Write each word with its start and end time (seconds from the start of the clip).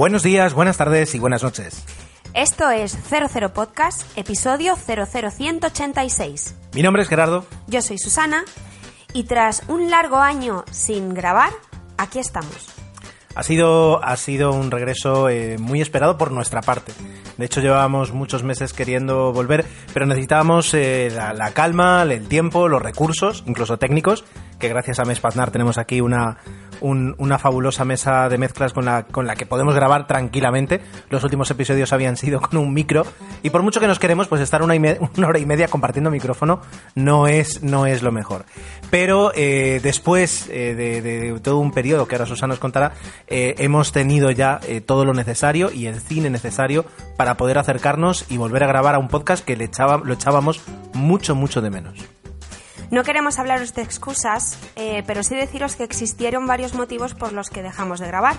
Buenos 0.00 0.22
días, 0.22 0.54
buenas 0.54 0.78
tardes 0.78 1.14
y 1.14 1.18
buenas 1.18 1.42
noches. 1.42 1.84
Esto 2.32 2.70
es 2.70 2.96
00 3.10 3.52
Podcast, 3.52 4.16
episodio 4.16 4.74
00186. 4.74 6.56
Mi 6.72 6.80
nombre 6.80 7.02
es 7.02 7.08
Gerardo. 7.10 7.44
Yo 7.66 7.82
soy 7.82 7.98
Susana 7.98 8.46
y 9.12 9.24
tras 9.24 9.62
un 9.68 9.90
largo 9.90 10.16
año 10.16 10.64
sin 10.70 11.12
grabar, 11.12 11.50
aquí 11.98 12.18
estamos. 12.18 12.70
Ha 13.34 13.42
sido, 13.42 14.02
ha 14.02 14.16
sido 14.16 14.52
un 14.52 14.70
regreso 14.70 15.28
eh, 15.28 15.58
muy 15.58 15.82
esperado 15.82 16.16
por 16.16 16.32
nuestra 16.32 16.62
parte. 16.62 16.92
De 17.36 17.44
hecho, 17.44 17.60
llevábamos 17.60 18.14
muchos 18.14 18.42
meses 18.42 18.72
queriendo 18.72 19.34
volver, 19.34 19.66
pero 19.92 20.06
necesitábamos 20.06 20.72
eh, 20.72 21.12
la, 21.14 21.34
la 21.34 21.52
calma, 21.52 22.04
el 22.04 22.26
tiempo, 22.26 22.68
los 22.68 22.80
recursos, 22.80 23.44
incluso 23.46 23.76
técnicos, 23.76 24.24
que 24.58 24.68
gracias 24.68 24.98
a 24.98 25.04
Mespaznar 25.04 25.50
tenemos 25.50 25.76
aquí 25.76 26.00
una, 26.00 26.38
un- 26.80 27.14
una 27.18 27.38
fabulosa 27.38 27.84
mesa 27.84 28.28
de 28.28 28.38
mezclas 28.38 28.72
con 28.72 28.84
la, 28.84 29.04
con 29.04 29.26
la 29.26 29.36
que 29.36 29.46
podemos 29.46 29.74
grabar 29.74 30.06
tranquilamente. 30.06 30.80
Los 31.08 31.24
últimos 31.24 31.50
episodios 31.50 31.92
habían 31.92 32.16
sido 32.16 32.40
con 32.40 32.58
un 32.58 32.72
micro. 32.72 33.06
Y 33.42 33.50
por 33.50 33.62
mucho 33.62 33.80
que 33.80 33.86
nos 33.86 33.98
queremos, 33.98 34.28
pues 34.28 34.40
estar 34.42 34.62
una, 34.62 34.74
hora 35.26 35.38
y 35.38 35.46
media 35.46 35.68
compartiendo 35.68 36.10
micrófono 36.10 36.60
no 36.94 37.26
es, 37.26 37.62
no 37.62 37.86
es 37.86 38.02
lo 38.02 38.12
mejor. 38.12 38.44
Pero 38.90 39.32
eh, 39.34 39.80
después 39.82 40.48
eh, 40.50 40.74
de, 40.74 41.40
todo 41.40 41.58
un 41.58 41.72
periodo 41.72 42.06
que 42.06 42.16
ahora 42.16 42.26
Susana 42.26 42.52
nos 42.52 42.58
contará, 42.58 42.92
eh, 43.26 43.54
hemos 43.58 43.92
tenido 43.92 44.30
ya 44.30 44.60
todo 44.86 45.04
lo 45.04 45.14
necesario 45.14 45.70
y 45.72 45.86
el 45.86 46.00
cine 46.00 46.30
necesario 46.30 46.84
para 47.16 47.36
poder 47.36 47.58
acercarnos 47.58 48.26
y 48.28 48.36
volver 48.36 48.64
a 48.64 48.66
grabar 48.66 48.94
a 48.94 48.98
un 48.98 49.08
podcast 49.08 49.44
que 49.44 49.56
le 49.56 49.64
echaba, 49.64 49.98
lo 50.04 50.12
echábamos 50.12 50.60
mucho, 50.94 51.34
mucho 51.34 51.60
de 51.60 51.70
menos. 51.70 52.19
No 52.90 53.04
queremos 53.04 53.38
hablaros 53.38 53.72
de 53.74 53.82
excusas, 53.82 54.58
eh, 54.74 55.04
pero 55.06 55.22
sí 55.22 55.36
deciros 55.36 55.76
que 55.76 55.84
existieron 55.84 56.48
varios 56.48 56.74
motivos 56.74 57.14
por 57.14 57.32
los 57.32 57.48
que 57.48 57.62
dejamos 57.62 58.00
de 58.00 58.08
grabar. 58.08 58.38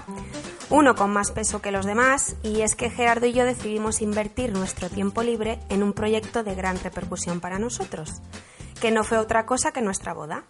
Uno 0.69 0.93
con 0.93 1.11
más 1.11 1.31
peso 1.31 1.61
que 1.61 1.71
los 1.71 1.85
demás, 1.85 2.35
y 2.43 2.61
es 2.61 2.75
que 2.75 2.89
Gerardo 2.89 3.27
y 3.27 3.33
yo 3.33 3.45
decidimos 3.45 4.01
invertir 4.01 4.51
nuestro 4.51 4.89
tiempo 4.89 5.23
libre 5.23 5.59
en 5.69 5.83
un 5.83 5.93
proyecto 5.93 6.43
de 6.43 6.53
gran 6.53 6.77
repercusión 6.77 7.39
para 7.39 7.59
nosotros, 7.59 8.21
que 8.81 8.91
no 8.91 9.05
fue 9.05 9.19
otra 9.19 9.45
cosa 9.45 9.71
que 9.71 9.81
nuestra 9.81 10.13
boda. 10.13 10.43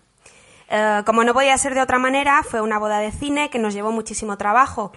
Eh, 0.68 1.04
como 1.06 1.24
no 1.24 1.36
podía 1.36 1.56
ser 1.60 1.76
de 1.76 1.82
otra 1.82 2.00
manera, 2.00 2.42
fue 2.42 2.62
una 2.62 2.80
boda 2.80 2.98
de 2.98 3.12
cine 3.12 3.52
que 3.52 3.60
nos 3.60 3.76
llevó 3.76 3.92
muchísimo 3.92 4.36
trabajo. 4.36 4.94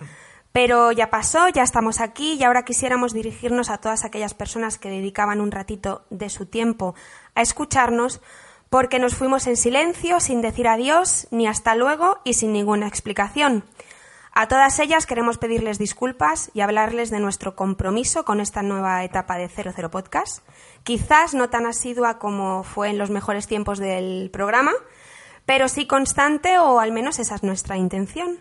Pero 0.52 0.92
ya 0.92 1.10
pasó, 1.10 1.48
ya 1.48 1.64
estamos 1.64 2.00
aquí 2.00 2.34
y 2.34 2.44
ahora 2.44 2.64
quisiéramos 2.64 3.12
dirigirnos 3.12 3.70
a 3.70 3.78
todas 3.78 4.05
aquellas 4.05 4.34
personas 4.34 4.78
que 4.78 4.88
dedicaban 4.88 5.41
un 5.41 5.50
ratito 5.50 6.06
de 6.10 6.30
su 6.30 6.47
tiempo 6.47 6.94
a 7.34 7.42
escucharnos 7.42 8.22
porque 8.75 8.98
nos 8.98 9.14
fuimos 9.14 9.47
en 9.47 9.56
silencio, 9.56 10.19
sin 10.19 10.42
decir 10.42 10.67
adiós, 10.67 11.28
ni 11.30 11.47
hasta 11.47 11.77
luego 11.77 12.19
y 12.25 12.34
sin 12.34 12.53
ninguna 12.53 12.89
explicación. 12.89 13.62
A 14.33 14.48
todas 14.48 14.81
ellas 14.81 15.06
queremos 15.06 15.39
pedirles 15.39 15.78
disculpas 15.78 16.50
y 16.55 16.61
hablarles 16.61 17.11
de 17.11 17.20
nuestro 17.20 17.55
compromiso 17.55 18.25
con 18.25 18.41
esta 18.41 18.62
nueva 18.62 19.05
etapa 19.05 19.36
de 19.36 19.48
00 19.48 19.92
Podcast. 19.92 20.44
Quizás 20.82 21.34
no 21.34 21.50
tan 21.50 21.66
asidua 21.66 22.19
como 22.19 22.65
fue 22.65 22.88
en 22.88 22.98
los 22.98 23.10
mejores 23.10 23.47
tiempos 23.47 23.78
del 23.78 24.28
programa, 24.32 24.72
pero 25.47 25.69
sí 25.69 25.87
constante 25.87 26.59
o 26.59 26.81
al 26.81 26.91
menos 26.91 27.21
esa 27.21 27.37
es 27.37 27.44
nuestra 27.44 27.77
intención. 27.77 28.41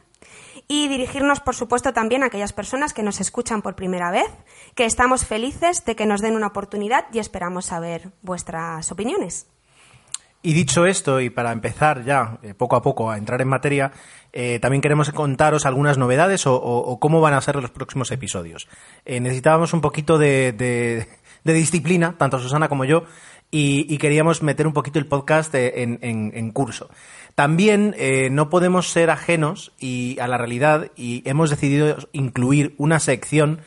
Y 0.67 0.87
dirigirnos, 0.87 1.41
por 1.41 1.53
supuesto, 1.53 1.93
también 1.93 2.23
a 2.23 2.25
aquellas 2.25 2.53
personas 2.53 2.91
que 2.95 3.03
nos 3.03 3.21
escuchan 3.21 3.61
por 3.61 3.75
primera 3.75 4.09
vez, 4.09 4.31
que 4.73 4.85
estamos 4.85 5.27
felices 5.27 5.85
de 5.85 5.95
que 5.95 6.07
nos 6.07 6.21
den 6.21 6.35
una 6.35 6.47
oportunidad 6.47 7.05
y 7.13 7.19
esperamos 7.19 7.65
saber 7.65 8.09
vuestras 8.23 8.91
opiniones. 8.91 9.45
Y 10.45 10.51
dicho 10.51 10.85
esto, 10.85 11.21
y 11.21 11.29
para 11.29 11.53
empezar 11.53 12.03
ya 12.03 12.37
eh, 12.43 12.53
poco 12.53 12.75
a 12.75 12.81
poco 12.81 13.09
a 13.09 13.17
entrar 13.17 13.41
en 13.41 13.47
materia, 13.47 13.93
eh, 14.33 14.59
también 14.59 14.81
queremos 14.81 15.09
contaros 15.11 15.65
algunas 15.65 15.97
novedades 15.97 16.43
o, 16.45 16.97
cómo 16.99 17.21
van 17.21 17.33
a 17.33 17.39
ser 17.39 17.55
los 17.55 17.71
próximos 17.71 18.11
episodios. 18.11 18.67
Eh, 19.05 19.21
necesitábamos 19.21 19.71
un 19.71 19.79
poquito 19.79 20.17
de, 20.17 21.07
disciplina, 21.45 22.15
tanto 22.17 22.39
Susana 22.39 22.67
como 22.67 22.83
yo, 22.83 23.05
y, 23.51 23.97
queríamos 23.99 24.43
meter 24.43 24.67
un 24.67 24.73
poquito 24.73 24.99
el 24.99 25.05
podcast 25.05 25.55
en, 25.55 26.51
curso. 26.51 26.89
También 27.35 27.95
no 28.31 28.49
podemos 28.49 28.89
ser 28.89 29.11
ajenos 29.11 29.71
y, 29.79 30.19
a 30.19 30.27
la 30.27 30.37
realidad 30.37 30.91
y 30.97 31.21
hemos 31.23 31.51
decidido 31.51 31.95
incluir 32.11 32.75
una 32.77 32.99
sección, 32.99 33.61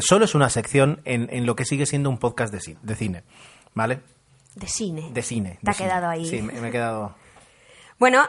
solo 0.00 0.26
es 0.26 0.34
una 0.34 0.50
sección, 0.50 1.00
en, 1.06 1.46
lo 1.46 1.56
que 1.56 1.64
sigue 1.64 1.86
siendo 1.86 2.10
un 2.10 2.18
podcast 2.18 2.52
de, 2.52 2.76
de 2.82 2.96
cine. 2.96 3.22
¿Vale? 3.74 4.11
De 4.54 4.66
cine. 4.66 5.10
De 5.12 5.22
cine. 5.22 5.50
Te 5.50 5.58
de 5.62 5.70
ha 5.70 5.74
cine. 5.74 5.88
quedado 5.88 6.08
ahí. 6.08 6.26
Sí, 6.26 6.42
me, 6.42 6.52
me 6.60 6.68
he 6.68 6.70
quedado. 6.70 7.14
Bueno, 8.02 8.20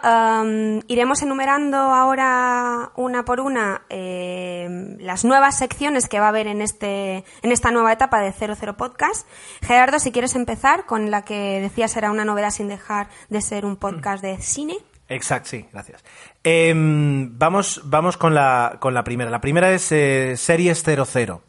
iremos 0.88 1.24
enumerando 1.24 1.78
ahora 1.78 2.92
una 2.96 3.26
por 3.26 3.40
una 3.40 3.82
eh, 3.90 4.68
las 5.00 5.26
nuevas 5.26 5.58
secciones 5.58 6.08
que 6.08 6.20
va 6.20 6.28
a 6.28 6.30
haber 6.30 6.46
en, 6.46 6.62
este, 6.62 7.24
en 7.42 7.52
esta 7.52 7.72
nueva 7.72 7.92
etapa 7.92 8.22
de 8.22 8.32
00 8.32 8.78
Podcast. 8.78 9.28
Gerardo, 9.64 9.98
si 9.98 10.12
quieres 10.12 10.36
empezar 10.36 10.86
con 10.86 11.10
la 11.10 11.24
que 11.24 11.60
decías 11.60 11.98
era 11.98 12.12
una 12.12 12.24
novedad 12.24 12.52
sin 12.52 12.68
dejar 12.68 13.08
de 13.30 13.42
ser 13.42 13.66
un 13.66 13.78
podcast 13.78 14.22
de 14.22 14.38
cine. 14.38 14.78
Exacto, 15.10 15.50
sí, 15.50 15.66
gracias. 15.74 16.04
Em, 16.44 17.38
vamos 17.40 17.82
vamos 17.86 18.16
con, 18.16 18.36
la, 18.36 18.78
con 18.80 18.94
la 18.94 19.04
primera. 19.04 19.32
La 19.32 19.42
primera 19.42 19.72
es 19.72 19.92
eh, 19.92 20.36
Series 20.38 20.84
00. 20.84 21.42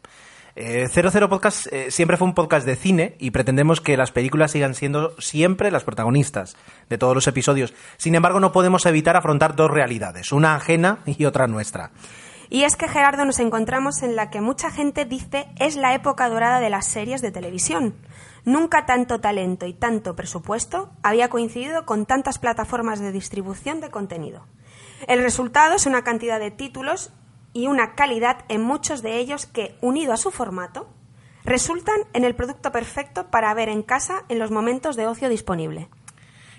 Eh, 0.55 0.87
00 0.87 1.27
Podcast 1.27 1.67
eh, 1.71 1.91
siempre 1.91 2.15
fue 2.15 2.27
un 2.27 2.33
podcast 2.33 2.65
de 2.65 2.77
cine 2.77 3.15
y 3.19 3.31
pretendemos 3.31 3.81
que 3.81 3.97
las 3.97 4.11
películas 4.11 4.51
sigan 4.51 4.73
siendo 4.73 5.13
siempre 5.19 5.69
las 5.69 5.83
protagonistas 5.83 6.55
de 6.89 6.97
todos 6.97 7.13
los 7.13 7.27
episodios. 7.27 7.73
Sin 7.97 8.15
embargo, 8.15 8.39
no 8.39 8.53
podemos 8.53 8.85
evitar 8.85 9.17
afrontar 9.17 9.55
dos 9.55 9.69
realidades, 9.69 10.31
una 10.31 10.55
ajena 10.55 10.99
y 11.05 11.25
otra 11.25 11.47
nuestra. 11.47 11.91
Y 12.49 12.63
es 12.63 12.77
que 12.77 12.87
Gerardo 12.87 13.25
nos 13.25 13.39
encontramos 13.39 14.01
en 14.01 14.15
la 14.15 14.29
que 14.29 14.39
mucha 14.39 14.71
gente 14.71 15.03
dice 15.03 15.47
es 15.59 15.75
la 15.75 15.93
época 15.93 16.29
dorada 16.29 16.59
de 16.59 16.69
las 16.69 16.85
series 16.87 17.21
de 17.21 17.31
televisión. 17.31 17.95
Nunca 18.45 18.85
tanto 18.85 19.19
talento 19.19 19.65
y 19.65 19.73
tanto 19.73 20.15
presupuesto 20.15 20.91
había 21.03 21.29
coincidido 21.29 21.85
con 21.85 22.05
tantas 22.05 22.39
plataformas 22.39 22.99
de 22.99 23.11
distribución 23.11 23.81
de 23.81 23.89
contenido. 23.89 24.45
El 25.07 25.21
resultado 25.21 25.75
es 25.75 25.85
una 25.85 26.03
cantidad 26.03 26.39
de 26.39 26.51
títulos 26.51 27.11
y 27.55 27.67
una 27.67 27.95
calidad 27.95 28.43
en 28.49 28.61
muchos 28.61 29.01
de 29.01 29.17
ellos 29.17 29.45
que, 29.45 29.77
unido 29.79 30.11
a 30.11 30.17
su 30.17 30.29
formato, 30.29 30.89
resultan 31.45 31.95
en 32.11 32.25
el 32.25 32.35
producto 32.35 32.73
perfecto 32.73 33.27
para 33.31 33.53
ver 33.53 33.69
en 33.69 33.81
casa 33.81 34.25
en 34.27 34.39
los 34.39 34.51
momentos 34.51 34.97
de 34.97 35.07
ocio 35.07 35.29
disponible. 35.29 35.87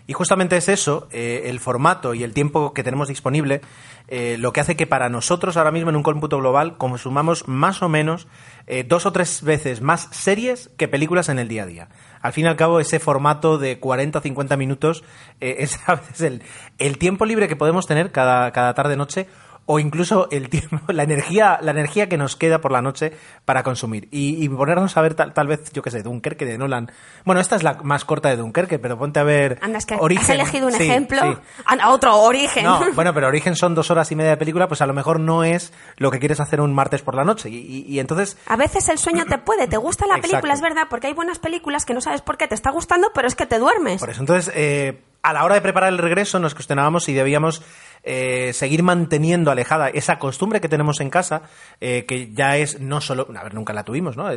Y 0.06 0.14
justamente 0.14 0.56
es 0.56 0.70
eso, 0.70 1.06
eh, 1.10 1.42
el 1.46 1.60
formato 1.60 2.14
y 2.14 2.22
el 2.22 2.32
tiempo 2.32 2.72
que 2.72 2.82
tenemos 2.82 3.08
disponible, 3.08 3.60
eh, 4.08 4.36
lo 4.38 4.52
que 4.52 4.60
hace 4.60 4.76
que 4.76 4.86
para 4.86 5.10
nosotros 5.10 5.58
ahora 5.58 5.72
mismo 5.72 5.90
en 5.90 5.96
un 5.96 6.02
cómputo 6.02 6.38
global 6.38 6.78
consumamos 6.78 7.46
más 7.46 7.82
o 7.82 7.90
menos 7.90 8.26
eh, 8.66 8.84
dos 8.84 9.04
o 9.04 9.12
tres 9.12 9.42
veces 9.42 9.82
más 9.82 10.08
series 10.12 10.70
que 10.78 10.88
películas 10.88 11.28
en 11.28 11.40
el 11.40 11.48
día 11.48 11.64
a 11.64 11.66
día. 11.66 11.88
Al 12.22 12.32
fin 12.32 12.46
y 12.46 12.48
al 12.48 12.56
cabo, 12.56 12.80
ese 12.80 13.00
formato 13.00 13.58
de 13.58 13.80
40 13.80 14.20
o 14.20 14.22
50 14.22 14.56
minutos 14.56 15.04
es 15.40 15.78
a 15.86 15.96
veces 15.96 16.20
el, 16.22 16.42
el 16.78 16.96
tiempo 16.96 17.26
libre 17.26 17.48
que 17.48 17.56
podemos 17.56 17.86
tener 17.86 18.12
cada, 18.12 18.50
cada 18.52 18.72
tarde-noche 18.72 19.26
o 19.68 19.78
incluso 19.80 20.28
el 20.30 20.48
tiempo, 20.48 20.80
la 20.92 21.02
energía, 21.02 21.58
la 21.60 21.72
energía 21.72 22.08
que 22.08 22.16
nos 22.16 22.36
queda 22.36 22.60
por 22.60 22.70
la 22.72 22.82
noche 22.82 23.12
para 23.44 23.62
consumir. 23.64 24.08
Y, 24.12 24.42
y 24.44 24.48
ponernos 24.48 24.96
a 24.96 25.00
ver 25.02 25.14
tal, 25.14 25.32
tal 25.34 25.48
vez, 25.48 25.72
yo 25.72 25.82
qué 25.82 25.90
sé, 25.90 26.02
Dunkerque 26.02 26.44
de 26.44 26.56
Nolan. 26.56 26.90
Bueno, 27.24 27.40
esta 27.40 27.56
es 27.56 27.62
la 27.64 27.74
más 27.82 28.04
corta 28.04 28.28
de 28.28 28.36
Dunkerque, 28.36 28.78
pero 28.78 28.96
ponte 28.98 29.18
a 29.20 29.24
ver 29.24 29.58
Anda, 29.62 29.78
es 29.78 29.86
que 29.86 29.94
has 29.94 30.00
Origen. 30.00 30.34
elegido 30.36 30.66
un 30.68 30.72
Sí, 30.72 30.84
ejemplo. 30.84 31.20
sí. 31.20 31.38
Anda, 31.64 31.90
otro 31.90 32.16
origen. 32.16 32.64
No, 32.64 32.80
bueno, 32.94 33.12
pero 33.12 33.26
Origen 33.28 33.56
son 33.56 33.74
dos 33.74 33.90
horas 33.90 34.10
y 34.12 34.16
media 34.16 34.30
de 34.30 34.36
película, 34.36 34.68
pues 34.68 34.80
a 34.82 34.86
lo 34.86 34.94
mejor 34.94 35.18
no 35.20 35.42
es 35.44 35.72
lo 35.96 36.10
que 36.10 36.18
quieres 36.20 36.38
hacer 36.40 36.60
un 36.60 36.72
martes 36.72 37.02
por 37.02 37.14
la 37.16 37.24
noche. 37.24 37.48
Y, 37.50 37.56
y- 37.56 37.84
y 37.88 37.98
entonces, 38.00 38.36
A 38.46 38.56
veces 38.56 38.88
el 38.88 38.98
sueño 38.98 39.24
te 39.26 39.38
puede, 39.38 39.66
te 39.66 39.76
gusta 39.76 40.06
la 40.06 40.18
película, 40.20 40.54
es 40.54 40.60
verdad, 40.60 40.86
porque 40.88 41.08
hay 41.08 41.12
buenas 41.14 41.38
películas 41.40 41.84
que 41.84 41.92
no 41.94 42.00
sabes 42.00 42.22
por 42.22 42.36
qué 42.36 42.46
te 42.46 42.54
está 42.54 42.70
gustando, 42.70 43.10
pero 43.14 43.26
es 43.26 43.34
que 43.34 43.46
te 43.46 43.58
duermes. 43.58 43.98
por 44.00 44.10
eso, 44.10 44.20
entonces, 44.20 44.52
eh, 44.54 45.02
a 45.22 45.32
la 45.32 45.44
hora 45.44 45.56
de 45.56 45.60
preparar 45.60 45.88
el 45.88 45.98
regreso 45.98 46.38
nos 46.38 46.54
cuestionábamos 46.54 47.02
si 47.04 47.12
debíamos 47.12 47.60
eh, 48.06 48.52
seguir 48.54 48.82
manteniendo 48.82 49.50
alejada 49.50 49.88
esa 49.90 50.18
costumbre 50.18 50.60
que 50.62 50.68
tenemos 50.68 51.00
en 51.00 51.10
casa, 51.10 51.42
eh, 51.80 52.04
que 52.06 52.32
ya 52.32 52.56
es 52.56 52.80
no 52.80 53.00
solo, 53.02 53.26
a 53.36 53.42
ver, 53.42 53.52
nunca 53.52 53.72
la 53.74 53.84
tuvimos, 53.84 54.16
¿no? 54.16 54.28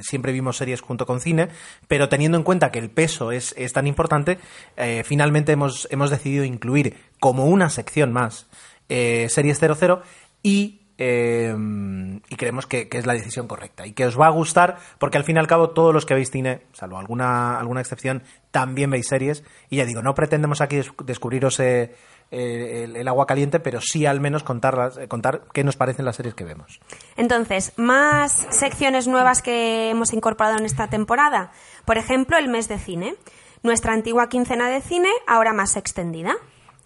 Siempre 0.00 0.32
vimos 0.32 0.56
series 0.56 0.80
junto 0.80 1.06
con 1.06 1.20
cine, 1.20 1.48
pero 1.86 2.08
teniendo 2.08 2.36
en 2.38 2.42
cuenta 2.42 2.70
que 2.72 2.78
el 2.80 2.90
peso 2.90 3.30
es, 3.30 3.54
es 3.56 3.72
tan 3.72 3.86
importante, 3.86 4.38
eh, 4.76 5.02
finalmente 5.04 5.52
hemos, 5.52 5.86
hemos 5.90 6.10
decidido 6.10 6.42
incluir 6.44 6.96
como 7.20 7.44
una 7.46 7.68
sección 7.70 8.12
más 8.12 8.48
series 8.88 9.58
00 9.60 10.02
y 10.42 10.80
y 11.00 12.34
creemos 12.36 12.66
que, 12.66 12.88
que 12.88 12.98
es 12.98 13.06
la 13.06 13.12
decisión 13.12 13.46
correcta 13.46 13.86
y 13.86 13.92
que 13.92 14.04
os 14.04 14.18
va 14.18 14.26
a 14.26 14.30
gustar 14.30 14.78
porque 14.98 15.16
al 15.16 15.22
fin 15.22 15.36
y 15.36 15.38
al 15.38 15.46
cabo 15.46 15.70
todos 15.70 15.94
los 15.94 16.04
que 16.04 16.14
veis 16.14 16.28
cine, 16.32 16.62
salvo 16.72 16.98
alguna, 16.98 17.56
alguna 17.56 17.80
excepción, 17.80 18.24
también 18.50 18.90
veis 18.90 19.06
series 19.06 19.44
y 19.70 19.76
ya 19.76 19.84
digo, 19.84 20.02
no 20.02 20.14
pretendemos 20.16 20.60
aquí 20.60 20.74
des- 20.74 20.90
descubriros 21.04 21.60
eh, 21.60 21.94
el, 22.30 22.96
el 22.96 23.08
agua 23.08 23.26
caliente, 23.26 23.60
pero 23.60 23.80
sí 23.80 24.06
al 24.06 24.20
menos 24.20 24.42
contarlas, 24.42 24.98
eh, 24.98 25.08
contar 25.08 25.42
qué 25.52 25.64
nos 25.64 25.76
parecen 25.76 26.04
las 26.04 26.16
series 26.16 26.34
que 26.34 26.44
vemos. 26.44 26.80
Entonces, 27.16 27.72
más 27.76 28.46
secciones 28.50 29.06
nuevas 29.06 29.42
que 29.42 29.90
hemos 29.90 30.12
incorporado 30.12 30.58
en 30.58 30.64
esta 30.64 30.88
temporada. 30.88 31.52
Por 31.84 31.98
ejemplo, 31.98 32.36
el 32.36 32.48
mes 32.48 32.68
de 32.68 32.78
cine. 32.78 33.14
Nuestra 33.62 33.92
antigua 33.92 34.28
quincena 34.28 34.68
de 34.68 34.80
cine, 34.80 35.10
ahora 35.26 35.52
más 35.52 35.76
extendida. 35.76 36.36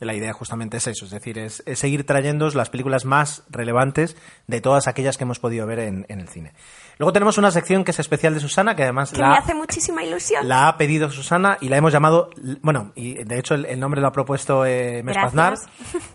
La 0.04 0.14
idea 0.14 0.32
justamente 0.32 0.76
es 0.76 0.86
eso, 0.86 1.04
es 1.04 1.10
decir, 1.10 1.38
es, 1.38 1.62
es 1.66 1.78
seguir 1.78 2.04
trayendo 2.06 2.48
las 2.50 2.70
películas 2.70 3.04
más 3.04 3.44
relevantes 3.50 4.16
de 4.46 4.60
todas 4.60 4.88
aquellas 4.88 5.16
que 5.18 5.24
hemos 5.24 5.38
podido 5.38 5.66
ver 5.66 5.78
en, 5.80 6.06
en 6.08 6.20
el 6.20 6.28
cine. 6.28 6.52
Luego 6.98 7.12
tenemos 7.12 7.38
una 7.38 7.50
sección 7.50 7.84
que 7.84 7.90
es 7.92 7.98
especial 7.98 8.34
de 8.34 8.40
Susana, 8.40 8.76
que 8.76 8.82
además 8.82 9.10
Que 9.12 9.20
la, 9.20 9.30
me 9.30 9.36
hace 9.38 9.54
muchísima 9.54 10.02
ilusión. 10.04 10.46
la 10.46 10.68
ha 10.68 10.76
pedido 10.76 11.10
Susana 11.10 11.58
y 11.60 11.68
la 11.68 11.76
hemos 11.76 11.92
llamado, 11.92 12.30
bueno, 12.62 12.92
y 12.94 13.22
de 13.24 13.38
hecho 13.38 13.54
el, 13.54 13.64
el 13.66 13.80
nombre 13.80 14.00
lo 14.00 14.08
ha 14.08 14.12
propuesto 14.12 14.64
eh, 14.66 15.02
Mespaznar, 15.02 15.54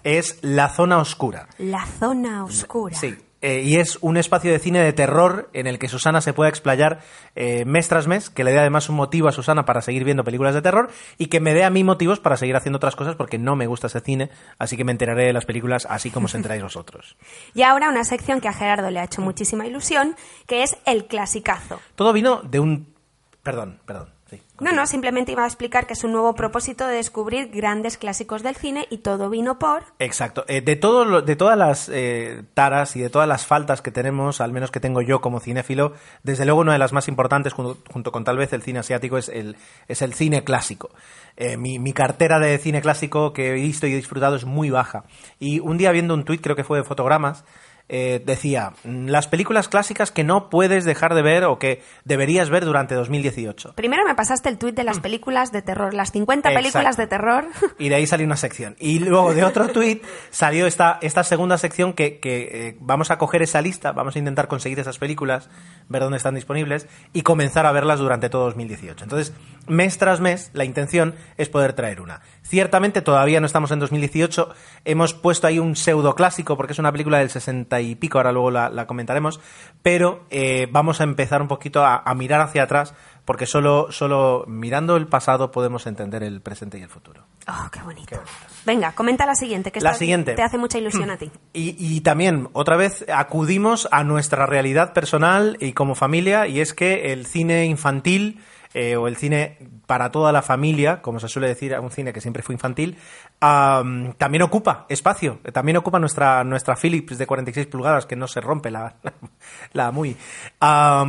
es 0.04 0.40
La 0.42 0.69
Zona 0.69 0.98
Oscura. 1.00 1.48
La 1.57 1.86
zona 1.86 2.44
oscura. 2.44 2.95
Sí. 2.95 3.16
Eh, 3.42 3.62
y 3.63 3.78
es 3.78 3.98
un 4.01 4.18
espacio 4.18 4.51
de 4.51 4.60
cine 4.60 4.80
de 4.80 4.94
terror 4.94 5.50
en 5.54 5.68
el 5.68 5.78
que 5.78 5.88
Susana 5.88 6.22
se 6.22 6.34
pueda 6.34 6.50
explayar 6.50 7.01
eh, 7.36 7.66
mes 7.66 7.88
tras 7.88 8.07
mes, 8.07 8.30
que 8.30 8.44
le 8.44 8.51
dé 8.51 8.60
además 8.60 8.89
un 8.89 8.95
motivo 8.95 9.28
a 9.28 9.31
Susana 9.31 9.66
para 9.66 9.81
seguir 9.81 10.04
viendo 10.04 10.24
películas 10.24 10.56
de 10.56 10.62
terror 10.62 10.89
y 11.18 11.28
que 11.28 11.39
me 11.39 11.54
dé 11.54 11.63
a 11.63 11.69
mí 11.69 11.84
motivos 11.84 12.19
para 12.19 12.38
seguir 12.38 12.56
haciendo 12.56 12.78
otras 12.78 12.95
cosas 12.95 13.16
porque 13.16 13.38
no 13.38 13.56
me 13.56 13.68
gusta 13.68 13.88
ese 13.88 14.00
cine, 14.00 14.30
así 14.57 14.75
que 14.75 14.84
me 14.84 14.92
enteraré 14.92 15.25
de 15.25 15.34
las 15.34 15.45
películas 15.45 15.88
así 15.89 16.10
como 16.10 16.25
os 16.25 16.36
enteráis 16.36 16.63
vosotros. 16.63 17.18
Y 17.54 17.63
ahora 17.63 17.89
una 17.89 18.04
sección 18.04 18.39
que 18.39 18.48
a 18.48 18.54
Gerardo 18.54 18.92
le 18.92 19.00
ha 19.00 19.04
hecho 19.06 19.22
muchísima 19.22 19.66
ilusión, 19.66 20.16
que 20.45 20.63
es 20.63 20.78
el 20.86 21.06
clasicazo. 21.06 21.80
Todo 21.95 22.13
vino 22.13 22.42
de 22.44 22.60
un... 22.60 22.94
Perdón, 23.42 23.80
perdón. 23.86 24.17
Sí, 24.30 24.42
No, 24.60 24.72
no, 24.72 24.86
simplemente 24.88 25.32
iba 25.32 25.44
a 25.44 25.48
explicar 25.48 25.88
que 25.88 25.94
es 25.94 26.04
un 26.04 26.12
nuevo 26.12 26.34
propósito 26.36 26.86
de 26.88 26.96
descubrir 26.96 27.50
grandes 27.50 27.98
clásicos 27.98 28.44
del 28.44 28.56
cine 28.56 28.88
y 28.90 29.00
todo 29.00 29.30
vino 29.30 29.60
por... 29.60 29.84
Exacto. 30.00 30.44
Eh, 30.48 30.62
de, 30.62 30.76
todo 30.76 31.06
lo- 31.06 31.22
de 31.22 31.36
todas 31.36 31.58
las 31.58 31.90
eh, 31.94 32.44
taras 32.54 32.96
y 32.96 33.00
de 33.02 33.10
todas 33.10 33.28
las 33.28 33.46
faltas 33.46 33.82
que 33.82 33.92
tenemos, 33.92 34.42
al 34.42 34.52
menos 34.52 34.72
que 34.72 34.80
tengo 34.80 35.02
yo 35.02 35.22
como 35.22 35.40
cinéfilo, 35.40 35.94
desde 36.24 36.46
luego 36.46 36.62
una 36.62 36.74
de 36.74 36.80
las 36.80 36.94
más 36.94 37.08
importantes, 37.08 37.54
junto, 37.54 37.78
junto 37.92 38.12
con 38.12 38.24
tal 38.24 38.38
vez 38.38 38.52
el 38.54 38.62
cine 38.62 38.80
asiático, 38.80 39.18
es 39.18 39.30
el, 39.30 39.56
es 39.88 40.02
el 40.02 40.14
cine 40.14 40.44
clásico. 40.44 40.90
Eh, 41.36 41.56
mi, 41.58 41.78
mi 41.80 41.94
cartera 41.94 42.40
de 42.40 42.58
cine 42.58 42.82
clásico 42.82 43.32
que 43.34 43.50
he 43.50 43.54
visto 43.54 43.86
y 43.88 43.94
he 43.94 43.96
disfrutado 43.96 44.36
es 44.36 44.46
muy 44.46 44.70
baja. 44.72 45.04
Y 45.40 45.60
un 45.60 45.78
día 45.78 45.92
viendo 45.92 46.14
un 46.14 46.24
tuit, 46.26 46.42
creo 46.42 46.56
que 46.56 46.64
fue 46.64 46.80
de 46.80 46.84
fotogramas, 46.84 47.46
eh, 47.89 48.22
decía, 48.25 48.74
"Mm, 48.84 49.07
las 49.07 49.28
películas 49.28 49.69
clásicas 49.69 50.12
que 50.12 50.24
no 50.24 50.50
puedes 50.50 50.84
dejar 50.86 51.13
de 51.16 51.22
ver 51.22 51.45
o 51.45 51.57
que 51.57 51.81
deberías 52.04 52.50
ver 52.50 52.66
durante 52.66 52.95
2018. 52.95 53.74
Primero 53.75 54.04
me 54.06 54.13
pasaste 54.16 54.50
el 54.50 54.57
tuit 54.57 54.75
de 54.75 54.84
las 54.84 55.00
películas 55.00 55.51
de 55.51 55.62
terror, 55.62 55.94
las 55.94 56.12
50 56.12 56.50
Exacto. 56.50 56.63
películas 56.63 56.98
de 56.98 57.07
terror. 57.07 57.45
Y 57.80 57.89
de 57.89 57.95
ahí 57.95 58.07
salió 58.07 58.25
una 58.25 58.36
sección. 58.38 58.75
Y 58.80 59.00
luego 59.00 59.34
de 59.34 59.44
otro 59.44 59.69
tuit 59.69 60.04
salió 60.31 60.68
esta, 60.68 61.00
esta 61.01 61.24
segunda 61.24 61.57
sección 61.57 61.94
que, 61.94 62.19
que, 62.19 62.50
eh, 62.69 62.78
vamos 62.80 63.12
a 63.12 63.18
coger 63.18 63.42
esa 63.42 63.62
lista, 63.62 63.92
vamos 63.92 64.16
a 64.16 64.19
intentar 64.19 64.48
conseguir 64.48 64.80
esas 64.80 64.98
películas, 64.98 65.50
ver 65.88 66.01
dónde 66.01 66.18
están 66.18 66.36
disponibles 66.36 66.88
y 67.13 67.22
comenzar 67.22 67.66
a 67.66 67.72
verlas 67.72 68.00
durante 68.00 68.30
todo 68.30 68.45
2018. 68.45 69.04
Entonces, 69.06 69.33
mes 69.68 69.98
tras 69.98 70.19
mes, 70.19 70.50
la 70.54 70.66
intención 70.66 71.16
es 71.38 71.50
poder 71.50 71.74
traer 71.74 72.02
una. 72.02 72.22
Ciertamente 72.44 73.02
todavía 73.02 73.40
no 73.40 73.46
estamos 73.46 73.72
en 73.72 73.80
2018, 73.80 74.50
hemos 74.86 75.14
puesto 75.14 75.48
ahí 75.48 75.60
un 75.60 75.75
pseudo 75.75 76.16
clásico 76.16 76.56
porque 76.58 76.74
es 76.74 76.80
una 76.80 76.92
película 76.92 77.19
del 77.19 77.30
60 77.30 77.81
y 77.81 77.96
pico, 77.96 78.18
ahora 78.18 78.31
luego 78.31 78.52
la, 78.52 78.69
la 78.69 78.88
comentaremos, 78.88 79.40
pero 79.81 80.25
eh, 80.30 80.68
vamos 80.72 81.02
a 81.02 81.04
empezar 81.04 81.42
un 81.42 81.48
poquito 81.48 81.84
a, 81.84 81.98
a 82.06 82.16
mirar 82.16 82.42
hacia 82.42 82.64
atrás 82.64 82.94
porque 83.28 83.46
solo, 83.46 83.92
solo 83.92 84.46
mirando 84.48 84.96
el 84.96 85.08
pasado 85.08 85.52
podemos 85.52 85.86
entender 85.86 86.24
el 86.24 86.40
presente 86.40 86.80
y 86.80 86.81
el 86.84 86.88
futuro. 86.88 87.25
Oh, 87.50 87.69
qué 87.69 87.81
bonito. 87.81 88.18
Venga, 88.66 88.94
comenta 88.94 89.25
la 89.25 89.36
siguiente, 89.36 89.69
que 89.69 89.81
La 89.81 89.94
siguiente. 89.96 90.34
te 90.34 90.44
hace 90.44 90.58
mucha 90.58 90.78
ilusión 90.78 91.10
a 91.12 91.18
ti. 91.18 91.30
Y, 91.54 91.75
y 91.78 92.02
también, 92.02 92.48
otra 92.54 92.78
vez, 92.78 93.04
acudimos 93.14 93.90
a 93.92 94.04
nuestra 94.06 94.46
realidad 94.46 94.94
personal 94.94 95.58
y 95.60 95.74
como 95.74 95.96
familia, 95.96 96.48
y 96.48 96.62
es 96.62 96.74
que 96.74 97.12
el 97.12 97.25
cine 97.25 97.66
infantil 97.66 98.40
eh, 98.74 98.96
o 98.96 99.08
el 99.08 99.16
cine 99.18 99.58
para 99.86 100.12
toda 100.12 100.31
la 100.31 100.42
familia, 100.42 101.02
como 101.02 101.19
se 101.19 101.28
suele 101.28 101.48
decir, 101.48 101.78
un 101.80 101.92
cine 101.92 102.14
que 102.14 102.22
siempre 102.22 102.44
fue 102.44 102.54
infantil, 102.56 102.98
am, 103.40 104.14
también 104.14 104.42
ocupa 104.42 104.86
espacio, 104.90 105.40
también 105.54 105.78
ocupa 105.78 106.00
nuestra, 106.00 106.44
nuestra 106.44 106.75
Philips 106.75 107.18
de 107.18 107.25
46 107.28 107.68
pulgadas, 107.68 108.06
que 108.06 108.16
no 108.16 108.28
se 108.28 108.42
rompe 108.42 108.72
la, 108.72 108.96
la 109.74 109.92
muy. 109.92 110.18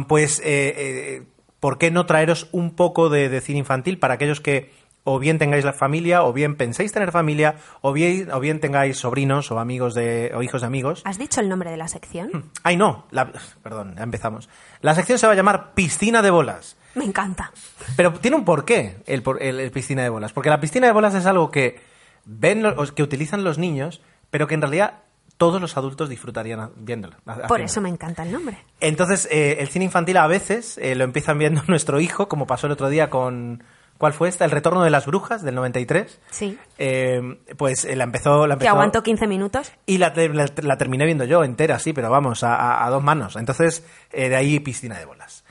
Pues, 0.09 0.41
eh, 0.41 0.75
eh, 0.77 1.23
¿por 1.61 1.79
qué 1.79 1.91
no 1.91 2.07
traeros 2.07 2.49
un 2.53 2.75
poco 2.75 3.09
de, 3.09 3.29
de 3.29 3.41
cine 3.41 3.59
infantil 3.61 3.99
para 3.99 4.15
aquellos 4.15 4.41
que 4.41 4.73
o 5.05 5.19
bien 5.19 5.39
tengáis 5.39 5.65
la 5.65 5.73
familia, 5.73 6.23
o 6.23 6.35
bien 6.35 6.55
penséis 6.57 6.93
tener 6.93 7.13
familia, 7.13 7.55
o 7.81 7.95
bien, 7.95 8.31
o 8.31 8.41
bien 8.41 8.61
tengáis 8.61 8.99
sobrinos 8.99 9.51
o 9.51 9.59
amigos 9.59 9.95
de, 9.95 10.31
o 10.35 10.43
hijos 10.43 10.61
de 10.61 10.67
amigos. 10.67 11.01
¿Has 11.07 11.17
dicho 11.17 11.41
el 11.41 11.49
nombre 11.49 11.71
de 11.71 11.79
la 11.79 11.89
sección? 11.89 12.51
Ay, 12.63 12.77
no, 12.77 13.07
la- 13.11 13.33
perdón, 13.63 13.95
ya 13.97 14.03
empezamos. 14.03 14.51
La 14.83 14.95
sección 14.95 15.19
se 15.19 15.27
va 15.27 15.33
a 15.33 15.37
llamar 15.37 15.73
Piscina 15.73 16.21
de 16.21 16.29
Bolas. 16.31 16.77
Me 16.99 17.05
encanta. 17.05 17.53
Pero 17.97 18.13
tiene 18.15 18.37
un 18.37 18.45
porqué 18.45 18.97
el, 19.07 19.23
por- 19.23 19.43
el- 19.43 19.61
el 19.61 19.71
piscina 19.71 20.03
de 20.03 20.09
bolas. 20.11 20.33
Porque 20.33 20.51
la 20.51 20.61
piscina 20.61 20.87
de 20.87 20.93
bolas 20.93 21.15
es 21.15 21.25
algo 21.27 21.51
que 21.51 21.81
ven 22.25 22.65
que 22.95 23.03
utilizan 23.03 23.45
los 23.45 23.57
niños, 23.59 24.03
pero 24.31 24.47
que 24.47 24.55
en 24.55 24.61
realidad 24.61 24.95
todos 25.37 25.61
los 25.61 25.77
adultos 25.77 26.09
disfrutarían 26.09 26.71
viéndolo. 26.77 27.15
ha- 27.19 27.23
Por 27.25 27.33
haciéndolo. 27.35 27.65
eso 27.65 27.81
me 27.81 27.89
encanta 27.89 28.25
el 28.25 28.33
nombre. 28.33 28.59
Entonces, 28.81 29.29
eh, 29.31 29.59
el 29.61 29.69
cine 29.69 29.85
infantil 29.85 30.17
a 30.17 30.27
veces 30.27 30.77
eh, 30.79 30.95
lo 30.97 31.05
empiezan 31.05 31.39
viendo 31.39 31.63
nuestro 31.69 32.01
hijo, 32.01 32.29
como 32.29 32.47
pasó 32.47 32.67
el 32.67 32.73
otro 32.73 32.89
día 32.89 33.09
con... 33.09 33.63
¿Cuál 33.99 34.13
fue 34.13 34.29
esta? 34.29 34.45
El 34.45 34.53
retorno 34.53 34.85
de 34.85 34.91
las 34.91 35.07
brujas 35.07 35.43
del 35.43 35.57
93. 35.57 36.21
Sí. 36.31 36.57
Eh, 36.79 37.21
pues 37.57 37.85
eh, 37.85 37.97
la 37.97 38.05
empezó... 38.05 38.47
La 38.47 38.57
Que 38.57 38.69
aguantó 38.69 39.03
15 39.03 39.27
minutos. 39.27 39.73
y 39.87 39.99
la, 39.99 40.13
te- 40.13 40.29
la- 40.29 40.47
la 40.63 40.77
terminé 40.79 41.05
viendo 41.05 41.25
yo 41.25 41.43
entera, 41.43 41.81
sí, 41.81 41.93
pero 41.93 42.09
vamos, 42.09 42.45
a, 42.45 42.55
a- 42.55 42.87
a 42.87 42.91
dos 42.91 43.03
manos. 43.03 43.35
Entonces, 43.35 43.85
de 44.13 44.37
ahí 44.37 44.61
piscina 44.61 44.97
de 44.99 45.05
bolas. 45.05 45.45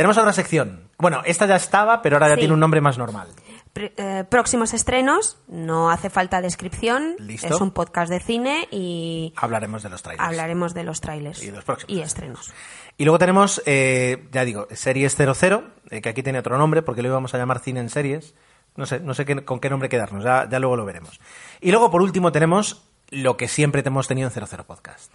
Tenemos 0.00 0.18
otra 0.18 0.32
sección. 0.32 0.88
Bueno, 0.98 1.22
esta 1.24 1.46
ya 1.46 1.56
estaba, 1.56 2.02
pero 2.02 2.16
ahora 2.16 2.28
ya 2.28 2.34
Sí. 2.34 2.40
tiene 2.40 2.54
un 2.54 2.60
nombre 2.60 2.80
más 2.80 2.98
normal. 2.98 3.28
Pr- 3.74 3.92
eh, 3.96 4.24
próximos 4.28 4.74
estrenos, 4.74 5.38
no 5.46 5.90
hace 5.90 6.10
falta 6.10 6.40
descripción. 6.40 7.14
Listo. 7.18 7.46
Es 7.54 7.60
un 7.60 7.70
podcast 7.70 8.10
de 8.10 8.18
cine 8.18 8.66
y 8.70 9.32
Hablaremos 9.36 9.82
de 9.82 9.90
los 9.90 10.02
trailers. 10.02 10.26
hablaremos 10.28 10.74
de 10.74 10.84
los 10.84 11.00
trailers 11.00 11.42
Y 11.42 11.50
los 11.52 11.64
próximos 11.64 11.92
y 11.96 12.00
estrenos. 12.02 12.52
Y 12.98 13.04
luego 13.04 13.18
tenemos, 13.18 13.62
eh, 13.66 14.26
ya 14.32 14.44
digo, 14.44 14.66
Series 14.72 15.14
00, 15.16 15.64
eh, 15.90 16.00
que 16.00 16.08
aquí 16.08 16.22
tiene 16.22 16.38
otro 16.40 16.58
nombre, 16.58 16.82
porque 16.82 17.02
lo 17.02 17.08
íbamos 17.08 17.32
a 17.34 17.38
llamar 17.38 17.60
Cine 17.60 17.80
en 17.80 17.88
Series. 17.90 18.34
No 18.76 18.86
sé, 18.86 19.00
no 19.00 19.14
sé 19.14 19.24
qué- 19.24 19.44
con 19.44 19.60
qué 19.60 19.70
nombre 19.70 19.88
quedarnos, 19.88 20.24
ya, 20.24 20.48
ya 20.48 20.58
luego 20.58 20.76
lo 20.76 20.84
veremos. 20.84 21.20
Y 21.60 21.70
luego, 21.70 21.90
por 21.90 22.02
último, 22.02 22.32
tenemos 22.32 22.84
lo 23.10 23.36
que 23.36 23.48
siempre 23.48 23.82
te 23.82 23.88
hemos 23.88 24.08
tenido 24.08 24.28
en 24.28 24.32
00 24.32 24.64
Podcast. 24.66 25.12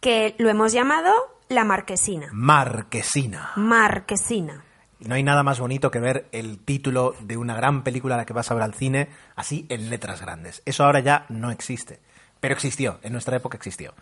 Que 0.00 0.34
lo 0.38 0.48
hemos 0.50 0.72
llamado 0.72 1.12
La 1.48 1.64
Marquesina. 1.64 2.28
Marquesina. 2.32 3.52
Marquesina. 3.56 4.64
No 5.00 5.14
hay 5.14 5.22
nada 5.22 5.42
más 5.42 5.60
bonito 5.60 5.90
que 5.90 6.00
ver 6.00 6.28
el 6.32 6.58
título 6.58 7.14
de 7.20 7.36
una 7.36 7.54
gran 7.54 7.84
película 7.84 8.16
a 8.16 8.18
la 8.18 8.26
que 8.26 8.32
vas 8.32 8.50
a 8.50 8.54
ver 8.54 8.64
al 8.64 8.74
cine, 8.74 9.08
así 9.36 9.64
en 9.68 9.90
letras 9.90 10.20
grandes. 10.20 10.60
Eso 10.66 10.84
ahora 10.84 11.00
ya 11.00 11.24
no 11.28 11.50
existe. 11.50 12.00
Pero 12.40 12.54
existió, 12.54 12.98
en 13.02 13.12
nuestra 13.12 13.36
época 13.36 13.56
existió. 13.56 13.94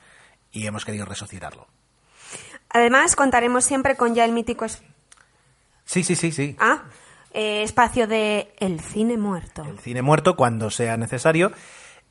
Y 0.50 0.66
hemos 0.66 0.84
querido 0.84 1.04
resucitarlo. 1.04 1.66
Además, 2.70 3.14
contaremos 3.14 3.64
siempre 3.64 3.96
con 3.96 4.14
ya 4.14 4.24
el 4.24 4.32
mítico 4.32 4.64
es- 4.64 4.82
Sí, 5.84 6.02
sí, 6.02 6.16
sí, 6.16 6.32
sí. 6.32 6.56
ah, 6.58 6.84
eh, 7.32 7.62
espacio 7.62 8.06
de 8.08 8.54
El 8.58 8.80
Cine 8.80 9.16
Muerto. 9.18 9.62
el 9.64 9.78
cine 9.78 10.02
muerto 10.02 10.34
cuando 10.34 10.70
sea 10.70 10.96
necesario. 10.96 11.52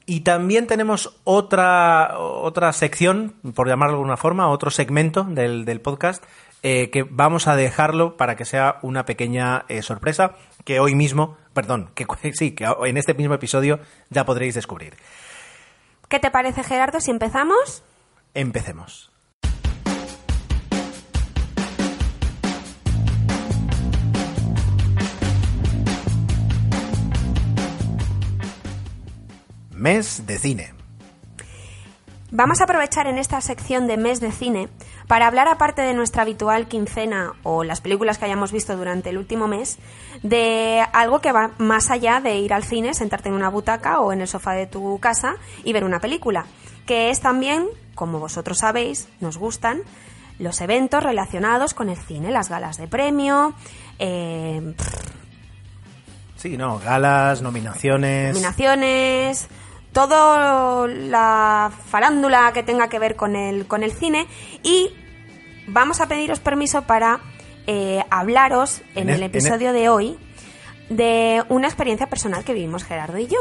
Y 0.06 0.22
también 0.22 0.68
tenemos 0.68 1.20
otra, 1.24 2.20
otra 2.20 2.72
sección, 2.74 3.36
por 3.56 3.68
llamarlo 3.68 3.94
de 3.94 4.00
alguna 4.00 4.18
forma, 4.18 4.50
otro 4.50 4.70
segmento 4.70 5.24
del, 5.24 5.66
del 5.66 5.82
podcast, 5.82 6.24
eh, 6.68 6.90
que 6.90 7.04
vamos 7.04 7.48
a 7.48 7.56
dejarlo 7.56 8.18
para 8.18 8.36
que 8.36 8.46
sea 8.46 8.80
una 8.82 9.06
pequeña 9.06 9.66
eh, 9.68 9.82
sorpresa 9.82 10.36
que 10.64 10.80
hoy 10.80 10.96
mismo, 10.96 11.38
perdón, 11.54 11.92
que 11.94 12.06
sí, 12.34 12.52
que 12.52 12.66
en 12.66 12.98
este 12.98 13.14
mismo 13.14 13.34
episodio 13.34 13.80
ya 14.10 14.26
podréis 14.26 14.56
descubrir. 14.56 14.96
¿Qué 16.08 16.20
te 16.20 16.32
parece, 16.32 16.64
Gerardo, 16.64 17.00
si 17.00 17.12
empezamos? 17.12 17.84
Empecemos. 18.34 19.12
Mes 29.86 30.26
de 30.26 30.40
cine. 30.40 30.74
Vamos 32.32 32.60
a 32.60 32.64
aprovechar 32.64 33.06
en 33.06 33.20
esta 33.20 33.40
sección 33.40 33.86
de 33.86 33.98
mes 33.98 34.20
de 34.20 34.32
cine 34.32 34.68
para 35.08 35.28
hablar, 35.28 35.48
aparte 35.48 35.84
de 35.84 35.94
nuestra 35.94 36.24
habitual 36.24 36.68
quincena 36.68 37.34
o 37.44 37.64
las 37.64 37.82
películas 37.82 38.18
que 38.18 38.26
hayamos 38.26 38.52
visto 38.52 38.76
durante 38.76 39.12
el 39.12 39.20
último 39.20 39.48
mes, 39.48 39.78
de 40.24 40.84
algo 40.92 41.22
que 41.22 41.32
va 41.32 41.52
más 41.60 41.92
allá 41.92 42.20
de 42.20 42.36
ir 42.40 42.52
al 42.52 42.64
cine, 42.64 42.96
sentarte 42.96 43.30
en 43.30 43.36
una 43.36 43.50
butaca 43.50 44.00
o 44.00 44.12
en 44.12 44.22
el 44.22 44.28
sofá 44.28 44.54
de 44.54 44.66
tu 44.66 44.98
casa 45.00 45.36
y 45.64 45.72
ver 45.72 45.84
una 45.84 46.00
película, 46.00 46.48
que 46.88 47.12
es 47.12 47.22
también, 47.22 47.68
como 47.94 48.20
vosotros 48.20 48.58
sabéis, 48.58 49.08
nos 49.20 49.38
gustan 49.38 49.84
los 50.40 50.62
eventos 50.62 51.04
relacionados 51.04 51.76
con 51.76 51.90
el 51.90 51.98
cine, 51.98 52.32
las 52.32 52.50
galas 52.50 52.78
de 52.78 52.88
premio, 52.88 53.54
eh, 54.00 54.74
Sí, 56.38 56.58
no, 56.58 56.78
galas, 56.80 57.42
nominaciones. 57.42 58.34
nominaciones, 58.34 59.48
todo 59.96 60.88
la 60.88 61.72
farándula 61.88 62.52
que 62.52 62.64
tenga 62.64 62.90
que 62.90 63.00
ver 63.00 63.16
con 63.16 63.38
el, 63.38 63.66
con 63.66 63.82
el 63.82 63.94
cine 63.94 64.28
y 64.62 64.90
vamos 65.68 66.02
a 66.02 66.10
pediros 66.10 66.42
permiso 66.42 66.82
para 66.82 67.22
eh, 67.66 68.04
hablaros 68.10 68.82
en, 68.94 69.04
En 69.04 69.16
el 69.16 69.24
en 69.24 69.24
episodio 69.24 69.72
de 69.72 69.88
hoy 69.88 70.18
de 70.90 71.46
una 71.48 71.68
experiencia 71.68 72.08
personal 72.08 72.44
que 72.44 72.54
vivimos 72.54 72.84
Gerardo 72.84 73.18
y 73.18 73.28
yo. 73.28 73.38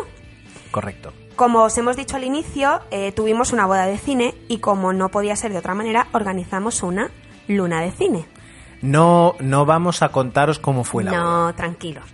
Correcto. 0.71 1.13
Como 1.35 1.65
os 1.65 1.77
hemos 1.77 1.97
dicho 1.97 2.15
al 2.15 2.23
inicio, 2.23 2.83
eh, 2.93 3.11
tuvimos 3.11 3.53
una 3.53 3.67
boda 3.67 3.87
de 3.87 3.99
cine 3.99 4.37
y 4.47 4.59
como 4.59 4.93
no 4.93 5.09
podía 5.09 5.35
ser 5.35 5.53
de 5.53 5.59
otra 5.59 5.75
manera, 5.75 6.07
organizamos 6.13 6.85
una 6.85 7.11
luna 7.49 7.81
de 7.81 7.91
cine. 7.91 8.27
No, 8.81 9.35
no 9.41 9.67
vamos 9.67 10.03
a 10.03 10.11
contaros 10.11 10.61
cómo 10.61 10.85
fue 10.85 11.03
la 11.03 11.11
boda. 11.11 11.23
No, 11.23 11.55
tranquilos. 11.57 12.05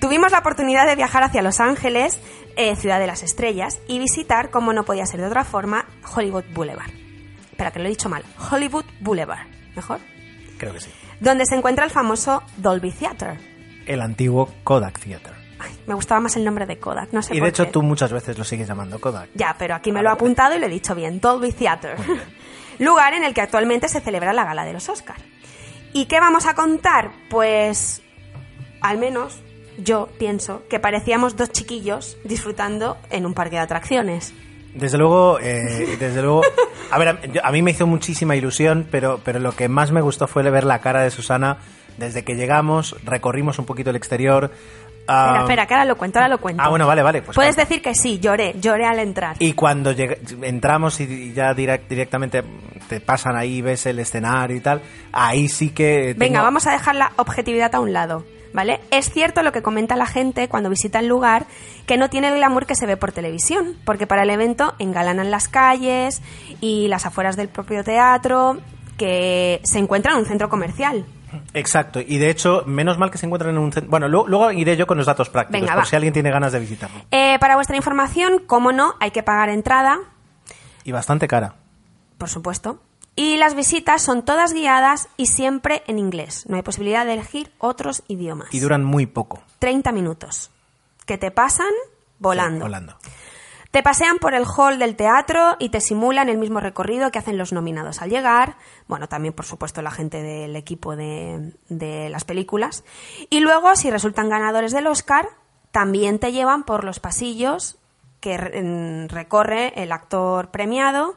Tuvimos 0.00 0.30
la 0.32 0.38
oportunidad 0.40 0.86
de 0.86 0.94
viajar 0.96 1.22
hacia 1.22 1.42
Los 1.42 1.60
Ángeles, 1.60 2.20
eh, 2.56 2.76
ciudad 2.76 2.98
de 3.00 3.06
las 3.06 3.22
estrellas, 3.22 3.80
y 3.88 3.98
visitar, 3.98 4.50
como 4.50 4.72
no 4.72 4.84
podía 4.84 5.06
ser 5.06 5.20
de 5.20 5.26
otra 5.26 5.44
forma, 5.44 5.86
Hollywood 6.14 6.44
Boulevard. 6.52 6.90
Espera, 7.50 7.70
que 7.70 7.78
lo 7.78 7.86
he 7.86 7.88
dicho 7.88 8.08
mal. 8.08 8.22
Hollywood 8.50 8.84
Boulevard. 9.00 9.46
¿Mejor? 9.74 10.00
Creo 10.58 10.72
que 10.74 10.80
sí. 10.80 10.90
Donde 11.20 11.46
se 11.46 11.54
encuentra 11.54 11.84
el 11.84 11.90
famoso 11.90 12.42
Dolby 12.58 12.92
Theater. 12.92 13.38
El 13.86 14.00
antiguo 14.02 14.50
Kodak 14.64 14.98
Theater. 15.00 15.32
Ay, 15.58 15.74
me 15.86 15.94
gustaba 15.94 16.20
más 16.20 16.36
el 16.36 16.44
nombre 16.44 16.66
de 16.66 16.78
Kodak, 16.78 17.12
no 17.12 17.22
sé 17.22 17.34
Y 17.34 17.38
por 17.38 17.46
de 17.46 17.50
hecho 17.50 17.64
qué. 17.64 17.70
tú 17.72 17.82
muchas 17.82 18.12
veces 18.12 18.36
lo 18.36 18.44
sigues 18.44 18.68
llamando 18.68 19.00
Kodak. 19.00 19.30
Ya, 19.34 19.56
pero 19.58 19.74
aquí 19.74 19.90
me 19.92 20.02
lo 20.02 20.10
he 20.10 20.12
apuntado 20.12 20.54
y 20.54 20.58
lo 20.58 20.66
he 20.66 20.70
dicho 20.70 20.94
bien. 20.94 21.20
Dolby 21.20 21.52
Theater. 21.52 21.96
Lugar 22.78 23.14
en 23.14 23.24
el 23.24 23.32
que 23.32 23.40
actualmente 23.40 23.88
se 23.88 24.00
celebra 24.02 24.34
la 24.34 24.44
gala 24.44 24.64
de 24.66 24.74
los 24.74 24.86
Oscars. 24.90 25.22
¿Y 25.94 26.04
qué 26.04 26.20
vamos 26.20 26.44
a 26.44 26.54
contar? 26.54 27.10
Pues, 27.30 28.02
al 28.82 28.98
menos 28.98 29.40
yo 29.78 30.08
pienso 30.18 30.62
que 30.68 30.78
parecíamos 30.80 31.36
dos 31.36 31.50
chiquillos 31.50 32.16
disfrutando 32.24 32.96
en 33.10 33.26
un 33.26 33.34
parque 33.34 33.56
de 33.56 33.62
atracciones. 33.62 34.32
Desde 34.74 34.98
luego, 34.98 35.38
eh, 35.40 35.96
desde 35.98 36.20
luego. 36.22 36.42
A 36.90 36.98
ver, 36.98 37.08
a, 37.08 37.20
yo- 37.26 37.44
a 37.44 37.50
mí 37.50 37.62
me 37.62 37.70
hizo 37.70 37.86
muchísima 37.86 38.36
ilusión, 38.36 38.86
pero, 38.90 39.20
pero 39.24 39.38
lo 39.38 39.52
que 39.52 39.68
más 39.68 39.90
me 39.90 40.00
gustó 40.02 40.26
fue 40.26 40.42
ver 40.50 40.64
la 40.64 40.80
cara 40.80 41.00
de 41.02 41.10
Susana 41.10 41.58
desde 41.96 42.24
que 42.24 42.34
llegamos, 42.34 42.94
recorrimos 43.04 43.58
un 43.58 43.64
poquito 43.64 43.88
el 43.88 43.96
exterior. 43.96 44.50
ah, 45.08 45.24
Espera, 45.28 45.40
espera, 45.44 45.66
que 45.66 45.74
ahora 45.74 45.84
lo 45.86 45.96
cuento, 45.96 46.18
ahora 46.18 46.28
lo 46.28 46.38
cuento. 46.38 46.62
Ah, 46.62 46.68
bueno, 46.68 46.86
vale, 46.86 47.02
vale. 47.02 47.22
Pues 47.22 47.34
Puedes 47.34 47.56
decir 47.56 47.80
que 47.80 47.94
sí, 47.94 48.18
lloré, 48.18 48.54
lloré 48.60 48.84
al 48.84 48.98
entrar. 48.98 49.36
Y 49.38 49.54
cuando 49.54 49.94
entramos 50.42 51.00
y, 51.00 51.32
ya 51.32 51.54
direct- 51.54 51.88
directamente 51.88 52.42
te 52.88 53.00
pasan 53.00 53.34
ahí, 53.34 53.62
ves 53.62 53.86
el 53.86 53.98
escenario 53.98 54.56
y 54.56 54.60
tal, 54.60 54.82
ahí 55.12 55.48
sí 55.48 55.70
que. 55.70 56.14
Venga, 56.18 56.42
vamos 56.42 56.66
a 56.66 56.72
dejar 56.72 56.96
la 56.96 57.12
objetividad 57.16 57.74
a 57.74 57.80
un 57.80 57.94
lado, 57.94 58.26
¿vale? 58.52 58.80
Es 58.90 59.10
cierto 59.10 59.42
lo 59.42 59.52
que 59.52 59.62
comenta 59.62 59.96
la 59.96 60.06
gente 60.06 60.48
cuando 60.48 60.70
visita 60.70 60.98
el 60.98 61.06
lugar, 61.08 61.46
que 61.86 61.96
no 61.96 62.10
tiene 62.10 62.28
el 62.28 62.34
glamour 62.36 62.66
que 62.66 62.74
se 62.74 62.86
ve 62.86 62.96
por 62.96 63.12
televisión, 63.12 63.76
porque 63.84 64.06
para 64.06 64.22
el 64.22 64.30
evento 64.30 64.74
engalanan 64.78 65.30
las 65.30 65.48
calles 65.48 66.20
y 66.60 66.88
las 66.88 67.06
afueras 67.06 67.36
del 67.36 67.48
propio 67.48 67.84
teatro, 67.84 68.58
que 68.96 69.60
se 69.64 69.78
encuentra 69.78 70.12
en 70.12 70.18
un 70.18 70.26
centro 70.26 70.48
comercial. 70.48 71.04
Exacto, 71.52 72.00
y 72.00 72.18
de 72.18 72.30
hecho, 72.30 72.62
menos 72.66 72.96
mal 72.98 73.10
que 73.10 73.18
se 73.18 73.26
encuentran 73.26 73.50
en 73.54 73.58
un 73.58 73.70
centro. 73.72 73.90
Bueno, 73.90 74.08
luego, 74.08 74.26
luego 74.28 74.52
iré 74.52 74.76
yo 74.76 74.86
con 74.86 74.96
los 74.96 75.06
datos 75.06 75.28
prácticos, 75.28 75.60
Venga, 75.60 75.74
por 75.74 75.82
va. 75.82 75.86
si 75.86 75.94
alguien 75.96 76.14
tiene 76.14 76.30
ganas 76.30 76.52
de 76.52 76.60
visitarlo. 76.60 77.00
Eh, 77.10 77.36
para 77.40 77.56
vuestra 77.56 77.76
información, 77.76 78.38
como 78.46 78.72
no, 78.72 78.94
hay 79.00 79.10
que 79.10 79.22
pagar 79.22 79.48
entrada, 79.50 79.98
Y 80.84 80.92
bastante 80.92 81.28
cara. 81.28 81.54
por 82.16 82.28
supuesto. 82.30 82.80
Y 83.18 83.38
las 83.38 83.54
visitas 83.54 84.02
son 84.02 84.26
todas 84.26 84.52
guiadas 84.52 85.08
y 85.16 85.26
siempre 85.26 85.82
en 85.86 85.98
inglés. 85.98 86.44
No 86.48 86.56
hay 86.56 86.62
posibilidad 86.62 87.06
de 87.06 87.14
elegir 87.14 87.50
otros 87.58 88.02
idiomas. 88.08 88.52
Y 88.52 88.60
duran 88.60 88.84
muy 88.84 89.06
poco. 89.06 89.42
30 89.58 89.90
minutos. 89.92 90.50
Que 91.06 91.16
te 91.16 91.30
pasan 91.30 91.72
volando. 92.18 92.58
Sí, 92.58 92.62
volando. 92.62 92.96
Te 93.70 93.82
pasean 93.82 94.18
por 94.18 94.34
el 94.34 94.44
hall 94.44 94.78
del 94.78 94.96
teatro 94.96 95.56
y 95.58 95.70
te 95.70 95.80
simulan 95.80 96.28
el 96.28 96.38
mismo 96.38 96.60
recorrido 96.60 97.10
que 97.10 97.18
hacen 97.18 97.38
los 97.38 97.52
nominados 97.52 98.02
al 98.02 98.10
llegar. 98.10 98.56
Bueno, 98.86 99.08
también, 99.08 99.34
por 99.34 99.46
supuesto, 99.46 99.80
la 99.82 99.90
gente 99.90 100.22
del 100.22 100.54
equipo 100.54 100.94
de, 100.94 101.52
de 101.68 102.10
las 102.10 102.24
películas. 102.24 102.84
Y 103.30 103.40
luego, 103.40 103.76
si 103.76 103.90
resultan 103.90 104.28
ganadores 104.28 104.72
del 104.72 104.86
Oscar, 104.86 105.28
también 105.72 106.18
te 106.18 106.32
llevan 106.32 106.64
por 106.64 106.84
los 106.84 107.00
pasillos 107.00 107.78
que 108.20 108.36
recorre 109.08 109.72
el 109.82 109.92
actor 109.92 110.50
premiado 110.50 111.16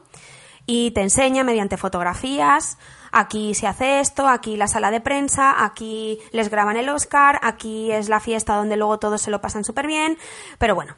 y 0.70 0.92
te 0.92 1.02
enseña 1.02 1.42
mediante 1.42 1.76
fotografías. 1.76 2.78
Aquí 3.10 3.54
se 3.54 3.66
hace 3.66 3.98
esto, 3.98 4.28
aquí 4.28 4.56
la 4.56 4.68
sala 4.68 4.92
de 4.92 5.00
prensa, 5.00 5.64
aquí 5.64 6.20
les 6.30 6.48
graban 6.48 6.76
el 6.76 6.88
Oscar, 6.88 7.40
aquí 7.42 7.90
es 7.90 8.08
la 8.08 8.20
fiesta 8.20 8.54
donde 8.54 8.76
luego 8.76 9.00
todos 9.00 9.20
se 9.20 9.32
lo 9.32 9.40
pasan 9.40 9.64
súper 9.64 9.88
bien. 9.88 10.16
Pero 10.58 10.76
bueno, 10.76 10.94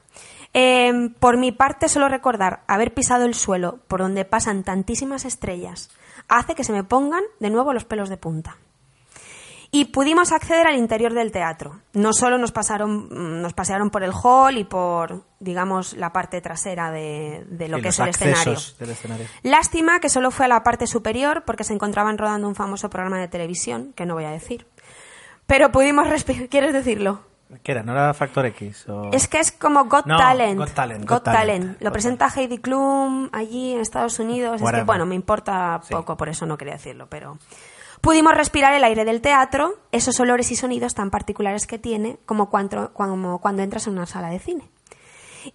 eh, 0.53 1.09
por 1.19 1.39
mi 1.39 1.53
parte 1.53 1.89
solo 1.89 2.11
recordar 2.11 2.65
haber 2.67 2.93
pisado 2.93 3.25
el 3.25 3.33
suelo 3.33 3.79
por 3.89 4.01
donde 4.01 4.27
pasan 4.27 4.63
tantísimas 4.63 5.25
estrellas 5.25 5.89
hace 6.29 6.55
que 6.55 6.65
se 6.65 6.73
me 6.73 6.85
pongan 6.85 7.25
de 7.41 7.49
nuevo 7.49 7.73
los 7.73 7.87
pelos 7.87 8.11
de 8.11 8.19
punta. 8.19 8.59
Y 9.75 9.87
pudimos 9.87 10.33
acceder 10.33 10.67
al 10.67 10.77
interior 10.77 11.15
del 11.15 11.33
teatro. 11.33 11.81
No 11.95 12.13
solo 12.13 12.37
nos 12.37 12.53
pasaron, 12.53 13.07
mm, 13.09 13.41
nos 13.41 13.55
pasearon 13.55 13.89
por 13.89 14.03
el 14.03 14.13
hall 14.13 14.59
y 14.59 14.65
por, 14.65 15.23
digamos, 15.41 15.95
la 15.95 16.13
parte 16.13 16.43
trasera 16.43 16.91
de, 16.91 17.47
de 17.49 17.69
lo 17.69 17.79
Y 17.79 17.83
que 17.83 17.89
es 17.89 17.99
el 17.99 18.09
escenario. 18.09 18.57
del 18.79 18.91
escenario. 18.91 19.27
Lástima 19.43 19.99
que 19.99 20.11
solo 20.11 20.31
fue 20.31 20.45
a 20.45 20.49
la 20.49 20.63
parte 20.63 20.87
superior 20.87 21.45
porque 21.47 21.65
se 21.65 21.73
encontraban 21.73 22.19
rodando 22.19 22.49
un 22.49 22.55
famoso 22.55 22.91
programa 22.91 23.19
de 23.19 23.29
televisión, 23.29 23.95
que 23.97 24.05
no 24.05 24.13
voy 24.13 24.25
a 24.25 24.31
decir. 24.31 24.67
Pero 25.47 25.73
pudimos 25.73 26.07
respirar. 26.07 26.49
¿Quieres 26.51 26.75
decirlo? 26.75 27.23
¿Qué 27.63 27.73
era? 27.73 27.83
¿No 27.83 27.93
era 27.93 28.13
Factor 28.13 28.45
X? 28.47 28.87
o- 28.91 29.11
Es 29.13 29.27
que 29.27 29.39
es 29.41 29.53
como 29.53 29.87
Got 29.87 30.05
No, 30.07 30.19
Talent. 30.19 30.59
Got 30.59 30.73
Talent, 30.73 31.01
Got 31.03 31.09
Got 31.09 31.25
Talent. 31.25 31.47
Talent. 31.63 31.81
Lo 31.81 31.87
Got 31.87 31.93
presenta 31.95 32.29
Heidi 32.29 32.59
Klum 32.59 33.31
allí 33.33 33.73
en 33.73 33.81
Estados 33.81 34.19
Unidos. 34.19 34.57
Es 34.57 34.61
que, 34.61 34.65
Whatever. 34.65 34.85
bueno, 34.87 35.07
me 35.07 35.15
importa 35.15 35.81
Sí. 35.83 35.95
poco, 35.95 36.17
por 36.19 36.29
eso 36.29 36.45
no 36.45 36.59
quería 36.59 36.75
decirlo, 36.75 37.07
pero... 37.09 37.39
Pudimos 38.03 38.35
respirar 38.35 38.75
el 38.75 38.83
aire 38.85 39.05
del 39.05 39.21
teatro, 39.21 39.77
esos 39.93 40.19
olores 40.19 40.51
y 40.51 40.57
sonidos 40.57 40.95
tan 40.95 41.11
particulares 41.11 41.67
que 41.69 41.79
tiene 41.79 42.19
como 42.27 42.51
cuando, 42.51 42.93
como 42.93 43.41
cuando 43.41 43.63
entras 43.63 43.87
en 43.87 43.93
una 43.95 44.07
sala 44.07 44.29
de 44.29 44.41
cine. 44.41 44.69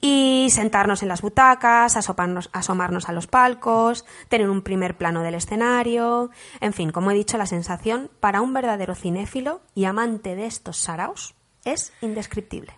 Y 0.02 0.48
sentarnos 0.52 1.02
en 1.04 1.10
las 1.10 1.22
butacas, 1.22 1.98
asomarnos, 1.98 2.50
asomarnos 2.54 3.10
a 3.10 3.12
los 3.12 3.28
palcos, 3.28 4.06
tener 4.30 4.50
un 4.50 4.62
primer 4.62 4.96
plano 4.98 5.24
del 5.24 5.36
escenario. 5.36 6.30
En 6.62 6.72
fin, 6.74 6.92
como 6.92 7.12
he 7.12 7.16
dicho, 7.16 7.38
la 7.38 7.46
sensación 7.46 8.10
para 8.22 8.42
un 8.42 8.54
verdadero 8.54 8.96
cinéfilo 8.96 9.62
y 9.76 9.84
amante 9.86 10.36
de 10.36 10.46
estos 10.46 10.78
saraos 10.78 11.36
es 11.66 11.92
indescriptible. 12.02 12.74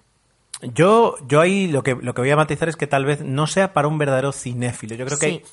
Yo, 0.61 1.15
yo 1.27 1.41
ahí 1.41 1.67
lo 1.67 1.83
que, 1.83 1.95
lo 1.95 2.13
que 2.15 2.21
voy 2.21 2.31
a 2.31 2.35
matizar 2.35 2.69
es 2.69 2.75
que 2.75 2.87
tal 2.87 3.05
vez 3.05 3.21
no 3.23 3.45
sea 3.47 3.71
para 3.73 3.87
un 3.87 3.97
verdadero 3.99 4.31
cinéfilo. 4.31 4.95
Yo 4.95 5.05
creo 5.05 5.19
que 5.19 5.25
Sí. 5.27 5.31
hay, 5.31 5.43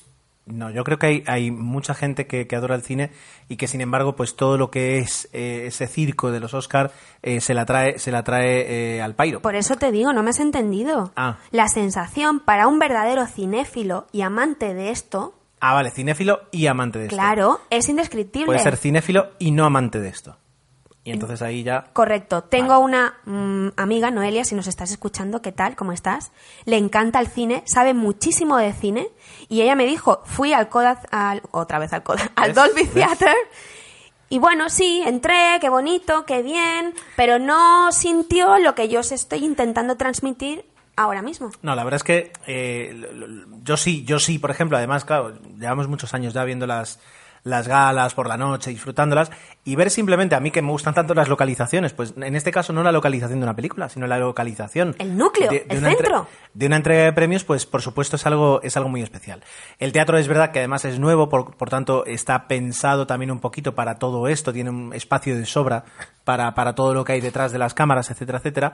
no, 0.47 0.71
yo 0.71 0.83
creo 0.83 0.97
que 0.97 1.07
hay, 1.07 1.23
hay 1.27 1.51
mucha 1.51 1.93
gente 1.93 2.25
que, 2.27 2.47
que 2.47 2.55
adora 2.55 2.75
el 2.75 2.81
cine 2.81 3.11
y 3.49 3.57
que 3.57 3.67
sin 3.67 3.81
embargo, 3.81 4.15
pues 4.15 4.35
todo 4.35 4.57
lo 4.57 4.71
que 4.71 4.97
es 4.97 5.29
eh, 5.33 5.65
ese 5.67 5.87
circo 5.87 6.31
de 6.31 6.39
los 6.39 6.53
Oscar 6.53 6.91
eh, 7.21 7.41
se 7.41 7.53
la 7.53 7.65
trae, 7.65 7.99
se 7.99 8.11
la 8.11 8.23
trae 8.23 8.95
eh, 8.97 9.01
al 9.01 9.15
pairo. 9.15 9.41
Por 9.41 9.55
eso 9.55 9.75
te 9.75 9.91
digo, 9.91 10.13
no 10.13 10.23
me 10.23 10.29
has 10.31 10.39
entendido. 10.39 11.11
Ah. 11.15 11.37
La 11.51 11.67
sensación 11.67 12.39
para 12.39 12.67
un 12.67 12.79
verdadero 12.79 13.25
cinéfilo 13.27 14.07
y 14.11 14.21
amante 14.21 14.73
de 14.73 14.91
esto, 14.91 15.33
Ah, 15.59 15.73
vale, 15.73 15.89
cinéfilo 15.89 16.41
y 16.51 16.67
amante 16.67 16.99
de 16.99 17.05
esto. 17.05 17.15
claro, 17.15 17.61
es 17.71 17.89
indescriptible. 17.89 18.45
Puede 18.45 18.59
ser 18.59 18.77
cinéfilo 18.77 19.31
y 19.39 19.49
no 19.51 19.65
amante 19.65 19.99
de 19.99 20.09
esto. 20.09 20.37
Y 21.07 21.11
entonces 21.11 21.41
ahí 21.41 21.63
ya. 21.63 21.85
Correcto. 21.93 22.43
Tengo 22.43 22.79
una 22.79 23.13
mm, 23.23 23.69
amiga, 23.77 24.11
Noelia, 24.11 24.43
si 24.43 24.55
nos 24.55 24.67
estás 24.67 24.91
escuchando, 24.91 25.41
¿qué 25.41 25.53
tal? 25.53 25.77
¿Cómo 25.77 25.93
estás? 25.93 26.33
Le 26.65 26.75
encanta 26.75 27.21
el 27.21 27.27
cine, 27.27 27.63
sabe 27.65 27.93
muchísimo 27.93 28.57
de 28.57 28.73
cine 28.73 29.07
y 29.47 29.61
ella 29.61 29.75
me 29.75 29.85
dijo, 29.85 30.21
fui 30.25 30.51
al 30.51 30.67
Kodak, 30.67 31.07
al, 31.11 31.43
otra 31.51 31.79
vez 31.79 31.93
al 31.93 32.03
Kodak, 32.03 32.33
al. 32.35 32.53
Dolby 32.53 32.83
¿Ves? 32.83 32.93
Theater 32.93 33.37
y 34.27 34.39
bueno, 34.39 34.69
sí, 34.69 35.01
entré, 35.05 35.59
qué 35.61 35.69
bonito, 35.69 36.25
qué 36.25 36.43
bien, 36.43 36.93
pero 37.15 37.39
no 37.39 37.89
sintió 37.93 38.57
lo 38.57 38.75
que 38.75 38.89
yo 38.89 38.99
os 38.99 39.13
estoy 39.13 39.45
intentando 39.45 39.95
transmitir 39.95 40.65
ahora 40.97 41.21
mismo. 41.21 41.51
No, 41.61 41.73
la 41.73 41.85
verdad 41.85 41.95
es 41.99 42.03
que 42.03 42.33
eh, 42.47 43.01
yo 43.63 43.77
sí, 43.77 44.03
yo 44.03 44.19
sí, 44.19 44.39
por 44.39 44.51
ejemplo, 44.51 44.75
además, 44.75 45.05
claro, 45.05 45.39
llevamos 45.57 45.87
muchos 45.87 46.13
años 46.13 46.33
ya 46.33 46.43
viendo 46.43 46.67
las, 46.67 46.99
las 47.47 47.67
galas 47.67 48.13
por 48.13 48.27
la 48.27 48.37
noche, 48.37 48.69
disfrutándolas, 48.69 49.31
y 49.63 49.75
ver 49.75 49.89
simplemente 49.89 50.35
a 50.35 50.39
mí 50.39 50.51
que 50.51 50.61
me 50.61 50.71
gustan 50.71 50.93
tanto 50.93 51.13
las 51.13 51.27
localizaciones, 51.29 51.93
pues 51.93 52.13
en 52.17 52.35
este 52.35 52.51
caso 52.51 52.73
no 52.73 52.83
la 52.83 52.91
localización 52.91 53.39
de 53.39 53.43
una 53.45 53.55
película, 53.55 53.89
sino 53.89 54.07
la 54.07 54.17
localización. 54.17 54.95
El 54.99 55.17
núcleo, 55.17 55.49
el 55.51 55.77
una 55.77 55.91
entre- 55.91 56.07
centro. 56.07 56.27
de 56.53 56.65
una 56.65 56.75
entrega 56.77 57.03
de 57.03 57.13
premios, 57.13 57.43
pues 57.43 57.65
por 57.65 57.81
supuesto 57.81 58.15
es 58.15 58.25
algo, 58.25 58.61
es 58.63 58.77
algo 58.77 58.89
muy 58.89 59.01
especial. 59.01 59.43
El 59.79 59.91
teatro 59.91 60.17
es 60.17 60.27
verdad 60.27 60.51
que 60.51 60.59
además 60.59 60.85
es 60.85 60.99
nuevo, 60.99 61.29
por, 61.29 61.55
por 61.57 61.69
tanto 61.69 62.05
está 62.05 62.47
pensado 62.47 63.07
también 63.07 63.31
un 63.31 63.39
poquito 63.39 63.75
para 63.75 63.95
todo 63.95 64.27
esto, 64.27 64.53
tiene 64.53 64.69
un 64.69 64.93
espacio 64.93 65.35
de 65.35 65.45
sobra 65.45 65.83
para, 66.23 66.53
para 66.53 66.75
todo 66.75 66.93
lo 66.93 67.03
que 67.05 67.13
hay 67.13 67.21
detrás 67.21 67.51
de 67.51 67.57
las 67.59 67.73
cámaras, 67.73 68.11
etcétera, 68.11 68.39
etcétera. 68.39 68.73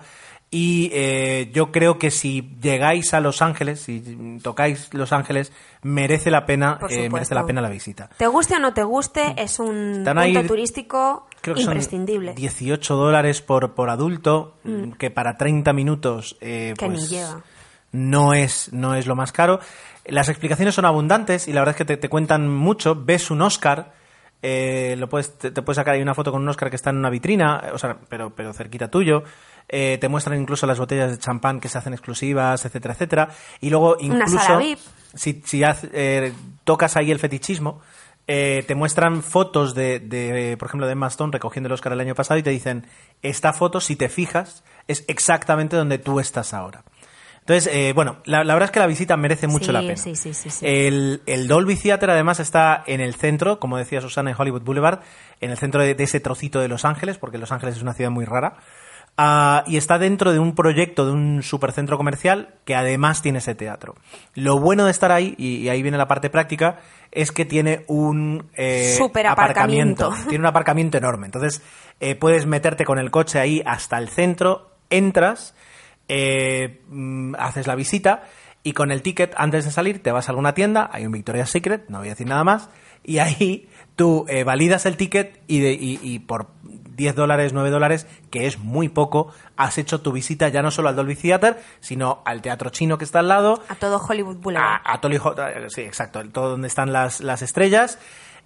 Y 0.55 0.91
eh, 0.93 1.49
yo 1.51 1.71
creo 1.71 1.97
que 1.97 2.11
si 2.11 2.55
llegáis 2.61 3.15
a 3.15 3.19
Los 3.19 3.41
Ángeles, 3.41 3.79
si 3.79 4.37
tocáis 4.43 4.93
Los 4.93 5.11
Ángeles, 5.11 5.51
merece 5.81 6.29
la 6.29 6.45
pena, 6.45 6.77
eh, 6.89 7.09
merece 7.09 7.33
la 7.33 7.43
pena 7.43 7.59
la 7.59 7.69
visita. 7.69 8.07
Te 8.17 8.27
guste 8.27 8.57
o 8.57 8.59
no 8.59 8.71
te 8.71 8.83
guste, 8.83 9.33
es 9.37 9.57
un 9.57 9.99
Están 9.99 10.17
punto 10.17 10.39
ahí- 10.39 10.45
turístico 10.47 11.27
Creo 11.41 11.55
que 11.55 11.61
son 11.63 11.71
imprescindible. 11.73 12.33
18 12.35 12.95
dólares 12.95 13.41
por, 13.41 13.73
por 13.73 13.89
adulto, 13.89 14.57
que 14.99 15.09
para 15.09 15.37
30 15.37 15.73
minutos 15.73 16.37
eh, 16.39 16.73
Mm. 16.79 16.83
Ni 16.83 16.97
pues, 16.99 17.35
no 17.91 18.33
es, 18.33 18.71
no 18.73 18.93
es 18.95 19.07
lo 19.07 19.15
más 19.15 19.31
caro. 19.31 19.59
Las 20.05 20.29
explicaciones 20.29 20.75
son 20.75 20.85
abundantes 20.85 21.47
y 21.47 21.53
la 21.53 21.61
verdad 21.61 21.71
es 21.73 21.77
que 21.77 21.85
te, 21.85 21.97
te 21.97 22.09
cuentan 22.09 22.47
mucho. 22.47 22.95
Ves 22.95 23.31
un 23.31 23.41
Oscar, 23.41 23.93
eh, 24.41 24.95
lo 24.97 25.09
puedes, 25.09 25.37
te, 25.37 25.51
te 25.51 25.61
puedes 25.61 25.77
sacar 25.77 25.95
ahí 25.95 26.01
una 26.01 26.13
foto 26.13 26.31
con 26.31 26.41
un 26.41 26.49
Oscar 26.49 26.69
que 26.69 26.75
está 26.75 26.89
en 26.91 26.97
una 26.97 27.09
vitrina, 27.09 27.71
o 27.73 27.77
sea, 27.77 27.97
pero, 28.09 28.29
pero 28.35 28.53
cerquita 28.53 28.89
tuyo. 28.89 29.23
Eh, 29.75 29.97
te 29.99 30.07
muestran 30.07 30.39
incluso 30.39 30.67
las 30.67 30.77
botellas 30.77 31.09
de 31.11 31.17
champán 31.17 31.59
que 31.59 31.67
se 31.67 31.77
hacen 31.79 31.93
exclusivas, 31.93 32.63
etcétera, 32.63 32.93
etcétera. 32.93 33.29
Y 33.59 33.69
luego 33.71 33.95
Una 33.99 34.03
incluso, 34.23 34.37
sala 34.39 34.59
VIP. 34.59 34.79
si, 35.15 35.41
si 35.45 35.63
haz- 35.63 35.89
eh, 35.91 36.31
tocas 36.63 36.95
ahí 36.95 37.09
el 37.11 37.17
fetichismo, 37.19 37.81
eh, 38.27 38.63
te 38.67 38.75
muestran 38.75 39.23
fotos 39.23 39.73
de, 39.75 39.99
de, 39.99 40.55
por 40.57 40.67
ejemplo, 40.69 40.85
de 40.85 40.93
Emma 40.93 41.07
Stone 41.07 41.31
recogiendo 41.33 41.67
el 41.67 41.73
Oscar 41.73 41.91
el 41.91 41.99
año 41.99 42.15
pasado 42.15 42.37
y 42.39 42.43
te 42.43 42.51
dicen, 42.51 42.85
esta 43.21 43.51
foto, 43.51 43.81
si 43.81 43.95
te 43.95 44.07
fijas, 44.09 44.63
es 44.87 45.03
exactamente 45.07 45.75
donde 45.75 45.97
tú 45.97 46.19
estás 46.19 46.53
ahora. 46.53 46.83
Entonces, 47.41 47.69
eh, 47.73 47.91
bueno, 47.93 48.19
la, 48.23 48.45
la 48.45 48.53
verdad 48.53 48.67
es 48.69 48.71
que 48.71 48.79
la 48.79 48.87
visita 48.87 49.17
merece 49.17 49.47
mucho 49.47 49.65
Sí, 49.65 49.71
la 49.73 49.81
pena. 49.81 49.97
sí, 49.97 50.15
sí, 50.15 50.33
sí, 50.33 50.49
sí. 50.49 50.65
El, 50.65 51.21
el 51.25 51.49
Dolby 51.49 51.75
Theater 51.75 52.11
además 52.11 52.39
está 52.39 52.81
en 52.87 53.01
el 53.01 53.15
centro, 53.15 53.59
como 53.59 53.77
decía 53.77 53.99
Susana, 53.99 54.29
en 54.31 54.37
Hollywood 54.39 54.61
Boulevard, 54.61 54.99
en 55.41 55.51
el 55.51 55.57
centro 55.57 55.81
de, 55.81 55.93
de 55.93 56.03
ese 56.05 56.21
trocito 56.21 56.61
de 56.61 56.69
Los 56.69 56.85
Ángeles, 56.85 57.17
porque 57.17 57.37
Los 57.37 57.51
Ángeles 57.51 57.75
es 57.75 57.81
una 57.81 57.93
ciudad 57.93 58.11
muy 58.11 58.23
rara. 58.23 58.55
Ah, 59.15 59.63
y 59.67 59.77
está 59.77 59.99
dentro 59.99 60.31
de 60.31 60.39
un 60.39 60.55
proyecto 60.55 61.05
de 61.05 61.11
un 61.11 61.43
supercentro 61.43 61.97
comercial 61.97 62.55
que 62.65 62.73
además 62.73 63.21
tiene 63.21 63.37
ese 63.37 63.53
teatro. 63.53 63.95
Lo 64.33 64.59
bueno 64.59 64.85
de 64.85 64.91
estar 64.91 65.11
ahí, 65.11 65.35
y, 65.37 65.57
y 65.57 65.69
ahí 65.69 65.83
viene 65.83 65.97
la 65.97 66.07
parte 66.07 66.31
práctica, 66.31 66.79
es 67.11 67.31
que 67.31 67.45
tiene 67.45 67.85
un 67.87 68.49
eh, 68.55 68.95
Superaparcamiento. 68.97 70.11
Tiene 70.27 70.39
un 70.39 70.47
aparcamiento 70.47 70.97
enorme. 70.97 71.27
Entonces, 71.27 71.61
eh, 71.99 72.15
puedes 72.15 72.47
meterte 72.47 72.85
con 72.85 72.97
el 72.97 73.11
coche 73.11 73.39
ahí 73.39 73.61
hasta 73.65 73.99
el 73.99 74.09
centro, 74.09 74.71
entras, 74.89 75.53
eh, 76.07 76.81
mm, 76.89 77.35
haces 77.37 77.67
la 77.67 77.75
visita 77.75 78.23
y 78.63 78.73
con 78.73 78.91
el 78.91 79.01
ticket, 79.01 79.33
antes 79.37 79.65
de 79.65 79.71
salir, 79.71 80.01
te 80.01 80.11
vas 80.11 80.27
a 80.27 80.31
alguna 80.31 80.53
tienda, 80.53 80.89
hay 80.91 81.05
un 81.05 81.11
Victoria's 81.11 81.49
Secret, 81.49 81.87
no 81.89 81.99
voy 81.99 82.07
a 82.07 82.11
decir 82.11 82.27
nada 82.27 82.43
más, 82.43 82.69
y 83.03 83.19
ahí 83.19 83.67
tú 83.95 84.25
eh, 84.27 84.43
validas 84.43 84.85
el 84.85 84.97
ticket 84.97 85.41
y, 85.47 85.59
de- 85.59 85.73
y- 85.73 85.99
y 86.01 86.19
por 86.19 86.47
10 86.63 87.15
dólares, 87.15 87.53
9 87.53 87.69
dólares, 87.71 88.05
que 88.29 88.45
es 88.45 88.59
muy 88.59 88.87
poco, 88.89 89.33
has 89.57 89.77
hecho 89.77 90.01
tu 90.01 90.11
visita 90.11 90.47
ya 90.49 90.61
no 90.61 90.69
solo 90.71 90.89
al 90.89 90.95
Dolby 90.95 91.15
Theater, 91.15 91.59
sino 91.79 92.21
al 92.25 92.41
teatro 92.41 92.69
chino 92.69 92.97
que 92.99 93.03
está 93.05 93.19
al 93.19 93.27
lado, 93.29 93.63
A 93.67 93.75
todo 93.75 93.97
Hollywood 93.97 94.37
Boulevard. 94.37 94.81
a, 94.85 94.93
a 94.93 94.99
Ho- 95.23 95.35
eh, 95.47 95.65
sí, 95.69 95.81
exacto, 95.81 96.23
todo 96.29 96.49
donde 96.51 96.67
están 96.67 96.93
las, 96.93 97.19
las 97.21 97.41
estrellas, 97.41 97.97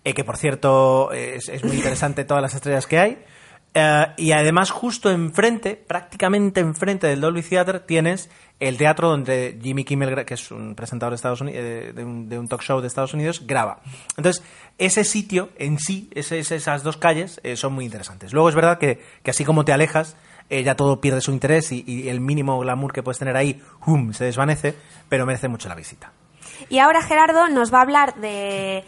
eh, 0.06 0.14
que 0.14 0.24
por 0.24 0.38
cierto 0.38 1.12
eh, 1.12 1.36
es, 1.36 1.50
es 1.50 1.64
muy 1.66 1.76
interesante 1.76 2.24
todas 2.24 2.42
las 2.42 2.54
estrellas 2.56 2.88
que 2.88 3.00
hay. 3.00 3.18
Eh, 3.74 4.06
y 4.18 4.32
además 4.32 4.72
justo 4.72 5.10
enfrente, 5.12 5.76
prácticamente 5.76 6.60
enfrente 6.60 7.08
del 7.08 7.22
Dolby 7.22 7.44
Theater, 7.44 7.82
tienes 7.82 8.30
el 8.60 8.78
teatro 8.78 9.10
donde 9.10 9.60
Jimmy 9.62 9.84
Kimmel, 9.84 10.26
que 10.26 10.34
es 10.34 10.52
un 10.52 10.74
presentador 10.74 11.12
de, 11.12 11.16
Estados 11.16 11.42
Unidos, 11.42 11.64
de, 11.64 12.04
un, 12.04 12.28
de 12.28 12.40
un 12.40 12.48
talk 12.48 12.62
show 12.62 12.82
de 12.82 12.88
Estados 12.88 13.14
Unidos, 13.14 13.46
graba. 13.46 13.82
Entonces, 14.18 14.44
ese 14.78 15.04
sitio 15.04 15.50
en 15.58 15.78
sí, 15.78 16.10
esas 16.16 16.84
dos 16.84 16.98
calles, 16.98 17.40
eh, 17.44 17.56
son 17.56 17.74
muy 17.74 17.86
interesantes. 17.86 18.34
Luego 18.34 18.50
es 18.50 18.56
verdad 18.56 18.80
que, 18.80 19.04
que 19.22 19.32
así 19.32 19.46
como 19.46 19.64
te 19.64 19.74
alejas, 19.74 20.16
eh, 20.50 20.64
ya 20.64 20.76
todo 20.76 21.00
pierde 21.02 21.22
su 21.22 21.32
interés 21.32 21.72
y, 21.72 21.84
y 21.86 22.10
el 22.10 22.20
mínimo 22.20 22.60
glamour 22.60 22.94
que 22.94 23.04
puedes 23.04 23.20
tener 23.20 23.36
ahí, 23.36 23.62
¡hum!, 23.86 24.14
se 24.14 24.26
desvanece, 24.26 24.76
pero 25.10 25.26
merece 25.26 25.50
mucho 25.50 25.70
la 25.70 25.76
visita. 25.76 26.12
Y 26.70 26.80
ahora 26.80 27.02
Gerardo 27.02 27.48
nos 27.50 27.72
va 27.72 27.80
a 27.80 27.82
hablar 27.82 28.16
de 28.16 28.84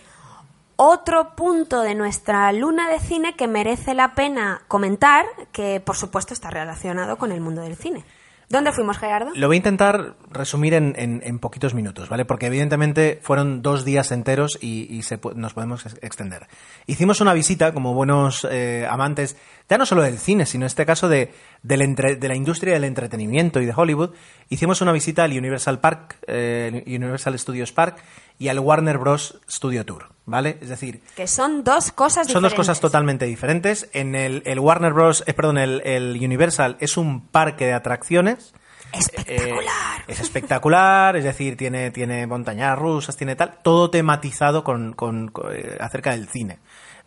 otro 0.82 1.36
punto 1.36 1.82
de 1.82 1.94
nuestra 1.94 2.54
luna 2.54 2.90
de 2.90 3.00
cine 3.00 3.36
que 3.36 3.50
merece 3.50 3.94
la 3.94 4.16
pena 4.16 4.62
comentar, 4.70 5.26
que 5.52 5.82
por 5.82 5.98
supuesto 5.98 6.34
está 6.34 6.50
relacionado 6.50 7.18
con 7.18 7.34
el 7.34 7.42
mundo 7.42 7.62
del 7.62 7.76
cine. 7.76 8.06
¿Dónde 8.48 8.72
fuimos, 8.72 8.98
Gerardo? 8.98 9.30
Lo 9.36 9.46
voy 9.46 9.58
a 9.58 9.58
intentar 9.58 10.16
resumir 10.32 10.74
en, 10.74 11.40
poquitos 11.40 11.76
minutos, 11.76 12.10
¿vale? 12.10 12.26
Porque 12.26 12.48
evidentemente 12.48 13.20
fueron 13.22 13.62
dos 13.62 13.86
días 13.86 14.12
enteros 14.12 14.58
y, 14.60 14.88
y 14.90 15.04
se 15.04 15.20
nos 15.36 15.54
podemos 15.54 15.86
ex- 15.86 16.00
extender. 16.02 16.48
Hicimos 16.88 17.22
una 17.22 17.34
visita 17.34 17.74
como 17.74 17.94
buenos 17.94 18.48
eh, 18.50 18.88
amantes, 18.90 19.38
ya 19.70 19.78
no 19.78 19.86
solo 19.86 20.02
del 20.02 20.18
cine, 20.18 20.48
sino 20.48 20.64
en 20.64 20.68
este 20.68 20.88
caso 20.88 21.08
de 21.08 21.32
la 21.62 22.36
industria 22.36 22.74
del 22.74 22.86
entretenimiento 22.86 23.62
y 23.62 23.68
de 23.68 23.74
Hollywood. 23.76 24.16
Hicimos 24.48 24.82
una 24.82 24.94
visita 24.94 25.26
al 25.26 25.38
Universal 25.38 25.80
Park, 25.80 26.16
eh, 26.26 26.84
Universal 26.88 27.38
Studios 27.38 27.72
Park 27.72 27.98
y 28.40 28.48
al 28.48 28.58
Warner 28.60 28.98
Bros. 28.98 29.40
Studio 29.48 29.86
Tour, 29.86 30.10
¿vale? 30.26 30.58
Es 30.62 30.70
decir, 30.70 31.02
Que 31.16 31.28
son 31.28 31.64
dos 31.64 31.92
cosas 31.92 32.26
son 32.26 32.42
dos 32.42 32.52
diferentes. 32.52 32.56
cosas 32.56 32.80
totalmente 32.80 33.26
diferentes. 33.26 33.90
En 33.94 34.16
el, 34.16 34.42
el 34.46 34.60
Warner 34.60 34.94
Bros., 34.94 35.24
eh, 35.28 35.34
perdón, 35.36 35.58
el, 35.60 35.82
el 35.86 36.18
Universal 36.24 36.78
es 36.80 36.98
un 36.98 37.28
parque 37.28 37.66
de 37.68 37.74
atracciones. 37.74 38.54
Espectacular. 38.92 40.00
Eh, 40.02 40.04
es 40.08 40.20
espectacular, 40.20 41.16
es 41.16 41.24
decir, 41.24 41.56
tiene, 41.56 41.92
tiene 41.92 42.26
montañas 42.26 42.78
rusas, 42.80 43.16
tiene 43.16 43.36
tal, 43.36 43.60
todo 43.62 43.92
tematizado 43.92 44.64
con, 44.64 44.94
con- 44.94 45.28
con, 45.30 45.56
eh, 45.56 45.78
acerca 45.80 46.12
del 46.12 46.28
cine. 46.28 46.58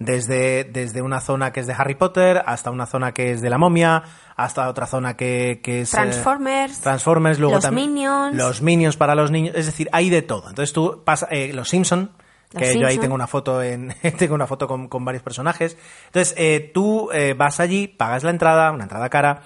Desde, 0.05 0.65
desde 0.65 1.03
una 1.03 1.21
zona 1.21 1.53
que 1.53 1.61
es 1.61 1.67
de 1.67 1.75
Harry 1.75 1.95
Potter, 1.95 2.43
hasta 2.47 2.71
una 2.71 2.87
zona 2.87 3.13
que 3.13 3.33
es 3.33 3.41
de 3.41 3.51
la 3.51 3.59
momia, 3.59 4.03
hasta 4.37 4.69
otra 4.69 4.87
zona 4.87 5.17
que, 5.17 5.61
que 5.63 5.83
es... 5.83 5.93
eh, 5.93 5.97
Transformers, 5.97 6.81
Transformers, 6.81 7.39
luego 7.39 7.55
los 7.57 7.65
también... 7.65 7.93
Minions. 7.93 8.37
Los 8.37 8.63
Minions 8.63 8.97
para 8.97 9.15
los 9.15 9.31
niños, 9.31 9.55
es 9.57 9.67
decir, 9.67 9.89
hay 9.93 10.11
de 10.11 10.23
todo. 10.23 10.49
Entonces 10.49 10.73
tú 10.73 11.03
pasas... 11.05 11.29
eh, 11.33 11.53
los 11.53 11.69
Simpson, 11.69 12.11
Los 12.53 12.63
que 12.63 12.79
yo 12.79 12.87
ahí 12.87 12.99
tengo 12.99 13.15
una 13.15 13.27
foto 13.27 13.63
en 13.63 13.95
tengo 14.19 14.35
una 14.35 14.47
foto 14.47 14.67
con, 14.67 14.89
con 14.89 15.05
varios 15.05 15.23
personajes. 15.23 15.77
Entonces, 16.07 16.35
eh, 16.37 16.71
tú 16.73 17.11
eh, 17.13 17.35
vas 17.37 17.61
allí, 17.61 17.89
pagas 17.89 18.23
la 18.25 18.31
entrada, 18.31 18.71
una 18.73 18.85
entrada 18.85 19.09
cara, 19.09 19.43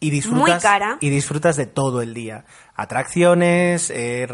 y 0.00 0.10
disfrutas, 0.10 0.48
Muy 0.48 0.60
cara. 0.60 0.98
y 1.00 1.10
disfrutas 1.10 1.56
de 1.56 1.66
todo 1.66 2.02
el 2.02 2.14
día. 2.14 2.44
Atracciones, 2.76 3.90
eh, 3.90 4.26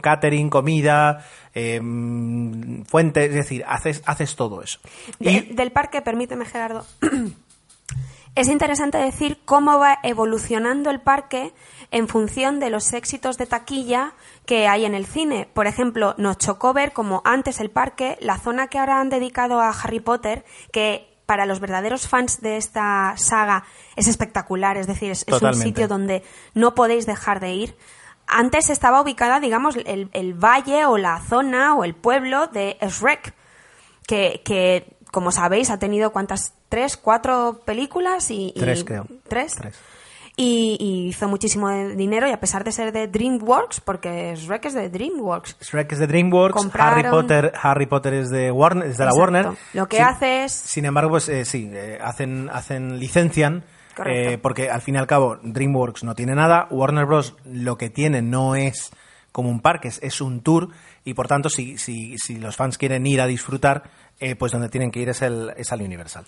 catering, 0.00 0.50
comida, 0.50 1.24
eh, 1.54 1.80
mm, 1.80 2.82
fuentes, 2.84 3.28
es 3.30 3.34
decir, 3.34 3.64
haces, 3.66 4.02
haces 4.06 4.36
todo 4.36 4.62
eso. 4.62 4.78
De- 5.18 5.30
Y 5.32 5.40
del 5.54 5.72
parque, 5.72 6.02
permíteme, 6.02 6.44
Gerardo. 6.44 6.84
es 8.34 8.48
interesante 8.48 8.98
decir 8.98 9.38
cómo 9.44 9.78
va 9.78 9.98
evolucionando 10.02 10.90
el 10.90 11.00
parque 11.00 11.52
en 11.92 12.08
función 12.08 12.58
de 12.58 12.70
los 12.70 12.92
éxitos 12.92 13.38
de 13.38 13.46
taquilla 13.46 14.14
que 14.46 14.66
hay 14.66 14.84
en 14.84 14.94
el 14.94 15.06
cine. 15.06 15.48
Por 15.54 15.68
ejemplo, 15.68 16.14
nos 16.18 16.38
chocó 16.38 16.72
ver 16.72 16.92
como 16.92 17.22
antes 17.24 17.60
el 17.60 17.70
parque, 17.70 18.16
la 18.20 18.38
zona 18.38 18.66
que 18.66 18.78
ahora 18.78 19.00
han 19.00 19.08
dedicado 19.10 19.60
a 19.60 19.70
Harry 19.70 20.00
Potter, 20.00 20.44
que 20.72 21.13
para 21.26 21.46
los 21.46 21.60
verdaderos 21.60 22.06
fans 22.08 22.40
de 22.40 22.56
esta 22.56 23.14
saga 23.16 23.64
es 23.96 24.08
espectacular, 24.08 24.76
es 24.76 24.86
decir, 24.86 25.10
es, 25.10 25.22
es 25.22 25.26
un 25.42 25.54
sitio 25.62 25.88
donde 25.88 26.22
no 26.54 26.74
podéis 26.74 27.06
dejar 27.06 27.40
de 27.40 27.52
ir. 27.54 27.76
Antes 28.26 28.70
estaba 28.70 29.00
ubicada, 29.00 29.40
digamos, 29.40 29.76
el, 29.76 30.08
el 30.12 30.34
valle 30.34 30.86
o 30.86 30.96
la 30.98 31.20
zona 31.20 31.74
o 31.74 31.84
el 31.84 31.94
pueblo 31.94 32.46
de 32.48 32.76
Shrek 32.80 33.34
que, 34.06 34.42
que, 34.44 34.96
como 35.12 35.30
sabéis, 35.32 35.70
ha 35.70 35.78
tenido 35.78 36.10
cuántas, 36.12 36.52
tres, 36.68 36.96
cuatro 36.96 37.60
películas 37.64 38.30
y... 38.30 38.52
y- 38.54 38.60
Tres, 38.60 38.84
creo. 38.84 39.06
¿Tres? 39.28 39.54
Tres. 39.54 39.74
Y, 40.36 40.76
y 40.80 41.08
hizo 41.10 41.28
muchísimo 41.28 41.70
dinero 41.94 42.26
y 42.28 42.32
a 42.32 42.40
pesar 42.40 42.64
de 42.64 42.72
ser 42.72 42.90
de 42.92 43.06
DreamWorks, 43.06 43.80
porque 43.80 44.34
Shrek 44.34 44.64
es 44.64 44.74
de 44.74 44.88
DreamWorks. 44.88 45.56
Shrek 45.60 45.92
es 45.92 45.98
de 46.00 46.06
DreamWorks, 46.08 46.56
Compraron- 46.60 46.92
Harry 46.98 47.08
Potter, 47.08 47.52
Harry 47.62 47.86
Potter 47.86 48.14
es 48.14 48.30
de 48.30 48.50
Warner, 48.50 48.88
es 48.88 48.98
de 48.98 49.04
la 49.04 49.10
Exacto. 49.10 49.20
Warner. 49.20 49.58
Lo 49.74 49.86
que 49.86 50.00
hace 50.00 50.44
es- 50.44 50.52
Sin 50.52 50.86
embargo, 50.86 51.10
pues 51.10 51.28
eh, 51.28 51.44
sí, 51.44 51.70
eh, 51.72 51.98
hacen, 52.02 52.50
hacen, 52.52 52.98
licencian. 52.98 53.62
Eh, 54.06 54.38
porque 54.42 54.70
al 54.70 54.80
fin 54.82 54.96
y 54.96 54.98
al 54.98 55.06
cabo 55.06 55.38
DreamWorks 55.40 56.02
no 56.02 56.16
tiene 56.16 56.34
nada, 56.34 56.66
Warner 56.68 57.06
Bros. 57.06 57.36
lo 57.44 57.78
que 57.78 57.90
tiene 57.90 58.20
no 58.22 58.56
es 58.56 58.90
como 59.30 59.50
un 59.50 59.60
parque, 59.60 59.86
es, 59.86 60.00
es 60.02 60.20
un 60.20 60.40
tour 60.40 60.70
y 61.04 61.14
por 61.14 61.28
tanto 61.28 61.48
si, 61.48 61.78
si, 61.78 62.18
si 62.18 62.38
los 62.38 62.56
fans 62.56 62.76
quieren 62.76 63.06
ir 63.06 63.20
a 63.20 63.26
disfrutar, 63.28 63.84
eh, 64.20 64.36
pues 64.36 64.52
donde 64.52 64.68
tienen 64.68 64.90
que 64.90 65.00
ir 65.00 65.08
es, 65.08 65.22
el, 65.22 65.52
es 65.56 65.72
al 65.72 65.82
Universal. 65.82 66.24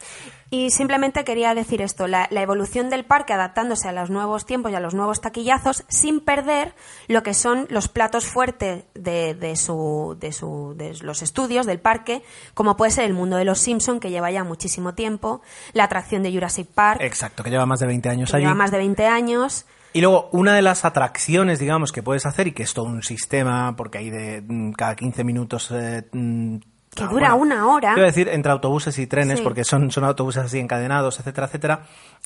Y 0.50 0.70
simplemente 0.70 1.24
quería 1.24 1.54
decir 1.54 1.82
esto, 1.82 2.06
la, 2.06 2.26
la 2.30 2.42
evolución 2.42 2.90
del 2.90 3.04
parque 3.04 3.32
adaptándose 3.32 3.88
a 3.88 3.92
los 3.92 4.10
nuevos 4.10 4.44
tiempos 4.44 4.72
y 4.72 4.74
a 4.74 4.80
los 4.80 4.94
nuevos 4.94 5.20
taquillazos 5.20 5.84
sin 5.88 6.20
perder 6.20 6.74
lo 7.08 7.22
que 7.22 7.34
son 7.34 7.66
los 7.70 7.88
platos 7.88 8.26
fuertes 8.26 8.84
de, 8.94 9.34
de, 9.34 9.56
su, 9.56 10.16
de, 10.20 10.32
su, 10.32 10.74
de 10.76 10.94
los 11.02 11.22
estudios 11.22 11.66
del 11.66 11.78
parque, 11.78 12.22
como 12.54 12.76
puede 12.76 12.90
ser 12.90 13.04
el 13.04 13.14
mundo 13.14 13.36
de 13.36 13.44
los 13.44 13.58
Simpson 13.58 14.00
que 14.00 14.10
lleva 14.10 14.30
ya 14.30 14.44
muchísimo 14.44 14.94
tiempo, 14.94 15.40
la 15.72 15.84
atracción 15.84 16.22
de 16.22 16.32
Jurassic 16.32 16.66
Park, 16.68 17.00
Exacto, 17.02 17.42
que 17.42 17.50
lleva 17.50 17.66
más 17.66 17.80
de 17.80 17.86
20 17.86 18.08
años 18.08 18.30
que 18.30 18.36
allí. 18.36 18.44
lleva 18.44 18.54
más 18.56 18.70
de 18.70 18.78
20 18.78 19.06
años. 19.06 19.66
Y 19.92 20.00
luego, 20.02 20.28
una 20.32 20.54
de 20.54 20.60
las 20.60 20.84
atracciones, 20.84 21.58
digamos, 21.58 21.90
que 21.90 22.02
puedes 22.02 22.26
hacer, 22.26 22.48
y 22.48 22.52
que 22.52 22.62
es 22.64 22.74
todo 22.74 22.84
un 22.86 23.02
sistema, 23.02 23.74
porque 23.76 23.98
hay 23.98 24.10
de 24.10 24.42
mm, 24.46 24.72
cada 24.72 24.94
15 24.94 25.24
minutos... 25.24 25.70
eh, 25.70 26.06
mm, 26.12 26.56
Que 26.96 27.04
ah, 27.04 27.08
dura 27.08 27.34
una 27.34 27.68
hora. 27.68 27.94
Quiero 27.94 28.06
decir, 28.08 28.28
entre 28.28 28.50
autobuses 28.50 28.98
y 28.98 29.06
trenes, 29.06 29.38
Sí. 29.38 29.44
porque 29.44 29.62
son, 29.64 29.90
son 29.92 30.04
autobuses 30.04 30.44
así 30.44 30.58
encadenados, 30.58 31.20
etcétera, 31.20 31.46
etcétera, 31.46 31.80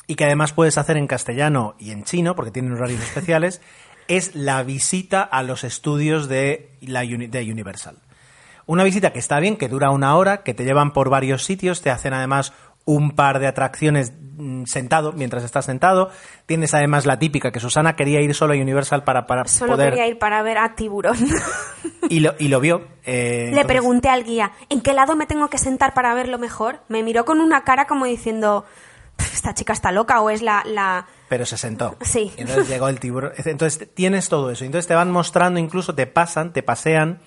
y 0.07 0.15
que 0.15 0.25
además 0.25 0.53
puedes 0.53 0.77
hacer 0.79 0.97
en 0.97 1.05
castellano 1.07 1.75
y 1.77 1.91
en 1.91 2.03
chino, 2.03 2.35
porque 2.35 2.51
tienen 2.51 2.73
horarios 2.73 3.01
especiales, 3.01 3.61
es 4.07 4.33
la 4.35 4.63
visita 4.63 5.21
a 5.21 5.43
los 5.43 5.63
estudios 5.63 6.27
de, 6.27 6.71
la 6.81 7.01
Uni- 7.01 7.27
de 7.27 7.49
Universal. 7.51 7.97
Una 8.65 8.83
visita 8.83 9.11
que 9.11 9.19
está 9.19 9.39
bien, 9.39 9.57
que 9.57 9.67
dura 9.67 9.89
una 9.89 10.15
hora, 10.15 10.43
que 10.43 10.53
te 10.53 10.63
llevan 10.63 10.93
por 10.93 11.09
varios 11.09 11.43
sitios, 11.43 11.81
te 11.81 11.89
hacen 11.89 12.13
además 12.13 12.53
un 12.85 13.11
par 13.11 13.39
de 13.39 13.47
atracciones 13.47 14.11
mm, 14.37 14.65
sentado, 14.65 15.13
mientras 15.13 15.43
estás 15.43 15.65
sentado. 15.65 16.09
Tienes 16.45 16.73
además 16.73 17.05
la 17.05 17.19
típica 17.19 17.51
que 17.51 17.59
Susana 17.59 17.95
quería 17.95 18.21
ir 18.21 18.33
solo 18.33 18.53
a 18.53 18.57
Universal 18.57 19.03
para, 19.03 19.27
para 19.27 19.45
Solo 19.45 19.73
poder... 19.73 19.91
quería 19.91 20.07
ir 20.07 20.17
para 20.19 20.41
ver 20.41 20.57
a 20.57 20.75
Tiburón. 20.75 21.17
Y 22.09 22.19
lo, 22.19 22.33
y 22.39 22.47
lo 22.49 22.59
vio. 22.59 22.87
eh, 23.05 23.43
Le 23.43 23.47
entonces- 23.49 23.65
pregunté 23.67 24.09
al 24.09 24.23
guía, 24.23 24.51
¿en 24.69 24.81
qué 24.81 24.93
lado 24.93 25.15
me 25.15 25.25
tengo 25.27 25.47
que 25.49 25.57
sentar 25.57 25.93
para 25.93 26.13
verlo 26.13 26.37
mejor? 26.39 26.81
Me 26.89 27.03
miró 27.03 27.23
con 27.25 27.39
una 27.39 27.63
cara 27.63 27.85
como 27.85 28.05
diciendo, 28.05 28.65
"Pff, 29.15 29.33
esta 29.35 29.53
chica 29.53 29.73
está 29.73 29.91
loca 29.91 30.19
o 30.21 30.29
es 30.29 30.41
la... 30.41 30.63
la... 30.65 31.05
Pero 31.29 31.45
se 31.45 31.57
sentó. 31.57 31.95
Sí. 32.01 32.31
Y 32.37 32.41
entonces 32.41 32.67
llegó 32.67 32.89
el 32.89 32.99
tiburón. 32.99 33.31
Entonces 33.45 33.87
tienes 33.93 34.27
todo 34.27 34.49
eso. 34.51 34.65
Entonces 34.65 34.87
te 34.87 34.95
van 34.95 35.11
mostrando, 35.11 35.59
incluso 35.59 35.95
te 35.95 36.05
pasan, 36.07 36.51
te 36.51 36.63
pasean 36.63 37.19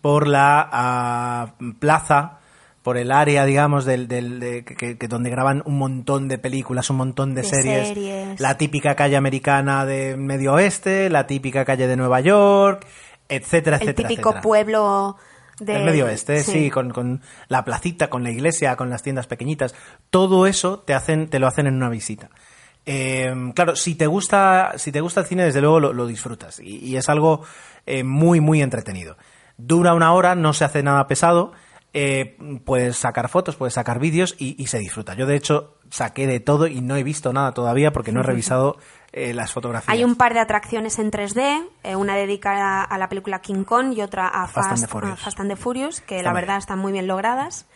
por 0.00 0.26
la 0.26 0.68
ah, 0.72 1.54
plaza, 1.78 2.37
por 2.88 2.96
el 2.96 3.12
área, 3.12 3.44
digamos, 3.44 3.84
del, 3.84 4.08
del 4.08 4.40
de- 4.40 4.64
que, 4.64 4.96
que- 4.96 5.08
donde 5.08 5.28
graban 5.28 5.62
un 5.66 5.76
montón 5.76 6.26
de 6.26 6.38
películas, 6.38 6.88
un 6.88 6.96
montón 6.96 7.34
de, 7.34 7.42
De 7.42 7.48
series. 7.48 7.88
series. 7.88 8.40
La 8.40 8.56
típica 8.56 8.94
calle 8.94 9.14
americana 9.18 9.84
de 9.84 10.16
Medio 10.16 10.54
Oeste, 10.54 11.10
la 11.10 11.26
típica 11.26 11.66
calle 11.66 11.86
de 11.86 11.96
Nueva 11.96 12.20
York, 12.20 12.86
etcétera, 13.28 13.76
el 13.76 13.82
etcétera. 13.82 14.08
típico 14.08 14.30
etcétera. 14.30 14.40
pueblo 14.42 15.16
de... 15.60 15.74
Del 15.74 15.84
Medio 15.84 16.06
Oeste, 16.06 16.42
sí, 16.44 16.70
con, 16.70 16.88
con 16.88 17.20
la 17.48 17.62
placita, 17.62 18.08
con 18.08 18.22
la 18.22 18.30
iglesia, 18.30 18.74
con 18.76 18.88
las 18.88 19.02
tiendas 19.02 19.26
pequeñitas. 19.26 19.74
Todo 20.08 20.46
eso 20.46 20.78
te 20.78 20.94
hacen, 20.94 21.28
te 21.28 21.38
lo 21.40 21.46
hacen 21.46 21.66
en 21.66 21.74
una 21.74 21.90
visita. 21.90 22.30
Eh, 22.86 23.52
claro, 23.54 23.76
si 23.76 23.96
te 23.96 24.06
gusta, 24.06 24.72
si 24.78 24.92
te 24.92 25.02
gusta 25.02 25.20
el 25.20 25.26
cine, 25.26 25.44
desde 25.44 25.60
luego 25.60 25.78
lo, 25.78 25.92
lo 25.92 26.06
disfrutas. 26.06 26.58
Y, 26.58 26.76
y 26.78 26.96
es 26.96 27.10
algo 27.10 27.42
eh, 27.84 28.02
muy, 28.02 28.40
muy 28.40 28.62
entretenido. 28.62 29.18
Dura 29.58 29.92
una 29.92 30.14
hora, 30.14 30.34
no 30.34 30.54
se 30.54 30.64
hace 30.64 30.82
nada 30.82 31.06
pesado. 31.06 31.52
Eh, 32.00 32.36
puedes 32.64 32.96
sacar 32.96 33.28
fotos, 33.28 33.56
puedes 33.56 33.74
sacar 33.74 33.98
vídeos 33.98 34.36
y, 34.38 34.60
y 34.62 34.68
se 34.68 34.78
disfruta. 34.78 35.14
Yo, 35.14 35.26
de 35.26 35.34
hecho, 35.34 35.74
saqué 35.90 36.28
de 36.28 36.38
todo 36.38 36.68
y 36.68 36.80
no 36.80 36.94
he 36.94 37.02
visto 37.02 37.32
nada 37.32 37.52
todavía 37.52 37.92
porque 37.92 38.12
no 38.12 38.20
he 38.20 38.22
revisado 38.22 38.76
eh, 39.12 39.34
las 39.34 39.52
fotografías. 39.52 39.92
Hay 39.92 40.04
un 40.04 40.14
par 40.14 40.32
de 40.32 40.38
atracciones 40.38 41.00
en 41.00 41.10
3D, 41.10 41.68
eh, 41.82 41.96
una 41.96 42.14
dedicada 42.14 42.84
a 42.84 42.98
la 42.98 43.08
película 43.08 43.40
King 43.40 43.64
Kong 43.64 43.94
y 43.96 44.02
otra 44.02 44.28
a 44.28 44.46
Fast 44.46 44.84
and 44.84 44.86
the 44.86 45.08
a 45.08 45.16
Fast 45.16 45.40
and 45.40 45.50
the 45.50 45.56
Furious, 45.56 46.00
que 46.00 46.22
la 46.22 46.32
verdad 46.32 46.58
están 46.58 46.78
muy 46.78 46.92
bien 46.92 47.08
logradas. 47.08 47.66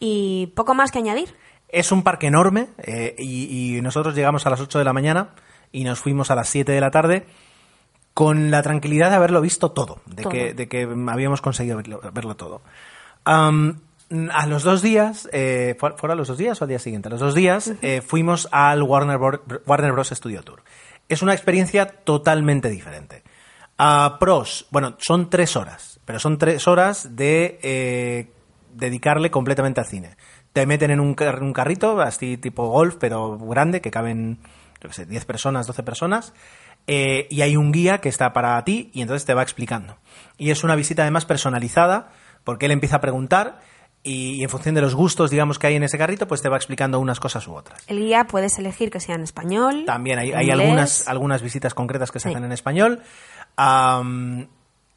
Y 0.00 0.48
poco 0.56 0.74
más 0.74 0.90
que 0.90 0.98
añadir. 0.98 1.36
Es 1.68 1.92
un 1.92 2.02
parque 2.02 2.26
enorme 2.26 2.68
eh, 2.78 3.14
y, 3.16 3.76
y 3.76 3.80
nosotros 3.80 4.16
llegamos 4.16 4.44
a 4.44 4.50
las 4.50 4.60
8 4.60 4.78
de 4.80 4.84
la 4.84 4.92
mañana 4.92 5.30
y 5.70 5.84
nos 5.84 6.00
fuimos 6.00 6.32
a 6.32 6.34
las 6.34 6.48
7 6.48 6.72
de 6.72 6.80
la 6.80 6.90
tarde 6.90 7.26
con 8.14 8.50
la 8.50 8.62
tranquilidad 8.62 9.10
de 9.10 9.16
haberlo 9.16 9.40
visto 9.40 9.70
todo, 9.72 10.00
de, 10.06 10.22
Todo. 10.22 10.32
Que, 10.32 10.54
de 10.54 10.68
que 10.68 10.88
habíamos 11.08 11.40
conseguido 11.40 11.78
verlo, 11.78 12.00
verlo 12.12 12.36
todo. 12.36 12.62
A 13.24 14.46
los 14.46 14.62
dos 14.62 14.82
días, 14.82 15.28
eh, 15.32 15.74
¿fue- 15.78 15.96
¿fueron 15.96 16.18
los 16.18 16.28
dos 16.28 16.36
días 16.38 16.60
o 16.60 16.64
al 16.64 16.68
día 16.68 16.78
siguiente? 16.78 17.08
A 17.08 17.10
los 17.12 17.20
dos 17.20 17.34
días 17.34 17.72
eh, 17.82 18.02
fuimos 18.02 18.48
al 18.52 18.82
Warner, 18.82 19.18
Warner 19.66 19.92
Bros. 19.92 20.10
Studio 20.10 20.42
Tour. 20.42 20.62
Es 21.08 21.22
una 21.22 21.32
experiencia 21.32 21.86
totalmente 21.86 22.68
diferente. 22.68 23.22
Ah, 23.78 24.16
pros, 24.20 24.66
bueno, 24.70 24.96
son 24.98 25.30
tres 25.30 25.56
horas, 25.56 25.98
pero 26.04 26.18
son 26.18 26.36
tres 26.38 26.68
horas 26.68 27.16
de 27.16 27.58
eh, 27.62 28.30
dedicarle 28.74 29.30
completamente 29.30 29.80
al 29.80 29.86
cine. 29.86 30.16
Te 30.52 30.66
meten 30.66 30.90
en 30.90 31.00
un, 31.00 31.14
car- 31.14 31.42
un 31.42 31.52
carrito, 31.54 32.00
así 32.00 32.36
tipo 32.36 32.68
golf, 32.68 32.96
pero 33.00 33.38
grande, 33.38 33.80
que 33.80 33.90
caben, 33.90 34.38
yo 34.82 34.88
qué 34.90 34.94
sé, 34.94 35.06
10 35.06 35.24
personas, 35.24 35.66
12 35.66 35.82
personas, 35.82 36.34
eh, 36.86 37.26
y 37.30 37.40
hay 37.40 37.56
un 37.56 37.72
guía 37.72 37.98
que 37.98 38.10
está 38.10 38.32
para 38.34 38.62
ti 38.64 38.90
y 38.92 39.00
entonces 39.00 39.24
te 39.24 39.32
va 39.34 39.42
explicando. 39.42 39.96
Y 40.36 40.50
es 40.50 40.64
una 40.64 40.74
visita 40.76 41.02
además 41.02 41.24
personalizada, 41.24 42.10
porque 42.44 42.66
él 42.66 42.72
empieza 42.72 42.96
a 42.96 43.00
preguntar 43.00 43.60
y, 44.02 44.42
en 44.42 44.48
función 44.50 44.74
de 44.74 44.80
los 44.80 44.94
gustos, 44.94 45.30
digamos, 45.30 45.58
que 45.58 45.68
hay 45.68 45.76
en 45.76 45.84
ese 45.84 45.96
carrito, 45.98 46.26
pues 46.26 46.42
te 46.42 46.48
va 46.48 46.56
explicando 46.56 46.98
unas 46.98 47.20
cosas 47.20 47.46
u 47.46 47.54
otras. 47.54 47.82
El 47.86 47.98
guía 48.00 48.24
puedes 48.24 48.58
elegir 48.58 48.90
que 48.90 48.98
sea 49.00 49.14
en 49.14 49.22
español. 49.22 49.84
También 49.86 50.18
hay, 50.18 50.50
algunas, 50.50 51.06
algunas 51.08 51.40
visitas 51.42 51.72
concretas 51.74 52.10
que 52.10 52.18
se 52.18 52.28
Sí. 52.28 52.34
hacen 52.34 52.44
en 52.44 52.52
español. 52.52 53.00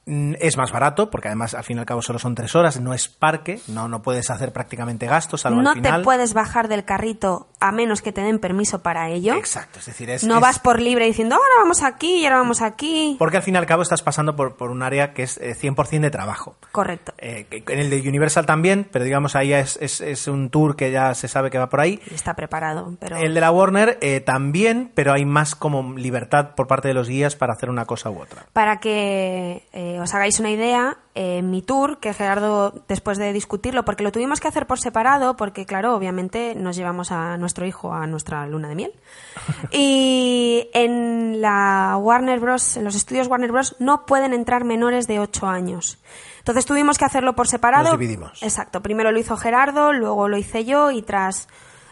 Es 0.08 0.56
más 0.58 0.72
barato, 0.72 1.10
porque 1.10 1.30
además 1.30 1.54
al 1.56 1.63
fin 1.63 1.78
y 1.78 1.80
al 1.80 1.86
cabo 1.86 2.02
solo 2.02 2.20
son 2.20 2.36
tres 2.36 2.54
horas, 2.56 2.80
no 2.80 2.94
es 2.94 3.08
parque, 3.08 3.60
no, 3.68 3.88
no 3.88 4.02
puedes 4.02 4.30
hacer 4.30 4.54
prácticamente 4.54 5.08
gastos, 5.08 5.41
salvo 5.41 5.62
No 5.63 5.72
al 5.72 5.76
final. 5.78 6.02
te 6.02 6.04
puedes 6.04 6.34
bajar 6.34 6.68
del 6.68 6.86
carrito 6.86 7.48
a 7.60 7.72
menos 7.72 8.02
que 8.04 8.12
te 8.12 8.22
den 8.22 8.38
permiso 8.39 8.84
para 8.84 9.10
ello. 9.10 9.34
Exacto, 9.34 9.80
es 9.80 9.86
decir, 9.88 10.10
es, 10.12 10.24
no 10.24 10.36
es- 10.36 10.41
vas 10.41 10.60
por 10.60 10.80
libre 10.80 11.06
diciendo, 11.06 11.36
ahora 11.36 11.48
vamos 11.60 11.82
aquí 11.84 12.18
y 12.18 12.26
ahora 12.26 12.38
vamos 12.38 12.62
aquí. 12.62 13.15
Porque 13.18 13.38
al 13.38 13.44
fin 13.44 13.56
y 13.56 13.58
al 13.58 13.65
cabo 13.65 13.82
estás 13.82 14.04
pasando 14.04 14.36
por, 14.36 14.56
por 14.56 14.70
un 14.70 14.84
área 14.84 15.13
que 15.13 15.24
es 15.24 15.38
eh, 15.39 15.56
100% 15.60 16.02
de 16.02 16.12
trabajo. 16.12 16.56
Correcto. 16.72 17.13
Eh, 17.18 17.48
en 17.50 17.80
el 17.80 17.89
de 17.89 18.08
Universal 18.08 18.46
también, 18.46 18.88
pero 18.91 19.04
digamos 19.06 19.36
ahí 19.36 19.54
es, 19.54 19.78
es- 19.82 20.02
es 20.02 20.28
un 20.28 20.50
tour 20.52 20.76
que 20.76 20.91
ya 20.91 21.15
se 21.15 21.28
sabe 21.28 21.50
que 21.50 21.58
va 21.58 21.70
por 21.70 21.80
ahí. 21.82 22.00
Está 22.12 22.36
preparado, 22.36 22.94
pero... 23.00 23.18
El 23.18 23.34
de 23.34 23.41
la 23.41 23.50
Warner 23.52 23.98
eh, 24.02 24.20
también, 24.20 24.91
pero 24.94 25.13
hay 25.13 25.26
más 25.26 25.56
como 25.56 25.94
libertad 25.98 26.52
por 26.56 26.68
parte 26.68 26.88
de 26.89 26.94
los 26.94 27.08
guías 27.10 27.36
para 27.36 27.54
hacer 27.54 27.70
una 27.72 27.86
cosa 27.86 28.12
u 28.12 28.20
otra. 28.22 28.46
Para 28.54 28.80
que 28.80 29.63
eh, 29.74 29.94
os 29.99 30.13
hagáis 30.13 30.39
una 30.39 30.49
idea, 30.49 30.97
eh, 31.13 31.41
mi 31.41 31.62
tour, 31.62 31.99
que 31.99 32.13
Gerardo, 32.13 32.73
después 32.88 33.17
de 33.17 33.34
discutirlo, 33.34 33.86
porque 33.86 34.03
lo 34.03 34.12
tuvimos 34.12 34.39
que 34.39 34.47
hacer 34.47 34.67
por 34.67 34.79
separado, 34.79 35.36
porque 35.38 35.65
claro, 35.65 35.95
obviamente 35.95 36.55
nos 36.55 36.75
llevamos 36.75 37.12
a 37.12 37.38
nuestro 37.38 37.65
hijo 37.65 37.93
a 37.93 38.08
nuestra 38.08 38.45
luna 38.47 38.69
de 38.69 38.75
miel. 38.75 38.93
Y 39.71 40.69
en 40.73 41.41
la 41.41 41.97
Warner 41.99 42.39
Bros., 42.39 42.77
en 42.77 42.84
los 42.84 42.95
estudios 42.95 43.27
Warner 43.27 43.51
Bros., 43.51 43.75
no 43.79 44.05
pueden 44.05 44.34
entrar 44.34 44.63
menores 44.63 45.08
de 45.08 45.19
8 45.19 45.47
años. 45.47 45.99
Entonces 46.39 46.65
tuvimos 46.65 46.97
que 46.97 47.05
hacerlo 47.05 47.34
por 47.36 47.47
separado. 47.47 47.89
Nos 47.89 47.99
dividimos. 47.99 48.43
Exacto. 48.43 48.81
Primero 48.81 49.12
lo 49.12 49.19
hizo 49.19 49.36
Gerardo, 49.36 49.93
luego 49.93 50.27
lo 50.27 50.38
hice 50.38 50.63
yo 50.63 50.91
y 50.91 51.01
tras 51.01 51.47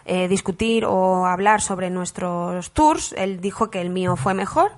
eh, 0.05 0.27
discutir 0.27 0.83
o 0.85 1.25
hablar 1.25 1.61
sobre 1.61 1.89
nuestros 1.89 2.71
tours, 2.71 3.13
él 3.17 3.39
dijo 3.39 3.69
que 3.69 3.79
el 3.79 3.89
mío 3.89 4.17
fue 4.17 4.33
mejor. 4.33 4.71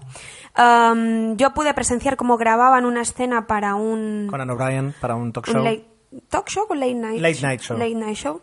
Yo 0.58 1.54
pude 1.54 1.74
presenciar 1.74 2.16
cómo 2.16 2.38
grababan 2.38 2.86
una 2.86 3.02
escena 3.02 3.48
para 3.48 3.76
un, 3.76 4.28
Conan 4.30 4.50
O'Brien 4.50 4.94
para 5.02 5.16
un 5.16 5.34
talk 5.34 5.48
show. 5.48 5.58
un 5.58 5.64
late 5.64 5.86
talk 6.30 6.48
show 6.50 6.66
o 6.70 6.76
late 6.76 6.94
night 6.94 7.22
Late 7.22 7.42
night 7.42 7.62
show. 7.62 7.78
Late 7.78 7.96
night 7.96 8.16
show. 8.16 8.42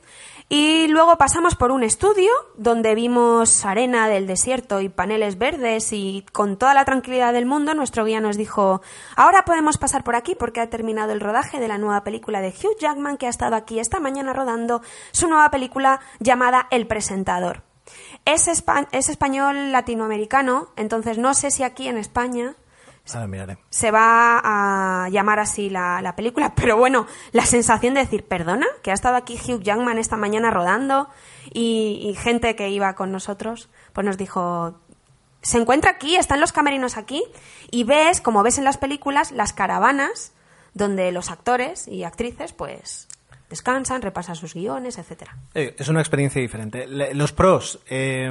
Y 0.48 0.86
luego 0.88 1.16
pasamos 1.16 1.54
por 1.54 1.70
un 1.70 1.82
estudio 1.82 2.30
donde 2.58 2.94
vimos 2.94 3.64
arena 3.64 4.08
del 4.08 4.26
desierto 4.26 4.82
y 4.82 4.90
paneles 4.90 5.38
verdes 5.38 5.94
y 5.94 6.26
con 6.32 6.58
toda 6.58 6.74
la 6.74 6.84
tranquilidad 6.84 7.32
del 7.32 7.46
mundo 7.46 7.72
nuestro 7.72 8.04
guía 8.04 8.20
nos 8.20 8.36
dijo, 8.36 8.82
ahora 9.16 9.46
podemos 9.46 9.78
pasar 9.78 10.04
por 10.04 10.14
aquí 10.14 10.34
porque 10.34 10.60
ha 10.60 10.68
terminado 10.68 11.12
el 11.12 11.20
rodaje 11.20 11.58
de 11.58 11.68
la 11.68 11.78
nueva 11.78 12.04
película 12.04 12.42
de 12.42 12.48
Hugh 12.50 12.76
Jackman 12.78 13.16
que 13.16 13.28
ha 13.28 13.30
estado 13.30 13.56
aquí 13.56 13.78
esta 13.78 13.98
mañana 13.98 14.34
rodando 14.34 14.82
su 15.12 15.26
nueva 15.26 15.50
película 15.50 16.00
llamada 16.20 16.66
El 16.70 16.86
Presentador. 16.86 17.62
Es, 18.24 18.46
espa- 18.48 18.88
es 18.92 19.08
español 19.08 19.72
latinoamericano, 19.72 20.68
entonces 20.76 21.18
no 21.18 21.34
sé 21.34 21.50
si 21.50 21.62
aquí 21.64 21.88
en 21.88 21.98
España 21.98 22.54
se 23.68 23.90
va 23.90 24.40
a 24.44 25.08
llamar 25.08 25.40
así 25.40 25.68
la, 25.70 26.00
la 26.02 26.14
película, 26.14 26.54
pero 26.56 26.76
bueno, 26.76 27.06
la 27.32 27.44
sensación 27.46 27.94
de 27.94 28.00
decir, 28.00 28.24
perdona, 28.24 28.66
que 28.82 28.92
ha 28.92 28.94
estado 28.94 29.16
aquí 29.16 29.34
Hugh 29.34 29.62
Jackman 29.62 29.98
esta 29.98 30.16
mañana 30.16 30.50
rodando 30.50 31.08
y, 31.52 32.00
y 32.04 32.14
gente 32.14 32.54
que 32.54 32.70
iba 32.70 32.94
con 32.94 33.10
nosotros, 33.10 33.68
pues 33.92 34.04
nos 34.06 34.16
dijo, 34.18 34.78
se 35.42 35.58
encuentra 35.58 35.90
aquí, 35.90 36.14
están 36.14 36.40
los 36.40 36.52
camerinos 36.52 36.96
aquí 36.96 37.24
y 37.72 37.82
ves, 37.82 38.20
como 38.20 38.44
ves 38.44 38.58
en 38.58 38.64
las 38.64 38.76
películas, 38.76 39.32
las 39.32 39.52
caravanas 39.52 40.32
donde 40.74 41.10
los 41.10 41.30
actores 41.30 41.88
y 41.88 42.04
actrices 42.04 42.52
pues 42.52 43.08
descansan, 43.52 44.00
repasan 44.02 44.34
sus 44.34 44.54
guiones, 44.54 44.98
etcétera. 44.98 45.36
Eh, 45.54 45.74
Es 45.78 45.88
una 45.88 46.00
experiencia 46.00 46.40
diferente. 46.40 46.86
Los 47.14 47.32
pros, 47.32 47.78
eh, 47.88 48.30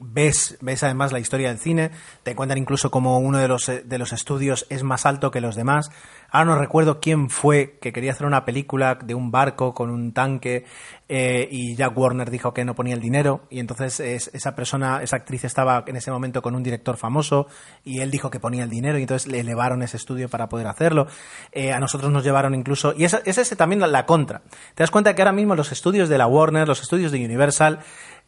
ves, 0.00 0.56
ves 0.60 0.82
además 0.84 1.12
la 1.12 1.18
historia 1.18 1.48
del 1.48 1.58
cine, 1.58 1.90
te 2.22 2.34
cuentan 2.36 2.58
incluso 2.58 2.90
como 2.90 3.18
uno 3.18 3.38
de 3.38 3.48
los, 3.48 3.68
eh, 3.68 3.82
de 3.84 3.98
los 3.98 4.12
estudios 4.12 4.66
es 4.70 4.82
más 4.82 5.06
alto 5.06 5.30
que 5.30 5.40
los 5.40 5.56
demás. 5.56 5.90
Ahora 6.30 6.50
no 6.54 6.58
recuerdo 6.58 7.00
quién 7.00 7.30
fue 7.30 7.78
que 7.80 7.92
quería 7.92 8.12
hacer 8.12 8.26
una 8.26 8.44
película 8.44 8.96
de 9.02 9.14
un 9.14 9.30
barco 9.30 9.72
con 9.74 9.90
un 9.90 10.12
tanque 10.12 10.66
eh, 11.08 11.48
y 11.50 11.74
Jack 11.74 11.96
Warner 11.96 12.30
dijo 12.30 12.52
que 12.52 12.64
no 12.66 12.74
ponía 12.74 12.94
el 12.94 13.00
dinero 13.00 13.46
y 13.48 13.60
entonces 13.60 13.98
es- 14.00 14.30
esa 14.34 14.54
persona, 14.54 15.02
esa 15.02 15.16
actriz 15.16 15.44
estaba 15.44 15.82
en 15.86 15.96
ese 15.96 16.10
momento 16.10 16.42
con 16.42 16.54
un 16.54 16.62
director 16.62 16.98
famoso 16.98 17.46
y 17.82 18.00
él 18.00 18.10
dijo 18.10 18.30
que 18.30 18.40
ponía 18.40 18.64
el 18.64 18.70
dinero 18.70 18.98
y 18.98 19.02
entonces 19.02 19.26
le 19.30 19.40
elevaron 19.40 19.82
ese 19.82 19.96
estudio 19.96 20.28
para 20.28 20.48
poder 20.50 20.66
hacerlo. 20.66 21.06
Eh, 21.52 21.72
a 21.72 21.80
nosotros 21.80 22.12
nos 22.12 22.24
llevaron 22.24 22.54
incluso, 22.54 22.92
y 22.96 23.04
esa- 23.04 23.22
es 23.24 23.56
también 23.56 23.80
la, 23.80 23.86
la 23.86 24.04
contra. 24.04 24.42
Te 24.74 24.82
das 24.82 24.90
cuenta 24.90 25.14
que 25.14 25.22
ahora 25.22 25.32
mismo 25.32 25.54
los 25.56 25.72
estudios 25.72 26.08
de 26.10 26.18
la 26.18 26.26
Warner, 26.26 26.68
los 26.68 26.82
estudios 26.82 27.10
de 27.10 27.24
Universal, 27.24 27.78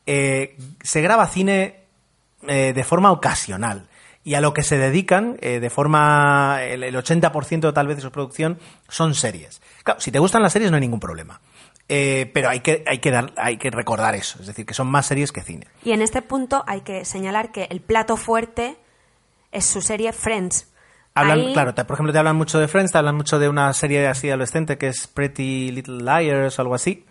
eh, 0.06 0.56
se 0.82 1.00
graba 1.02 1.26
cine 1.28 1.80
eh, 2.48 2.72
de 2.74 2.84
forma 2.84 3.12
ocasional. 3.12 3.86
Y 4.22 4.34
a 4.34 4.40
lo 4.42 4.52
que 4.52 4.62
se 4.62 4.76
dedican, 4.76 5.38
eh, 5.40 5.60
de 5.60 5.70
forma. 5.70 6.58
El, 6.62 6.82
el 6.84 6.94
80% 6.94 7.72
tal 7.72 7.86
vez 7.86 7.96
de 7.96 8.02
su 8.02 8.10
producción 8.12 8.58
son 8.88 9.14
series. 9.14 9.62
Claro, 9.82 9.98
si 10.00 10.10
te 10.12 10.18
gustan 10.18 10.42
las 10.42 10.52
series 10.52 10.70
no 10.70 10.76
hay 10.76 10.82
ningún 10.82 11.00
problema. 11.00 11.40
Eh, 11.88 12.30
pero 12.34 12.50
hay 12.50 12.60
que, 12.60 12.84
hay, 12.86 12.98
que 12.98 13.10
dar, 13.10 13.32
hay 13.36 13.56
que 13.56 13.70
recordar 13.70 14.14
eso. 14.14 14.38
Es 14.40 14.46
decir, 14.46 14.64
que 14.66 14.74
son 14.74 14.88
más 14.88 15.06
series 15.06 15.32
que 15.32 15.40
cine. 15.42 15.66
Y 15.84 15.92
en 15.92 16.02
este 16.02 16.20
punto 16.22 16.62
hay 16.66 16.82
que 16.82 17.04
señalar 17.04 17.50
que 17.50 17.64
el 17.70 17.80
plato 17.80 18.16
fuerte 18.16 18.76
es 19.52 19.64
su 19.64 19.80
serie 19.80 20.12
Friends. 20.12 20.68
Hablan, 21.14 21.40
Ahí- 21.40 21.52
claro, 21.54 21.74
te- 21.74 21.84
por 21.84 21.94
ejemplo, 21.94 22.12
te 22.12 22.18
hablan 22.20 22.36
mucho 22.36 22.60
de 22.60 22.68
Friends, 22.68 22.92
te 22.92 22.98
hablan 22.98 23.16
mucho 23.16 23.38
de 23.40 23.48
una 23.48 23.72
serie 23.72 24.06
así 24.06 24.28
adolescente 24.28 24.78
que 24.78 24.86
es 24.88 25.08
Pretty 25.08 25.72
Little 25.72 26.04
Liars 26.04 26.58
o 26.58 26.62
algo 26.62 26.74
así. 26.76 27.04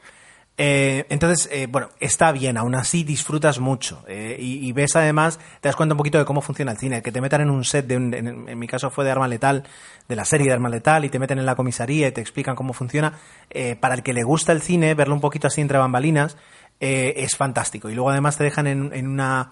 Eh, 0.62 1.06
entonces, 1.08 1.48
eh, 1.54 1.68
bueno, 1.72 1.88
está 2.02 2.34
bien, 2.34 2.58
aún 2.58 2.76
así 2.76 3.06
disfrutas 3.06 3.60
mucho. 3.60 4.04
eh, 4.10 4.36
y, 4.38 4.70
ves 4.74 4.94
además, 4.98 5.40
te 5.62 5.70
das 5.70 5.76
cuenta 5.78 5.94
un 5.94 5.98
poquito 5.98 6.18
de 6.18 6.26
cómo 6.26 6.42
funciona 6.42 6.74
el 6.74 6.78
cine. 6.78 7.02
Que 7.02 7.14
te 7.14 7.22
metan 7.22 7.40
en 7.40 7.50
un 7.50 7.64
set, 7.64 7.88
de 7.88 7.96
un- 7.96 8.14
en, 8.14 8.60
mi 8.60 8.68
caso 8.68 8.90
fue 8.90 9.06
de 9.06 9.12
Arma 9.12 9.30
Letal, 9.30 9.64
de 10.10 10.16
la 10.18 10.26
serie 10.26 10.48
de 10.48 10.54
Arma 10.54 10.68
Letal, 10.68 11.06
y 11.06 11.10
te 11.10 11.18
meten 11.18 11.40
en 11.40 11.46
la 11.46 11.56
comisaría 11.56 12.10
y 12.10 12.12
te 12.12 12.20
explican 12.20 12.56
cómo 12.56 12.74
funciona. 12.74 13.14
eh, 13.52 13.78
para 13.80 13.96
el 13.96 14.04
que 14.04 14.12
le 14.14 14.24
gusta 14.24 14.52
el 14.52 14.62
cine, 14.62 14.94
verlo 14.96 15.16
un 15.16 15.22
poquito 15.22 15.48
así 15.48 15.62
entre 15.62 15.78
bambalinas, 15.78 16.36
eh, 16.82 17.14
es 17.18 17.38
fantástico. 17.38 17.90
Y 17.90 17.96
luego 17.96 18.10
además 18.10 18.38
te 18.38 18.44
dejan 18.44 18.68
en 18.68 19.08
una 19.08 19.52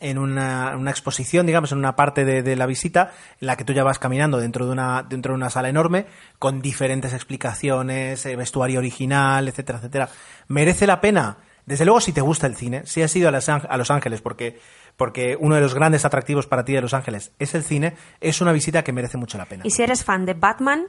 en 0.00 0.18
una, 0.18 0.76
una, 0.76 0.90
exposición, 0.90 1.46
digamos, 1.46 1.72
en 1.72 1.78
una 1.78 1.96
parte 1.96 2.24
de, 2.24 2.42
de, 2.42 2.56
la 2.56 2.66
visita, 2.66 3.12
en 3.40 3.46
la 3.46 3.56
que 3.56 3.64
tú 3.64 3.72
ya 3.72 3.82
vas 3.82 3.98
caminando 3.98 4.38
dentro 4.38 4.66
de 4.66 4.72
una, 4.72 5.02
dentro 5.02 5.32
de 5.32 5.36
una 5.36 5.50
sala 5.50 5.68
enorme, 5.68 6.06
con 6.38 6.60
diferentes 6.60 7.14
explicaciones, 7.14 8.26
eh, 8.26 8.36
vestuario 8.36 8.78
original, 8.78 9.48
etcétera, 9.48 9.78
etcétera. 9.78 10.08
Merece 10.48 10.86
la 10.86 11.00
pena, 11.00 11.38
desde 11.64 11.84
luego, 11.84 12.00
si 12.00 12.12
te 12.12 12.20
gusta 12.20 12.46
el 12.46 12.56
cine, 12.56 12.82
si 12.86 13.02
has 13.02 13.14
ido 13.16 13.28
a 13.28 13.32
Los, 13.32 13.48
a 13.48 13.76
Los 13.76 13.90
Ángeles, 13.90 14.20
porque, 14.20 14.60
porque 14.96 15.36
uno 15.38 15.54
de 15.54 15.60
los 15.60 15.74
grandes 15.74 16.04
atractivos 16.04 16.46
para 16.46 16.64
ti 16.64 16.74
de 16.74 16.82
Los 16.82 16.94
Ángeles 16.94 17.32
es 17.38 17.54
el 17.54 17.64
cine, 17.64 17.96
es 18.20 18.40
una 18.40 18.52
visita 18.52 18.84
que 18.84 18.92
merece 18.92 19.16
mucho 19.16 19.38
la 19.38 19.46
pena. 19.46 19.62
Y 19.66 19.70
si 19.70 19.82
eres 19.82 20.04
fan 20.04 20.26
de 20.26 20.34
Batman, 20.34 20.86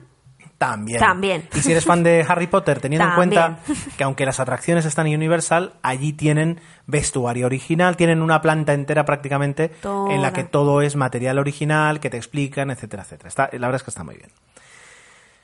también. 0.58 1.00
También. 1.00 1.48
Y 1.56 1.60
si 1.60 1.72
eres 1.72 1.86
fan 1.86 2.04
de 2.04 2.26
Harry 2.28 2.48
Potter, 2.48 2.80
teniendo 2.80 3.08
en 3.08 3.16
cuenta 3.16 3.60
que 3.96 4.04
aunque 4.04 4.26
las 4.26 4.40
atracciones 4.40 4.86
están 4.86 5.08
en 5.08 5.16
Universal, 5.16 5.74
allí 5.84 6.14
tienen 6.14 6.60
vestuario 6.88 7.46
original, 7.46 7.96
tienen 7.96 8.22
una 8.22 8.42
planta 8.42 8.74
entera 8.74 9.06
prácticamente 9.06 9.70
Toda. 9.70 10.14
en 10.14 10.22
la 10.22 10.34
que 10.34 10.44
todo 10.44 10.82
es 10.82 10.96
material 10.96 11.38
original, 11.38 12.00
que 12.00 12.10
te 12.10 12.18
explican, 12.18 12.72
etcétera, 12.72 13.04
etcétera. 13.04 13.30
Está, 13.30 13.50
la 13.54 13.68
verdad 13.68 13.76
es 13.76 13.84
que 13.84 13.92
está 13.92 14.04
muy 14.04 14.16
bien. 14.16 14.32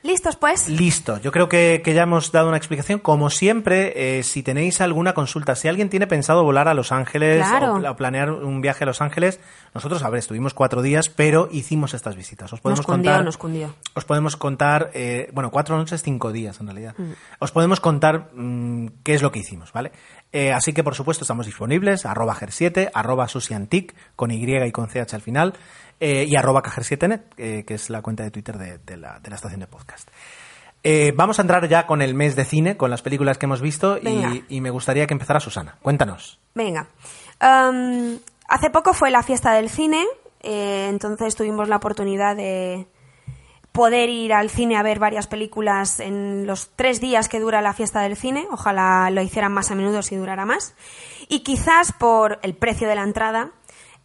¿Listos 0.04 0.36
pues? 0.36 0.68
Listo. 0.68 1.18
Yo 1.22 1.32
creo 1.32 1.48
que, 1.48 1.80
que 1.82 1.94
ya 1.94 2.02
hemos 2.02 2.30
dado 2.30 2.48
una 2.48 2.58
explicación. 2.58 2.98
Como 2.98 3.30
siempre, 3.30 4.18
eh, 4.18 4.22
si 4.22 4.42
tenéis 4.42 4.82
alguna 4.82 5.14
consulta, 5.14 5.56
si 5.56 5.66
alguien 5.66 5.88
tiene 5.88 6.06
pensado 6.06 6.44
volar 6.44 6.68
a 6.68 6.74
Los 6.74 6.92
Ángeles 6.92 7.38
Claro. 7.48 7.76
o, 7.76 7.90
o 7.90 7.96
planear 7.96 8.30
un 8.30 8.60
viaje 8.60 8.84
a 8.84 8.86
Los 8.86 9.00
Ángeles, 9.00 9.40
nosotros, 9.72 10.02
a 10.02 10.10
ver, 10.10 10.18
estuvimos 10.18 10.52
cuatro 10.52 10.82
días, 10.82 11.08
pero 11.08 11.48
hicimos 11.50 11.94
estas 11.94 12.16
visitas. 12.16 12.52
Os 12.52 12.60
podemos 12.60 12.80
Nos 12.80 12.86
cundió, 12.86 13.10
contar. 13.12 13.24
nos 13.24 13.38
cundió. 13.38 13.74
Os 13.94 14.04
podemos 14.04 14.36
contar, 14.36 14.90
eh, 14.92 15.30
bueno, 15.32 15.50
cuatro 15.50 15.74
noches, 15.78 16.02
cinco 16.02 16.32
días 16.32 16.60
en 16.60 16.66
realidad. 16.66 16.94
Mm. 16.98 17.12
Os 17.38 17.50
podemos 17.50 17.80
contar 17.80 18.28
mm, 18.34 18.88
qué 19.04 19.14
es 19.14 19.22
lo 19.22 19.32
que 19.32 19.38
hicimos, 19.38 19.72
¿vale? 19.72 19.90
Eh, 20.32 20.52
así 20.52 20.74
que, 20.74 20.84
por 20.84 20.94
supuesto, 20.94 21.24
estamos 21.24 21.46
disponibles, 21.46 22.04
arroba 22.04 22.34
ger7, 22.34 22.90
arroba 22.92 23.26
susiantic, 23.26 23.94
con 24.16 24.30
Y 24.30 24.44
y 24.44 24.70
con 24.72 24.88
CH 24.88 25.14
al 25.14 25.22
final, 25.22 25.54
eh, 26.00 26.26
y 26.28 26.36
arroba 26.36 26.62
cajer7net, 26.62 27.22
eh, 27.36 27.64
que 27.66 27.74
es 27.74 27.90
la 27.90 28.02
cuenta 28.02 28.22
de 28.22 28.30
Twitter 28.30 28.58
de, 28.58 28.78
de 28.78 28.96
la, 28.96 29.20
de 29.20 29.30
la 29.30 29.36
estación 29.36 29.60
de 29.60 29.66
podcast. 29.66 30.08
Eh, 30.82 31.12
vamos 31.16 31.38
a 31.38 31.42
entrar 31.42 31.66
ya 31.68 31.86
con 31.86 32.02
el 32.02 32.14
mes 32.14 32.36
de 32.36 32.44
cine, 32.44 32.76
con 32.76 32.90
las 32.90 33.02
películas 33.02 33.38
que 33.38 33.46
hemos 33.46 33.60
visto, 33.60 33.98
y, 33.98 34.44
y 34.48 34.60
me 34.60 34.70
gustaría 34.70 35.06
que 35.06 35.14
empezara 35.14 35.40
Susana. 35.40 35.78
Cuéntanos. 35.80 36.38
Venga. 36.54 36.88
Um, 37.40 38.18
hace 38.48 38.70
poco 38.70 38.92
fue 38.92 39.10
la 39.10 39.22
fiesta 39.22 39.54
del 39.54 39.70
cine, 39.70 40.04
entonces 40.42 41.34
tuvimos 41.36 41.68
la 41.68 41.76
oportunidad 41.76 42.36
de 42.36 42.86
poder 43.72 44.08
ir 44.08 44.32
al 44.32 44.50
cine 44.50 44.76
a 44.76 44.84
ver 44.84 45.00
varias 45.00 45.26
películas 45.26 45.98
en 45.98 46.46
los 46.46 46.70
tres 46.76 47.00
días 47.00 47.28
que 47.28 47.40
dura 47.40 47.60
la 47.60 47.72
fiesta 47.72 48.02
del 48.02 48.14
cine. 48.16 48.46
Ojalá 48.52 49.10
lo 49.10 49.20
hicieran 49.20 49.52
más 49.52 49.72
a 49.72 49.74
menudo 49.74 50.00
si 50.02 50.14
durara 50.14 50.46
más. 50.46 50.76
Y 51.28 51.40
quizás 51.40 51.92
por 51.92 52.38
el 52.42 52.54
precio 52.54 52.86
de 52.86 52.94
la 52.94 53.02
entrada 53.02 53.50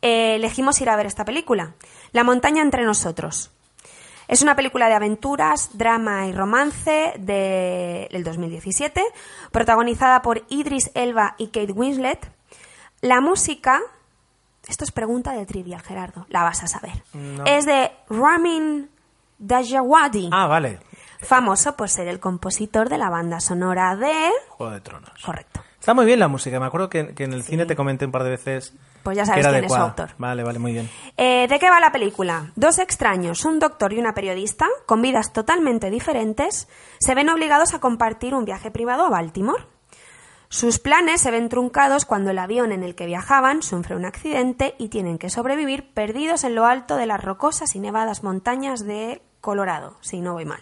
eh, 0.01 0.35
elegimos 0.35 0.79
ir 0.81 0.89
a 0.89 0.95
ver 0.95 1.05
esta 1.05 1.25
película, 1.25 1.73
La 2.11 2.23
montaña 2.23 2.61
entre 2.61 2.83
nosotros. 2.85 3.51
Es 4.27 4.41
una 4.43 4.55
película 4.55 4.87
de 4.87 4.93
aventuras, 4.93 5.71
drama 5.77 6.27
y 6.27 6.33
romance 6.33 7.13
de- 7.17 8.07
del 8.11 8.23
2017, 8.23 9.03
protagonizada 9.51 10.21
por 10.21 10.43
Idris 10.49 10.91
Elba 10.93 11.33
y 11.37 11.47
Kate 11.47 11.71
Winslet. 11.71 12.31
La 13.01 13.21
música, 13.21 13.79
esto 14.67 14.83
es 14.83 14.91
pregunta 14.91 15.31
de 15.33 15.45
trivia, 15.47 15.79
Gerardo, 15.79 16.25
la 16.29 16.43
vas 16.43 16.61
a 16.63 16.67
saber. 16.67 16.91
No. 17.13 17.43
Es 17.45 17.65
de 17.65 17.91
Ramin 18.09 18.89
Dajawadi, 19.39 20.29
Ah, 20.31 20.47
vale. 20.47 20.79
famoso 21.21 21.75
por 21.75 21.89
ser 21.89 22.07
el 22.07 22.19
compositor 22.19 22.87
de 22.89 22.97
la 22.97 23.09
banda 23.09 23.39
sonora 23.39 23.95
de... 23.95 24.29
Juego 24.49 24.71
de 24.73 24.81
Tronos. 24.81 25.11
Correcto. 25.25 25.61
Está 25.79 25.93
muy 25.93 26.05
bien 26.05 26.19
la 26.19 26.27
música. 26.27 26.59
Me 26.59 26.65
acuerdo 26.67 26.89
que, 26.89 27.15
que 27.15 27.23
en 27.23 27.33
el 27.33 27.43
cine 27.43 27.65
te 27.65 27.75
comenté 27.75 28.05
un 28.05 28.11
par 28.11 28.23
de 28.23 28.29
veces 28.31 28.73
Pues 29.03 29.17
ya 29.17 29.25
sabes 29.25 29.45
quién 29.45 29.63
es 29.63 29.71
su 29.71 29.77
autor. 29.77 30.09
Vale, 30.17 30.43
vale, 30.43 30.59
muy 30.59 30.73
bien. 30.73 30.89
Eh, 31.17 31.47
¿De 31.47 31.59
qué 31.59 31.69
va 31.69 31.79
la 31.79 31.91
película? 31.91 32.51
Dos 32.55 32.79
extraños, 32.79 33.45
un 33.45 33.59
doctor 33.59 33.93
y 33.93 33.99
una 33.99 34.13
periodista, 34.13 34.67
con 34.85 35.01
vidas 35.01 35.33
totalmente 35.33 35.89
diferentes, 35.89 36.67
se 36.99 37.15
ven 37.15 37.29
obligados 37.29 37.73
a 37.73 37.79
compartir 37.79 38.33
un 38.33 38.45
viaje 38.45 38.71
privado 38.71 39.05
a 39.05 39.09
Baltimore. 39.09 39.63
Sus 40.51 40.79
planes 40.79 41.21
se 41.21 41.29
ven 41.29 41.47
truncados 41.47 42.05
cuando 42.05 42.31
el 42.31 42.39
avión 42.39 42.71
en 42.71 42.81
el 42.81 42.95
que 42.95 43.05
viajaban 43.05 43.61
sufre 43.61 43.95
un 43.95 44.05
accidente 44.05 44.73
y 44.79 44.89
tienen 44.89 45.19
que 45.19 45.29
sobrevivir 45.29 45.93
perdidos 45.93 46.43
en 46.43 46.55
lo 46.55 46.65
alto 46.65 46.95
de 46.95 47.05
las 47.05 47.23
rocosas 47.23 47.75
y 47.75 47.79
nevadas 47.79 48.23
montañas 48.23 48.83
de 48.83 49.21
Colorado, 49.41 49.97
si 50.01 50.21
no 50.21 50.33
voy 50.33 50.45
mal. 50.45 50.61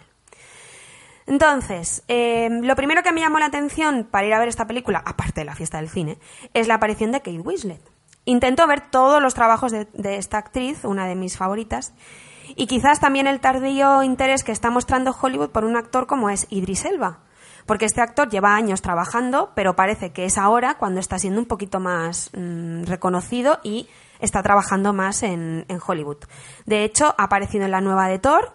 Entonces, 1.26 2.04
eh, 2.08 2.48
lo 2.50 2.76
primero 2.76 3.02
que 3.02 3.12
me 3.12 3.20
llamó 3.20 3.38
la 3.38 3.46
atención 3.46 4.08
para 4.10 4.26
ir 4.26 4.34
a 4.34 4.38
ver 4.38 4.48
esta 4.48 4.66
película, 4.66 5.02
aparte 5.04 5.40
de 5.40 5.44
la 5.44 5.54
fiesta 5.54 5.78
del 5.78 5.88
cine, 5.88 6.18
es 6.54 6.68
la 6.68 6.74
aparición 6.74 7.10
de 7.12 7.20
Kate 7.20 7.40
Winslet. 7.40 7.82
Intento 8.28 8.66
ver 8.66 8.82
todos 8.82 9.22
los 9.22 9.32
trabajos 9.32 9.72
de, 9.72 9.86
de 9.94 10.18
esta 10.18 10.36
actriz, 10.36 10.84
una 10.84 11.06
de 11.06 11.14
mis 11.14 11.38
favoritas, 11.38 11.94
y 12.56 12.66
quizás 12.66 13.00
también 13.00 13.26
el 13.26 13.40
tardío 13.40 14.02
interés 14.02 14.44
que 14.44 14.52
está 14.52 14.68
mostrando 14.68 15.16
Hollywood 15.18 15.48
por 15.48 15.64
un 15.64 15.78
actor 15.78 16.06
como 16.06 16.28
es 16.28 16.46
Idris 16.50 16.84
Elba. 16.84 17.20
Porque 17.64 17.86
este 17.86 18.02
actor 18.02 18.28
lleva 18.28 18.54
años 18.54 18.82
trabajando, 18.82 19.52
pero 19.54 19.76
parece 19.76 20.12
que 20.12 20.26
es 20.26 20.36
ahora 20.36 20.76
cuando 20.76 21.00
está 21.00 21.18
siendo 21.18 21.40
un 21.40 21.46
poquito 21.46 21.80
más 21.80 22.28
mm, 22.36 22.82
reconocido 22.84 23.60
y 23.62 23.88
está 24.20 24.42
trabajando 24.42 24.92
más 24.92 25.22
en, 25.22 25.64
en 25.66 25.80
Hollywood. 25.84 26.18
De 26.66 26.84
hecho, 26.84 27.14
ha 27.16 27.24
aparecido 27.24 27.64
en 27.64 27.70
la 27.70 27.80
nueva 27.80 28.08
de 28.08 28.18
Thor, 28.18 28.52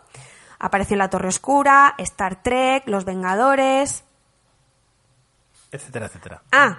apareció 0.60 0.94
en 0.94 1.00
La 1.00 1.10
Torre 1.10 1.30
Oscura, 1.30 1.96
Star 1.98 2.44
Trek, 2.44 2.84
Los 2.86 3.06
Vengadores. 3.06 4.04
Etcétera, 5.72 6.06
etcétera. 6.06 6.44
Ah, 6.52 6.78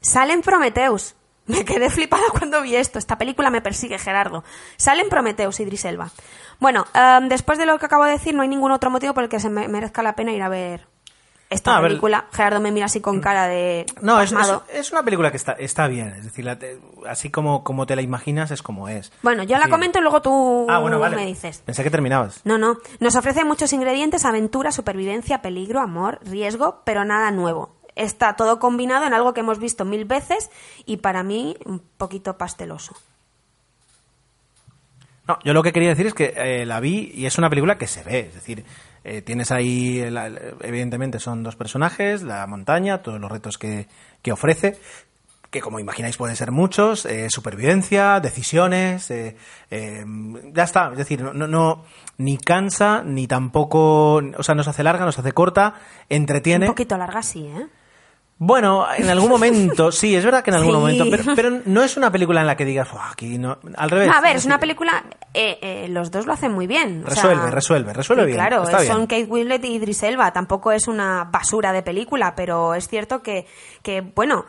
sale 0.00 0.32
en 0.32 0.40
Prometheus. 0.40 1.14
Me 1.46 1.64
quedé 1.64 1.90
flipada 1.90 2.22
cuando 2.30 2.62
vi 2.62 2.76
esto. 2.76 2.98
Esta 2.98 3.18
película 3.18 3.50
me 3.50 3.60
persigue, 3.60 3.98
Gerardo. 3.98 4.44
Sale 4.76 5.02
en 5.02 5.08
Prometheus, 5.10 5.60
Idris 5.60 5.84
Elba. 5.84 6.10
Bueno, 6.58 6.86
em, 6.94 7.28
después 7.28 7.58
de 7.58 7.66
lo 7.66 7.78
que 7.78 7.86
acabo 7.86 8.04
de 8.04 8.12
decir, 8.12 8.34
no 8.34 8.42
hay 8.42 8.48
ningún 8.48 8.72
otro 8.72 8.90
motivo 8.90 9.12
por 9.14 9.24
el 9.24 9.28
que 9.28 9.40
se 9.40 9.50
me 9.50 9.68
merezca 9.68 10.02
la 10.02 10.14
pena 10.14 10.32
ir 10.32 10.42
a 10.42 10.48
ver 10.48 10.86
esta 11.50 11.76
Ah, 11.76 11.80
ver. 11.80 11.90
película. 11.90 12.26
Gerardo 12.32 12.60
me 12.60 12.72
mira 12.72 12.86
así 12.86 13.00
con 13.00 13.20
cara 13.20 13.46
de 13.46 13.84
No, 14.00 14.20
es, 14.20 14.32
es, 14.72 14.90
una 14.90 15.02
película 15.04 15.30
que 15.30 15.36
está, 15.36 15.52
está 15.52 15.86
bien. 15.86 16.08
Es 16.16 16.24
decir, 16.24 16.44
la 16.46 16.58
te- 16.58 16.80
así 17.06 17.30
como, 17.30 17.62
como 17.62 17.84
te 17.86 17.94
la 17.94 18.02
imaginas, 18.02 18.50
es 18.50 18.62
como 18.62 18.88
es. 18.88 19.12
Bueno, 19.22 19.42
yo 19.42 19.58
la 19.58 19.68
comento 19.68 19.98
y 19.98 20.02
luego 20.02 20.22
tú 20.22 20.66
Ah, 20.70 20.78
bueno, 20.78 20.98
vale. 20.98 21.14
me 21.16 21.26
dices. 21.26 21.62
Pensé 21.64 21.84
que 21.84 21.90
terminabas. 21.90 22.40
No, 22.44 22.56
no. 22.56 22.78
Nos 23.00 23.14
ofrece 23.16 23.44
muchos 23.44 23.72
ingredientes, 23.74 24.24
aventura, 24.24 24.72
supervivencia, 24.72 25.42
peligro, 25.42 25.80
amor, 25.80 26.18
riesgo, 26.24 26.80
pero 26.84 27.04
nada 27.04 27.30
nuevo. 27.30 27.76
Está 27.96 28.34
todo 28.36 28.58
combinado 28.58 29.06
en 29.06 29.14
algo 29.14 29.32
que 29.34 29.40
hemos 29.40 29.58
visto 29.58 29.84
mil 29.84 30.04
veces 30.04 30.50
y 30.84 30.96
para 30.98 31.22
mí 31.22 31.56
un 31.64 31.78
poquito 31.78 32.36
pasteloso. 32.38 32.94
No, 35.26 35.38
yo 35.42 35.54
lo 35.54 35.62
que 35.62 35.72
quería 35.72 35.88
decir 35.88 36.06
es 36.06 36.12
que 36.14 36.34
eh, 36.36 36.66
la 36.66 36.80
vi 36.80 37.10
y 37.14 37.24
es 37.26 37.38
una 37.38 37.48
película 37.48 37.78
que 37.78 37.86
se 37.86 38.02
ve. 38.02 38.20
Es 38.20 38.34
decir, 38.34 38.64
eh, 39.04 39.22
tienes 39.22 39.50
ahí, 39.52 40.10
la- 40.10 40.26
evidentemente 40.60 41.18
son 41.18 41.42
dos 41.42 41.56
personajes, 41.56 42.22
la 42.22 42.46
montaña, 42.46 43.00
todos 43.02 43.18
los 43.20 43.30
retos 43.30 43.56
que, 43.56 43.88
que 44.20 44.32
ofrece, 44.32 44.78
que 45.50 45.62
como 45.62 45.78
imagináis 45.80 46.18
pueden 46.18 46.36
ser 46.36 46.50
muchos, 46.50 47.06
eh, 47.06 47.30
supervivencia, 47.30 48.20
decisiones, 48.20 49.10
eh, 49.10 49.36
eh, 49.70 50.04
ya 50.52 50.64
está. 50.64 50.90
Es 50.90 50.98
decir, 50.98 51.22
no, 51.22 51.32
no, 51.46 51.84
ni 52.18 52.36
cansa, 52.36 53.02
ni 53.02 53.26
tampoco, 53.26 54.16
o 54.16 54.42
sea, 54.42 54.54
no 54.54 54.62
se 54.62 54.70
hace 54.70 54.82
larga, 54.82 55.06
no 55.06 55.12
se 55.12 55.22
hace 55.22 55.32
corta, 55.32 55.74
entretiene. 56.10 56.66
Un 56.66 56.72
poquito 56.72 56.98
larga, 56.98 57.22
sí, 57.22 57.46
¿eh? 57.46 57.66
Bueno, 58.46 58.86
en 58.96 59.08
algún 59.08 59.30
momento, 59.30 59.90
sí, 59.92 60.14
es 60.14 60.24
verdad 60.24 60.42
que 60.44 60.50
en 60.50 60.56
algún 60.56 60.72
Sí. 60.74 60.78
momento, 60.78 61.04
pero, 61.10 61.24
pero 61.34 61.50
no 61.66 61.82
es 61.82 61.96
una 61.96 62.10
película 62.10 62.40
en 62.42 62.46
la 62.46 62.56
que 62.56 62.64
digas, 62.64 62.90
"Buah, 62.92 63.10
aquí 63.12 63.38
no, 63.38 63.56
al 63.76 63.90
revés. 63.90 64.10
A 64.14 64.20
ver, 64.20 64.36
es 64.36 64.44
una 64.44 64.58
película. 64.58 65.04
eh, 65.32 65.58
eh, 65.62 65.88
los 65.88 66.10
dos 66.10 66.26
lo 66.26 66.32
hacen 66.32 66.52
muy 66.52 66.66
bien. 66.66 67.02
o 67.06 67.10
sea, 67.10 67.22
Resuelve, 67.24 67.50
resuelve, 67.50 67.92
resuelve 67.92 68.22
sí, 68.24 68.26
bien, 68.26 68.38
Claro, 68.38 68.62
está 68.64 68.80
son 68.84 69.06
bien. 69.06 69.22
Kate 69.22 69.32
Winslet 69.32 69.64
y 69.64 69.74
Idris 69.76 70.02
Elba. 70.02 70.32
Tampoco 70.32 70.70
es 70.72 70.86
una 70.88 71.24
basura 71.24 71.72
de 71.72 71.82
película, 71.82 72.34
pero 72.36 72.74
es 72.74 72.86
cierto 72.88 73.22
que, 73.22 73.46
que 73.82 74.00
bueno, 74.02 74.44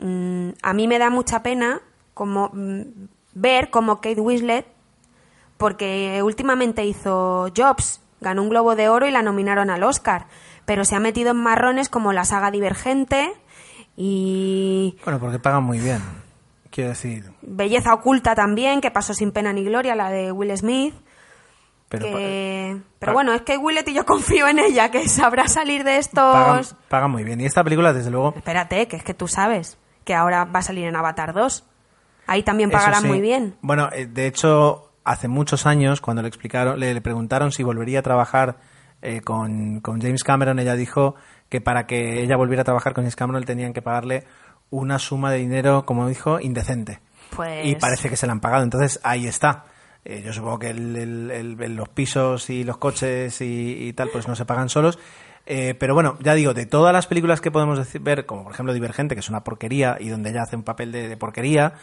mm, 0.00 0.48
a 0.62 0.72
mí 0.72 0.88
me 0.88 0.98
da 0.98 1.10
mucha 1.10 1.42
pena 1.42 1.80
como 2.14 2.50
mm, 2.52 2.80
ver 3.34 3.70
como 3.70 3.96
Kate 4.00 4.20
Winslet, 4.20 4.66
porque 5.56 6.20
últimamente 6.22 6.84
hizo 6.84 7.48
Jobs, 7.56 8.00
ganó 8.20 8.42
un 8.42 8.48
Globo 8.48 8.74
de 8.74 8.88
Oro 8.88 9.06
y 9.06 9.10
la 9.10 9.22
nominaron 9.22 9.70
al 9.70 9.82
Oscar, 9.82 10.26
pero 10.66 10.84
se 10.84 10.96
ha 10.96 11.00
metido 11.00 11.30
en 11.30 11.36
marrones 11.38 11.88
como 11.88 12.12
la 12.12 12.24
saga 12.24 12.50
Divergente 12.50 13.32
y 13.96 14.96
Bueno, 15.04 15.20
porque 15.20 15.38
pagan 15.38 15.62
muy 15.64 15.78
bien. 15.78 16.00
Quiero 16.70 16.90
decir, 16.90 17.24
Belleza 17.42 17.94
Oculta 17.94 18.34
también, 18.34 18.80
que 18.80 18.90
pasó 18.90 19.14
sin 19.14 19.30
pena 19.30 19.52
ni 19.52 19.62
gloria, 19.64 19.94
la 19.94 20.10
de 20.10 20.32
Will 20.32 20.56
Smith. 20.56 20.94
pero 21.88 22.06
que- 22.06 22.76
Pero 22.98 23.12
bueno, 23.12 23.32
es 23.34 23.42
que 23.42 23.56
Willet 23.56 23.86
y 23.88 23.94
yo 23.94 24.04
confío 24.04 24.48
en 24.48 24.58
ella, 24.58 24.90
que 24.90 25.08
sabrá 25.08 25.46
salir 25.46 25.84
de 25.84 25.98
estos... 25.98 26.74
pagan 26.88 27.10
muy 27.12 27.22
bien. 27.22 27.40
Y 27.40 27.44
esta 27.46 27.62
película, 27.62 27.92
desde 27.92 28.10
luego, 28.10 28.32
Espérate, 28.36 28.88
que 28.88 28.96
es 28.96 29.04
que 29.04 29.14
tú 29.14 29.28
sabes 29.28 29.78
que 30.04 30.14
ahora 30.14 30.44
va 30.46 30.58
a 30.58 30.62
salir 30.62 30.86
en 30.86 30.96
Avatar 30.96 31.32
2. 31.32 31.64
Ahí 32.26 32.42
también 32.42 32.70
pagarán 32.70 33.02
sí. 33.02 33.06
muy 33.08 33.20
bien. 33.20 33.54
Bueno, 33.60 33.90
eh, 33.92 34.06
de 34.06 34.26
hecho, 34.26 34.90
hace 35.04 35.28
muchos 35.28 35.66
años, 35.66 36.00
cuando 36.00 36.22
le 36.22 36.28
explicaron, 36.28 36.80
le, 36.80 36.92
le 36.94 37.00
preguntaron 37.00 37.52
si 37.52 37.62
volvería 37.62 38.00
a 38.00 38.02
trabajar 38.02 38.56
eh, 39.04 39.20
con, 39.20 39.80
con 39.80 40.00
James 40.00 40.24
Cameron, 40.24 40.58
ella 40.58 40.74
dijo 40.74 41.14
que 41.48 41.60
para 41.60 41.86
que 41.86 42.22
ella 42.22 42.36
volviera 42.36 42.62
a 42.62 42.64
trabajar 42.64 42.94
con 42.94 43.04
James 43.04 43.16
Cameron 43.16 43.44
tenían 43.44 43.72
que 43.72 43.82
pagarle 43.82 44.24
una 44.70 44.98
suma 44.98 45.30
de 45.30 45.38
dinero, 45.38 45.84
como 45.86 46.08
dijo, 46.08 46.40
indecente. 46.40 47.00
Pues... 47.36 47.66
Y 47.66 47.76
parece 47.76 48.08
que 48.08 48.16
se 48.16 48.26
la 48.26 48.32
han 48.32 48.40
pagado. 48.40 48.64
Entonces, 48.64 48.98
ahí 49.04 49.26
está. 49.26 49.66
Eh, 50.04 50.22
yo 50.24 50.32
supongo 50.32 50.58
que 50.58 50.70
el- 50.70 50.96
el- 50.96 51.30
el- 51.60 51.76
los 51.76 51.88
pisos 51.88 52.50
y 52.50 52.64
los 52.64 52.76
coches 52.78 53.40
y, 53.40 53.86
y 53.88 53.92
tal, 53.92 54.08
pues 54.10 54.26
no 54.28 54.34
se 54.34 54.44
pagan 54.44 54.68
solos. 54.68 54.98
Eh, 55.46 55.74
pero 55.78 55.94
bueno, 55.94 56.16
ya 56.20 56.34
digo, 56.34 56.54
de 56.54 56.66
todas 56.66 56.92
las 56.92 57.06
películas 57.06 57.40
que 57.40 57.50
podemos 57.50 57.78
decir- 57.78 58.00
ver, 58.02 58.24
como 58.26 58.44
por 58.44 58.52
ejemplo 58.52 58.72
Divergente, 58.72 59.14
que 59.14 59.20
es 59.20 59.28
una 59.28 59.44
porquería 59.44 59.96
y 60.00 60.08
donde 60.08 60.30
ella 60.30 60.42
hace 60.42 60.56
un 60.56 60.62
papel 60.62 60.90
de, 60.92 61.08
de 61.08 61.16
porquería, 61.16 61.74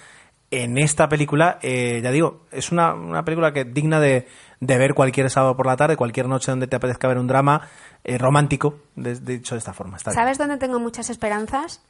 en 0.50 0.78
esta 0.78 1.08
película, 1.08 1.60
eh, 1.62 2.02
ya 2.04 2.12
digo, 2.12 2.46
es 2.52 2.72
una, 2.72 2.94
una 2.94 3.24
película 3.24 3.54
que 3.54 3.64
digna 3.64 4.00
de, 4.02 4.28
de 4.62 4.78
ver 4.78 4.94
cualquier 4.94 5.30
sábado 5.30 5.58
por 5.58 5.66
la 5.66 5.76
tarde, 5.76 5.98
cualquier 5.98 6.28
noche 6.30 6.52
donde 6.52 6.68
te 6.68 6.78
apetezca 6.78 7.08
ver 7.10 7.18
un 7.18 7.28
drama 7.28 7.68
eh, 8.06 8.18
romántico, 8.18 8.80
de- 8.96 9.20
dicho 9.20 9.56
de 9.56 9.60
esta 9.60 9.74
forma. 9.74 9.98
Está 9.98 10.12
bien. 10.12 10.16
¿Sabes 10.22 10.38
dónde 10.38 10.58
tengo 10.58 10.80
muchas 10.80 11.10
esperanzas? 11.10 11.82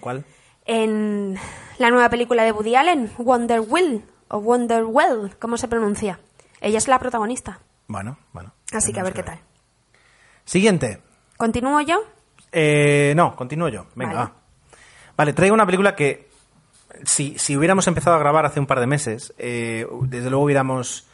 ¿Cuál? 0.00 0.24
En 0.66 1.36
la 1.78 1.90
nueva 1.90 2.08
película 2.10 2.42
de 2.44 2.52
Woody 2.52 2.74
Allen, 2.76 3.10
Wonder 3.18 3.60
Will, 3.60 4.04
o 4.28 4.40
Wonder 4.40 4.84
Well, 4.84 5.34
¿cómo 5.38 5.56
se 5.56 5.66
pronuncia? 5.68 6.20
Ella 6.60 6.78
es 6.78 6.86
la 6.88 6.98
protagonista. 6.98 7.60
Bueno, 7.88 8.18
bueno. 8.32 8.52
Así 8.72 8.92
que 8.92 9.00
a 9.00 9.02
ver 9.04 9.12
qué 9.14 9.22
tal. 9.22 9.38
Siguiente. 10.44 11.00
¿Continúo 11.36 11.80
yo? 11.80 12.02
Eh, 12.52 13.12
no, 13.16 13.34
continúo 13.36 13.68
yo. 13.68 13.86
Venga, 13.94 14.12
Vale. 14.14 14.24
va. 14.30 14.32
Vale, 15.16 15.32
traigo 15.32 15.54
una 15.54 15.66
película 15.66 15.94
que 15.94 16.28
si, 17.04 17.38
si 17.38 17.56
hubiéramos 17.56 17.86
empezado 17.86 18.16
a 18.16 18.18
grabar 18.18 18.46
hace 18.46 18.60
un 18.60 18.66
par 18.66 18.80
de 18.80 18.86
meses, 18.86 19.34
eh, 19.38 19.86
desde 20.02 20.30
luego 20.30 20.44
hubiéramos 20.44 21.06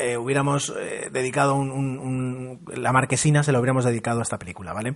eh, 0.00 0.16
hubiéramos 0.16 0.74
eh, 0.78 1.10
dedicado 1.12 1.54
un, 1.54 2.60
la 2.74 2.90
marquesina 2.90 3.42
se 3.42 3.52
la 3.52 3.60
hubiéramos 3.60 3.84
dedicado 3.84 4.20
a 4.20 4.22
esta 4.22 4.38
película, 4.38 4.72
¿vale? 4.72 4.94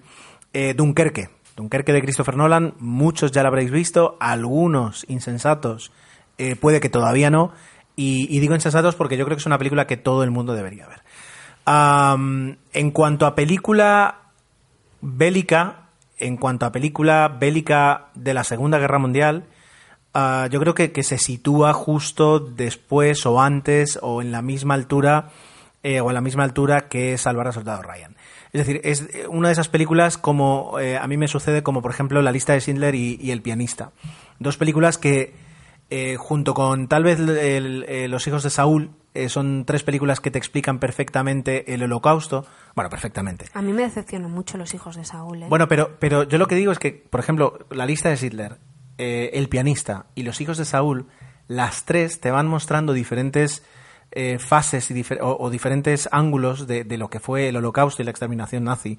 Eh, 0.54 0.72
Dunkerque, 0.74 1.28
Dunkerque 1.56 1.92
de 1.92 2.00
Christopher 2.00 2.36
Nolan, 2.36 2.74
muchos 2.78 3.30
ya 3.30 3.42
la 3.42 3.48
habréis 3.48 3.70
visto, 3.70 4.16
algunos 4.18 5.04
insensatos, 5.08 5.92
puede 6.60 6.80
que 6.80 6.88
todavía 6.88 7.30
no, 7.30 7.52
y, 7.96 8.40
digo 8.40 8.54
insensatos 8.54 8.96
porque 8.96 9.16
yo 9.16 9.24
creo 9.24 9.36
que 9.36 9.40
es 9.40 9.46
una 9.46 9.58
película 9.58 9.86
que 9.86 9.96
todo 9.96 10.24
el 10.24 10.30
mundo 10.30 10.54
debería 10.54 10.88
ver. 10.88 11.02
En 11.66 12.90
cuanto 12.90 13.26
a 13.26 13.34
película 13.34 14.22
bélica, 15.00 15.90
en 16.18 16.36
cuanto 16.38 16.66
a 16.66 16.72
película 16.72 17.28
bélica 17.28 18.06
de 18.14 18.34
la 18.34 18.42
Segunda 18.42 18.78
Guerra 18.78 18.98
Mundial, 18.98 19.44
ah, 20.14 20.48
yo 20.50 20.60
creo 20.60 20.74
que, 20.74 20.92
que 20.92 21.02
se 21.02 21.18
sitúa 21.18 21.72
justo 21.72 22.38
después 22.40 23.26
o 23.26 23.40
antes 23.40 23.98
o 24.02 24.22
en 24.22 24.32
la 24.32 24.40
misma 24.42 24.74
altura 24.74 25.30
eh, 25.82 26.00
o 26.00 26.08
a 26.08 26.12
la 26.12 26.20
misma 26.22 26.44
altura 26.44 26.88
que 26.88 27.18
Salvar 27.18 27.48
al 27.48 27.52
Soldado 27.52 27.82
Ryan. 27.82 28.16
Es 28.52 28.66
decir, 28.66 28.80
es 28.84 29.02
eh, 29.14 29.26
una 29.28 29.48
de 29.48 29.52
esas 29.52 29.68
películas 29.68 30.16
como 30.16 30.78
eh, 30.78 30.96
a 30.96 31.06
mí 31.06 31.16
me 31.16 31.28
sucede 31.28 31.62
como 31.62 31.82
por 31.82 31.90
ejemplo 31.90 32.22
La 32.22 32.32
lista 32.32 32.52
de 32.54 32.60
Schindler 32.60 32.94
y, 32.94 33.18
y 33.20 33.32
El 33.32 33.42
pianista. 33.42 33.92
Dos 34.38 34.56
películas 34.56 34.96
que 34.96 35.34
eh, 35.90 36.16
junto 36.16 36.54
con 36.54 36.88
tal 36.88 37.02
vez 37.04 37.18
el- 37.20 38.10
Los 38.10 38.26
hijos 38.26 38.42
de 38.42 38.50
Saúl 38.50 38.92
eh, 39.12 39.28
son 39.28 39.64
tres 39.66 39.82
películas 39.84 40.18
que 40.20 40.30
te 40.30 40.38
explican 40.38 40.78
perfectamente 40.80 41.72
el 41.74 41.82
holocausto. 41.82 42.46
Bueno, 42.74 42.88
perfectamente. 42.90 43.46
A 43.54 43.60
mí 43.62 43.72
me 43.72 43.82
decepcionan 43.82 44.30
mucho 44.30 44.56
los 44.58 44.72
hijos 44.74 44.96
de 44.96 45.04
Saúl. 45.04 45.42
¿eh? 45.42 45.46
Bueno, 45.48 45.68
pero, 45.68 45.96
pero 46.00 46.22
yo 46.24 46.38
lo 46.38 46.48
que 46.48 46.54
digo 46.56 46.72
es 46.72 46.78
que, 46.80 46.90
por 47.10 47.20
ejemplo, 47.20 47.58
la 47.70 47.86
lista 47.86 48.08
de 48.08 48.18
Hitler, 48.26 48.56
eh, 48.98 49.30
el 49.34 49.48
pianista 49.48 50.06
y 50.14 50.22
los 50.22 50.40
hijos 50.40 50.58
de 50.58 50.64
Saúl, 50.64 51.06
las 51.48 51.84
tres 51.84 52.20
te 52.20 52.30
van 52.30 52.46
mostrando 52.46 52.92
diferentes 52.92 53.62
eh, 54.12 54.38
fases 54.38 54.90
y 54.90 54.94
difer- 54.94 55.20
o, 55.20 55.36
o 55.38 55.50
diferentes 55.50 56.08
ángulos 56.12 56.66
de, 56.66 56.84
de 56.84 56.98
lo 56.98 57.08
que 57.08 57.20
fue 57.20 57.48
el 57.48 57.56
holocausto 57.56 58.00
y 58.02 58.04
la 58.04 58.10
exterminación 58.12 58.64
nazi. 58.64 58.98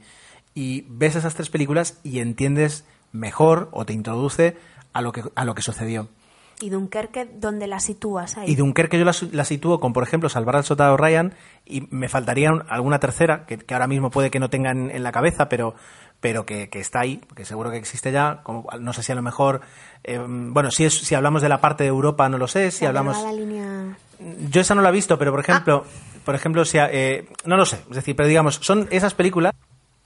Y 0.53 0.85
ves 0.89 1.15
esas 1.15 1.35
tres 1.35 1.49
películas 1.49 1.99
y 2.03 2.19
entiendes 2.19 2.85
mejor 3.11 3.69
o 3.71 3.85
te 3.85 3.93
introduce 3.93 4.57
a 4.93 5.01
lo 5.01 5.11
que, 5.11 5.23
a 5.35 5.45
lo 5.45 5.55
que 5.55 5.61
sucedió. 5.61 6.07
¿Y 6.61 6.69
Dunkerque 6.69 7.25
dónde 7.25 7.67
la 7.67 7.81
sitúas 7.81 8.37
ahí? 8.37 8.49
Y 8.49 8.55
Dunkerque 8.55 8.97
yo 8.97 9.03
la, 9.03 9.13
la 9.33 9.43
sitúo 9.43 9.81
con, 9.81 9.91
por 9.91 10.03
ejemplo, 10.03 10.29
Salvar 10.29 10.55
al 10.55 10.63
Soldado 10.63 10.95
Ryan 10.95 11.33
y 11.65 11.81
me 11.91 12.07
faltaría 12.07 12.51
un- 12.53 12.63
alguna 12.69 12.99
tercera, 12.99 13.45
que, 13.45 13.57
que 13.57 13.73
ahora 13.73 13.87
mismo 13.87 14.09
puede 14.09 14.31
que 14.31 14.39
no 14.39 14.49
tengan 14.49 14.89
en 14.89 15.03
la 15.03 15.11
cabeza, 15.11 15.49
pero, 15.49 15.75
pero 16.19 16.45
que, 16.45 16.69
que 16.69 16.79
está 16.79 17.01
ahí, 17.01 17.21
que 17.35 17.45
seguro 17.45 17.71
que 17.71 17.77
existe 17.77 18.11
ya. 18.11 18.39
Como, 18.43 18.65
no 18.79 18.93
sé 18.93 19.03
si 19.03 19.11
a 19.11 19.15
lo 19.15 19.21
mejor, 19.21 19.61
eh, 20.03 20.19
bueno, 20.27 20.71
si, 20.71 20.85
es, 20.85 20.93
si 20.97 21.13
hablamos 21.15 21.41
de 21.41 21.49
la 21.49 21.61
parte 21.61 21.83
de 21.83 21.89
Europa 21.89 22.27
no 22.29 22.37
lo 22.37 22.47
sé, 22.47 22.71
si 22.71 22.83
La 22.83 22.89
hablamos... 22.89 23.15
delgada 23.17 23.37
línea... 23.37 23.97
Yo 24.49 24.61
esa 24.61 24.75
no 24.75 24.81
la 24.81 24.89
he 24.89 24.93
visto, 24.93 25.17
pero 25.19 25.31
por 25.31 25.41
ejemplo, 25.41 25.83
por 26.23 26.35
ejemplo, 26.35 26.63
si, 26.63 26.77
eh, 26.79 27.27
no 27.43 27.57
lo 27.57 27.65
sé, 27.65 27.81
es 27.89 27.95
decir, 27.97 28.15
pero 28.15 28.29
digamos, 28.29 28.55
son 28.61 28.87
esas 28.89 29.13
películas 29.13 29.53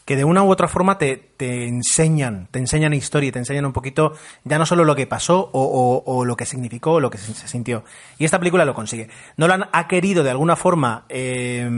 que 0.03 0.15
de 0.15 0.23
una 0.23 0.41
u 0.41 0.49
otra 0.49 0.67
forma 0.67 0.97
te, 0.97 1.17
te 1.37 1.67
enseñan, 1.67 2.47
te 2.49 2.57
enseñan 2.57 2.95
historia 2.95 3.31
te 3.31 3.37
enseñan 3.37 3.67
un 3.67 3.73
poquito 3.73 4.13
ya 4.43 4.57
no 4.57 4.65
solo 4.65 4.83
lo 4.83 4.95
que 4.95 5.05
pasó 5.05 5.51
o, 5.53 5.61
o- 5.61 6.03
o 6.11 6.25
lo 6.25 6.35
que 6.35 6.47
significó 6.47 6.93
o 6.93 6.99
lo 6.99 7.11
que 7.11 7.19
se, 7.19 7.31
se 7.35 7.47
sintió. 7.47 7.83
Y 8.17 8.25
esta 8.25 8.39
película 8.39 8.65
lo 8.65 8.73
consigue. 8.73 9.09
Nolan 9.37 9.67
ha 9.71 9.87
querido 9.87 10.23
de 10.23 10.31
alguna 10.31 10.55
forma 10.55 11.05
eh, 11.09 11.69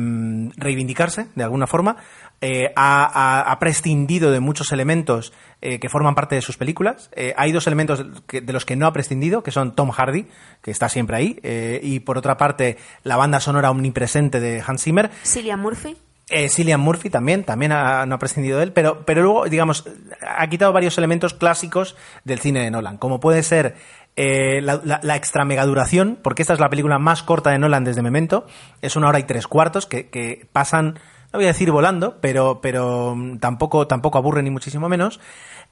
reivindicarse, 0.55 1.27
de 1.35 1.43
alguna 1.43 1.67
forma, 1.67 1.97
eh, 2.41 2.73
ha, 2.75 3.05
ha- 3.05 3.51
ha 3.51 3.59
prescindido 3.59 4.31
de 4.31 4.39
muchos 4.39 4.71
elementos 4.71 5.31
eh, 5.61 5.79
que 5.79 5.89
forman 5.89 6.15
parte 6.15 6.35
de 6.35 6.41
sus 6.41 6.57
películas. 6.57 7.09
Eh, 7.15 7.33
hay 7.37 7.51
dos 7.51 7.67
elementos 7.67 8.03
que- 8.27 8.41
de 8.41 8.51
los 8.53 8.65
que 8.65 8.75
no 8.75 8.87
ha 8.87 8.93
prescindido, 8.93 9.43
que 9.43 9.51
son 9.51 9.75
Tom 9.75 9.91
Hardy, 9.91 10.27
que 10.61 10.71
está 10.71 10.89
siempre 10.89 11.17
ahí, 11.17 11.39
y 11.83 11.99
por 11.99 12.17
otra 12.17 12.37
parte 12.37 12.77
la 13.03 13.15
banda 13.17 13.39
sonora 13.39 13.69
omnipresente 13.71 14.39
de 14.39 14.63
Hans 14.65 14.83
Zimmer. 14.83 15.11
Cillian 15.23 15.59
Murphy. 15.59 15.95
Eh, 16.29 16.47
Cillian 16.49 16.79
Murphy 16.79 17.09
también, 17.09 17.43
también 17.43 17.73
ha- 17.73 18.05
no 18.05 18.15
ha 18.15 18.19
prescindido 18.19 18.57
de 18.57 18.63
él, 18.63 18.71
pero, 18.71 19.05
pero 19.05 19.21
luego, 19.21 19.45
digamos, 19.49 19.83
ha 20.25 20.47
quitado 20.47 20.71
varios 20.71 20.97
elementos 20.97 21.33
clásicos 21.33 21.95
del 22.23 22.39
cine 22.39 22.61
de 22.61 22.71
Nolan, 22.71 22.97
como 22.97 23.19
puede 23.19 23.43
ser 23.43 23.75
eh, 24.15 24.61
la, 24.61 24.79
la, 24.83 24.99
la 25.03 25.15
extra 25.17 25.43
mega 25.45 25.65
duración, 25.65 26.17
porque 26.23 26.41
esta 26.41 26.53
es 26.53 26.59
la 26.59 26.69
película 26.69 26.99
más 26.99 27.21
corta 27.23 27.49
de 27.51 27.59
Nolan 27.59 27.83
desde 27.83 28.01
Memento, 28.01 28.45
es 28.81 28.95
una 28.95 29.09
hora 29.09 29.19
y 29.19 29.23
tres 29.23 29.45
cuartos 29.47 29.85
que, 29.85 30.09
que 30.09 30.47
pasan, 30.53 30.99
no 31.31 31.39
voy 31.39 31.45
a 31.45 31.49
decir 31.49 31.71
volando, 31.71 32.17
pero, 32.19 32.59
pero 32.61 33.15
mm, 33.15 33.37
tampoco, 33.37 33.87
tampoco 33.87 34.17
aburre 34.17 34.43
ni 34.43 34.49
muchísimo 34.49 34.89
menos. 34.89 35.19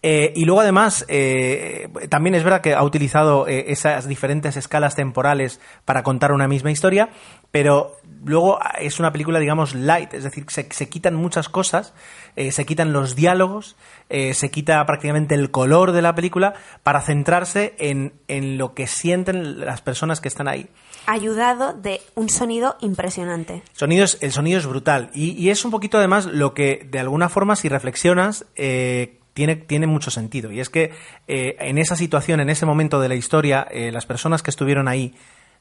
Eh, 0.02 0.32
y 0.36 0.46
luego 0.46 0.62
además, 0.62 1.06
eh, 1.10 1.90
también 2.10 2.34
es 2.36 2.44
verdad 2.44 2.62
que 2.62 2.74
ha 2.74 2.84
utilizado 2.84 3.48
eh, 3.48 3.66
esas 3.68 4.08
diferentes 4.08 4.56
escalas 4.56 4.96
temporales 4.96 5.60
para 5.84 6.04
contar 6.04 6.32
una 6.32 6.48
misma 6.48 6.72
historia, 6.72 7.10
pero 7.52 7.98
luego 8.24 8.60
es 8.80 9.00
una 9.00 9.12
película, 9.12 9.40
digamos, 9.40 9.76
light, 9.76 10.14
es 10.14 10.24
decir, 10.24 10.46
se, 10.48 10.70
se 10.72 10.88
quitan 10.88 11.16
muchas 11.16 11.50
cosas, 11.50 11.94
se 12.36 12.66
quitan 12.66 12.94
los 12.94 13.16
diálogos, 13.16 13.76
se 14.10 14.52
quita 14.52 14.86
prácticamente 14.86 15.36
el 15.36 15.52
color 15.52 15.92
de 15.92 16.02
la 16.02 16.16
película 16.16 16.54
para 16.84 17.02
centrarse 17.02 17.76
en, 17.80 18.14
en 18.28 18.58
lo 18.58 18.74
que 18.74 18.88
sienten 18.88 19.60
las 19.60 19.82
personas 19.82 20.22
que 20.22 20.28
están 20.28 20.48
ahí. 20.48 20.70
Ayudado 21.06 21.74
de 21.74 22.02
un 22.16 22.30
sonido 22.30 22.76
impresionante. 22.82 23.64
Sonido 23.74 24.06
es- 24.06 24.18
el 24.22 24.32
sonido 24.32 24.60
es 24.60 24.66
brutal 24.68 25.10
y, 25.14 25.32
y 25.32 25.50
es 25.50 25.66
un 25.66 25.72
poquito 25.72 25.98
además 25.98 26.26
lo 26.26 26.54
que 26.54 26.88
de 26.90 27.00
alguna 27.00 27.30
forma 27.30 27.56
si 27.56 27.68
reflexionas 27.68 28.46
eh, 28.56 29.18
tiene, 29.34 29.56
tiene 29.56 29.88
mucho 29.88 30.12
sentido 30.12 30.52
y 30.52 30.60
es 30.60 30.70
que 30.70 30.92
eh, 31.28 31.56
en 31.60 31.78
esa 31.78 31.96
situación, 31.96 32.40
en 32.42 32.50
ese 32.50 32.66
momento 32.66 33.00
de 33.00 33.10
la 33.10 33.16
historia, 33.16 33.66
eh, 33.72 33.92
las 33.92 34.06
personas 34.06 34.44
que 34.44 34.52
estuvieron 34.52 34.88
ahí 34.88 35.16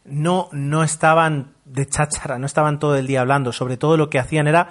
no, 0.05 0.49
no 0.53 0.83
estaban 0.85 1.55
de 1.65 1.87
cháchara, 1.87 2.39
no 2.39 2.47
estaban 2.47 2.79
todo 2.79 2.97
el 2.97 3.07
día 3.07 3.21
hablando, 3.23 3.53
sobre 3.53 3.77
todo 3.79 3.97
lo 3.97 4.11
que 4.11 4.19
hacían 4.19 4.49
era 4.49 4.71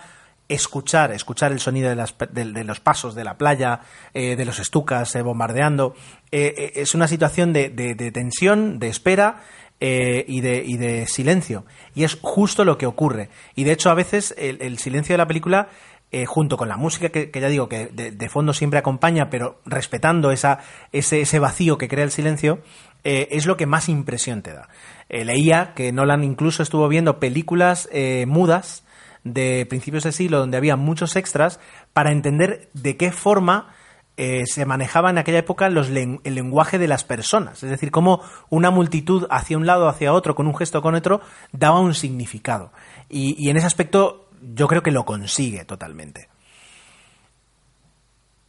escuchar, 0.49 1.11
escuchar 1.11 1.51
el 1.51 1.59
sonido 1.59 1.89
de, 1.89 1.95
las, 1.95 2.15
de, 2.31 2.45
de 2.45 2.63
los 2.63 2.79
pasos 2.79 3.15
de 3.15 3.23
la 3.25 3.37
playa, 3.37 3.81
de 4.13 4.45
los 4.45 4.59
estucas 4.59 5.13
bombardeando. 5.21 5.93
Es 6.31 6.95
una 6.95 7.09
situación 7.09 7.51
de- 7.51 7.69
de 7.69 8.11
tensión, 8.13 8.79
de 8.79 8.87
espera 8.87 9.41
eh, 9.79 10.25
y, 10.27 10.41
de, 10.41 10.63
y 10.65 10.77
de 10.77 11.05
silencio. 11.05 11.63
Y 11.93 12.03
es 12.03 12.17
justo 12.21 12.65
lo 12.65 12.79
que 12.79 12.87
ocurre. 12.87 13.29
Y 13.53 13.63
de 13.63 13.73
hecho, 13.73 13.91
a 13.91 13.93
veces 13.93 14.33
el, 14.37 14.77
silencio 14.79 15.13
de 15.13 15.19
la 15.19 15.27
película, 15.27 15.69
eh, 16.11 16.25
junto 16.25 16.57
con 16.57 16.67
la 16.67 16.77
música 16.77 17.09
que, 17.09 17.29
que 17.29 17.39
ya 17.39 17.47
digo 17.47 17.69
que 17.69 17.85
de, 17.87 18.29
fondo 18.29 18.53
siempre 18.53 18.79
acompaña, 18.79 19.29
pero 19.29 19.61
respetando 19.65 20.31
esa, 20.31 20.59
ese, 20.91 21.21
ese 21.21 21.37
vacío 21.37 21.77
que 21.77 21.87
crea 21.87 22.03
el 22.03 22.11
silencio, 22.11 22.59
eh, 23.03 23.27
es 23.29 23.45
lo 23.45 23.55
que 23.55 23.67
más 23.67 23.87
impresión 23.87 24.41
te 24.41 24.53
da. 24.53 24.67
Leía 25.09 25.73
que 25.75 25.91
Nolan 25.91 26.23
incluso 26.23 26.63
estuvo 26.63 26.87
viendo 26.87 27.19
películas 27.19 27.87
mudas 28.25 28.83
de 29.23 29.65
principios 29.67 30.03
de 30.03 30.11
siglo 30.11 30.39
donde 30.39 30.57
había 30.57 30.75
muchos 30.75 31.15
extras 31.15 31.59
para 31.93 32.11
entender 32.11 32.69
de 32.73 32.97
qué 32.97 33.11
forma 33.11 33.73
eh, 34.17 34.45
se 34.47 34.65
manejaba 34.65 35.09
en 35.09 35.19
aquella 35.19 35.39
época 35.39 35.67
el 35.67 35.75
lenguaje 36.23 36.79
de 36.79 36.87
las 36.87 37.03
personas. 37.03 37.63
Es 37.63 37.69
decir, 37.69 37.91
cómo 37.91 38.21
una 38.49 38.71
multitud 38.71 39.27
hacia 39.29 39.57
un 39.57 39.65
lado, 39.65 39.87
hacia 39.87 40.13
otro, 40.13 40.35
con 40.35 40.47
un 40.47 40.55
gesto 40.55 40.81
con 40.81 40.95
otro, 40.95 41.21
daba 41.51 41.79
un 41.79 41.93
significado. 41.93 42.71
Y, 43.09 43.35
y 43.37 43.49
en 43.49 43.57
ese 43.57 43.67
aspecto 43.67 44.27
yo 44.41 44.67
creo 44.67 44.83
que 44.83 44.91
lo 44.91 45.05
consigue 45.05 45.65
totalmente. 45.65 46.29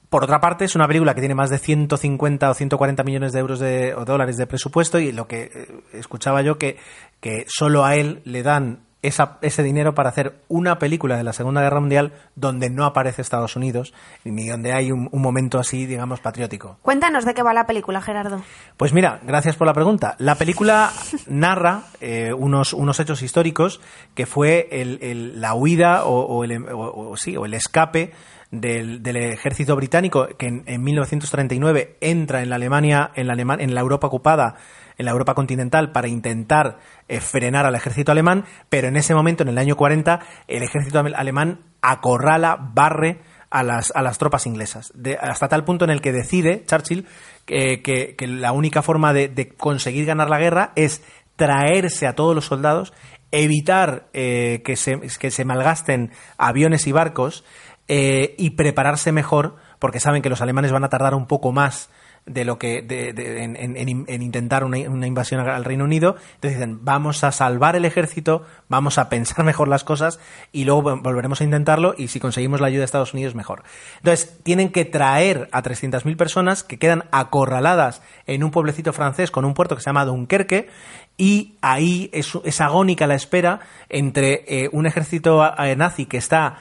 Por 0.09 0.25
otra 0.25 0.41
parte, 0.41 0.65
es 0.65 0.75
una 0.75 0.87
película 0.87 1.15
que 1.15 1.21
tiene 1.21 1.35
más 1.35 1.51
de 1.51 1.59
150 1.59 2.51
o 2.51 2.55
140 2.55 3.05
millones 3.05 3.33
de 3.33 3.41
euros 3.41 3.61
de, 3.61 3.95
o 3.95 4.07
dólares 4.07 4.39
de 4.39 4.47
presupuesto 4.47 4.99
y 4.99 5.13
lo 5.13 5.29
que 5.29 5.51
eh, 5.55 5.81
escuchaba 5.93 6.41
yo 6.41 6.57
que, 6.57 6.79
que 7.21 7.45
solo 7.47 7.85
a 7.85 7.95
él 7.95 8.23
le 8.25 8.43
dan 8.43 8.88
esa- 9.03 9.39
ese 9.43 9.63
dinero 9.63 9.95
para 9.95 10.09
hacer 10.09 10.41
una 10.49 10.79
película 10.79 11.17
de 11.17 11.23
la 11.25 11.33
Segunda 11.33 11.61
Guerra 11.63 11.79
Mundial 11.81 12.13
donde 12.35 12.69
no 12.71 12.85
aparece 12.85 13.23
Estados 13.23 13.55
Unidos 13.57 13.95
ni 14.25 14.49
donde 14.49 14.73
hay 14.73 14.91
un, 14.91 15.09
un 15.13 15.23
momento 15.23 15.59
así, 15.59 15.87
digamos, 15.87 16.21
patriótico. 16.21 16.79
Cuéntanos 16.83 17.25
de 17.25 17.35
qué 17.35 17.43
va 17.43 17.55
la 17.55 17.67
película, 17.67 18.01
Gerardo. 18.01 18.43
Pues 18.77 18.93
mira, 18.93 19.21
gracias 19.23 19.55
por 19.57 19.67
la 19.67 19.75
pregunta. 19.75 20.17
La 20.19 20.35
película 20.35 20.91
narra 21.29 21.83
eh, 22.01 22.33
unos, 22.33 22.73
unos 22.73 22.99
hechos 23.01 23.23
históricos 23.23 23.81
que 24.15 24.27
fue 24.27 24.69
el- 24.73 24.99
el- 25.03 25.41
la 25.41 25.55
huida 25.55 26.05
o, 26.05 26.21
o 26.21 26.45
el, 26.45 26.65
o- 26.69 27.11
o 27.11 27.17
sí, 27.17 27.37
o 27.37 27.47
el 27.47 27.55
escape 27.55 28.13
del, 28.51 29.03
del 29.03 29.17
ejército 29.19 29.77
británico 29.77 30.27
que 30.39 30.47
en, 30.47 30.63
en 30.67 30.83
1939 30.83 31.97
entra 32.01 32.43
en 32.43 32.49
la 32.51 32.57
Alemania, 32.57 33.11
en 33.15 33.27
la, 33.27 33.35
Alema- 33.35 33.59
en 33.61 33.75
la 33.75 33.81
Europa 33.83 34.07
ocupada, 34.07 34.55
en 34.99 35.05
la 35.07 35.13
Europa 35.13 35.35
continental 35.35 35.93
para 35.93 36.09
intentar 36.09 36.79
eh, 37.09 37.21
frenar 37.21 37.65
al 37.65 37.75
ejército 37.77 38.13
alemán, 38.13 38.45
pero 38.69 38.89
en 38.89 38.97
ese 38.97 39.15
momento, 39.15 39.43
en 39.45 39.49
el 39.49 39.59
año 39.59 39.77
40, 39.77 40.21
el 40.49 40.63
ejército 40.63 40.99
ale- 40.99 41.17
alemán 41.17 41.61
acorrala, 41.81 42.57
barre 42.75 43.21
a 43.51 43.63
las, 43.63 43.93
a 43.95 44.03
las 44.03 44.19
tropas 44.19 44.45
inglesas. 44.47 44.93
Hasta 45.23 45.49
tal 45.49 45.65
punto 45.65 45.85
en 45.87 45.91
el 45.91 46.03
que 46.03 46.13
decide 46.13 46.65
Churchill 46.67 47.07
que 47.47 48.17
la 48.27 48.53
única 48.53 48.83
forma 48.83 49.15
de, 49.15 49.29
de 49.29 49.49
conseguir 49.49 50.05
ganar 50.05 50.29
la 50.29 50.39
guerra 50.39 50.73
es 50.77 51.03
traerse 51.37 52.07
a 52.07 52.15
todos 52.15 52.35
los 52.35 52.45
soldados, 52.47 52.93
evitar 53.31 54.09
eh, 54.13 54.61
que, 54.65 54.77
se, 54.77 54.99
que 55.19 55.31
se 55.31 55.45
malgasten 55.45 56.11
aviones 56.37 56.87
y 56.87 56.93
barcos 56.93 57.45
eh, 57.87 58.35
y 58.37 58.51
prepararse 58.51 59.13
mejor, 59.13 59.57
porque 59.79 60.01
saben 60.01 60.21
que 60.21 60.29
los 60.29 60.43
alemanes 60.43 60.73
van 60.73 60.85
a 60.85 60.89
tardar 60.89 61.15
un 61.15 61.27
poco 61.27 61.53
más 61.53 61.91
de 62.29 62.45
lo 62.45 62.59
que 62.59 62.79
en, 62.79 63.57
en- 63.57 63.77
en- 63.77 64.05
en 64.07 64.23
intentar 64.23 64.65
una, 64.65 64.79
invasión 64.79 65.41
al 65.41 65.65
Reino 65.65 65.85
Unido. 65.85 66.17
Entonces 66.37 66.59
dicen, 66.59 66.85
vamos 66.85 67.25
a 67.25 67.33
salvar 67.33 67.77
el 67.77 67.85
ejército, 67.85 68.43
vamos 68.69 68.99
a 68.99 69.09
pensar 69.09 69.45
mejor 69.45 69.69
las 69.69 69.85
cosas 69.85 70.21
y 70.53 70.65
luego 70.65 70.83
vol- 70.83 71.03
volveremos 71.03 71.41
a 71.41 71.45
intentarlo 71.45 71.95
y 71.97 72.09
si 72.09 72.21
conseguimos 72.21 72.61
la 72.61 72.67
ayuda 72.69 72.81
de 72.81 72.85
Estados 72.87 73.15
Unidos, 73.15 73.35
mejor. 73.35 73.63
Entonces 73.99 74.39
tienen 74.43 74.71
que 74.71 74.85
traer 74.85 75.49
a 75.53 75.63
300.000 75.63 76.17
personas 76.17 76.63
que 76.63 76.79
quedan 76.79 77.05
acorraladas 77.11 78.03
en 78.27 78.45
un 78.45 78.51
pueblecito 78.51 78.93
francés 78.93 79.31
con 79.31 79.45
un 79.45 79.55
puerto 79.55 79.75
que 79.77 79.83
se 79.83 79.87
llama 79.91 80.05
Dunkerque 80.05 80.69
y 81.17 81.55
ahí 81.63 82.11
es, 82.13 82.33
es 82.45 82.61
agónica 82.61 83.07
la 83.07 83.15
espera 83.17 83.61
entre 83.89 84.45
eh, 84.47 84.69
un 84.73 84.87
ejército 84.87 85.45
eh, 85.59 85.75
nazi 85.77 86.07
que 86.07 86.17
está 86.17 86.59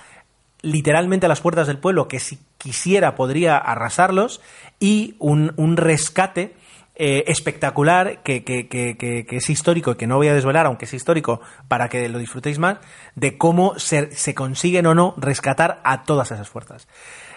literalmente 0.61 1.27
a 1.27 1.29
las 1.29 1.41
puertas 1.41 1.67
del 1.67 1.77
pueblo, 1.77 2.07
que 2.07 2.19
si 2.19 2.39
quisiera 2.57 3.15
podría 3.15 3.57
arrasarlos, 3.57 4.41
y 4.79 5.15
un, 5.19 5.53
un 5.57 5.77
rescate 5.77 6.55
eh, 6.99 7.25
espectacular 7.27 8.23
que, 8.23 8.43
que- 8.43 8.67
que- 8.67 8.97
que- 8.97 9.25
que 9.27 9.37
es 9.37 9.49
histórico 9.51 9.91
y 9.91 9.95
que 9.95 10.07
no 10.07 10.15
voy 10.15 10.29
a 10.29 10.33
desvelar, 10.33 10.65
aunque 10.65 10.85
es 10.85 10.93
histórico, 10.95 11.41
para 11.67 11.89
que 11.89 12.09
lo 12.09 12.17
disfrutéis 12.17 12.57
más, 12.57 12.77
de 13.13 13.37
cómo 13.37 13.77
se, 13.77 14.11
se 14.15 14.33
consiguen 14.33 14.87
o 14.87 14.95
no 14.95 15.13
rescatar 15.17 15.79
a 15.83 16.03
todas 16.03 16.31
esas 16.31 16.49
fuerzas. 16.49 16.87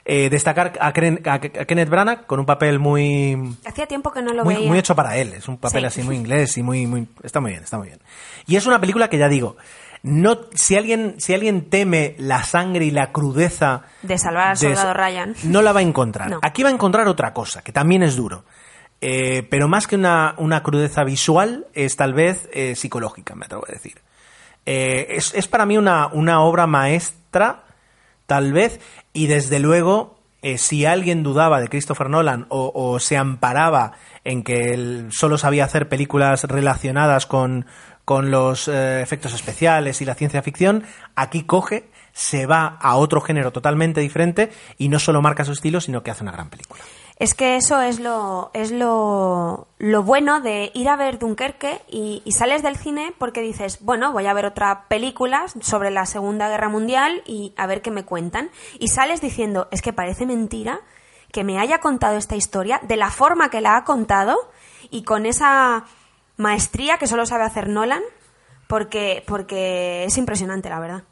Eh, 0.07 0.31
destacar 0.31 0.73
a, 0.81 0.93
Kren- 0.95 1.27
a- 1.29 1.35
a 1.35 1.65
Kenneth 1.67 1.91
Branagh 1.91 2.25
con 2.27 2.41
un 2.41 2.47
papel 2.47 2.79
muy, 2.79 3.37
Hacía 3.67 3.87
tiempo 3.87 4.11
que 4.13 4.23
no 4.23 4.33
lo 4.33 4.45
muy, 4.45 4.55
veía. 4.55 4.69
muy 4.69 4.79
hecho 4.79 4.97
para 4.97 5.19
él. 5.19 5.35
Es 5.35 5.47
un 5.47 5.59
papel 5.59 5.83
Sí. 5.83 5.87
así 5.87 6.03
muy 6.03 6.17
inglés 6.17 6.57
y 6.57 6.63
muy, 6.63 6.87
muy. 6.87 7.07
Está 7.23 7.41
muy 7.41 7.51
bien, 7.51 7.63
está 7.63 7.77
muy 7.77 7.89
bien. 7.89 8.01
Y 8.47 8.57
es 8.57 8.65
una 8.65 8.81
película 8.81 9.09
que 9.11 9.19
ya 9.19 9.29
digo. 9.29 9.57
No, 10.03 10.39
si 10.55 10.77
alguien, 10.77 11.17
si 11.19 11.35
alguien 11.35 11.69
teme 11.69 12.15
la 12.19 12.43
sangre 12.43 12.87
y 12.87 12.91
la 12.91 13.13
crudeza 13.13 13.83
De 14.03 14.17
salvar 14.17 14.49
al 14.49 14.57
de- 14.59 14.75
soldado 14.75 14.95
Ryan. 14.95 15.35
no 15.45 15.61
la 15.63 15.73
va 15.73 15.81
a 15.81 15.83
encontrar. 15.83 16.31
No. 16.31 16.39
Aquí 16.43 16.63
va 16.63 16.71
a 16.71 16.73
encontrar 16.73 17.07
otra 17.09 17.35
cosa, 17.35 17.63
que 17.63 17.73
también 17.73 18.03
es 18.03 18.17
duro. 18.17 18.45
Eh, 19.03 19.47
pero 19.51 19.69
más 19.69 19.87
que 19.87 19.97
una, 19.97 20.35
una 20.39 20.63
crudeza 20.63 21.05
visual, 21.05 21.67
es 21.75 21.97
tal 21.97 22.13
vez 22.15 22.49
eh, 22.53 22.75
psicológica, 22.77 23.35
me 23.35 23.47
atrevo 23.47 23.65
a 23.69 23.73
decir. 23.73 24.01
Eh, 24.67 25.07
es, 25.11 25.35
es 25.35 25.49
para 25.49 25.67
mí 25.67 25.77
una, 25.79 26.09
una 26.09 26.41
obra 26.43 26.67
maestra, 26.67 27.65
tal 28.27 28.53
vez, 28.53 28.81
y 29.13 29.27
desde 29.27 29.59
luego, 29.59 30.19
si 30.57 30.87
alguien 30.87 31.23
dudaba 31.23 31.61
de 31.61 31.69
Christopher 31.69 32.09
Nolan 32.09 32.47
o, 32.49 32.71
o 32.75 32.99
se 33.01 33.17
amparaba 33.19 33.93
en 34.25 34.43
que 34.43 34.73
él 34.75 35.09
solo 35.11 35.37
sabía 35.39 35.65
hacer 35.65 35.89
películas 35.89 36.45
relacionadas 36.45 37.27
con, 37.27 37.67
con 38.11 38.33
los 38.33 38.67
eh, 38.67 39.03
efectos 39.03 39.35
especiales 39.35 40.01
y 40.01 40.05
la 40.05 40.17
ciencia 40.17 40.43
ficción, 40.43 40.83
aquí 41.15 41.45
coge, 41.45 41.89
se 42.13 42.45
va 42.45 42.77
a 42.81 42.97
otro 42.97 43.21
género 43.21 43.53
totalmente 43.53 44.01
diferente 44.01 44.51
y 44.79 44.89
no 44.89 44.99
solo 44.99 45.23
marca 45.23 45.45
su 45.45 45.53
estilo, 45.53 45.81
sino 45.81 46.03
que 46.03 46.11
hace 46.11 46.25
una 46.25 46.33
gran 46.33 46.51
película. 46.51 46.83
Es 47.21 47.35
que 47.35 47.55
eso 47.55 47.81
es 47.81 48.01
lo, 48.01 48.51
es 48.53 48.73
lo, 48.73 49.69
lo 49.79 50.03
bueno 50.03 50.41
de 50.41 50.73
ir 50.75 50.89
a 50.89 50.97
ver 50.97 51.21
Dunkerque 51.21 51.83
y, 51.89 52.21
y 52.25 52.33
sales 52.33 52.65
del 52.65 52.77
cine 52.77 53.15
porque 53.17 53.43
dices, 53.43 53.79
bueno, 53.81 54.11
voy 54.11 54.27
a 54.27 54.33
ver 54.33 54.45
otra 54.45 54.89
película 54.89 55.45
sobre 55.61 55.93
la 55.93 56.05
Segunda 56.05 56.49
Guerra 56.49 56.69
Mundial 56.69 57.23
y 57.27 57.55
a 57.57 57.69
ver 57.69 57.81
qué 57.81 57.93
me 57.93 58.05
cuentan. 58.05 58.51
Y 58.81 58.89
sales 58.89 59.21
diciendo, 59.21 59.69
es 59.71 59.83
que 59.83 59.93
parece 59.93 60.27
mentira 60.27 60.81
que 61.31 61.45
me 61.45 61.61
haya 61.61 61.79
contado 61.79 62.17
esta 62.17 62.35
historia 62.35 62.81
de 62.83 62.97
la 62.97 63.11
forma 63.11 63.51
que 63.51 63.61
la 63.61 63.77
ha 63.77 63.85
contado 63.85 64.37
y 64.91 65.05
con 65.05 65.27
esa 65.27 65.85
maestría 66.41 66.99
que 66.99 67.07
solo 67.07 67.27
sabe 67.27 67.45
hacer 67.45 67.69
Nolan, 67.69 68.03
porque, 68.67 69.23
porque 69.27 70.05
es 70.05 70.17
impresionante, 70.19 70.69
la 70.69 70.81
verdad. 70.81 71.03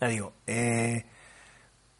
Ya 0.00 0.08
digo, 0.08 0.32
eh, 0.46 1.04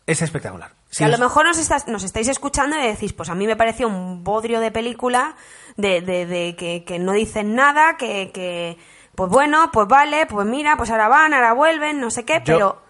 es 0.07 0.23
espectacular. 0.23 0.71
Que 0.89 0.97
Si 0.97 1.05
a 1.05 1.07
os- 1.07 1.13
lo 1.13 1.19
mejor 1.19 1.47
nos, 1.47 1.59
estás- 1.59 1.87
nos 1.89 2.03
estáis 2.03 2.29
escuchando 2.29 2.77
y 2.79 2.83
decís, 2.83 3.13
pues 3.13 3.29
a 3.29 3.35
mí 3.35 3.47
me 3.47 3.57
pareció 3.57 3.87
un 3.89 4.25
bodrio 4.25 4.61
de 4.61 4.71
película, 4.73 5.37
de, 5.77 6.01
de- 6.01 6.27
de 6.27 6.57
que, 6.57 6.85
que 6.85 6.99
no 6.99 7.13
dicen 7.13 7.55
nada, 7.55 7.97
que, 7.97 8.31
que, 8.33 8.77
pues 9.15 9.31
bueno, 9.31 9.71
pues 9.73 9.87
vale, 9.87 10.27
pues 10.27 10.47
mira, 10.47 10.77
pues 10.77 10.91
ahora 10.91 11.09
van, 11.09 11.35
ahora 11.35 11.53
vuelven, 11.53 12.01
no 12.01 12.11
sé 12.11 12.25
qué, 12.25 12.43
Yo- 12.45 12.45
pero 12.45 12.83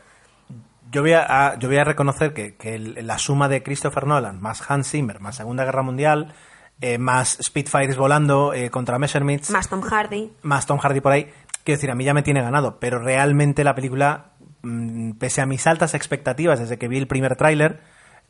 Yo 0.93 1.03
voy 1.03 1.12
a, 1.12 1.24
a- 1.51 1.59
yo 1.59 1.68
voy 1.68 1.76
a 1.78 1.85
reconocer 1.85 2.33
que, 2.35 2.57
que 2.57 2.74
el- 2.74 3.07
la 3.07 3.16
suma 3.18 3.49
de 3.49 3.62
Christopher 3.62 4.07
Nolan, 4.09 4.41
más 4.41 4.68
Hans 4.68 4.91
Zimmer, 4.91 5.20
más 5.20 5.37
Segunda 5.37 5.64
Guerra 5.64 5.83
Mundial, 5.83 6.35
eh, 6.81 6.99
más 6.99 7.39
Spitfires 7.43 7.97
volando 7.97 8.53
eh, 8.55 8.70
contra 8.70 8.99
Messerschmitt, 8.99 9.49
más 9.51 9.68
Tom 9.68 9.81
Hardy. 9.83 10.33
más 10.43 10.66
Tom 10.66 10.78
Hardy 10.78 11.01
por 11.01 11.12
ahí, 11.12 11.24
quiero 11.64 11.76
decir, 11.78 11.91
a 11.91 11.95
mí 11.95 12.05
ya 12.05 12.14
me 12.14 12.22
tiene 12.22 12.43
ganado, 12.43 12.78
pero 12.81 12.99
realmente 12.99 13.64
la 13.64 13.74
película, 13.74 14.33
mm, 14.62 15.12
pese 15.12 15.41
a 15.43 15.47
mis 15.47 15.66
altas 15.66 15.95
expectativas 15.95 16.59
desde 16.59 16.78
que 16.78 16.89
vi 16.89 16.99
el 16.99 17.07
primer 17.07 17.37
tráiler, 17.37 17.81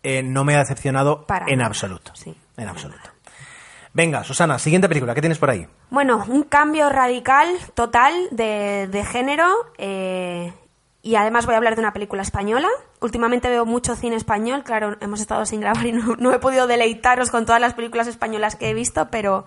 eh, 0.02 0.22
no 0.22 0.44
me 0.44 0.54
ha 0.54 0.58
decepcionado 0.60 1.26
Para 1.26 1.46
en 1.48 1.58
nada, 1.58 1.68
absoluto. 1.68 2.12
sí, 2.14 2.34
en 2.56 2.68
absoluto. 2.68 3.10
Venga, 3.92 4.22
Susana, 4.22 4.58
siguiente 4.60 4.88
película, 4.88 5.14
¿qué 5.14 5.20
tienes 5.20 5.38
por 5.38 5.50
ahí? 5.50 5.66
Bueno, 5.90 6.24
un 6.28 6.44
cambio 6.44 6.88
radical, 6.90 7.48
total, 7.74 8.12
de, 8.30 8.86
de 8.90 9.04
género. 9.04 9.48
eh, 9.78 10.52
y 11.02 11.14
además 11.14 11.46
voy 11.46 11.54
a 11.54 11.58
hablar 11.58 11.76
de 11.76 11.80
una 11.80 11.92
película 11.92 12.22
española. 12.22 12.68
Últimamente 13.00 13.48
veo 13.48 13.64
mucho 13.64 13.96
cine 13.96 14.16
español. 14.16 14.64
Claro, 14.64 14.96
hemos 15.00 15.20
estado 15.20 15.46
sin 15.46 15.60
grabar 15.60 15.86
y 15.86 15.92
no, 15.92 16.32
he 16.32 16.38
podido 16.38 16.66
deleitaros 16.66 17.30
con 17.30 17.46
todas 17.46 17.60
las 17.60 17.74
películas 17.74 18.06
españolas 18.06 18.56
que 18.56 18.68
he 18.68 18.74
visto, 18.74 19.08
pero 19.10 19.46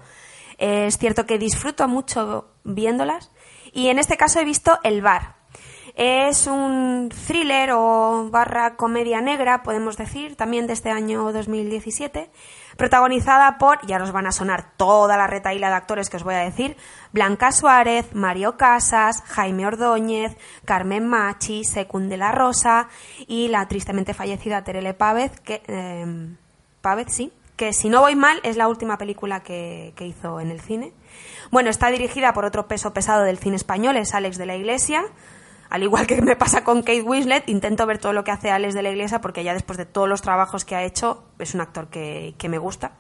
eh, 0.58 0.88
es 0.88 0.98
cierto 0.98 1.26
que 1.26 1.38
disfruto 1.38 1.88
mucho 1.88 2.48
viéndolas. 2.64 3.32
Y 3.72 3.90
en 3.90 4.00
este 4.00 4.18
caso 4.18 4.40
he 4.40 4.46
visto 4.46 4.80
El 4.84 5.02
Bar. 5.02 5.36
Es 5.96 6.48
un 6.48 7.10
thriller 7.28 7.72
o 7.74 8.30
barra 8.32 8.76
comedia 8.76 9.22
negra, 9.22 9.62
podemos 9.62 9.96
decir, 9.96 10.36
también 10.36 10.66
de 10.66 10.74
este 10.74 10.90
año 10.90 11.32
2017, 11.32 12.32
protagonizada 12.78 13.58
por, 13.58 13.86
ya 13.86 14.02
os 14.02 14.12
van 14.12 14.28
a 14.28 14.32
sonar 14.32 14.72
toda 14.78 15.18
la 15.18 15.28
retaíla 15.28 15.70
de 15.70 15.76
actores 15.76 16.10
que 16.10 16.18
os 16.18 16.24
voy 16.24 16.36
a 16.36 16.40
decir, 16.40 16.78
Blanca 17.12 17.52
Suárez, 17.52 18.14
Mario 18.14 18.58
Casas, 18.58 19.22
Jaime 19.28 19.68
Ordóñez, 19.68 20.36
Carmen 20.66 21.08
Machi, 21.08 21.64
Secund 21.64 22.10
de 22.10 22.18
la 22.18 22.32
Rosa 22.32 22.88
y 23.28 23.48
la 23.48 23.68
tristemente 23.68 24.14
fallecida 24.14 24.64
Terele 24.64 24.94
Pávez, 24.94 25.40
que, 25.40 25.62
eh, 25.68 26.36
Pávez, 26.82 27.08
sí, 27.10 27.32
que 27.56 27.74
si 27.74 27.90
no 27.90 28.02
voy 28.02 28.16
mal 28.16 28.40
es 28.44 28.58
la 28.58 28.68
última 28.68 28.98
película 28.98 29.42
que, 29.42 29.94
que 29.96 30.08
hizo 30.08 30.40
en 30.40 30.50
el 30.50 30.60
cine. 30.60 30.92
Bueno, 31.52 31.70
está 31.70 31.90
dirigida 31.90 32.34
por 32.34 32.46
otro 32.46 32.68
peso 32.68 32.94
pesado 32.94 33.24
del 33.24 33.38
cine 33.38 33.56
español, 33.56 33.96
es 33.98 34.14
Alex 34.14 34.38
de 34.38 34.46
la 34.48 34.56
Iglesia. 34.56 35.04
Al 35.74 35.82
igual 35.82 36.06
que 36.06 36.22
me 36.22 36.36
pasa 36.36 36.64
con 36.64 36.82
Kate 36.84 37.02
Winslet, 37.02 37.50
intento 37.50 37.88
ver 37.88 37.98
todo 37.98 38.14
lo 38.14 38.24
que 38.24 38.30
hace 38.30 38.52
Alex 38.52 38.76
de 38.76 38.84
la 38.84 38.92
Iglesia 38.92 39.22
porque 39.22 39.44
ya 39.44 39.54
después 39.56 39.76
de 39.80 39.88
todos 39.88 40.08
los 40.08 40.22
trabajos 40.22 40.66
que 40.66 40.76
ha 40.76 40.84
hecho 40.84 41.24
es 41.40 41.56
un 41.56 41.62
actor 41.62 41.88
que, 41.88 42.36
que 42.38 42.48
me 42.48 42.60
gusta. 42.60 42.92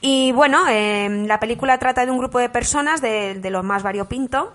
Y 0.00 0.30
bueno, 0.30 0.64
eh, 0.68 1.08
la 1.26 1.40
película 1.40 1.76
trata 1.78 2.06
de 2.06 2.12
un 2.12 2.18
grupo 2.18 2.38
de 2.38 2.48
personas 2.48 3.00
de, 3.00 3.34
de 3.34 3.50
lo 3.50 3.64
más 3.64 3.82
variopinto. 3.82 4.54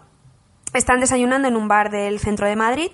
Están 0.73 1.01
desayunando 1.01 1.49
en 1.49 1.57
un 1.57 1.67
bar 1.67 1.89
del 1.91 2.19
centro 2.19 2.47
de 2.47 2.55
Madrid. 2.55 2.91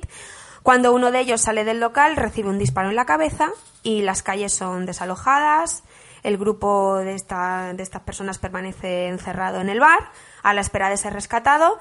Cuando 0.63 0.93
uno 0.95 1.11
de 1.11 1.19
ellos 1.19 1.41
sale 1.41 1.63
del 1.63 1.79
local, 1.79 2.15
recibe 2.15 2.49
un 2.49 2.57
disparo 2.57 2.89
en 2.89 2.95
la 2.95 3.05
cabeza 3.05 3.49
y 3.83 4.01
las 4.01 4.23
calles 4.23 4.51
son 4.51 4.87
desalojadas. 4.87 5.83
El 6.23 6.37
grupo 6.39 6.95
de, 6.97 7.13
esta- 7.13 7.73
de 7.73 7.83
estas 7.83 8.01
personas 8.01 8.39
permanece 8.39 9.09
encerrado 9.09 9.61
en 9.61 9.69
el 9.69 9.79
bar 9.79 10.09
a 10.41 10.55
la 10.55 10.61
espera 10.61 10.89
de 10.89 10.97
ser 10.97 11.13
rescatado, 11.13 11.77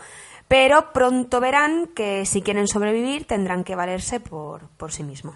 pero 0.49 0.93
pronto 0.93 1.41
verán 1.41 1.89
que 1.95 2.27
si 2.27 2.43
quieren 2.43 2.69
sobrevivir 2.69 3.27
tendrán 3.27 3.65
que 3.65 3.75
valerse 3.77 4.21
por, 4.21 4.69
por 4.77 4.93
sí 4.93 5.03
mismo. 5.03 5.35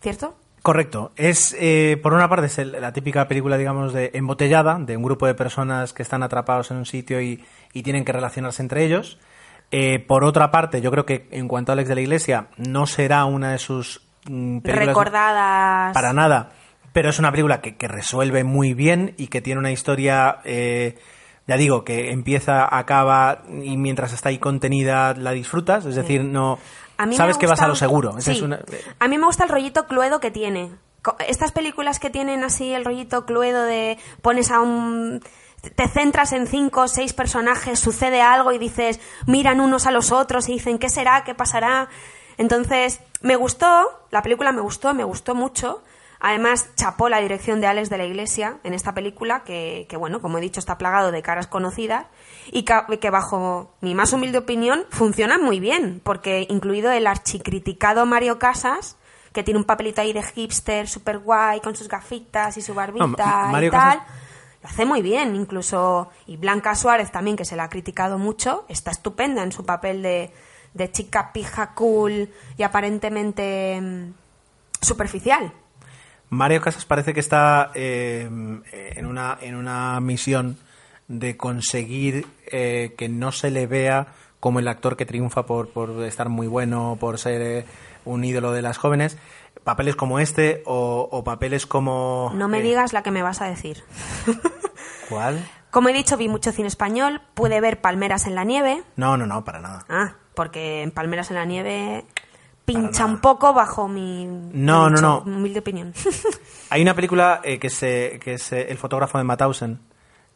¿Cierto? 0.00 0.36
Correcto. 0.62 1.12
Es, 1.16 1.56
eh, 1.58 1.98
por 2.02 2.12
una 2.14 2.28
parte, 2.28 2.46
es 2.46 2.58
el- 2.58 2.72
la 2.80 2.92
típica 2.92 3.26
película, 3.28 3.56
digamos, 3.56 3.92
de 3.92 4.10
embotellada, 4.14 4.78
de 4.78 4.96
un 4.96 5.02
grupo 5.02 5.26
de 5.26 5.34
personas 5.34 5.92
que 5.92 6.02
están 6.02 6.22
atrapados 6.22 6.70
en 6.70 6.76
un 6.78 6.86
sitio 6.86 7.20
y, 7.20 7.44
y 7.72 7.82
tienen 7.82 8.04
que 8.04 8.12
relacionarse 8.12 8.62
entre 8.62 8.84
ellos. 8.84 9.18
Eh, 9.70 9.98
por 9.98 10.24
otra 10.24 10.50
parte, 10.50 10.80
yo 10.80 10.90
creo 10.90 11.04
que 11.06 11.28
en 11.30 11.48
cuanto 11.48 11.72
a 11.72 11.74
Alex 11.74 11.88
de 11.88 11.94
la 11.94 12.00
Iglesia, 12.00 12.48
no 12.56 12.86
será 12.86 13.24
una 13.24 13.52
de 13.52 13.58
sus 13.58 14.02
mm, 14.28 14.58
películas 14.60 14.88
Recordadas. 14.88 15.94
para 15.94 16.12
nada, 16.12 16.50
pero 16.92 17.10
es 17.10 17.18
una 17.18 17.30
película 17.30 17.60
que, 17.60 17.76
que 17.76 17.88
resuelve 17.88 18.44
muy 18.44 18.74
bien 18.74 19.14
y 19.18 19.28
que 19.28 19.40
tiene 19.40 19.60
una 19.60 19.70
historia, 19.72 20.38
eh, 20.44 20.98
ya 21.48 21.56
digo, 21.56 21.82
que 21.82 22.12
empieza, 22.12 22.68
acaba 22.78 23.42
y 23.62 23.76
mientras 23.76 24.12
está 24.12 24.28
ahí 24.28 24.38
contenida 24.38 25.14
la 25.14 25.32
disfrutas, 25.32 25.84
es 25.86 25.96
decir, 25.96 26.22
no 26.22 26.58
A 26.98 27.06
mí 27.06 27.10
me 27.10 27.16
sabes 27.16 27.36
que 27.38 27.46
vas 27.48 27.60
a 27.62 27.66
lo 27.68 27.74
seguro. 27.74 28.10
Esa 28.18 28.30
Sí. 28.32 28.36
es 28.38 28.42
una- 28.42 28.60
A 29.00 29.08
mí 29.08 29.18
me 29.18 29.24
gusta 29.26 29.42
el 29.44 29.50
rollito 29.50 29.86
cluedo 29.86 30.20
que 30.20 30.30
tiene. 30.30 30.70
Estas 31.26 31.52
películas 31.52 31.98
que 32.00 32.10
tienen 32.10 32.44
así 32.44 32.72
el 32.74 32.84
rollito 32.84 33.24
cluedo 33.24 33.62
de 33.64 33.98
pones 34.22 34.50
a 34.50 34.60
un... 34.60 35.22
Te 35.74 35.88
centras 35.88 36.32
en 36.32 36.46
cinco 36.46 36.82
o 36.82 36.88
seis 36.88 37.12
personajes, 37.12 37.80
sucede 37.80 38.20
algo 38.22 38.52
y 38.52 38.58
dices, 38.58 39.00
miran 39.26 39.60
unos 39.60 39.86
a 39.86 39.90
los 39.90 40.12
otros 40.12 40.48
y 40.48 40.52
dicen, 40.52 40.78
¿qué 40.78 40.88
será? 40.88 41.24
¿Qué 41.24 41.34
pasará? 41.34 41.88
Entonces, 42.36 43.00
me 43.22 43.34
gustó, 43.36 43.88
la 44.10 44.22
película 44.22 44.52
me 44.52 44.60
gustó, 44.60 44.94
me 44.94 45.02
gustó 45.04 45.34
mucho. 45.34 45.82
Además, 46.20 46.70
chapó 46.74 47.08
la 47.08 47.20
dirección 47.20 47.60
de 47.60 47.68
Alex 47.68 47.90
de 47.90 47.98
la 47.98 48.04
Iglesia 48.04 48.56
en 48.64 48.74
esta 48.74 48.92
película, 48.92 49.44
que, 49.44 49.86
que, 49.88 49.96
bueno, 49.96 50.20
como 50.20 50.38
he 50.38 50.40
dicho, 50.40 50.58
está 50.58 50.76
plagado 50.78 51.12
de 51.12 51.22
caras 51.22 51.46
conocidas 51.46 52.06
y 52.50 52.64
que, 52.64 53.10
bajo 53.10 53.72
mi 53.80 53.94
más 53.94 54.12
humilde 54.12 54.38
opinión 54.38 54.84
funcionan 54.90 55.42
muy 55.44 55.60
bien, 55.60 56.00
porque 56.02 56.46
incluido 56.50 56.90
el 56.90 57.06
archicriticado 57.06 58.04
Mario 58.04 58.38
Casas, 58.38 58.96
que 59.32 59.42
tiene 59.44 59.58
un 59.60 59.64
papelito 59.64 60.00
ahí 60.00 60.12
de 60.12 60.22
hipster 60.24 60.88
super 60.88 61.18
guay, 61.18 61.60
con 61.60 61.76
sus 61.76 61.86
gafitas 61.88 62.56
y 62.56 62.62
su 62.62 62.74
barbita 62.74 63.06
No, 63.06 63.16
Ma- 63.16 63.52
Mario 63.52 63.68
y 63.68 63.70
tal, 63.70 63.98
Casas- 63.98 64.06
lo 64.62 64.68
hace 64.70 64.84
muy 64.86 65.02
bien, 65.02 65.36
incluso, 65.36 66.10
y 66.26 66.36
Blanca 66.36 66.74
Suárez 66.74 67.12
también, 67.12 67.36
que 67.36 67.44
se 67.44 67.54
la 67.54 67.64
ha 67.64 67.68
criticado 67.68 68.18
mucho, 68.18 68.64
está 68.68 68.90
estupenda 68.90 69.44
en 69.44 69.52
su 69.52 69.64
papel 69.64 70.02
de, 70.02 70.32
de 70.74 70.90
chica 70.90 71.32
pija 71.32 71.74
cool 71.74 72.28
y 72.56 72.62
aparentemente 72.64 73.80
mm, 73.80 74.12
superficial. 74.80 75.52
Mario 76.30 76.60
Casas 76.60 76.84
parece 76.84 77.14
que 77.14 77.20
está 77.20 77.70
eh, 77.74 78.22
en, 78.22 79.06
una, 79.06 79.38
en 79.40 79.54
una 79.54 80.00
misión 80.00 80.58
de 81.08 81.36
conseguir 81.36 82.26
eh, 82.46 82.94
que 82.98 83.08
no 83.08 83.32
se 83.32 83.50
le 83.50 83.66
vea 83.66 84.08
como 84.40 84.60
el 84.60 84.68
actor 84.68 84.96
que 84.96 85.06
triunfa 85.06 85.46
por, 85.46 85.70
por 85.70 85.90
estar 86.04 86.28
muy 86.28 86.46
bueno, 86.46 86.96
por 87.00 87.18
ser 87.18 87.40
eh, 87.40 87.64
un 88.04 88.24
ídolo 88.24 88.52
de 88.52 88.62
las 88.62 88.78
jóvenes. 88.78 89.16
Papeles 89.64 89.96
como 89.96 90.18
este 90.18 90.62
o, 90.66 91.08
o 91.10 91.24
papeles 91.24 91.66
como... 91.66 92.32
No 92.34 92.48
me 92.48 92.62
digas 92.62 92.92
la 92.92 93.02
que 93.02 93.10
me 93.10 93.22
vas 93.22 93.40
a 93.40 93.46
decir. 93.46 93.82
¿Cuál? 95.08 95.44
Como 95.70 95.88
he 95.88 95.92
dicho, 95.92 96.16
vi 96.16 96.28
mucho 96.28 96.52
cine 96.52 96.68
español, 96.68 97.20
pude 97.34 97.60
ver 97.60 97.80
Palmeras 97.80 98.26
en 98.26 98.34
la 98.34 98.44
nieve. 98.44 98.82
No, 98.96 99.16
no, 99.16 99.26
no, 99.26 99.44
para 99.44 99.60
nada. 99.60 99.84
Ah, 99.88 100.14
porque 100.34 100.82
en 100.82 100.90
Palmeras 100.90 101.30
en 101.30 101.36
la 101.36 101.44
nieve 101.44 102.04
pincha 102.72 103.04
un 103.04 103.20
poco 103.20 103.52
bajo 103.52 103.88
mi, 103.88 104.26
No, 104.26 104.88
no, 104.90 105.00
no. 105.00 105.18
humilde 105.20 105.58
opinión. 105.60 105.92
Hay 106.70 106.82
una 106.82 106.94
película 106.94 107.40
eh, 107.42 107.58
que, 107.58 107.70
se, 107.70 108.20
que 108.22 108.34
es 108.34 108.52
eh, 108.52 108.66
El 108.70 108.78
fotógrafo 108.78 109.18
de 109.18 109.24
Mauthausen, 109.24 109.80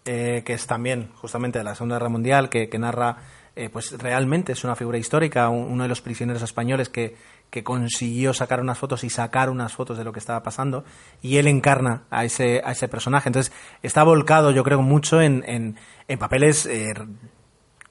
eh, 0.05 0.43
que 0.45 0.55
es 0.55 0.67
también 0.67 1.11
justamente 1.17 1.59
de 1.59 1.65
la 1.65 1.75
Segunda 1.75 1.97
Guerra 1.97 2.09
Mundial, 2.09 2.49
que, 2.49 2.69
que 2.69 2.79
narra, 2.79 3.19
eh, 3.55 3.69
pues 3.69 3.93
realmente 3.99 4.53
es 4.53 4.65
una 4.65 4.75
figura 4.75 4.99
histórica, 4.99 5.49
un- 5.49 5.71
uno 5.71 5.83
de 5.85 5.89
los 5.89 6.01
prisioneros 6.01 6.43
españoles 6.43 6.89
que, 6.89 7.17
que 7.51 7.63
consiguió 7.63 8.33
sacar 8.33 8.61
unas 8.61 8.79
fotos 8.79 9.05
y 9.05 9.11
sacar 9.11 9.51
unas 9.51 9.75
fotos 9.75 9.99
de 9.99 10.05
lo 10.05 10.13
que 10.13 10.19
estaba 10.19 10.43
pasando, 10.43 10.85
y 11.21 11.37
él 11.37 11.47
encarna 11.47 12.05
a 12.11 12.25
ese, 12.25 12.63
a 12.65 12.73
ese 12.73 12.89
personaje. 12.89 13.29
Entonces 13.29 13.53
está 13.83 14.03
volcado, 14.05 14.51
yo 14.53 14.65
creo, 14.65 14.81
mucho 14.83 15.21
en, 15.21 15.45
en, 15.47 15.77
en 16.09 16.19
papeles... 16.19 16.67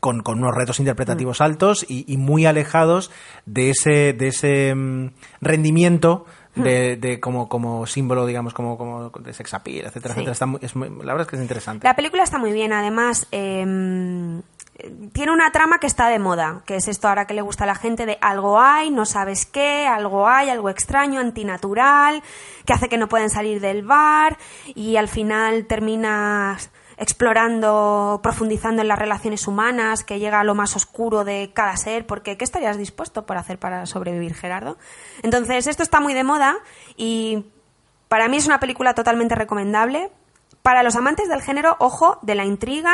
con, 0.02 0.22
con 0.24 0.40
unos 0.40 0.54
retos 0.54 0.80
interpretativos 0.82 1.40
altos 1.40 1.86
y, 1.88 2.04
y 2.12 2.18
muy 2.18 2.46
alejados 2.46 3.10
de 3.46 3.70
ese, 3.70 4.12
de 4.12 4.28
ese 4.28 4.76
mm, 4.76 5.12
rendimiento 5.40 6.26
de, 6.56 6.98
de 6.98 7.22
como, 7.22 7.48
como 7.48 7.86
símbolo, 7.88 8.26
digamos, 8.26 8.54
como, 8.54 8.78
como 8.78 9.10
de 9.10 9.34
sex 9.34 9.54
appeal, 9.54 9.86
etcétera, 9.86 10.14
Sí. 10.16 10.20
etcétera. 10.20 10.34
Está 10.34 10.46
muy- 10.48 10.60
es 10.62 10.76
muy- 10.76 10.90
la 10.90 11.14
verdad 11.14 11.22
es 11.22 11.28
que 11.28 11.36
es 11.38 11.42
interesante. 11.42 11.88
La 11.88 11.96
película 11.96 12.24
está 12.24 12.38
muy 12.38 12.52
bien, 12.52 12.74
además 12.74 13.26
em, 13.32 14.42
tiene 15.14 15.32
una 15.32 15.52
trama 15.52 15.78
que 15.78 15.88
está 15.88 16.10
de 16.10 16.20
moda, 16.20 16.62
que 16.66 16.76
es 16.76 16.88
esto 16.90 17.08
ahora 17.08 17.26
que 17.26 17.36
le 17.36 17.42
gusta 17.42 17.64
a 17.64 17.68
la 17.68 17.76
gente 17.76 18.06
de 18.06 18.18
algo 18.20 18.60
hay, 18.60 18.90
no 18.92 19.06
sabes 19.06 19.46
qué, 19.46 19.86
algo 19.88 20.28
hay, 20.28 20.50
algo 20.50 20.70
extraño, 20.70 21.20
antinatural, 21.22 22.22
que 22.66 22.74
hace 22.74 22.90
que 22.90 22.98
no 22.98 23.08
pueden 23.08 23.30
salir 23.30 23.62
del 23.62 23.84
bar 23.84 24.38
y 24.76 24.98
al 24.98 25.08
final 25.08 25.68
terminas 25.68 26.70
explorando, 27.02 28.20
profundizando 28.24 28.82
en 28.82 28.88
las 28.88 29.00
relaciones 29.00 29.48
humanas, 29.48 30.04
que 30.04 30.20
llega 30.20 30.40
a 30.40 30.44
lo 30.44 30.56
más 30.56 30.76
oscuro 30.76 31.24
de 31.24 31.52
cada 31.54 31.76
ser, 31.76 32.06
porque 32.06 32.38
¿qué 32.38 32.44
estarías 32.46 32.78
dispuesto 32.78 33.26
por 33.26 33.38
hacer 33.38 33.58
para 33.60 33.86
sobrevivir, 33.86 34.34
Gerardo? 34.36 34.78
Entonces, 35.24 35.68
esto 35.68 35.84
está 35.84 36.00
muy 36.00 36.14
de 36.14 36.24
moda 36.24 36.56
y 36.98 37.48
para 38.08 38.28
mí 38.28 38.38
es 38.38 38.46
una 38.46 38.60
película 38.60 38.94
totalmente 38.94 39.36
recomendable. 39.36 40.12
Para 40.62 40.84
los 40.84 40.96
amantes 40.96 41.28
del 41.28 41.42
género, 41.42 41.76
ojo, 41.80 42.20
de 42.22 42.36
la 42.36 42.46
intriga, 42.46 42.94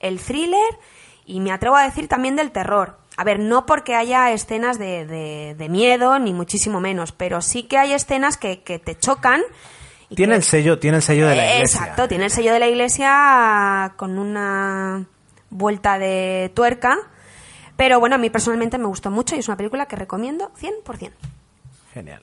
el 0.00 0.18
thriller 0.18 0.78
y 1.26 1.40
me 1.40 1.52
atrevo 1.52 1.76
a 1.76 1.82
decir 1.82 2.08
también 2.08 2.36
del 2.36 2.52
terror. 2.52 2.98
A 3.18 3.24
ver, 3.24 3.38
no 3.38 3.66
porque 3.66 3.94
haya 3.94 4.30
escenas 4.32 4.78
de, 4.78 5.04
de- 5.06 5.54
de 5.58 5.68
miedo, 5.68 6.18
ni 6.18 6.32
muchísimo 6.32 6.80
menos, 6.80 7.12
pero 7.12 7.42
sí 7.42 7.64
que 7.64 7.76
hay 7.76 7.92
escenas 7.92 8.38
que, 8.38 8.62
que 8.62 8.78
te 8.78 8.98
chocan. 8.98 9.42
Tiene 10.14 10.32
que- 10.32 10.36
el 10.36 10.42
sello, 10.42 10.78
tiene 10.78 10.98
el 10.98 11.02
sello 11.02 11.28
de 11.28 11.36
la 11.36 11.54
iglesia. 11.54 11.80
Exacto, 11.80 12.08
tiene 12.08 12.24
el 12.24 12.30
sello 12.30 12.52
de 12.52 12.58
la 12.60 12.68
iglesia 12.68 13.92
con 13.96 14.18
una 14.18 15.04
vuelta 15.50 15.98
de 15.98 16.50
tuerca. 16.54 16.96
Pero 17.76 17.98
bueno, 18.00 18.16
a 18.16 18.18
mí 18.18 18.30
personalmente 18.30 18.78
me 18.78 18.86
gustó 18.86 19.10
mucho 19.10 19.34
y 19.34 19.38
es 19.40 19.48
una 19.48 19.56
película 19.56 19.86
que 19.86 19.96
recomiendo 19.96 20.52
100%. 20.56 21.12
Genial. 21.94 22.22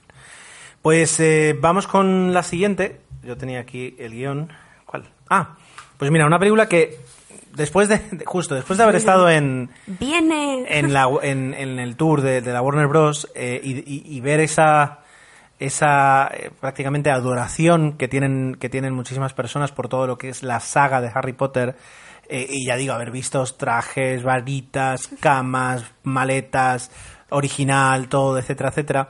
Pues 0.82 1.20
eh, 1.20 1.58
vamos 1.60 1.88
con 1.88 2.34
la 2.34 2.44
siguiente. 2.44 3.02
Yo 3.24 3.36
tenía 3.38 3.60
aquí 3.60 3.96
el 4.00 4.14
guion. 4.14 4.52
¿Cuál? 4.86 5.10
Ah, 5.30 5.56
pues 5.98 6.10
mira, 6.12 6.26
una 6.26 6.40
película 6.40 6.68
que 6.70 7.00
después 7.56 7.90
de, 7.90 7.98
de- 8.12 8.26
justo 8.26 8.56
después 8.56 8.78
de 8.78 8.84
haber 8.84 8.96
estado 8.96 9.30
en, 9.30 9.70
Viene... 9.88 10.66
en, 10.70 10.94
la, 10.94 11.10
en, 11.24 11.54
en 11.54 11.80
el 11.80 11.96
tour 11.98 12.22
de, 12.22 12.42
de 12.42 12.54
la 12.54 12.62
Warner 12.62 12.88
Bros. 12.88 13.28
eh, 13.36 13.60
y, 13.62 13.80
y- 13.80 14.04
y 14.06 14.22
ver 14.22 14.40
esa 14.40 15.00
esa 15.60 16.28
eh, 16.28 16.52
prácticamente 16.60 17.12
adoración 17.12 17.98
que 17.98 18.08
tienen 18.08 18.56
que 18.56 18.70
tienen 18.70 18.94
muchísimas 18.94 19.34
personas 19.34 19.72
por 19.72 19.90
todo 19.90 20.08
lo 20.08 20.18
que 20.18 20.30
es 20.30 20.42
la 20.42 20.60
saga 20.60 21.02
de 21.02 21.12
Harry 21.14 21.34
Potter 21.34 21.76
eh, 22.30 22.48
y 22.50 22.68
ya 22.68 22.76
digo 22.76 22.94
haber 22.94 23.12
visto 23.12 23.44
trajes 23.46 24.24
varitas 24.24 25.10
camas 25.20 25.84
maletas 26.04 26.92
original 27.30 28.08
todo 28.08 28.38
etcétera 28.38 28.70
etcétera 28.70 29.10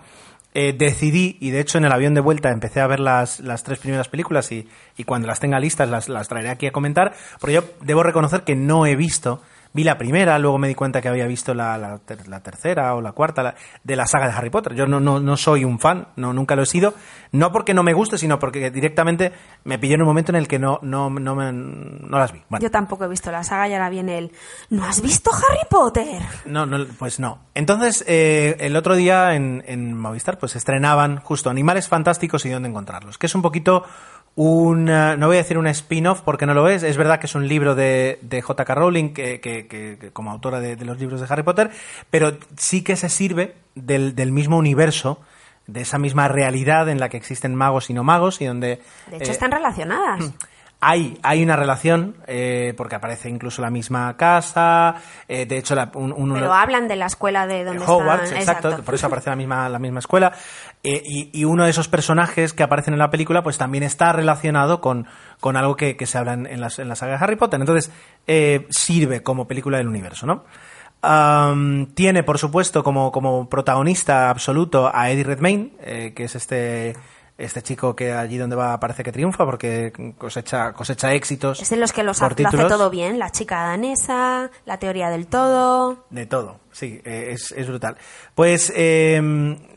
eh, 0.55 0.73
decidí, 0.75 1.37
y 1.39 1.51
de 1.51 1.59
hecho 1.59 1.77
en 1.77 1.85
el 1.85 1.91
avión 1.91 2.15
de 2.15 2.21
vuelta 2.21 2.49
empecé 2.49 2.81
a 2.81 2.87
ver 2.87 2.99
las, 2.99 3.39
las 3.39 3.63
tres 3.63 3.77
primeras 3.77 4.09
películas 4.09 4.51
y, 4.51 4.67
y 4.97 5.03
cuando 5.03 5.27
las 5.27 5.39
tenga 5.39 5.59
listas 5.59 5.87
las, 5.87 6.09
las 6.09 6.27
traeré 6.27 6.49
aquí 6.49 6.65
a 6.65 6.71
comentar, 6.71 7.13
porque 7.39 7.53
yo 7.53 7.63
debo 7.81 8.01
reconocer 8.01 8.41
que 8.41 8.55
no 8.55 8.87
he 8.87 8.95
visto, 8.95 9.43
vi 9.71 9.83
la 9.83 9.97
primera, 9.97 10.39
luego 10.39 10.57
me 10.57 10.67
di 10.67 10.75
cuenta 10.75 11.01
que 11.01 11.09
había 11.09 11.27
visto 11.27 11.53
la, 11.53 11.77
la, 11.77 11.99
ter- 11.99 12.27
la 12.27 12.41
tercera 12.41 12.95
o 12.95 13.01
la 13.01 13.11
cuarta 13.11 13.43
la- 13.43 13.55
de 13.83 13.95
la 13.95 14.07
saga 14.07 14.27
de 14.27 14.33
Harry 14.33 14.49
Potter. 14.49 14.73
Yo 14.73 14.87
no, 14.87 14.99
no, 14.99 15.19
no 15.19 15.37
soy 15.37 15.63
un 15.63 15.79
fan, 15.79 16.07
no, 16.15 16.33
nunca 16.33 16.55
lo 16.55 16.63
he 16.63 16.65
sido, 16.65 16.93
no 17.31 17.51
porque 17.51 17.73
no 17.73 17.83
me 17.83 17.93
guste, 17.93 18.17
sino 18.17 18.39
porque 18.39 18.71
directamente 18.71 19.31
me 19.63 19.77
pilló 19.77 19.95
en 19.95 20.01
un 20.01 20.07
momento 20.07 20.31
en 20.31 20.37
el 20.37 20.47
que 20.47 20.57
no, 20.59 20.79
no, 20.81 21.09
no, 21.11 21.35
me- 21.35 21.51
no 21.53 22.17
las 22.17 22.31
vi. 22.33 22.41
Bueno. 22.49 22.63
Yo 22.63 22.71
tampoco 22.71 23.05
he 23.05 23.07
visto 23.07 23.31
la 23.31 23.43
saga 23.43 23.67
y 23.67 23.73
ahora 23.73 23.89
viene 23.89 24.17
el... 24.17 24.31
¿No 24.71 24.83
has 24.85 25.01
visto 25.01 25.29
Harry 25.31 25.67
Potter? 25.69 26.21
No, 26.45 26.65
no, 26.65 26.85
pues 26.97 27.19
no. 27.19 27.39
Entonces, 27.53 28.03
eh, 28.07 28.57
el 28.61 28.75
otro 28.75 28.95
día 28.95 29.35
en, 29.35 29.63
en 29.67 29.95
Movistar, 29.95 30.39
pues 30.39 30.55
estrenaban 30.55 31.17
justo 31.19 31.49
Animales 31.49 31.87
Fantásticos 31.87 32.45
y 32.45 32.49
dónde 32.49 32.69
encontrarlos, 32.69 33.17
que 33.17 33.27
es 33.27 33.35
un 33.35 33.41
poquito 33.43 33.83
un, 34.41 34.87
eh, 34.87 35.17
no 35.17 35.27
voy 35.27 35.35
a 35.35 35.39
decir 35.39 35.57
un 35.57 35.67
spin-off 35.67 36.21
porque 36.21 36.45
no 36.45 36.53
lo 36.53 36.69
es, 36.69 36.83
es 36.83 36.95
verdad 36.95 37.19
que 37.19 37.25
es 37.25 37.35
un 37.35 37.45
libro 37.47 37.75
de, 37.75 38.19
de 38.21 38.41
J.K. 38.41 38.73
Rowling, 38.73 39.09
que, 39.13 39.41
que- 39.41 39.67
que- 39.67 39.97
que 39.99 40.11
como 40.11 40.31
autora 40.31 40.61
de, 40.61 40.77
de 40.77 40.85
los 40.85 40.97
libros 40.97 41.19
de 41.19 41.27
Harry 41.29 41.43
Potter, 41.43 41.71
pero 42.09 42.37
sí 42.55 42.81
que 42.81 42.95
se 42.95 43.09
sirve 43.09 43.55
del, 43.75 44.15
del 44.15 44.31
mismo 44.31 44.57
universo, 44.57 45.19
de 45.67 45.81
esa 45.81 45.97
misma 45.97 46.29
realidad 46.29 46.87
en 46.87 47.01
la 47.01 47.09
que 47.09 47.17
existen 47.17 47.53
magos 47.53 47.89
y 47.89 47.93
no 47.93 48.05
magos 48.05 48.39
y 48.41 48.45
donde... 48.45 48.79
De 49.11 49.17
hecho, 49.17 49.31
eh, 49.31 49.33
están 49.33 49.51
relacionadas. 49.51 50.31
hay, 50.81 51.17
hay 51.23 51.43
una 51.43 51.55
relación, 51.57 52.15
eh, 52.25 52.73
porque 52.77 52.95
aparece 52.95 53.29
incluso 53.29 53.61
la 53.61 53.69
misma 53.69 54.15
casa, 54.15 54.95
eh, 55.27 55.45
de 55.45 55.57
hecho 55.57 55.75
la, 55.75 55.91
un, 55.95 56.13
un- 56.13 56.33
Pero 56.33 56.53
hablan 56.53 56.87
de 56.87 56.95
la 56.95 57.05
escuela 57.07 57.47
de 57.47 57.65
donde 57.65 57.83
Hogwarts, 57.85 58.31
están... 58.31 58.39
exacto, 58.39 58.83
por 58.83 58.95
eso 58.95 59.07
aparece 59.07 59.29
la 59.29 59.35
misma, 59.35 59.67
la 59.67 59.79
misma 59.79 59.99
escuela. 59.99 60.31
Eh, 60.81 61.01
y, 61.05 61.29
y 61.33 61.43
uno 61.43 61.65
de 61.65 61.71
esos 61.71 61.89
personajes 61.89 62.53
que 62.53 62.63
aparecen 62.63 62.93
en 62.93 62.99
la 62.99 63.09
película, 63.09 63.43
pues 63.43 63.57
también 63.57 63.83
está 63.83 64.13
relacionado 64.13 64.79
con, 64.79 65.05
con 65.41 65.57
algo 65.57 65.75
que, 65.75 65.97
que 65.97 66.05
se 66.05 66.17
habla 66.17 66.33
en, 66.33 66.45
en 66.45 66.61
las- 66.61 66.79
en 66.79 66.87
la 66.87 66.95
saga 66.95 67.17
de 67.17 67.23
Harry 67.25 67.35
Potter. 67.35 67.59
Entonces, 67.59 67.91
eh, 68.27 68.65
sirve 68.69 69.21
como 69.21 69.47
película 69.47 69.77
del 69.79 69.87
universo, 69.89 70.25
¿no? 70.25 70.45
Am, 71.01 71.87
tiene, 71.93 72.23
por 72.23 72.37
supuesto, 72.37 72.83
como, 72.83 73.11
como 73.11 73.49
protagonista 73.49 74.29
absoluto 74.29 74.91
a 74.93 75.09
Eddie 75.09 75.23
Redmayne, 75.23 75.71
eh, 75.81 76.13
que 76.15 76.25
es 76.25 76.35
este 76.35 76.93
este 77.39 77.61
chico 77.63 77.95
que 77.95 78.11
allí 78.13 78.37
donde 78.37 78.55
va 78.55 78.79
parece 78.79 79.03
que 79.03 79.11
triunfa 79.11 79.45
porque 79.45 79.93
cosecha, 80.17 80.73
cosecha 80.73 81.13
éxitos. 81.13 81.61
Es 81.61 81.69
de 81.69 81.77
los 81.77 81.91
que 81.93 82.03
los 82.03 82.19
por 82.19 82.39
lo 82.39 82.47
hace 82.47 82.57
todo 82.65 82.89
bien. 82.89 83.17
La 83.17 83.31
chica 83.31 83.63
danesa, 83.63 84.51
la 84.65 84.77
teoría 84.77 85.09
del 85.09 85.27
todo. 85.27 86.05
De 86.09 86.25
todo, 86.25 86.59
sí, 86.71 87.01
eh, 87.05 87.29
es, 87.31 87.51
es 87.51 87.67
brutal. 87.67 87.97
Pues 88.35 88.71
eh, 88.75 89.19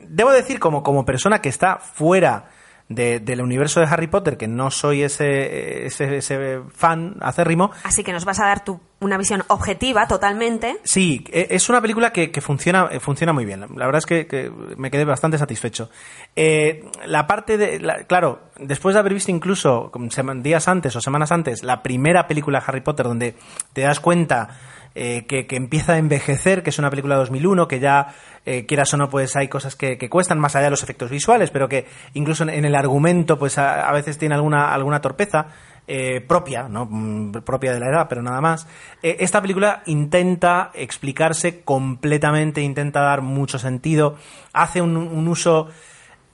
debo 0.09 0.31
decir, 0.33 0.59
como, 0.59 0.83
como 0.83 1.05
persona 1.05 1.41
que 1.41 1.49
está 1.49 1.77
fuera 1.79 2.51
de- 2.89 3.21
del 3.21 3.41
universo 3.41 3.81
de 3.81 3.87
Harry 3.87 4.09
Potter, 4.09 4.37
que 4.37 4.49
no 4.49 4.71
soy 4.71 5.03
ese, 5.03 5.87
ese, 5.87 6.17
ese 6.19 6.61
fan 6.75 7.17
acérrimo, 7.21 7.71
Así 7.85 8.03
que 8.05 8.13
nos 8.13 8.25
vas 8.27 8.39
a 8.41 8.47
dar 8.47 8.65
tu, 8.65 8.81
una 9.03 9.19
visión 9.19 9.43
objetiva 9.49 10.07
totalmente. 10.07 10.79
Sí, 10.85 11.25
e- 11.33 11.49
es 11.51 11.69
una 11.69 11.81
película 11.81 12.13
que, 12.13 12.31
que 12.31 12.41
funciona, 12.41 12.89
eh, 12.91 13.01
funciona 13.01 13.33
muy 13.33 13.45
bien. 13.45 13.61
La 13.77 13.87
verdad 13.87 13.99
es 13.99 14.07
que, 14.07 14.27
que 14.27 14.51
me 14.77 14.91
quedé 14.91 15.05
bastante 15.05 15.37
satisfecho. 15.39 15.91
Eh, 16.37 16.85
la 17.07 17.27
parte 17.27 17.59
de, 17.59 17.79
la- 17.81 18.05
claro, 18.05 18.41
después 18.59 18.95
de 18.95 19.01
haber 19.01 19.15
visto 19.15 19.31
incluso 19.31 19.91
días 20.37 20.69
antes 20.69 20.97
o 20.97 21.01
semanas 21.01 21.33
antes 21.33 21.63
la 21.63 21.83
primera 21.83 22.27
película 22.27 22.61
de 22.61 22.65
Harry 22.67 22.81
Potter 22.81 23.07
donde 23.07 23.35
te 23.73 23.83
das 23.83 24.01
cuenta 24.01 24.49
eh, 24.95 25.25
que, 25.27 25.47
que 25.47 25.57
empieza 25.57 25.95
a 25.95 25.99
envejecer, 25.99 26.63
que 26.63 26.71
es 26.71 26.79
una 26.79 26.91
película 26.91 27.15
de 27.15 27.21
2001, 27.21 27.67
que 27.67 27.81
ya, 27.81 28.09
eh, 28.45 28.67
quieras 28.67 28.93
o 28.93 28.99
no, 28.99 29.09
pues 29.09 29.37
hay 29.37 29.49
cosas 29.49 29.75
que, 29.75 29.97
que 29.97 30.11
cuestan 30.11 30.39
más 30.39 30.55
allá 30.55 30.65
de 30.67 30.71
los 30.71 30.83
efectos 30.83 31.11
visuales, 31.11 31.51
pero 31.51 31.67
que 31.69 31.87
incluso 32.13 32.45
en 32.45 32.65
el 32.67 32.75
argumento, 32.75 33.39
pues 33.39 33.57
a, 33.57 33.89
a 33.89 33.93
veces 33.93 34.19
tiene 34.19 34.35
alguna, 34.35 34.75
alguna 34.75 35.01
torpeza 35.01 35.47
eh, 35.89 36.21
propia, 36.21 36.69
¿no? 36.69 36.87
Mm, 36.89 37.33
propia 37.45 37.75
de 37.75 37.81
la 37.81 37.89
edad, 37.89 38.07
pero 38.09 38.23
nada 38.23 38.41
más. 38.41 38.69
Eh, 39.03 39.17
esta 39.21 39.41
película 39.43 39.83
intenta 39.87 40.71
explicarse 40.75 41.63
completamente, 41.63 42.63
intenta 42.63 43.01
dar 43.01 43.21
mucho 43.21 43.59
sentido, 43.59 44.17
hace 44.53 44.81
un, 44.81 44.97
uso 45.27 45.69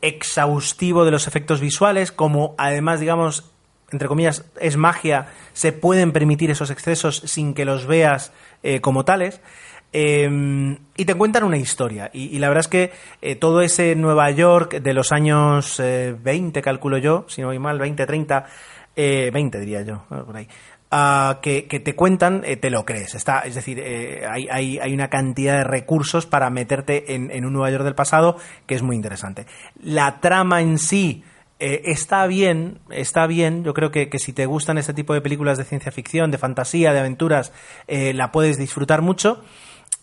exhaustivo 0.02 1.04
de 1.04 1.12
los 1.12 1.26
efectos 1.26 1.60
visuales, 1.60 2.12
como 2.12 2.54
además, 2.58 3.00
digamos, 3.00 3.50
entre 3.90 4.06
comillas, 4.06 4.44
es 4.60 4.76
magia, 4.76 5.28
se 5.54 5.72
pueden 5.72 6.12
permitir 6.12 6.50
esos 6.50 6.70
excesos 6.70 7.22
sin 7.24 7.54
que 7.54 7.64
los 7.64 7.86
veas 7.86 8.32
eh, 8.62 8.80
como 8.80 9.04
tales. 9.04 9.40
Eh, 9.92 10.76
y 10.96 11.04
te 11.06 11.14
cuentan 11.14 11.44
una 11.44 11.56
historia. 11.56 12.10
Y, 12.12 12.38
la 12.38 12.48
verdad 12.48 12.60
es 12.60 12.68
que 12.68 13.36
todo 13.36 13.62
ese 13.62 13.94
Nueva 13.94 14.30
York 14.30 14.80
de 14.82 14.92
los 14.92 15.12
años 15.12 15.80
eh, 15.80 16.14
20, 16.22 16.60
calculo 16.60 16.98
yo, 16.98 17.24
si 17.28 17.40
no 17.40 17.48
voy 17.48 17.58
mal, 17.58 17.78
20, 17.78 18.04
30, 18.04 18.46
eh, 18.98 19.30
20 19.32 19.60
diría 19.60 19.82
yo, 19.82 20.02
por 20.08 20.36
ahí. 20.36 20.48
ah, 20.90 21.38
que, 21.40 21.62
te 21.62 21.94
cuentan, 21.94 22.42
eh, 22.44 22.56
te 22.56 22.68
lo 22.68 22.84
crees. 22.84 23.14
Está, 23.14 23.40
es 23.40 23.54
decir, 23.54 23.78
eh, 23.78 24.26
hay, 24.28 24.48
hay, 24.50 24.78
hay 24.80 24.92
una 24.92 25.08
cantidad 25.08 25.58
de 25.58 25.64
recursos 25.64 26.26
para 26.26 26.50
meterte 26.50 27.14
en, 27.14 27.44
un 27.44 27.52
Nueva 27.52 27.70
York 27.70 27.84
del 27.84 27.94
pasado 27.94 28.36
que 28.66 28.74
es 28.74 28.82
muy 28.82 28.96
interesante. 28.96 29.46
La 29.80 30.18
trama 30.18 30.62
en 30.62 30.78
sí 30.78 31.22
eh, 31.60 31.82
está 31.84 32.26
bien, 32.26 32.80
está 32.90 33.28
bien. 33.28 33.62
Yo 33.62 33.72
creo 33.72 33.92
que, 33.92 34.08
que 34.08 34.18
si 34.18 34.32
te 34.32 34.46
gustan 34.46 34.78
este 34.78 34.94
tipo 34.94 35.14
de 35.14 35.20
películas 35.20 35.58
de 35.58 35.64
ciencia 35.64 35.92
ficción, 35.92 36.32
de 36.32 36.38
fantasía, 36.38 36.92
de 36.92 36.98
aventuras, 36.98 37.52
la 37.86 38.32
puedes 38.32 38.58
disfrutar 38.58 39.00
mucho. 39.00 39.44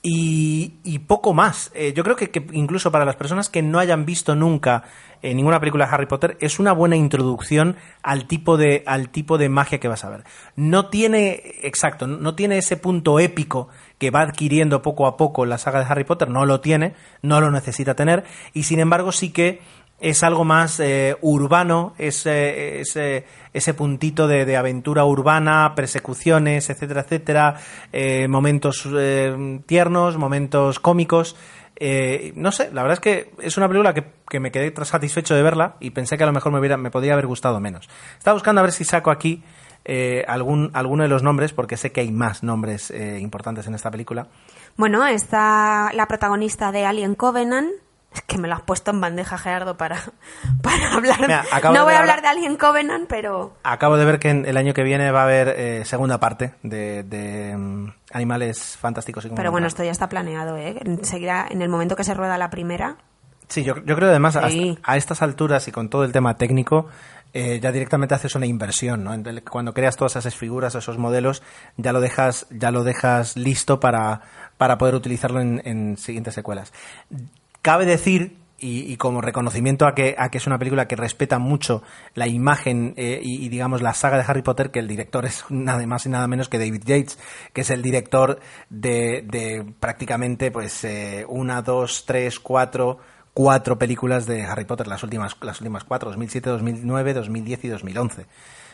Y, 0.07 0.99
poco 1.07 1.33
más. 1.33 1.71
Eh, 1.73 1.93
yo 1.95 2.03
creo 2.03 2.15
que, 2.15 2.29
que 2.29 2.45
incluso 2.51 2.91
para 2.91 3.05
las 3.05 3.15
personas 3.15 3.49
que 3.49 3.63
no 3.63 3.79
hayan 3.79 4.05
visto 4.05 4.35
nunca 4.35 4.83
eh, 5.25 5.33
ninguna 5.33 5.59
película 5.59 5.87
de 5.87 5.91
Harry 5.91 6.05
Potter, 6.05 6.37
es 6.39 6.59
una 6.59 6.71
buena 6.71 6.95
introducción 6.95 7.77
al 8.03 8.27
tipo 8.27 8.57
de, 8.57 8.83
al 8.85 9.09
tipo 9.09 9.39
de 9.39 9.49
magia 9.49 9.79
que 9.79 9.87
vas 9.87 10.05
a 10.05 10.09
ver. 10.11 10.23
No 10.55 10.89
tiene, 10.89 11.41
exacto, 11.63 12.05
no 12.05 12.35
tiene 12.35 12.59
ese 12.59 12.77
punto 12.77 13.19
épico 13.19 13.67
que 13.97 14.11
va 14.11 14.21
adquiriendo 14.21 14.83
poco 14.83 15.07
a 15.07 15.17
poco 15.17 15.47
la 15.47 15.57
saga 15.57 15.79
de 15.79 15.87
Harry 15.89 16.03
Potter, 16.03 16.29
no 16.29 16.45
lo 16.45 16.61
tiene, 16.61 16.93
no 17.23 17.41
lo 17.41 17.49
necesita 17.49 17.95
tener, 17.95 18.23
y 18.53 18.63
sin 18.63 18.79
embargo 18.79 19.11
sí 19.11 19.31
que 19.31 19.61
es 19.99 20.23
algo 20.23 20.43
más 20.43 20.79
eh, 20.79 21.17
urbano, 21.21 21.93
es, 21.97 22.25
es, 22.25 22.95
eh, 22.95 23.25
ese 23.53 23.73
puntito 23.73 24.27
de, 24.27 24.57
aventura 24.57 25.05
urbana, 25.05 25.73
persecuciones, 25.75 26.69
etcétera, 26.69 27.01
etcétera, 27.01 27.55
eh, 27.93 28.27
momentos 28.27 28.87
eh, 28.93 29.61
tiernos, 29.65 30.17
momentos 30.17 30.79
cómicos. 30.79 31.35
No 32.35 32.51
sé, 32.53 32.69
la 32.71 32.83
verdad 32.83 32.93
es 32.93 32.99
que 32.99 33.31
es 33.41 33.57
una 33.57 33.67
película 33.67 33.93
que, 33.93 34.05
que 34.29 34.39
me 34.39 34.51
quedé 34.51 34.73
satisfecho 34.85 35.35
de 35.35 35.43
verla 35.43 35.75
y 35.81 35.89
pensé 35.91 36.17
que 36.17 36.23
a 36.23 36.27
lo 36.27 36.31
mejor 36.33 36.53
me, 36.53 36.59
hubiera, 36.59 36.77
me 36.77 36.89
podría 36.89 37.13
haber 37.13 37.27
gustado 37.27 37.59
menos. 37.59 37.89
Estaba 38.17 38.33
buscando 38.35 38.61
a 38.61 38.63
ver 38.63 38.71
si 38.71 38.85
saco 38.85 39.11
aquí 39.11 39.43
algún, 40.27 40.71
alguno 40.73 41.03
de 41.03 41.09
los 41.09 41.21
nombres, 41.21 41.51
porque 41.51 41.77
sé 41.77 41.91
que 41.91 42.01
hay 42.01 42.11
más 42.11 42.43
nombres 42.43 42.91
importantes 43.19 43.67
en 43.67 43.75
esta 43.75 43.91
película. 43.91 44.27
Bueno, 44.77 45.05
está 45.05 45.91
la 45.93 46.07
protagonista 46.07 46.71
de 46.71 46.85
Alien 46.85 47.15
Covenant. 47.15 47.84
Es 48.15 48.21
que 48.23 48.37
me 48.37 48.47
lo 48.47 48.55
has 48.55 48.61
puesto 48.61 48.91
en 48.91 49.01
bandeja, 49.01 49.37
Gerardo, 49.37 49.75
para, 49.77 49.97
para 50.63 50.93
hablar. 50.93 51.19
Mira, 51.21 51.43
no 51.71 51.83
voy 51.83 51.93
a 51.93 51.99
hablar 51.99 52.21
de 52.21 52.27
Alien 52.29 52.55
Covenant, 52.55 53.07
pero 53.09 53.57
Acabo 53.63 53.97
de 53.97 54.05
ver 54.05 54.19
que 54.19 54.29
en- 54.29 54.45
el 54.45 54.55
año 54.57 54.73
que 54.73 54.83
viene 54.83 55.11
va 55.11 55.21
a 55.21 55.23
haber 55.25 55.49
eh, 55.49 55.85
segunda 55.85 56.17
parte 56.19 56.53
de, 56.63 57.03
de, 57.03 57.55
mm, 57.57 57.91
Animales 58.13 58.77
Fantásticos 58.79 59.25
y 59.25 59.29
Pero 59.29 59.51
bueno, 59.51 59.67
esto 59.67 59.83
ya 59.83 59.91
está 59.91 60.07
planeado, 60.09 60.55
¿eh? 60.57 60.79
Seguirá 61.03 61.45
en 61.49 61.61
el 61.61 61.67
momento 61.69 61.95
que 61.97 62.03
se 62.05 62.13
rueda 62.13 62.37
la 62.37 62.49
primera. 62.49 62.95
Sí, 63.49 63.63
yo, 63.63 63.75
yo 63.85 63.95
creo 63.95 64.09
además 64.09 64.37
a 64.37 64.97
estas 64.97 65.21
alturas 65.21 65.67
y 65.67 65.71
con 65.71 65.89
todo 65.89 66.03
el 66.03 66.11
tema 66.11 66.35
técnico, 66.35 66.87
eh, 67.33 67.59
ya 67.61 67.71
directamente 67.71 68.15
haces 68.15 68.33
una 68.35 68.45
inversión, 68.47 69.03
¿no? 69.03 69.13
Entonces, 69.13 69.43
Cuando 69.43 69.73
creas 69.73 69.97
todas 69.97 70.15
esas 70.15 70.35
figuras, 70.35 70.73
esos 70.73 70.97
modelos, 70.97 71.43
ya 71.77 71.91
lo 71.91 71.99
dejas, 71.99 72.47
ya 72.49 72.71
lo 72.71 72.83
dejas 72.85 73.35
listo 73.35 73.79
para, 73.79 74.21
para 74.57 74.77
poder 74.79 74.95
utilizarlo 74.95 75.41
en, 75.41 75.61
en 75.65 75.97
siguientes 75.97 76.33
secuelas. 76.33 76.71
Cabe 77.65 77.87
decir, 77.87 78.37
y, 78.59 78.95
como 78.97 79.21
reconocimiento 79.21 79.87
a 79.87 79.95
que, 79.95 80.13
a 80.19 80.29
que 80.29 80.37
es 80.37 80.45
una 80.45 80.59
película 80.59 80.87
que 80.87 80.95
respeta 80.95 81.39
mucho 81.39 81.81
la 82.13 82.27
imagen 82.27 82.93
eh, 82.95 83.19
y, 83.23 83.49
digamos 83.49 83.81
la 83.81 83.95
saga 83.95 84.17
de 84.17 84.23
Harry 84.27 84.43
Potter, 84.43 84.69
que 84.69 84.77
el 84.77 84.87
director 84.87 85.25
es 85.25 85.45
nada 85.49 85.83
más 85.87 86.05
y 86.05 86.09
nada 86.09 86.27
menos 86.27 86.47
que 86.47 86.59
David 86.59 86.83
Yates, 86.85 87.17
que 87.53 87.61
es 87.61 87.71
el 87.71 87.81
director 87.81 88.39
de, 88.69 89.23
de 89.25 89.65
prácticamente 89.79 90.51
pues 90.51 90.83
eh, 90.83 91.25
una, 91.27 91.63
dos, 91.63 92.05
tres, 92.05 92.39
cuatro 92.39 92.99
cuatro 93.33 93.79
películas 93.79 94.27
de 94.27 94.43
Harry 94.43 94.65
Potter, 94.65 94.85
las 94.85 95.01
últimas, 95.01 95.35
las 95.41 95.59
últimas 95.59 95.85
cuatro, 95.85 96.09
2007, 96.09 96.47
2009, 96.51 97.13
2010 97.15 97.63
y 97.63 97.67
2011. 97.69 98.25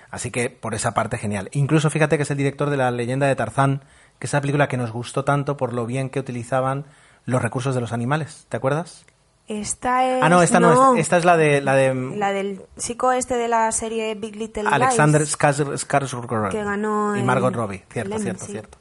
Así 0.10 0.32
que 0.32 0.50
por 0.50 0.76
esa 0.76 0.94
parte 0.94 1.18
genial. 1.18 1.48
Incluso 1.54 1.90
fíjate 1.90 2.18
que 2.18 2.24
es 2.24 2.32
el 2.32 2.38
director 2.38 2.70
de 2.70 2.76
La 2.76 2.92
leyenda 2.92 3.26
de 3.26 3.38
Tarzán, 3.38 3.86
que 4.20 4.28
es 4.28 4.34
una 4.34 4.42
película 4.42 4.68
que 4.68 4.76
nos 4.76 4.92
gustó 4.92 5.24
tanto 5.24 5.56
por 5.56 5.72
lo 5.72 5.86
bien 5.86 6.10
que 6.10 6.20
utilizaban 6.20 6.88
los 7.26 7.42
recursos 7.42 7.76
de 7.76 7.82
los 7.82 7.94
animales. 7.94 8.46
¿Te 8.50 8.58
acuerdas? 8.58 9.06
Esta 9.48 10.06
es. 10.06 10.24
ah, 10.24 10.30
no, 10.30 10.42
esta 10.42 10.60
no, 10.60 10.96
esta 10.96 11.18
es 11.18 11.26
la 11.26 11.36
de 11.36 11.60
la 11.62 11.76
de 11.76 11.94
La 12.16 12.32
del 12.32 12.62
chico 12.78 13.12
este 13.12 13.36
de 13.36 13.48
la 13.50 13.72
serie 13.72 14.16
Big 14.16 14.36
Little 14.36 14.64
Alexander 14.72 15.20
Lies. 15.22 15.38
Skarsgård 15.38 15.78
Skarsgård 15.78 16.50
Que 16.52 16.64
ganó 16.64 17.18
y 17.18 17.24
Margot 17.24 17.50
el- 17.50 17.56
Robbie, 17.56 17.84
cierto, 17.92 18.18
cierto, 18.20 18.46
sí. 18.46 18.52
cierto. 18.54 18.78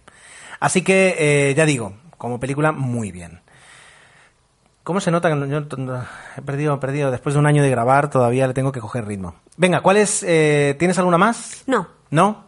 Así 0.60 0.82
que 0.82 1.16
eh, 1.18 1.54
ya 1.56 1.64
digo, 1.64 1.94
como 2.18 2.38
película 2.38 2.70
muy 2.72 3.10
bien. 3.10 3.40
¿Cómo 4.84 5.00
se 5.00 5.10
nota 5.10 5.28
que 5.28 5.34
no- 5.34 5.46
yo 5.46 5.58
he 6.36 6.42
perdido, 6.42 6.74
he 6.74 6.78
perdido 6.78 7.10
después 7.10 7.34
de 7.34 7.38
un 7.38 7.46
año 7.46 7.62
de 7.62 7.70
grabar, 7.70 8.10
todavía 8.10 8.46
le 8.46 8.54
tengo 8.54 8.72
que 8.72 8.80
coger 8.80 9.06
ritmo? 9.06 9.34
Venga, 9.56 9.80
¿cuál 9.82 9.96
es? 9.98 10.22
eh, 10.26 10.74
¿Tienes 10.78 10.98
alguna 10.98 11.18
más? 11.18 11.64
No. 11.66 11.88
¿No? 12.10 12.44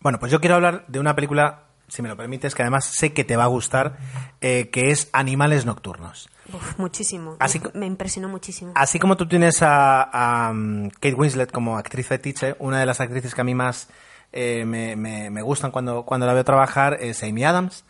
Bueno, 0.00 0.18
pues 0.18 0.30
yo 0.32 0.40
quiero 0.40 0.56
hablar 0.56 0.84
de 0.88 0.98
una 1.00 1.14
película, 1.14 1.60
si 1.90 2.00
me 2.00 2.08
lo 2.08 2.16
permites, 2.16 2.54
que 2.54 2.62
además 2.62 2.86
sé 2.86 3.12
que 3.12 3.24
te 3.24 3.36
va 3.36 3.44
a 3.44 3.48
gustar, 3.48 3.98
eh, 4.40 4.70
que 4.72 4.90
es 4.90 5.10
Animales 5.12 5.66
Nocturnos. 5.66 6.30
Uf, 6.52 6.78
muchísimo. 6.78 7.36
Así 7.38 7.60
me, 7.74 7.84
impresionó 7.86 8.28
muchísimo. 8.28 8.72
Así 8.74 8.98
como 8.98 9.16
tú 9.16 9.28
tienes 9.28 9.60
a, 9.62 10.02
a, 10.02 10.50
um, 10.50 10.88
Kate 10.88 11.14
Winslet 11.14 11.52
como 11.52 11.76
actriz 11.76 12.06
fetiche, 12.06 12.56
una 12.58 12.80
de 12.80 12.86
las 12.86 13.00
actrices 13.00 13.34
que 13.34 13.40
a 13.42 13.44
mí 13.44 13.54
más 13.54 13.88
eh, 14.32 14.64
me, 14.64 14.96
me- 14.96 15.28
me 15.30 15.42
gustan 15.42 15.70
cuando, 15.70 16.04
cuando 16.04 16.26
la 16.26 16.32
veo 16.32 16.44
trabajar 16.44 16.96
es 17.00 17.22
Amy 17.22 17.44
Adams. 17.44 17.84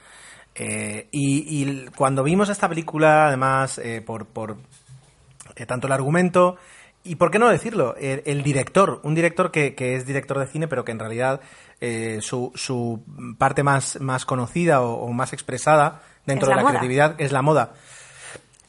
Eh, 0.57 1.09
y, 1.13 1.63
y 1.63 1.87
cuando 1.97 2.23
vimos 2.25 2.49
esta 2.49 2.69
película, 2.69 3.29
además, 3.29 3.81
por, 4.05 4.27
por 4.27 4.57
tanto 5.67 5.87
el 5.87 5.93
argumento 5.93 6.57
y, 7.05 7.17
¿por 7.17 7.31
qué 7.31 7.39
no 7.39 7.49
decirlo? 7.49 7.95
El, 7.99 8.23
el 8.27 8.43
director, 8.43 9.01
un 9.03 9.15
director 9.15 9.51
que, 9.51 9.75
que 9.75 9.97
es 9.97 10.07
director 10.07 10.39
de 10.39 10.47
cine, 10.47 10.69
pero 10.69 10.85
que 10.85 10.93
en 10.93 10.99
realidad 10.99 11.41
eh, 11.81 12.19
su, 12.21 12.53
su 12.55 13.03
parte 13.39 13.63
más, 13.63 14.01
más 14.01 14.25
conocida 14.27 14.83
o, 14.83 14.95
o 14.95 15.13
más 15.13 15.33
expresada 15.33 16.03
dentro 16.27 16.49
de 16.49 16.57
la 16.57 16.63
moda. 16.63 16.71
creatividad 16.73 17.15
es 17.19 17.33
la 17.33 17.43
moda. 17.43 17.73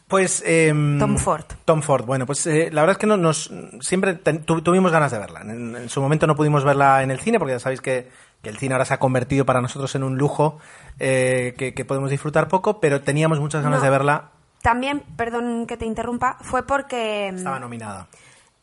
Pues 0.08 0.44
em, 0.46 1.00
Tom 1.00 1.18
Ford. 1.18 1.46
Tom 1.64 1.82
Ford, 1.82 2.06
bueno, 2.06 2.26
pues 2.26 2.46
eh, 2.46 2.70
la 2.72 2.82
verdad 2.82 2.94
es 2.96 2.98
que 2.98 3.08
no, 3.08 3.16
nos 3.16 3.50
siempre 3.80 4.14
ten- 4.16 4.44
tu- 4.44 4.62
tuvimos 4.62 4.92
ganas 4.92 5.12
de 5.12 5.20
verla. 5.20 5.40
En, 5.42 5.74
en 5.76 5.90
su 5.90 6.02
momento 6.02 6.28
no 6.28 6.36
pudimos 6.36 6.66
verla 6.66 7.02
en 7.02 7.12
el 7.12 7.20
cine 7.22 7.40
porque 7.40 7.54
ya 7.54 7.60
sabéis 7.60 7.80
que, 7.80 8.10
que 8.42 8.50
el 8.50 8.58
cine 8.58 8.74
ahora 8.74 8.84
se 8.84 8.94
ha 8.94 9.00
convertido 9.00 9.46
para 9.46 9.62
nosotros 9.62 9.96
en 9.96 10.04
un 10.04 10.18
lujo 10.18 10.58
eh, 11.00 11.54
que, 11.58 11.74
que 11.74 11.86
podemos 11.86 12.10
disfrutar 12.10 12.50
poco, 12.50 12.82
pero 12.82 13.02
teníamos 13.02 13.40
muchas 13.40 13.64
ganas 13.64 13.80
No. 13.80 13.86
de 13.86 13.90
verla. 13.90 14.32
También, 14.62 15.02
perdón 15.18 15.66
que 15.68 15.78
te 15.78 15.86
interrumpa, 15.86 16.38
fue 16.42 16.66
porque. 16.66 17.30
mm, 17.34 17.38
Estaba 17.38 17.60
nominada. 17.60 18.08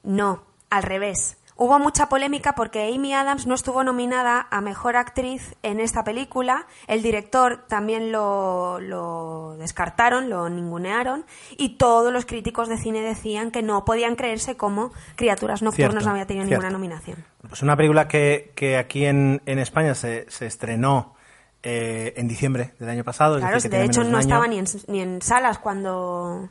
No, 0.02 0.42
al 0.70 0.82
revés. 0.82 1.36
Hubo 1.60 1.80
mucha 1.80 2.08
polémica 2.08 2.54
porque 2.54 2.94
Amy 2.94 3.12
Adams 3.14 3.48
no 3.48 3.56
estuvo 3.56 3.82
nominada 3.82 4.46
a 4.48 4.60
Mejor 4.60 4.94
Actriz 4.94 5.56
en 5.64 5.80
esta 5.80 6.04
película. 6.04 6.68
El 6.86 7.02
director 7.02 7.64
también 7.66 8.12
lo, 8.12 8.78
lo 8.78 9.56
descartaron, 9.58 10.30
lo 10.30 10.48
ningunearon. 10.48 11.26
Y 11.56 11.70
todos 11.70 12.12
los 12.12 12.26
críticos 12.26 12.68
de 12.68 12.76
cine 12.78 13.00
decían 13.00 13.50
que 13.50 13.62
no 13.62 13.84
podían 13.84 14.14
creerse 14.14 14.56
cómo 14.56 14.92
Criaturas 15.16 15.60
Nocturnas 15.62 15.94
Cierto, 15.94 16.04
no 16.06 16.12
había 16.12 16.26
tenido 16.28 16.46
cierto. 16.46 16.62
ninguna 16.62 16.78
nominación. 16.78 17.24
Pues 17.48 17.60
una 17.62 17.76
película 17.76 18.06
que, 18.06 18.52
que 18.54 18.76
aquí 18.76 19.04
en, 19.04 19.42
en 19.44 19.58
España 19.58 19.96
se, 19.96 20.30
se 20.30 20.46
estrenó 20.46 21.16
eh, 21.62 22.14
en 22.16 22.28
diciembre 22.28 22.74
del 22.78 22.88
año 22.88 23.04
pasado. 23.04 23.36
es 23.36 23.40
Claro, 23.40 23.54
decir, 23.56 23.70
que 23.70 23.78
de 23.78 23.84
hecho 23.84 24.04
no 24.04 24.18
estaba 24.18 24.46
ni 24.46 24.58
en, 24.58 24.66
ni 24.88 25.00
en 25.00 25.22
salas 25.22 25.58
cuando... 25.58 26.48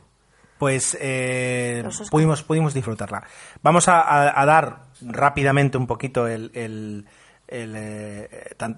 Pues 0.58 0.98
eh, 1.00 1.84
pudimos, 2.10 2.42
pudimos 2.42 2.74
disfrutarla. 2.74 3.22
Vamos 3.62 3.86
a, 3.86 4.00
a- 4.00 4.40
a 4.42 4.44
dar 4.46 4.86
rápidamente 5.00 5.78
un 5.78 5.86
poquito 5.86 6.26
el... 6.26 6.50
el- 6.54 7.06
el, 7.50 7.72
eh, 7.78 8.28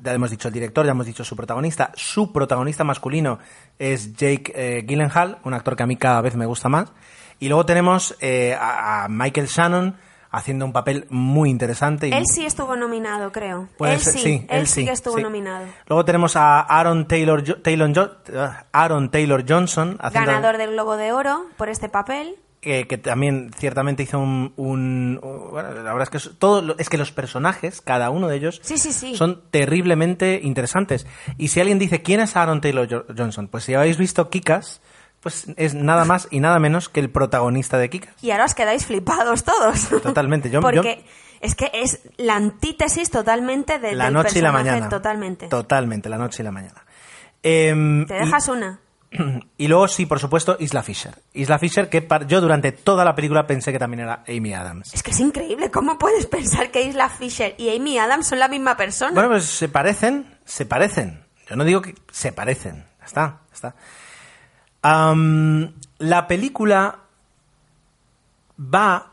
ya 0.02 0.12
hemos 0.12 0.30
dicho 0.30 0.46
el 0.46 0.54
director, 0.54 0.84
ya 0.86 0.92
hemos 0.92 1.06
dicho 1.06 1.24
su 1.24 1.34
protagonista. 1.34 1.90
Su 1.96 2.32
protagonista 2.32 2.84
masculino 2.84 3.40
es 3.80 4.12
Jake 4.14 4.52
eh, 4.54 4.82
Gyllenhaal, 4.86 5.38
un 5.42 5.54
actor 5.54 5.74
que 5.74 5.82
a 5.82 5.86
mí 5.86 5.96
cada 5.96 6.20
vez 6.20 6.36
me 6.36 6.46
gusta 6.46 6.68
más. 6.68 6.92
Y 7.40 7.48
luego 7.48 7.66
tenemos 7.66 8.16
eh, 8.20 8.54
a, 8.54 9.02
a 9.04 9.08
Michael 9.08 9.48
Shannon 9.48 9.96
haciendo 10.30 10.64
un 10.64 10.72
papel 10.72 11.06
muy 11.10 11.50
interesante. 11.50 12.08
y 12.08 12.12
Él 12.12 12.24
sí 12.26 12.44
estuvo 12.46 12.76
nominado, 12.76 13.32
creo. 13.32 13.68
Puede 13.76 13.94
él 13.94 14.00
ser- 14.00 14.12
sí, 14.14 14.46
él, 14.48 14.66
sí 14.66 14.80
sí, 14.80 14.84
que 14.86 14.92
estuvo 14.92 15.16
sí. 15.16 15.22
nominado. 15.22 15.66
Luego 15.88 16.04
tenemos 16.04 16.36
a 16.36 16.60
Aaron 16.60 17.08
Taylor, 17.08 17.42
Jo- 17.46 17.56
Taylor, 17.62 17.92
Jo- 17.94 18.10
ah, 18.38 18.64
Aaron 18.72 19.10
Taylor 19.10 19.44
Johnson, 19.48 19.96
haciendo, 20.00 20.30
Ganador 20.32 20.56
del 20.58 20.70
Globo 20.72 20.96
de 20.96 21.12
Oro 21.12 21.46
por 21.56 21.68
este 21.68 21.88
papel. 21.88 22.36
que, 22.60 22.86
que 22.86 22.98
también 22.98 23.50
ciertamente 23.56 24.02
hizo 24.02 24.18
un, 24.18 24.52
un- 24.56 25.18
un- 25.22 25.50
bueno, 25.50 25.70
la 25.72 25.94
verdad 25.94 26.02
es 26.02 26.10
que 26.10 26.16
es, 26.18 26.30
todo 26.38 26.74
es 26.78 26.90
que 26.90 26.98
los 26.98 27.10
personajes, 27.10 27.80
cada 27.80 28.10
uno 28.10 28.28
de 28.28 28.36
ellos, 28.36 28.60
Sí, 28.62 28.76
sí, 28.76 28.92
sí. 28.92 29.16
son 29.16 29.40
terriblemente 29.50 30.40
interesantes. 30.42 31.06
Y 31.38 31.48
si 31.48 31.58
alguien 31.60 31.78
dice 31.78 32.02
quién 32.02 32.20
es 32.20 32.36
Aaron 32.36 32.60
Taylor 32.60 32.86
Jo- 32.90 33.04
Johnson, 33.16 33.48
pues 33.48 33.64
si 33.64 33.72
habéis 33.72 33.96
visto 33.96 34.28
Kikas, 34.28 34.82
pues 35.20 35.46
es 35.56 35.74
nada 35.74 36.04
más 36.04 36.28
y 36.30 36.40
nada 36.40 36.58
menos 36.58 36.88
que 36.88 37.00
el 37.00 37.10
protagonista 37.10 37.78
de 37.78 37.90
Kikas. 37.90 38.14
Y 38.22 38.30
ahora 38.30 38.44
os 38.46 38.54
quedáis 38.54 38.86
flipados 38.86 39.44
todos. 39.44 39.88
Totalmente. 40.02 40.50
Yo- 40.50 40.60
Porque 40.60 41.04
es 41.40 41.54
que 41.54 41.70
es 41.74 42.00
la 42.16 42.36
antítesis 42.36 43.10
totalmente 43.10 43.78
de, 43.78 43.92
La 43.94 44.04
del 44.06 44.14
noche 44.14 44.38
y 44.38 44.42
la 44.42 44.52
mañana. 44.52 44.88
Totalmente. 44.88 45.48
Totalmente, 45.48 46.08
la 46.08 46.18
noche 46.18 46.42
y 46.42 46.44
la 46.44 46.52
mañana. 46.52 46.84
Em, 47.42 48.06
Te 48.06 48.16
y- 48.16 48.20
dejas 48.20 48.48
una. 48.48 48.80
Y 49.58 49.66
luego 49.68 49.88
sí, 49.88 50.06
por 50.06 50.20
supuesto, 50.20 50.56
Isla 50.60 50.82
Fisher. 50.82 51.14
Isla 51.34 51.58
Fisher, 51.58 51.88
que 51.88 52.06
yo 52.28 52.40
durante 52.40 52.70
toda 52.72 53.04
la 53.04 53.14
película 53.14 53.46
pensé 53.46 53.72
que 53.72 53.78
también 53.78 54.00
era 54.00 54.22
Amy 54.28 54.54
Adams. 54.54 54.94
Es 54.94 55.02
que 55.02 55.10
es 55.10 55.18
increíble. 55.20 55.70
¿Cómo 55.70 55.98
puedes 55.98 56.26
pensar 56.26 56.70
que 56.70 56.82
Isla 56.82 57.08
Fisher 57.08 57.54
y 57.58 57.74
Amy 57.76 57.98
Adams 57.98 58.28
son 58.28 58.38
la 58.38 58.46
misma 58.48 58.76
persona? 58.76 59.12
Bueno, 59.12 59.30
pues 59.30 59.44
se 59.46 59.68
parecen, 59.68 60.26
se 60.44 60.64
parecen. 60.64 61.24
Yo 61.48 61.56
no 61.56 61.64
digo 61.64 61.82
que 61.82 61.94
se 62.12 62.32
parecen. 62.32 62.86
Ya 63.00 63.04
está, 63.06 63.40
ya 63.48 63.54
está. 63.54 63.74
La 64.82 66.26
película 66.26 66.98
va... 68.58 69.06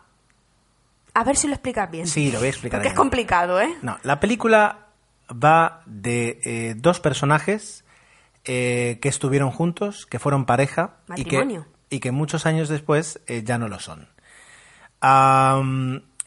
A 1.13 1.23
ver 1.23 1.35
si 1.35 1.47
lo 1.47 1.53
explicas 1.53 1.89
bien. 1.89 2.07
Sí, 2.07 2.31
lo 2.31 2.37
voy 2.39 2.47
a 2.47 2.49
explicar. 2.51 2.79
Porque 2.79 2.89
es 2.89 2.93
bien. 2.93 2.97
complicado, 2.97 3.59
¿eh? 3.59 3.75
No, 3.81 3.97
la 4.03 4.19
película 4.19 4.87
va 5.31 5.81
de 5.85 6.39
eh, 6.43 6.75
dos 6.77 6.99
personajes 6.99 7.83
eh, 8.45 8.99
que 9.01 9.09
estuvieron 9.09 9.51
juntos, 9.51 10.05
que 10.05 10.19
fueron 10.19 10.45
pareja 10.45 10.97
y 11.15 11.25
que, 11.25 11.37
Matrimonio. 11.37 11.65
y 11.89 11.99
que 11.99 12.11
muchos 12.11 12.45
años 12.45 12.69
después 12.69 13.19
eh, 13.27 13.43
ya 13.43 13.57
no 13.57 13.67
lo 13.67 13.79
son. 13.79 14.07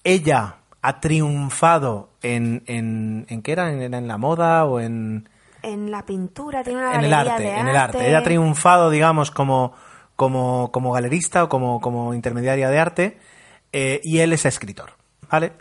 Ella 0.05 0.57
ha 0.83 1.01
triunfado 1.01 2.11
en, 2.23 2.63
en, 2.67 3.27
¿en 3.29 3.43
qué 3.43 3.53
era? 3.53 3.73
¿En, 3.73 3.95
en 3.95 4.09
la 4.09 4.19
moda 4.19 4.65
o 4.65 4.81
en, 4.81 5.30
En 5.63 5.91
la 5.91 6.05
pintura 6.05 6.63
tiene 6.63 6.81
una 6.81 6.95
en 6.95 7.05
el 7.05 7.13
arte? 7.13 7.43
de 7.43 7.57
En 7.57 7.69
el 7.69 7.77
arte. 7.77 8.09
Ella 8.09 8.19
ha 8.19 8.23
triunfado, 8.23 8.91
digamos, 8.91 9.31
como, 9.31 9.75
como, 10.17 10.71
como 10.73 10.93
galerista 10.93 11.45
o 11.45 11.49
como, 11.49 11.81
como 11.81 12.15
intermediaria 12.15 12.69
de 12.71 12.79
arte 12.79 13.19
eh, 13.73 14.01
y 14.03 14.19
él 14.19 14.33
es 14.33 14.45
escritor, 14.45 14.93
¿vale? 15.31 15.53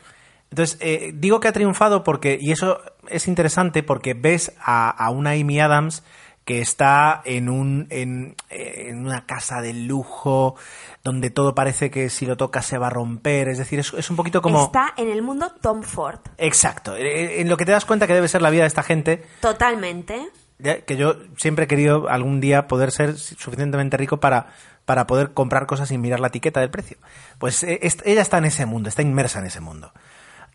Entonces, 0.49 0.77
eh, 0.81 1.11
digo 1.13 1.39
que 1.39 1.47
ha 1.47 1.53
triunfado 1.53 2.03
porque, 2.03 2.37
y 2.41 2.51
eso 2.51 2.81
es 3.07 3.27
interesante 3.27 3.83
porque 3.83 4.13
ves 4.15 4.53
a, 4.59 4.89
a 4.89 5.11
una 5.11 5.31
Amy 5.31 5.59
Adams 5.59 6.03
que 6.49 6.61
está 6.61 7.21
en, 7.25 7.47
un, 7.47 7.85
en, 7.91 8.35
en 8.49 9.05
una 9.05 9.27
casa 9.27 9.61
de 9.61 9.71
lujo 9.71 10.55
donde 11.03 11.29
todo 11.29 11.53
parece 11.53 11.91
que 11.91 12.09
si 12.09 12.25
lo 12.25 12.37
toca 12.37 12.63
se 12.63 12.79
va 12.79 12.87
a 12.87 12.89
romper, 12.89 13.49
es 13.49 13.59
decir, 13.59 13.77
es, 13.77 13.93
es 13.93 14.09
un 14.09 14.15
poquito 14.15 14.41
como... 14.41 14.65
Está 14.65 14.95
en 14.97 15.11
el 15.11 15.21
mundo 15.21 15.51
Tom 15.61 15.83
Ford. 15.83 16.21
Exacto, 16.39 16.95
en 16.97 17.47
lo 17.49 17.55
que 17.55 17.65
te 17.65 17.71
das 17.71 17.85
cuenta 17.85 18.07
que 18.07 18.15
debe 18.15 18.27
ser 18.27 18.41
la 18.41 18.49
vida 18.49 18.63
de 18.63 18.67
esta 18.67 18.81
gente, 18.81 19.23
Totalmente. 19.41 20.27
que 20.57 20.97
yo 20.97 21.17
siempre 21.37 21.65
he 21.65 21.67
querido 21.67 22.09
algún 22.09 22.41
día 22.41 22.67
poder 22.67 22.89
ser 22.89 23.19
suficientemente 23.19 23.95
rico 23.97 24.19
para, 24.19 24.47
para 24.85 25.05
poder 25.05 25.33
comprar 25.33 25.67
cosas 25.67 25.89
sin 25.89 26.01
mirar 26.01 26.19
la 26.19 26.29
etiqueta 26.29 26.61
del 26.61 26.71
precio. 26.71 26.97
Pues 27.37 27.61
eh, 27.61 27.79
ella 28.05 28.21
está 28.23 28.39
en 28.39 28.45
ese 28.45 28.65
mundo, 28.65 28.89
está 28.89 29.03
inmersa 29.03 29.37
en 29.37 29.45
ese 29.45 29.59
mundo. 29.59 29.93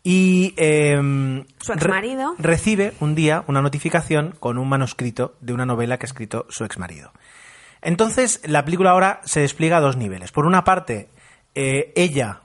Y 0.06 0.52
em, 0.58 1.46
Su 1.60 1.72
re- 1.72 1.78
exmarido. 1.78 2.34
recibe 2.38 2.92
un 3.00 3.14
día 3.14 3.42
una 3.48 3.62
notificación 3.62 4.36
con 4.38 4.58
un 4.58 4.68
manuscrito 4.68 5.34
de 5.40 5.54
una 5.54 5.64
novela 5.64 5.96
que 5.98 6.04
ha 6.04 6.08
escrito 6.08 6.44
su 6.50 6.64
exmarido. 6.64 7.10
Entonces, 7.80 8.40
la 8.44 8.64
película 8.64 8.90
ahora 8.90 9.20
se 9.24 9.40
despliega 9.40 9.78
a 9.78 9.80
dos 9.80 9.96
niveles. 9.96 10.30
Por 10.30 10.46
una 10.46 10.62
parte, 10.62 11.08
eh, 11.54 11.92
ella 11.96 12.40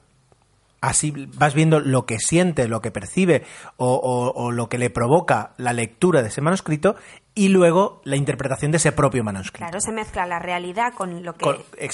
así 0.81 1.11
vas 1.35 1.53
viendo 1.53 1.81
lo 1.81 2.05
que 2.05 2.19
siente, 2.19 2.69
lo 2.69 2.79
que 2.79 2.91
percibe 2.91 3.43
o, 3.75 3.93
o- 3.93 4.31
o 4.31 4.51
lo 4.51 4.69
que 4.69 4.77
le 4.77 4.89
provoca 4.89 5.51
la 5.57 5.73
lectura 5.73 6.21
de 6.21 6.29
ese 6.29 6.39
manuscrito 6.39 6.95
y 7.35 7.49
luego 7.49 8.01
la 8.05 8.15
interpretación 8.15 8.71
de 8.71 8.77
ese 8.77 8.93
propio 8.93 9.21
manuscrito. 9.23 9.59
Claro, 9.65 9.81
se 9.81 9.91
mezcla 9.91 10.25
la 10.25 10.39
realidad 10.39 10.93
con 10.93 11.23
lo 11.23 11.33
que 11.35 11.45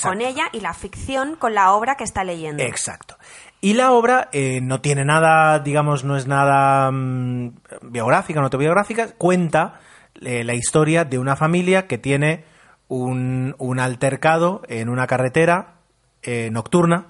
con 0.01 0.21
ella 0.21 0.45
y 0.51 0.59
la 0.59 0.73
ficción 0.75 1.35
con 1.35 1.55
la 1.55 1.71
obra 1.73 1.95
que 1.97 2.03
está 2.03 2.23
leyendo. 2.23 2.61
Exacto. 2.63 3.15
Y 3.61 3.73
la 3.73 3.91
obra 3.93 4.29
eh, 4.31 4.59
no 4.61 4.81
tiene 4.81 5.05
nada, 5.05 5.59
digamos, 5.59 6.03
no 6.03 6.17
es 6.17 6.27
nada 6.27 6.91
mm, 6.91 7.55
biográfica, 7.83 8.39
no 8.39 8.45
autobiográfica, 8.45 9.07
cuenta 9.17 9.79
eh, 10.21 10.43
la 10.43 10.53
historia 10.53 11.03
de 11.03 11.17
una 11.17 11.35
familia 11.35 11.87
que 11.87 11.97
tiene 11.97 12.43
un, 12.87 13.55
un 13.57 13.79
altercado 13.79 14.61
en 14.67 14.89
una 14.89 15.07
carretera 15.07 15.75
eh, 16.21 16.49
nocturna 16.51 17.07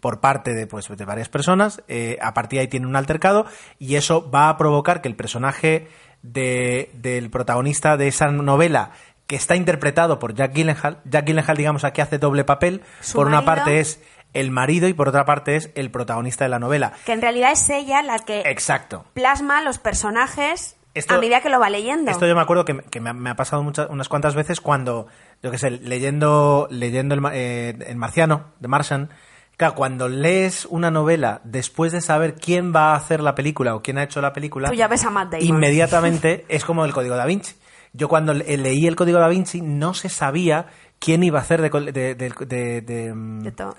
por 0.00 0.18
parte 0.20 0.52
de, 0.54 0.66
pues, 0.66 0.88
de 0.88 1.04
varias 1.04 1.28
personas, 1.28 1.82
eh, 1.86 2.18
a 2.20 2.34
partir 2.34 2.56
de 2.56 2.60
ahí 2.62 2.68
tiene 2.68 2.88
un 2.88 2.96
altercado 2.96 3.46
y 3.78 3.94
eso 3.94 4.28
va 4.28 4.48
a 4.48 4.56
provocar 4.56 5.00
que 5.00 5.08
el 5.08 5.14
personaje 5.14 5.86
de- 6.22 6.90
del 6.94 7.30
protagonista 7.30 7.96
de 7.96 8.08
esa 8.08 8.28
novela 8.32 8.90
que 9.28 9.36
está 9.36 9.54
interpretado 9.54 10.18
por 10.18 10.34
Jack 10.34 10.52
Gyllenhaal, 10.54 10.98
Jack 11.04 11.26
Gyllenhaal 11.26 11.56
digamos 11.56 11.84
aquí 11.84 12.00
hace 12.00 12.18
doble 12.18 12.42
papel, 12.42 12.82
por 13.14 13.28
una 13.28 13.44
parte 13.44 13.78
es 13.78 14.00
el 14.34 14.50
marido 14.50 14.88
y 14.88 14.94
por 14.94 15.08
otra 15.08 15.24
parte 15.24 15.56
es 15.56 15.70
el 15.74 15.90
protagonista 15.90 16.44
de 16.44 16.48
la 16.50 16.58
novela. 16.58 16.92
Que 17.04 17.12
en 17.12 17.20
realidad 17.22 17.52
es 17.52 17.68
ella 17.70 18.02
la 18.02 18.18
que 18.20 18.40
Exacto. 18.46 19.04
plasma 19.14 19.60
los 19.62 19.78
personajes 19.78 20.76
Esto- 20.94 21.14
a 21.14 21.18
medida 21.18 21.40
que 21.40 21.48
lo 21.48 21.58
va 21.60 21.70
leyendo. 21.70 22.10
Esto 22.10 22.26
yo 22.26 22.34
me 22.34 22.40
acuerdo 22.42 22.64
que, 22.64 22.74
me- 22.74 22.82
que 22.82 23.00
me, 23.00 23.10
ha- 23.10 23.14
me 23.14 23.30
ha 23.30 23.36
pasado 23.36 23.62
muchas, 23.62 23.88
unas 23.90 24.08
cuantas 24.08 24.34
veces 24.34 24.60
cuando, 24.60 25.06
yo 25.42 25.50
qué 25.50 25.58
sé, 25.58 25.70
leyendo, 25.70 26.66
leyendo 26.70 27.14
el, 27.14 27.20
eh, 27.32 27.76
el 27.86 27.96
Marciano, 27.96 28.46
de 28.60 28.68
Martian, 28.68 29.10
claro, 29.56 29.74
cuando 29.74 30.08
lees 30.08 30.66
una 30.66 30.90
novela 30.90 31.40
después 31.44 31.92
de 31.92 32.00
saber 32.00 32.34
quién 32.34 32.74
va 32.74 32.92
a 32.92 32.96
hacer 32.96 33.20
la 33.22 33.34
película 33.34 33.74
o 33.74 33.82
quién 33.82 33.96
ha 33.98 34.02
hecho 34.02 34.20
la 34.20 34.32
película, 34.32 34.68
Tú 34.68 34.74
ya 34.74 34.88
ves 34.88 35.04
a 35.04 35.10
Matt 35.10 35.32
Damon. 35.32 35.46
inmediatamente 35.46 36.44
es 36.48 36.64
como 36.64 36.84
el 36.84 36.92
Código 36.92 37.16
da 37.16 37.26
Vinci. 37.26 37.54
Yo 37.94 38.08
cuando 38.08 38.32
le- 38.34 38.56
leí 38.56 38.86
el 38.86 38.96
Código 38.96 39.18
da 39.18 39.28
Vinci 39.28 39.60
no 39.60 39.92
se 39.94 40.08
sabía 40.08 40.66
quién 41.02 41.22
iba 41.24 41.38
a 41.38 41.42
hacer 41.42 41.60
de, 41.60 41.92
de, 41.92 42.14
de- 42.14 43.12
mm, 43.14 43.42
De 43.42 43.52
to- 43.52 43.74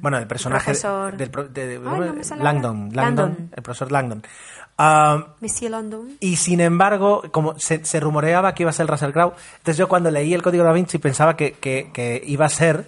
bueno, 0.00 0.18
el 0.18 0.26
personaje 0.26 0.72
profesor- 0.72 1.16
del 1.16 1.80
Ay, 1.86 2.00
no 2.36 2.36
Langdon. 2.44 2.90
Langdon, 2.92 2.94
Langdon. 2.94 3.50
el 3.56 3.62
profesor 3.62 3.90
Langdon. 3.90 4.22
Monsieur 5.40 5.70
London. 5.72 6.16
y 6.20 6.36
sin 6.36 6.60
embargo, 6.60 7.22
como 7.32 7.58
se, 7.58 7.84
se 7.84 7.98
rumoreaba 7.98 8.54
que 8.54 8.62
iba 8.62 8.70
a 8.70 8.72
ser 8.72 8.86
Russell 8.86 9.10
Crowe, 9.12 9.32
entonces 9.56 9.76
yo 9.76 9.88
cuando 9.88 10.10
leí 10.10 10.34
el 10.34 10.42
código 10.42 10.62
da 10.64 10.72
Vinci 10.72 10.98
pensaba 10.98 11.36
que, 11.36 11.52
que- 11.52 11.90
que 11.92 12.22
iba 12.26 12.46
a 12.46 12.48
ser 12.48 12.84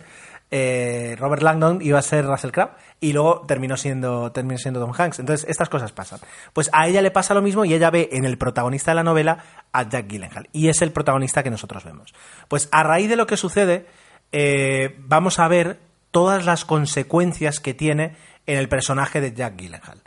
eh, 0.52 1.16
Robert 1.18 1.42
Langdon, 1.42 1.80
iba 1.80 1.98
a 1.98 2.02
ser 2.02 2.26
Russell 2.26 2.50
Crowe, 2.50 2.70
y 3.00 3.12
luego 3.12 3.42
terminó 3.46 3.76
siendo, 3.76 4.30
terminó 4.32 4.58
siendo 4.58 4.80
Tom 4.80 4.92
Hanks. 4.96 5.20
Entonces, 5.20 5.48
estas 5.48 5.68
cosas 5.68 5.92
pasan. 5.92 6.18
Pues 6.52 6.68
a 6.72 6.86
ella 6.88 7.00
le 7.02 7.10
pasa 7.12 7.34
lo 7.34 7.40
mismo 7.42 7.64
y 7.64 7.72
ella 7.72 7.88
ve 7.90 8.08
en 8.12 8.24
el 8.24 8.36
protagonista 8.36 8.90
de 8.90 8.96
la 8.96 9.04
novela 9.04 9.38
a 9.72 9.88
Jack 9.88 10.08
Gyllenhaal, 10.08 10.48
y 10.52 10.68
es 10.68 10.82
el 10.82 10.92
protagonista 10.92 11.42
que 11.42 11.50
nosotros 11.50 11.84
vemos. 11.84 12.14
Pues 12.48 12.68
a 12.72 12.82
raíz 12.82 13.08
de 13.08 13.16
lo 13.16 13.26
que 13.26 13.36
sucede, 13.36 13.86
eh, 14.32 14.96
vamos 14.98 15.38
a 15.38 15.48
ver 15.48 15.78
todas 16.10 16.44
las 16.44 16.64
consecuencias 16.64 17.60
que 17.60 17.74
tiene 17.74 18.16
en 18.46 18.58
el 18.58 18.68
personaje 18.68 19.20
de 19.20 19.32
Jack 19.32 19.56
Gyllenhaal. 19.56 20.02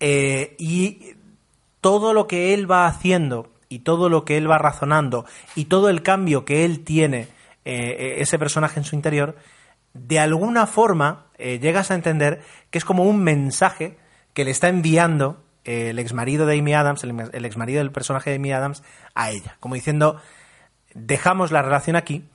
Eh, 0.00 0.56
y 0.58 1.14
todo 1.80 2.14
lo 2.14 2.26
que 2.26 2.54
él 2.54 2.70
va 2.70 2.86
haciendo 2.86 3.52
y 3.68 3.80
todo 3.80 4.08
lo 4.08 4.24
que 4.24 4.36
él 4.36 4.50
va 4.50 4.58
razonando 4.58 5.26
y 5.54 5.66
todo 5.66 5.88
el 5.88 6.02
cambio 6.02 6.44
que 6.44 6.64
él 6.64 6.84
tiene, 6.84 7.28
eh, 7.64 8.16
ese 8.18 8.38
personaje 8.38 8.80
en 8.80 8.84
su 8.84 8.96
interior, 8.96 9.36
de 9.92 10.18
alguna 10.18 10.66
forma 10.66 11.26
llegas 11.38 11.90
a 11.90 11.94
entender 11.94 12.42
que 12.70 12.78
es 12.78 12.84
como 12.84 13.04
un 13.04 13.22
mensaje 13.22 13.98
que 14.32 14.44
le 14.44 14.50
está 14.50 14.68
enviando 14.68 15.43
el 15.64 15.98
exmarido 15.98 16.46
de 16.46 16.58
Amy 16.58 16.74
Adams, 16.74 17.04
el, 17.04 17.30
el 17.32 17.44
exmarido 17.44 17.78
del 17.78 17.92
personaje 17.92 18.30
de 18.30 18.36
Amy 18.36 18.52
Adams, 18.52 18.82
a 19.14 19.30
ella. 19.30 19.56
Como 19.60 19.74
diciendo, 19.74 20.20
dejamos 20.94 21.52
la 21.52 21.62
relación 21.62 21.96
aquí 21.96 22.28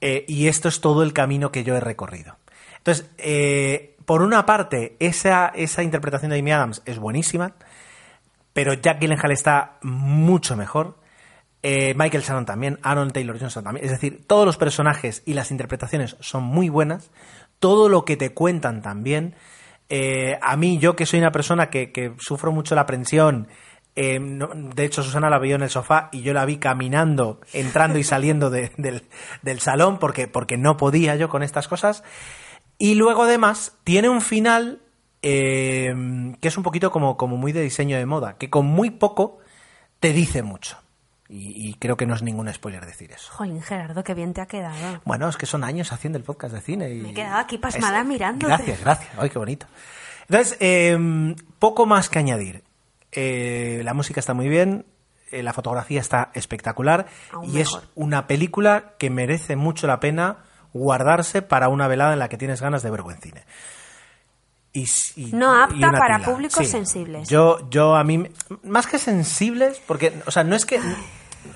eh, 0.00 0.24
y 0.28 0.48
esto 0.48 0.68
es 0.68 0.80
todo 0.80 1.02
el 1.02 1.12
camino 1.12 1.50
que 1.50 1.64
yo 1.64 1.76
he 1.76 1.80
recorrido. 1.80 2.36
Entonces, 2.78 3.10
eh, 3.16 3.96
por 4.04 4.20
una 4.20 4.44
parte, 4.44 4.96
esa, 4.98 5.48
esa 5.48 5.82
interpretación 5.82 6.30
de 6.30 6.38
Amy 6.38 6.52
Adams 6.52 6.82
es 6.84 6.98
buenísima, 6.98 7.54
pero 8.52 8.74
Jack 8.74 9.00
Gyllenhaal 9.00 9.32
está 9.32 9.78
mucho 9.82 10.56
mejor. 10.56 10.98
Eh, 11.62 11.94
Michael 11.96 12.22
Shannon 12.22 12.44
también, 12.44 12.78
Aaron 12.82 13.10
Taylor 13.10 13.40
Johnson 13.40 13.64
también. 13.64 13.86
Es 13.86 13.92
decir, 13.92 14.22
todos 14.26 14.44
los 14.44 14.58
personajes 14.58 15.22
y 15.24 15.32
las 15.32 15.50
interpretaciones 15.50 16.16
son 16.20 16.42
muy 16.42 16.68
buenas. 16.68 17.10
Todo 17.58 17.88
lo 17.88 18.04
que 18.04 18.18
te 18.18 18.34
cuentan 18.34 18.82
también. 18.82 19.34
Eh, 19.88 20.38
a 20.40 20.56
mí, 20.56 20.78
yo 20.78 20.96
que 20.96 21.06
soy 21.06 21.18
una 21.20 21.32
persona 21.32 21.68
que, 21.70 22.14
sufro 22.18 22.52
mucho 22.52 22.74
la 22.74 22.82
aprensión, 22.82 23.48
eh, 23.96 24.18
no- 24.18 24.48
de 24.54 24.84
hecho 24.84 25.02
Susana 25.02 25.30
la 25.30 25.38
vio 25.38 25.54
en 25.56 25.62
el 25.62 25.70
sofá 25.70 26.08
y 26.10 26.22
yo 26.22 26.32
la 26.32 26.44
vi 26.44 26.56
caminando, 26.56 27.40
entrando 27.52 27.98
y 27.98 28.04
saliendo 28.04 28.50
de- 28.50 28.72
del, 28.76 29.04
del 29.42 29.60
salón 29.60 29.98
porque, 29.98 30.26
porque 30.26 30.56
no 30.56 30.76
podía 30.76 31.14
yo 31.16 31.28
con 31.28 31.42
estas 31.42 31.68
cosas. 31.68 32.02
Y 32.78 32.94
luego 32.96 33.22
además 33.24 33.78
tiene 33.84 34.08
un 34.08 34.20
final 34.20 34.80
eh, 35.22 35.94
que 36.40 36.48
es 36.48 36.56
un 36.56 36.62
poquito 36.64 36.90
como, 36.90 37.16
como 37.16 37.36
muy 37.36 37.52
de 37.52 37.62
diseño 37.62 37.96
de 37.96 38.04
moda, 38.06 38.36
que 38.36 38.50
con 38.50 38.66
muy 38.66 38.90
poco 38.90 39.38
te 40.00 40.12
dice 40.12 40.42
mucho. 40.42 40.76
Y, 41.28 41.68
y 41.70 41.74
creo 41.74 41.96
que 41.96 42.04
no 42.06 42.14
es 42.14 42.22
ningún 42.22 42.52
spoiler 42.52 42.84
decir 42.84 43.10
eso. 43.12 43.32
Jolín, 43.32 43.62
Gerardo, 43.62 44.04
qué 44.04 44.12
bien 44.14 44.34
te 44.34 44.40
ha 44.42 44.46
quedado. 44.46 45.00
Bueno, 45.04 45.28
es 45.28 45.36
que 45.38 45.46
son 45.46 45.64
años 45.64 45.90
haciendo 45.92 46.18
el 46.18 46.24
podcast 46.24 46.54
de 46.54 46.60
cine. 46.60 46.90
Y 46.90 47.00
Me 47.00 47.10
he 47.10 47.14
quedado 47.14 47.38
aquí 47.38 47.56
pasmada 47.58 48.00
Es- 48.00 48.06
mirándote. 48.06 48.46
Gracias, 48.54 48.80
gracias. 48.80 49.10
Ay, 49.18 49.30
qué 49.30 49.38
bonito. 49.38 49.66
Entonces, 50.28 50.56
eh, 50.60 51.34
poco 51.58 51.86
más 51.86 52.08
que 52.10 52.18
añadir. 52.18 52.62
Eh, 53.12 53.80
la 53.84 53.94
música 53.94 54.20
está 54.20 54.34
muy 54.34 54.48
bien, 54.48 54.84
eh, 55.30 55.42
la 55.42 55.52
fotografía 55.52 56.00
está 56.00 56.30
espectacular 56.34 57.06
Aún 57.32 57.50
y 57.54 57.60
es 57.60 57.70
una 57.94 58.26
película 58.26 58.94
que 58.98 59.08
merece 59.08 59.56
mucho 59.56 59.86
la 59.86 60.00
pena 60.00 60.38
guardarse 60.72 61.40
para 61.40 61.68
una 61.68 61.86
velada 61.88 62.12
en 62.12 62.18
la 62.18 62.28
que 62.28 62.36
tienes 62.36 62.60
ganas 62.60 62.82
de 62.82 62.90
ver 62.90 63.02
buen 63.02 63.18
cine. 63.20 63.44
Y, 64.74 64.82
s- 64.82 65.12
y- 65.16 65.26
No 65.32 65.54
apta 65.54 65.90
para 65.92 66.16
tila. 66.18 66.28
públicos 66.32 66.66
sensibles. 66.68 67.28
Yo, 67.28 67.70
yo 67.70 67.94
a 67.96 68.04
mí, 68.04 68.28
más 68.64 68.86
que 68.86 68.98
sensibles, 68.98 69.80
porque, 69.86 70.20
o 70.26 70.30
sea, 70.30 70.44
no 70.44 70.54
es 70.56 70.66
que, 70.66 70.78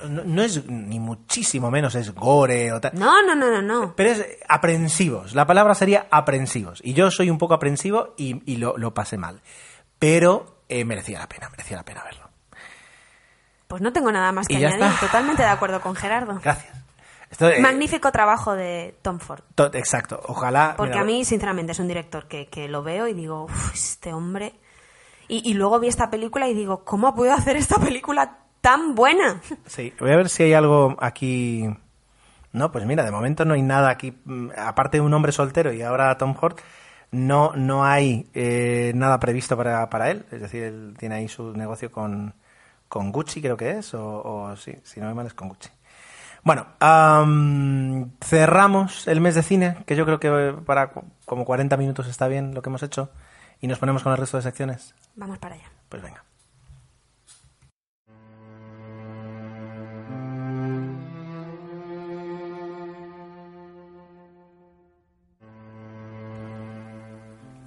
no, 0.09 0.23
no 0.25 0.41
es 0.43 0.65
ni 0.67 1.01
muchísimo 1.01 1.71
menos 1.71 1.95
es 1.97 2.15
gore 2.15 2.73
o 2.73 2.81
tal. 2.81 2.93
No, 2.95 3.21
no, 3.27 3.35
no, 3.35 3.51
no, 3.51 3.61
no. 3.61 3.95
Pero 3.97 4.11
es 4.11 4.25
aprensivos. 4.49 5.35
La 5.35 5.47
palabra 5.47 5.75
sería 5.75 6.07
aprensivos. 6.11 6.81
Y 6.85 6.95
yo 6.95 7.11
soy 7.11 7.29
un 7.29 7.39
poco 7.39 7.55
aprensivo 7.55 8.15
y, 8.17 8.41
y 8.51 8.57
lo, 8.57 8.79
lo 8.79 8.95
pasé 8.95 9.19
mal. 9.19 9.41
Pero 9.99 10.63
eh, 10.69 10.85
merecía 10.85 11.19
la 11.19 11.29
pena, 11.29 11.49
merecía 11.51 11.77
la 11.77 11.85
pena 11.85 12.05
verlo. 12.05 12.31
Pues 13.67 13.83
no 13.83 13.93
tengo 13.93 14.13
nada 14.13 14.31
más 14.33 14.47
que 14.47 14.55
Y 14.55 14.61
ya 14.61 14.69
añadir. 14.69 14.87
está. 14.87 15.07
Totalmente 15.07 15.43
de 15.43 15.49
acuerdo 15.49 15.81
con 15.81 15.95
Gerardo. 15.97 16.41
Gracias. 16.43 16.73
Esto, 17.31 17.49
eh, 17.51 17.61
Magnífico 17.61 18.11
trabajo 18.11 18.55
de 18.55 18.97
Tom 19.03 19.19
Ford. 19.19 19.41
to- 19.55 19.71
exacto. 19.75 20.21
Ojalá. 20.29 20.75
Porque 20.77 20.93
mira, 20.93 21.03
a 21.03 21.05
mí, 21.05 21.25
sinceramente, 21.25 21.73
es 21.73 21.79
un 21.79 21.89
director 21.89 22.27
que, 22.27 22.47
que 22.47 22.69
lo 22.69 22.83
veo 22.83 23.07
y 23.07 23.15
digo, 23.15 23.45
"Uf, 23.45 23.75
este 23.75 24.13
hombre. 24.15 24.55
Y, 25.29 25.49
y 25.51 25.55
luego 25.55 25.79
vi 25.79 25.89
esta 25.89 26.09
película 26.11 26.49
y 26.49 26.55
digo, 26.55 26.85
¿cómo 26.85 27.15
puedo 27.15 27.33
hacer 27.35 27.57
esta 27.57 27.79
película 27.79 28.39
tan 28.63 28.95
buena? 28.95 29.41
Sí, 29.67 29.93
voy 30.01 30.11
a 30.13 30.17
ver 30.17 30.29
si 30.31 30.43
hay 30.45 30.55
algo 30.55 30.97
aquí. 31.01 31.69
No, 32.53 32.73
pues 32.73 32.87
mira, 32.87 33.05
de 33.05 33.11
momento 33.11 33.45
no 33.45 33.53
hay 33.55 33.61
nada 33.63 33.91
aquí. 33.91 34.17
mm, 34.25 34.51
Aparte 34.57 34.97
de 34.97 35.03
un 35.03 35.13
hombre 35.13 35.33
soltero 35.33 35.71
y 35.73 35.83
ahora 35.83 36.17
Tom 36.17 36.35
Ford, 36.35 36.57
no, 37.11 37.53
no 37.55 37.85
hay 37.85 38.31
eh, 38.33 38.93
nada 38.95 39.21
previsto 39.21 39.55
para, 39.55 39.89
para 39.91 40.11
él. 40.11 40.25
Es 40.33 40.41
decir, 40.41 40.63
él 40.63 40.95
tiene 40.99 41.17
ahí 41.17 41.29
su 41.29 41.53
negocio 41.53 41.93
con, 41.93 42.35
con 42.89 43.13
Gucci, 43.13 43.43
creo 43.43 43.57
que 43.59 43.73
es, 43.73 43.93
o, 43.93 44.23
o 44.23 44.57
sí, 44.57 44.75
si 44.83 44.99
no 44.99 45.07
me 45.09 45.15
mal 45.15 45.27
es 45.27 45.35
con 45.35 45.49
Gucci. 45.49 45.69
Bueno, 46.45 46.67
am, 46.81 48.13
cerramos 48.21 49.09
el 49.09 49.21
mes 49.21 49.35
de 49.35 49.43
cine, 49.43 49.79
que 49.87 49.97
yo 49.97 50.05
creo 50.05 50.21
que 50.21 50.55
para 50.65 50.93
como 51.25 51.45
40 51.45 51.77
minutos 51.77 52.07
está 52.07 52.29
bien 52.29 52.55
lo 52.55 52.63
que 52.63 52.71
hemos 52.71 52.83
hecho, 52.83 53.11
y 53.61 53.67
nos 53.67 53.79
ponemos 53.79 54.03
con 54.03 54.13
el 54.13 54.19
resto 54.19 54.37
de 54.37 54.45
secciones. 54.45 54.95
Vamos 55.17 55.39
para 55.39 55.57
allá. 55.57 55.71
Pues 55.89 56.03
venga. 56.03 56.25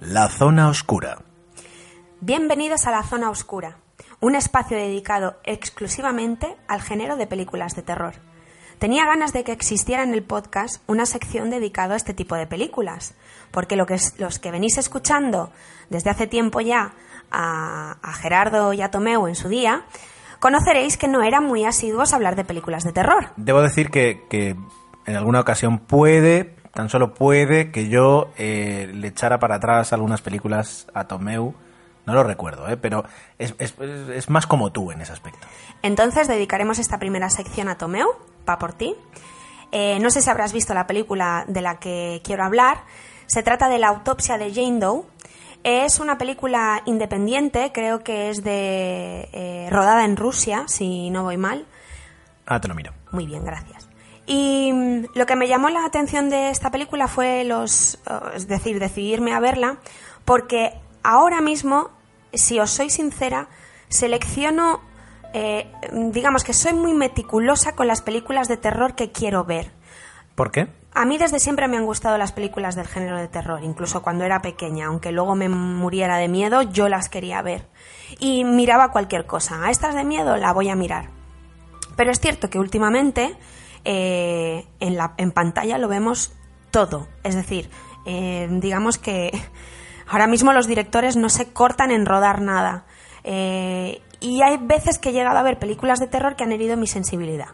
La 0.00 0.28
zona 0.28 0.68
oscura. 0.68 1.18
Bienvenidos 2.20 2.86
a 2.86 2.90
La 2.90 3.02
Zona 3.02 3.30
Oscura, 3.30 3.78
un 4.20 4.34
espacio 4.34 4.76
dedicado 4.76 5.40
exclusivamente 5.44 6.56
al 6.68 6.82
género 6.82 7.16
de 7.16 7.26
películas 7.26 7.74
de 7.76 7.82
terror. 7.82 8.14
Tenía 8.82 9.06
ganas 9.06 9.32
de 9.32 9.44
que 9.44 9.52
existiera 9.52 10.02
en 10.02 10.12
el 10.12 10.24
podcast 10.24 10.82
una 10.88 11.06
sección 11.06 11.50
dedicada 11.50 11.94
a 11.94 11.96
este 11.96 12.14
tipo 12.14 12.34
de 12.34 12.48
películas, 12.48 13.14
porque 13.52 13.76
lo 13.76 13.86
que 13.86 13.94
es- 13.94 14.18
los 14.18 14.40
que 14.40 14.50
venís 14.50 14.76
escuchando 14.76 15.52
desde 15.88 16.10
hace 16.10 16.26
tiempo 16.26 16.60
ya 16.60 16.94
a, 17.30 17.92
a 18.02 18.12
Gerardo 18.14 18.72
y 18.72 18.82
a 18.82 18.90
Tomeu 18.90 19.28
en 19.28 19.36
su 19.36 19.48
día, 19.48 19.82
conoceréis 20.40 20.96
que 20.96 21.06
no 21.06 21.22
eran 21.22 21.44
muy 21.44 21.64
asiduos 21.64 22.12
a 22.12 22.16
hablar 22.16 22.34
de 22.34 22.44
películas 22.44 22.82
de 22.82 22.92
terror. 22.92 23.28
Debo 23.36 23.62
decir 23.62 23.88
que, 23.92 24.24
que 24.28 24.56
en 25.06 25.14
alguna 25.16 25.38
ocasión 25.38 25.78
puede, 25.78 26.56
tan 26.74 26.88
solo 26.88 27.14
puede, 27.14 27.70
que 27.70 27.88
yo 27.88 28.32
eh, 28.36 28.90
le 28.92 29.06
echara 29.06 29.38
para 29.38 29.54
atrás 29.58 29.92
algunas 29.92 30.22
películas 30.22 30.88
a 30.92 31.04
Tomeu. 31.06 31.54
No 32.04 32.14
lo 32.14 32.24
recuerdo, 32.24 32.68
¿eh? 32.68 32.76
pero 32.76 33.04
es, 33.38 33.54
es- 33.60 33.76
es 33.78 34.28
más 34.28 34.48
como 34.48 34.72
tú 34.72 34.90
en 34.90 35.02
ese 35.02 35.12
aspecto. 35.12 35.46
Entonces 35.82 36.26
dedicaremos 36.26 36.80
esta 36.80 36.98
primera 36.98 37.30
sección 37.30 37.68
a 37.68 37.78
Tomeu, 37.78 38.08
va 38.48 38.58
por 38.58 38.72
ti. 38.72 38.94
Eh, 39.70 39.98
no 40.00 40.10
sé 40.10 40.20
si 40.20 40.30
habrás 40.30 40.52
visto 40.52 40.74
la 40.74 40.86
película 40.86 41.44
de 41.48 41.62
la 41.62 41.78
que 41.78 42.20
quiero 42.24 42.44
hablar. 42.44 42.84
Se 43.26 43.42
trata 43.42 43.68
de 43.68 43.78
la 43.78 43.88
autopsia 43.88 44.36
de 44.38 44.52
Jane 44.52 44.78
Doe. 44.78 45.04
Es 45.64 46.00
una 46.00 46.18
película 46.18 46.82
independiente, 46.86 47.70
creo 47.72 48.02
que 48.02 48.30
es 48.30 48.42
de 48.42 49.28
eh, 49.32 49.68
rodada 49.70 50.04
en 50.04 50.16
Rusia, 50.16 50.64
si 50.66 51.08
no 51.10 51.22
voy 51.22 51.36
mal. 51.36 51.66
Ah, 52.46 52.60
te 52.60 52.68
lo 52.68 52.74
miro. 52.74 52.92
Muy 53.12 53.26
bien, 53.26 53.44
gracias. 53.44 53.88
Y 54.26 54.72
mm, 54.72 55.04
lo 55.14 55.26
que 55.26 55.36
me 55.36 55.48
llamó 55.48 55.68
la 55.70 55.84
atención 55.84 56.30
de 56.30 56.50
esta 56.50 56.70
película 56.70 57.08
fue 57.08 57.44
los, 57.44 57.94
eh, 57.94 58.20
es 58.34 58.48
decir, 58.48 58.78
decidirme 58.80 59.32
a 59.32 59.40
verla, 59.40 59.78
porque 60.24 60.74
ahora 61.02 61.40
mismo, 61.40 61.90
si 62.32 62.58
os 62.60 62.70
soy 62.70 62.90
sincera, 62.90 63.48
selecciono, 63.88 64.80
eh, 65.34 65.70
digamos 65.92 66.44
que 66.44 66.52
soy 66.52 66.74
muy 66.74 66.94
meticulosa 66.94 67.74
con 67.74 67.86
las 67.86 68.02
películas 68.02 68.48
de 68.48 68.56
terror 68.56 68.94
que 68.94 69.12
quiero 69.12 69.44
ver. 69.44 69.72
¿Por 70.34 70.50
qué? 70.50 70.68
A 70.94 71.06
mí 71.06 71.16
desde 71.16 71.38
siempre 71.38 71.68
me 71.68 71.78
han 71.78 71.86
gustado 71.86 72.18
las 72.18 72.32
películas 72.32 72.74
del 72.74 72.86
género 72.86 73.16
de 73.16 73.28
terror, 73.28 73.64
incluso 73.64 74.02
cuando 74.02 74.24
era 74.24 74.42
pequeña, 74.42 74.86
aunque 74.86 75.10
luego 75.10 75.34
me 75.34 75.48
muriera 75.48 76.18
de 76.18 76.28
miedo, 76.28 76.62
yo 76.62 76.88
las 76.90 77.08
quería 77.08 77.40
ver. 77.40 77.66
Y 78.18 78.44
miraba 78.44 78.92
cualquier 78.92 79.24
cosa. 79.24 79.64
A 79.64 79.70
estas 79.70 79.94
de 79.94 80.04
miedo 80.04 80.36
la 80.36 80.52
voy 80.52 80.68
a 80.68 80.76
mirar. 80.76 81.08
Pero 81.96 82.10
es 82.10 82.20
cierto 82.20 82.50
que 82.50 82.58
últimamente 82.58 83.36
eh, 83.84 84.66
en, 84.80 84.96
la, 84.96 85.14
en 85.16 85.32
pantalla 85.32 85.78
lo 85.78 85.88
vemos 85.88 86.32
todo. 86.70 87.08
Es 87.22 87.34
decir, 87.34 87.70
eh, 88.04 88.48
digamos 88.50 88.98
que 88.98 89.30
ahora 90.06 90.26
mismo 90.26 90.52
los 90.52 90.66
directores 90.66 91.16
no 91.16 91.30
se 91.30 91.52
cortan 91.52 91.90
en 91.90 92.04
rodar 92.04 92.42
nada. 92.42 92.84
Eh, 93.24 94.02
y 94.22 94.40
hay 94.42 94.56
veces 94.56 94.98
que 94.98 95.10
he 95.10 95.12
llegado 95.12 95.38
a 95.38 95.42
ver 95.42 95.58
películas 95.58 95.98
de 95.98 96.06
terror 96.06 96.36
que 96.36 96.44
han 96.44 96.52
herido 96.52 96.76
mi 96.76 96.86
sensibilidad. 96.86 97.48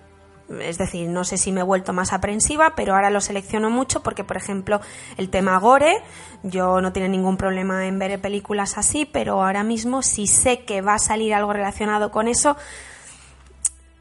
Es 0.60 0.78
decir, 0.78 1.08
no 1.10 1.24
sé 1.24 1.36
si 1.36 1.52
me 1.52 1.60
he 1.60 1.64
vuelto 1.64 1.92
más 1.92 2.12
aprensiva, 2.12 2.72
pero 2.74 2.94
ahora 2.94 3.10
lo 3.10 3.20
selecciono 3.20 3.68
mucho 3.68 4.02
porque, 4.02 4.24
por 4.24 4.38
ejemplo, 4.38 4.80
el 5.18 5.28
tema 5.28 5.58
gore, 5.58 6.02
yo 6.42 6.80
no 6.80 6.92
tengo 6.92 7.08
ningún 7.08 7.36
problema 7.36 7.86
en 7.86 7.98
ver 7.98 8.18
películas 8.20 8.78
así, 8.78 9.04
pero 9.04 9.42
ahora 9.42 9.62
mismo 9.62 10.02
si 10.02 10.26
sé 10.26 10.64
que 10.64 10.80
va 10.80 10.94
a 10.94 10.98
salir 10.98 11.34
algo 11.34 11.52
relacionado 11.52 12.10
con 12.10 12.28
eso, 12.28 12.56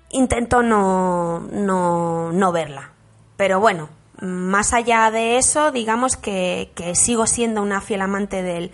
intento 0.10 0.64
no, 0.64 1.40
no, 1.52 2.32
no 2.32 2.52
verla. 2.54 2.92
Pero 3.36 3.60
bueno, 3.60 3.90
más 4.22 4.74
allá 4.74 5.12
de 5.12 5.38
eso, 5.38 5.72
digamos 5.72 6.16
que, 6.16 6.72
que 6.76 6.96
sigo 6.96 7.28
siendo 7.28 7.62
una 7.62 7.82
fiel 7.82 8.02
amante 8.02 8.42
del, 8.42 8.72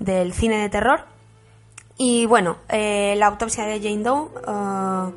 del 0.00 0.32
cine 0.32 0.58
de 0.58 0.68
terror. 0.68 1.11
Y 1.98 2.26
bueno, 2.26 2.56
eh, 2.68 3.14
la 3.16 3.26
autopsia 3.26 3.64
de 3.64 3.80
Jane 3.80 4.02
Doe, 4.02 4.28
eh, 4.46 5.12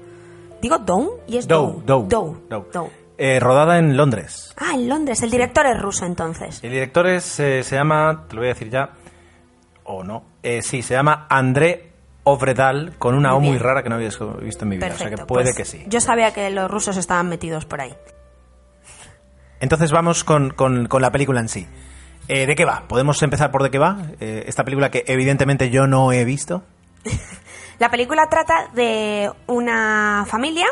digo 0.62 0.78
Doe, 0.80 1.10
y 1.28 1.38
es 1.38 1.48
Doe, 1.48 1.82
Doe, 1.86 2.06
Doe. 2.08 2.36
Doe. 2.50 2.66
Doe. 2.72 2.90
Eh, 3.18 3.40
rodada 3.40 3.78
en 3.80 3.96
Londres. 3.96 4.54
Ah, 4.58 4.72
en 4.74 4.90
Londres, 4.90 5.22
el 5.22 5.32
director 5.32 5.66
es 5.68 5.82
ruso 5.82 6.06
entonces. 6.06 6.62
El 6.64 6.72
director 6.72 7.08
es, 7.08 7.40
eh, 7.40 7.64
se 7.64 7.76
llama, 7.76 8.26
te 8.28 8.36
lo 8.36 8.42
voy 8.42 8.50
a 8.50 8.54
decir 8.54 8.70
ya, 8.70 8.90
o 9.86 10.04
no, 10.04 10.24
eh, 10.44 10.62
sí, 10.62 10.82
se 10.82 10.96
llama 10.96 11.26
André 11.30 11.92
Ovredal, 12.26 12.96
con 12.98 13.16
una 13.16 13.30
Muy 13.30 13.38
O 13.38 13.40
muy 13.40 13.50
bien. 13.52 13.64
rara 13.64 13.84
que 13.84 13.90
no 13.90 13.96
había 13.96 14.10
visto 14.10 14.64
en 14.66 14.70
mi 14.70 14.76
vida, 14.76 14.88
Perfecto. 14.88 15.06
o 15.14 15.16
sea 15.18 15.18
que 15.18 15.26
puede 15.26 15.44
pues 15.54 15.56
que 15.56 15.64
sí. 15.66 15.86
Yo 15.88 16.02
sabía 16.02 16.34
que 16.34 16.50
los 16.50 16.70
rusos 16.70 16.98
estaban 16.98 17.30
metidos 17.30 17.66
por 17.66 17.80
ahí. 17.82 17.96
Entonces 19.60 19.92
vamos 19.92 20.24
con, 20.24 20.50
con- 20.52 20.88
con 20.88 21.02
la 21.02 21.12
película 21.12 21.40
en 21.40 21.48
sí. 21.50 21.68
Eh, 22.28 22.46
¿De 22.48 22.56
qué 22.56 22.66
va? 22.66 22.84
¿Podemos 22.88 23.22
empezar 23.22 23.52
por 23.52 23.62
de 23.64 23.70
qué 23.72 23.78
va? 23.78 23.98
Eh, 24.20 24.46
esta 24.48 24.64
película 24.64 24.90
que 24.92 25.04
evidentemente 25.08 25.70
yo 25.70 25.88
no 25.88 26.12
he 26.12 26.26
visto. 26.26 26.64
La 27.80 27.90
película 27.90 28.28
trata 28.30 28.70
de 28.74 29.30
una 29.48 30.26
familia 30.28 30.66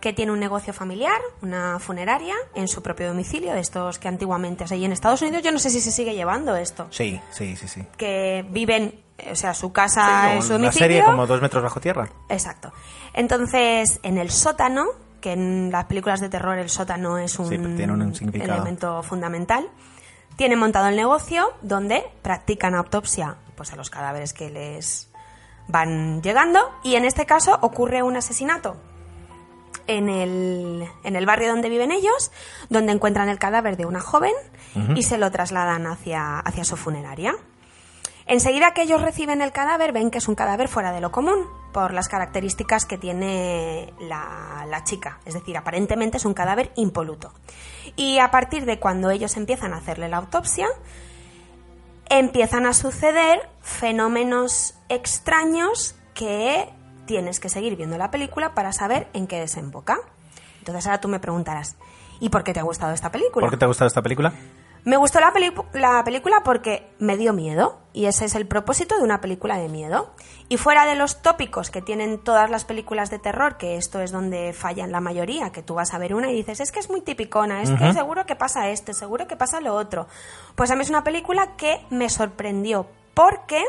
que 0.00 0.12
tiene 0.12 0.30
un 0.30 0.38
negocio 0.38 0.72
familiar, 0.72 1.18
una 1.42 1.78
funeraria, 1.80 2.34
en 2.54 2.68
su 2.68 2.82
propio 2.82 3.08
domicilio, 3.08 3.52
de 3.52 3.60
estos 3.60 3.98
que 3.98 4.06
antiguamente, 4.06 4.68
se 4.68 4.76
en 4.76 4.92
Estados 4.92 5.20
Unidos, 5.22 5.42
yo 5.42 5.50
no 5.50 5.58
sé 5.58 5.70
si 5.70 5.80
se 5.80 5.90
sigue 5.90 6.14
llevando 6.14 6.54
esto. 6.54 6.86
Sí, 6.90 7.20
sí, 7.30 7.56
sí, 7.56 7.66
sí. 7.66 7.82
Que 7.96 8.44
viven, 8.48 8.94
o 9.30 9.34
sea, 9.34 9.52
su 9.54 9.72
casa 9.72 10.28
Sí, 10.32 10.38
es 10.38 10.44
su 10.44 10.48
como 10.50 10.58
una 10.58 10.66
domicilio. 10.68 10.86
serie 10.86 11.04
como 11.04 11.26
dos 11.26 11.42
metros 11.42 11.62
bajo 11.64 11.80
tierra. 11.80 12.08
Exacto. 12.28 12.72
Entonces, 13.14 13.98
en 14.04 14.18
el 14.18 14.30
sótano, 14.30 14.84
que 15.20 15.32
en 15.32 15.70
las 15.72 15.86
películas 15.86 16.20
de 16.20 16.28
terror 16.28 16.56
el 16.58 16.68
sótano 16.68 17.18
es 17.18 17.36
un, 17.40 17.48
Sí, 17.48 17.58
tiene 17.76 17.92
un 17.92 18.14
significado. 18.14 18.52
elemento 18.54 19.02
fundamental, 19.02 19.66
tienen 20.36 20.58
montado 20.58 20.88
el 20.88 20.96
negocio 20.96 21.52
donde 21.62 22.04
practican 22.22 22.74
autopsia 22.74 23.36
pues, 23.56 23.72
a 23.72 23.76
los 23.76 23.90
cadáveres 23.90 24.32
que 24.32 24.50
les 24.50 25.08
van 25.68 26.22
llegando 26.22 26.70
y 26.82 26.94
en 26.94 27.04
este 27.04 27.26
caso 27.26 27.58
ocurre 27.62 28.02
un 28.02 28.16
asesinato 28.16 28.76
en 29.86 30.08
el, 30.08 30.88
en 31.04 31.16
el 31.16 31.26
barrio 31.26 31.48
donde 31.48 31.68
viven 31.68 31.92
ellos, 31.92 32.30
donde 32.68 32.92
encuentran 32.92 33.28
el 33.28 33.38
cadáver 33.38 33.76
de 33.76 33.86
una 33.86 34.00
joven 34.00 34.32
y 34.94 35.04
se 35.04 35.16
lo 35.16 35.30
trasladan 35.30 35.86
hacia, 35.86 36.38
hacia 36.40 36.64
su 36.64 36.76
funeraria. 36.76 37.34
Enseguida 38.26 38.74
que 38.74 38.82
ellos 38.82 39.00
reciben 39.00 39.40
el 39.40 39.52
cadáver, 39.52 39.92
ven 39.92 40.10
que 40.10 40.18
es 40.18 40.28
un 40.28 40.34
cadáver 40.34 40.68
fuera 40.68 40.92
de 40.92 41.00
lo 41.00 41.12
común, 41.12 41.46
por 41.72 41.94
las 41.94 42.08
características 42.08 42.84
que 42.84 42.98
tiene 42.98 43.94
la, 44.00 44.66
la 44.68 44.84
chica. 44.84 45.20
Es 45.24 45.34
decir, 45.34 45.56
aparentemente 45.56 46.16
es 46.16 46.24
un 46.24 46.34
cadáver 46.34 46.72
impoluto. 46.74 47.32
Y 47.96 48.18
a 48.18 48.30
partir 48.30 48.66
de 48.66 48.78
cuando 48.78 49.10
ellos 49.10 49.36
empiezan 49.36 49.72
a 49.72 49.78
hacerle 49.78 50.08
la 50.08 50.18
autopsia, 50.18 50.68
empiezan 52.08 52.66
a 52.66 52.74
suceder 52.74 53.48
fenómenos 53.62 54.74
extraños 54.88 55.96
que 56.14 56.68
tienes 57.06 57.40
que 57.40 57.48
seguir 57.48 57.76
viendo 57.76 57.96
la 57.98 58.10
película 58.10 58.54
para 58.54 58.72
saber 58.72 59.08
en 59.12 59.26
qué 59.26 59.40
desemboca. 59.40 59.98
Entonces 60.58 60.86
ahora 60.86 61.00
tú 61.00 61.08
me 61.08 61.20
preguntarás, 61.20 61.76
¿y 62.20 62.28
por 62.28 62.44
qué 62.44 62.52
te 62.52 62.60
ha 62.60 62.64
gustado 62.64 62.92
esta 62.92 63.10
película? 63.10 63.46
¿Por 63.46 63.50
qué 63.50 63.56
te 63.56 63.64
ha 63.64 63.68
gustado 63.68 63.86
esta 63.86 64.02
película? 64.02 64.32
Me 64.86 64.96
gustó 64.96 65.18
la, 65.18 65.32
película 66.04 66.42
porque 66.44 66.88
me 67.00 67.16
dio 67.16 67.32
miedo 67.32 67.76
y 67.92 68.06
ese 68.06 68.24
es 68.24 68.36
el 68.36 68.46
propósito 68.46 68.96
de 68.96 69.02
una 69.02 69.20
película 69.20 69.58
de 69.58 69.68
miedo. 69.68 70.12
Y 70.48 70.58
fuera 70.58 70.86
de 70.86 70.94
los 70.94 71.22
tópicos 71.22 71.72
que 71.72 71.82
tienen 71.82 72.22
todas 72.22 72.50
las 72.50 72.64
películas 72.64 73.10
de 73.10 73.18
terror, 73.18 73.56
que 73.56 73.78
esto 73.78 74.00
es 74.00 74.12
donde 74.12 74.52
fallan 74.52 74.92
la 74.92 75.00
mayoría, 75.00 75.50
que 75.50 75.64
tú 75.64 75.74
vas 75.74 75.92
a 75.92 75.98
ver 75.98 76.14
una 76.14 76.30
y 76.30 76.36
dices, 76.36 76.60
es 76.60 76.70
que 76.70 76.78
es 76.78 76.88
muy 76.88 77.00
tipicona, 77.00 77.62
es 77.62 77.72
que 77.72 77.92
seguro 77.92 78.26
que 78.26 78.36
pasa 78.36 78.68
esto, 78.68 78.92
seguro 78.92 79.26
que 79.26 79.34
pasa 79.34 79.60
lo 79.60 79.74
otro. 79.74 80.06
Pues 80.54 80.70
a 80.70 80.76
mí 80.76 80.82
es 80.82 80.90
una 80.90 81.02
película 81.02 81.56
que 81.56 81.84
me 81.90 82.08
sorprendió 82.08 82.86
porque, 83.12 83.64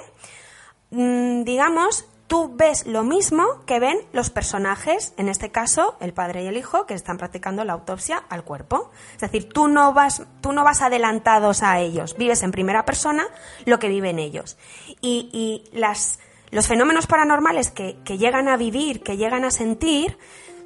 mm, 0.92 1.42
digamos, 1.46 2.06
tú 2.28 2.52
ves 2.56 2.86
lo 2.86 3.04
mismo 3.04 3.46
que 3.66 3.80
ven 3.80 3.98
los 4.12 4.30
personajes, 4.30 5.14
en 5.18 5.30
este 5.30 5.50
caso 5.50 5.96
el 6.00 6.14
padre 6.14 6.44
y 6.44 6.48
el 6.48 6.58
hijo, 6.58 6.86
que 6.86 6.94
están 6.94 7.18
practicando 7.18 7.64
la 7.64 7.74
autopsia 7.74 8.24
al 8.30 8.44
cuerpo. 8.44 8.92
Es 9.16 9.22
decir, 9.22 9.50
tú 9.50 9.68
no 9.68 9.94
vas, 9.94 10.24
tú 10.42 10.52
no 10.52 10.64
vas 10.64 10.82
adelantados 10.82 11.64
a 11.64 11.80
ellos, 11.80 12.16
vives 12.18 12.44
en 12.44 12.52
primera 12.52 12.86
persona 12.86 13.28
lo 13.66 13.80
que 13.80 13.88
viven 13.88 14.20
ellos. 14.20 14.58
Y, 15.02 15.30
y 15.32 15.78
las, 15.78 16.20
los 16.52 16.68
fenómenos 16.68 17.08
paranormales 17.08 17.72
que, 17.72 17.98
que 18.04 18.18
llegan 18.18 18.50
a 18.50 18.58
vivir, 18.58 19.04
que 19.04 19.18
llegan 19.18 19.46
a 19.46 19.52
sentir, 19.52 20.18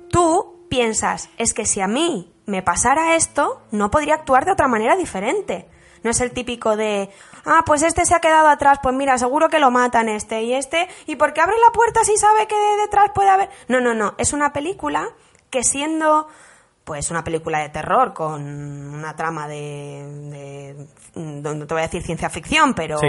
tú 0.10 0.66
piensas, 0.70 1.30
es 1.38 1.54
que 1.54 1.66
si 1.66 1.82
a 1.82 1.88
mí 1.88 2.34
me 2.46 2.64
pasara 2.64 3.16
esto, 3.16 3.62
no 3.72 3.92
podría 3.92 4.16
actuar 4.16 4.46
de 4.46 4.52
otra 4.52 4.68
manera 4.68 4.96
diferente. 4.96 5.68
No 6.04 6.10
es 6.12 6.20
el 6.22 6.32
típico 6.32 6.76
de, 6.76 7.10
ah, 7.46 7.64
pues 7.66 7.84
este 7.84 8.06
se 8.06 8.16
ha 8.16 8.20
quedado 8.20 8.48
atrás, 8.48 8.80
pues 8.82 8.96
mira, 8.96 9.18
seguro 9.18 9.50
que 9.50 9.60
lo 9.60 9.70
matan 9.72 10.10
este 10.10 10.42
y 10.44 10.54
este, 10.54 10.88
y 11.06 11.16
porque 11.16 11.42
abre 11.42 11.56
la 11.64 11.72
puerta 11.72 12.04
si 12.04 12.18
sabe 12.18 12.48
que 12.48 12.56
de- 12.56 12.78
detrás 12.82 13.12
puede 13.14 13.30
haber... 13.30 13.50
No, 13.68 13.80
no, 13.82 13.94
no, 13.94 14.16
es 14.18 14.34
una 14.34 14.52
película 14.54 15.10
que 15.52 15.64
siendo, 15.64 16.28
pues 16.84 17.12
una 17.12 17.24
película 17.24 17.60
de 17.60 17.70
terror 17.70 18.14
con 18.14 18.42
una 18.42 19.16
trama 19.16 19.48
de, 19.48 20.88
de- 21.14 21.22
no 21.22 21.68
te 21.68 21.74
voy 21.74 21.82
a 21.84 21.86
decir 21.88 22.02
ciencia 22.04 22.30
ficción, 22.30 22.74
pero... 22.74 22.98
Sí. 22.98 23.08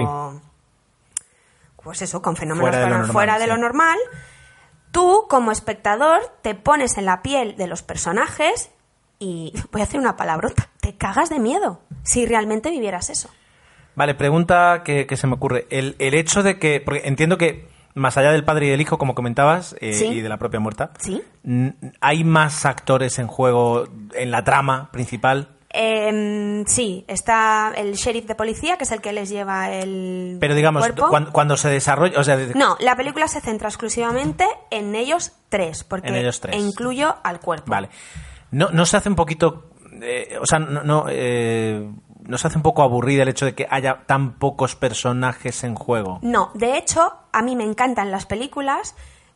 Pues 1.83 2.01
eso, 2.03 2.23
con 2.23 2.37
fenómenos 2.37 2.71
Fuera 2.71 2.79
de 2.79 2.85
lo 2.85 2.89
para- 2.91 2.99
normal, 2.99 3.13
fuera 3.13 3.39
de 3.39 3.45
sí. 3.45 3.51
lo 3.51 3.57
normal, 3.57 3.99
tú 4.93 5.27
como 5.29 5.51
espectador 5.51 6.21
te 6.43 6.55
pones 6.55 6.97
en 6.97 7.07
la 7.07 7.23
piel 7.23 7.57
de 7.57 7.67
los 7.67 7.83
personajes 7.83 8.71
y 9.23 9.53
voy 9.71 9.81
a 9.81 9.85
hacer 9.85 10.01
una 10.01 10.17
palabrota, 10.17 10.69
te 10.81 10.97
cagas 10.97 11.31
de 11.31 11.39
miedo 11.39 11.81
si 12.03 12.27
realmente 12.27 12.71
vivieras 12.71 13.09
eso. 13.11 13.29
Vale, 13.95 14.15
pregunta 14.15 14.83
que, 14.85 15.07
que 15.07 15.17
se 15.17 15.27
me 15.27 15.35
ocurre. 15.35 15.67
El, 15.71 15.95
el 15.99 16.15
hecho 16.15 16.43
de 16.43 16.59
que, 16.59 16.81
porque 16.81 17.03
entiendo 17.05 17.39
que 17.39 17.69
más 17.95 18.17
allá 18.17 18.33
del 18.33 18.43
padre 18.45 18.67
y 18.67 18.71
del 18.71 18.81
hijo, 18.81 18.97
como 18.99 19.15
comentabas, 19.15 19.77
eh, 19.81 19.93
Sí. 19.93 20.07
y 20.07 20.21
de 20.23 20.29
la 20.29 20.39
propia 20.39 20.59
muerta, 20.61 20.93
¿Sí? 20.99 21.23
¿hay 22.01 22.25
más 22.25 22.65
actores 22.67 23.19
en 23.19 23.27
juego 23.27 23.85
en 24.15 24.31
la 24.31 24.43
trama 24.45 24.91
principal? 24.93 25.49
Em, 25.75 26.65
sí, 26.67 27.05
está 27.09 27.73
el 27.77 27.95
sheriff 27.95 28.27
de 28.27 28.35
policía, 28.35 28.77
que 28.77 28.85
es 28.85 28.93
el 28.93 29.01
que 29.01 29.13
les 29.13 29.29
lleva 29.31 29.71
el 29.73 30.37
Pero 30.41 30.55
digamos, 30.55 30.83
cuerpo. 30.83 31.09
cuando, 31.09 31.33
cuando 31.33 31.57
se 31.57 31.69
desarrolla, 31.71 32.19
o 32.19 32.25
sea, 32.25 32.37
No, 32.55 32.77
la 32.81 32.97
película 32.97 33.27
se 33.29 33.41
centra 33.41 33.69
exclusivamente 33.69 34.47
en 34.71 34.95
ellos 34.95 35.33
tres, 35.49 35.85
porque 35.85 36.09
En 36.09 36.17
ellos 36.17 36.41
tres. 36.41 36.57
e 36.57 36.59
incluyo 36.59 37.17
al 37.23 37.41
cuerpo. 37.41 37.71
Vale. 37.71 37.89
No, 38.53 38.71
no 38.71 38.87
se 38.87 38.97
hace 38.97 39.09
un 39.09 39.17
poquito. 39.17 39.71
eh, 40.01 40.39
o 40.41 40.47
sea, 40.47 40.61
no, 40.61 40.83
no, 40.85 41.07
eh, 41.09 41.91
hace 42.33 42.57
un 42.57 42.63
poco 42.63 42.83
aburrida 42.83 43.23
el 43.23 43.29
hecho 43.29 43.45
de 43.45 43.55
que 43.55 43.67
haya 43.69 44.05
tan 44.07 44.39
pocos 44.39 44.77
personajes 44.77 45.65
en 45.65 45.75
juego. 45.75 46.19
No, 46.23 46.51
de 46.55 46.79
hecho, 46.79 47.13
a 47.33 47.43
mí 47.43 47.57
me 47.57 47.65
encantan 47.65 48.11
las 48.11 48.27
películas 48.27 48.95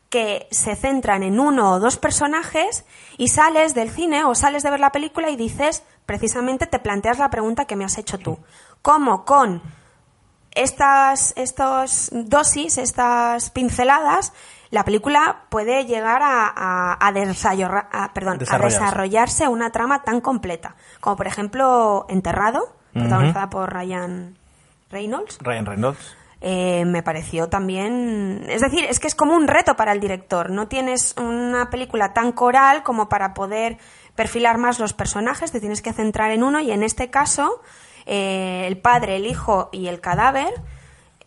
que 0.09 0.47
se 0.51 0.77
centran 0.77 1.23
en 1.23 1.41
uno 1.41 1.73
o 1.73 1.81
dos 1.81 1.97
personajes 1.97 2.85
y 3.19 3.29
sales 3.29 3.75
del 3.75 3.91
cine 3.91 4.25
o 4.25 4.35
sales 4.35 4.63
de 4.63 4.71
ver 4.71 4.81
la 4.81 4.93
película 4.93 5.31
y 5.31 5.37
dices, 5.37 5.83
precisamente 6.07 6.67
te 6.67 6.79
planteas 6.79 7.19
la 7.19 7.31
pregunta 7.31 7.65
que 7.65 7.77
me 7.77 7.85
has 7.85 7.99
hecho 7.99 8.19
tú. 8.19 8.39
¿Cómo 8.83 9.25
con 9.25 9.63
estas 10.53 11.35
estos 11.37 12.11
dosis, 12.13 12.79
estas 12.79 13.51
pinceladas, 13.51 14.33
la 14.71 14.85
película 14.85 15.45
puede 15.49 15.85
llegar 15.87 16.23
a, 16.23 16.47
a- 16.55 16.99
a 17.07 17.13
desarrollar- 17.13 17.89
a- 17.93 18.13
perdón, 18.13 18.35
a 18.35 18.39
Desarrollarse. 18.39 18.79
desarrollarse 18.81 19.49
una 19.49 19.71
trama 19.71 20.03
tan 20.03 20.21
completa? 20.21 20.77
Como 21.01 21.17
por 21.17 21.27
ejemplo 21.27 22.07
Enterrado, 22.09 22.75
protagonizada 22.93 23.51
por 23.51 23.73
Ryan 23.73 24.37
Reynolds. 24.91 25.39
Ryan 25.41 25.67
Reynolds. 25.67 26.17
Eh, 26.41 26.85
me 26.85 27.03
pareció 27.03 27.49
también. 27.49 28.45
Es 28.49 28.61
decir, 28.61 28.85
es 28.85 29.01
que 29.01 29.07
es 29.09 29.15
como 29.15 29.35
un 29.35 29.49
reto 29.49 29.75
para 29.75 29.93
el 29.93 30.01
director. 30.01 30.51
No 30.51 30.69
tienes 30.69 31.15
una 31.19 31.71
película 31.71 32.13
tan 32.13 32.33
coral 32.33 32.83
como 32.83 33.09
para 33.09 33.33
poder 33.35 33.79
perfilar 34.15 34.59
más 34.59 34.79
los 34.79 34.93
personajes, 34.93 35.51
te 35.53 35.61
tienes 35.61 35.83
que 35.83 35.93
centrar 35.93 36.31
en 36.31 36.43
uno 36.43 36.61
y 36.61 36.71
en 36.73 36.83
este 36.83 37.11
caso 37.11 37.61
eh, 38.07 38.65
el 38.67 38.79
padre, 38.79 39.17
el 39.17 39.27
hijo 39.27 39.69
y 39.73 39.89
el 39.89 40.01
cadáver 40.01 40.53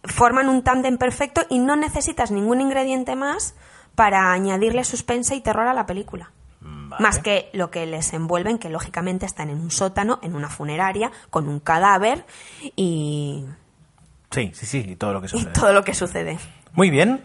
forman 0.09 0.49
un 0.49 0.63
tándem 0.63 0.97
perfecto 0.97 1.41
y 1.49 1.59
no 1.59 1.75
necesitas 1.75 2.31
ningún 2.31 2.61
ingrediente 2.61 3.15
más 3.15 3.55
para 3.95 4.31
añadirle 4.31 4.83
suspense 4.83 5.35
y 5.35 5.41
terror 5.41 5.67
a 5.67 5.73
la 5.73 5.85
película. 5.85 6.31
Más 6.99 7.19
que 7.19 7.49
lo 7.53 7.71
que 7.71 7.85
les 7.85 8.11
envuelven, 8.13 8.57
que 8.57 8.67
lógicamente 8.69 9.25
están 9.25 9.49
en 9.49 9.61
un 9.61 9.71
sótano, 9.71 10.19
en 10.21 10.35
una 10.35 10.49
funeraria, 10.49 11.11
con 11.29 11.47
un 11.47 11.59
cadáver 11.59 12.25
y, 12.75 13.45
Sí, 14.31 14.51
sí, 14.53 14.65
sí, 14.65 14.85
y 14.89 14.95
todo 14.95 15.13
lo 15.13 15.21
que 15.21 15.27
y 15.27 15.29
sucede. 15.29 15.51
todo 15.53 15.73
lo 15.73 15.83
que 15.83 15.93
sucede. 15.93 16.37
Muy 16.73 16.89
bien. 16.89 17.23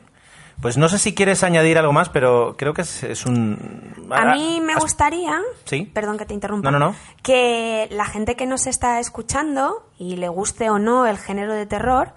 Pues 0.63 0.77
no 0.79 0.89
sé 0.89 0.99
si 0.99 1.15
quieres 1.15 1.43
añadir 1.43 1.79
algo 1.79 1.93
más, 1.93 2.09
pero 2.09 2.55
creo 2.57 2.75
que 2.75 2.83
es, 2.83 3.03
es 3.03 3.27
un... 3.27 3.93
A 4.13 4.35
mí 4.35 4.61
me 4.61 4.77
gustaría, 4.77 5.41
Sí. 5.65 5.91
perdón 5.93 6.17
que 6.17 6.27
te 6.27 6.35
interrumpa, 6.35 6.71
No, 6.71 6.79
no, 6.79 6.91
no. 6.91 6.97
que 7.23 7.89
la 7.91 8.05
gente 8.05 8.37
que 8.37 8.47
nos 8.47 8.69
está 8.69 9.01
escuchando 9.01 9.89
y 9.99 10.17
le 10.17 10.29
guste 10.29 10.71
o 10.71 10.79
no 10.79 11.07
el 11.07 11.19
género 11.19 11.53
de 11.55 11.67
terror, 11.67 12.13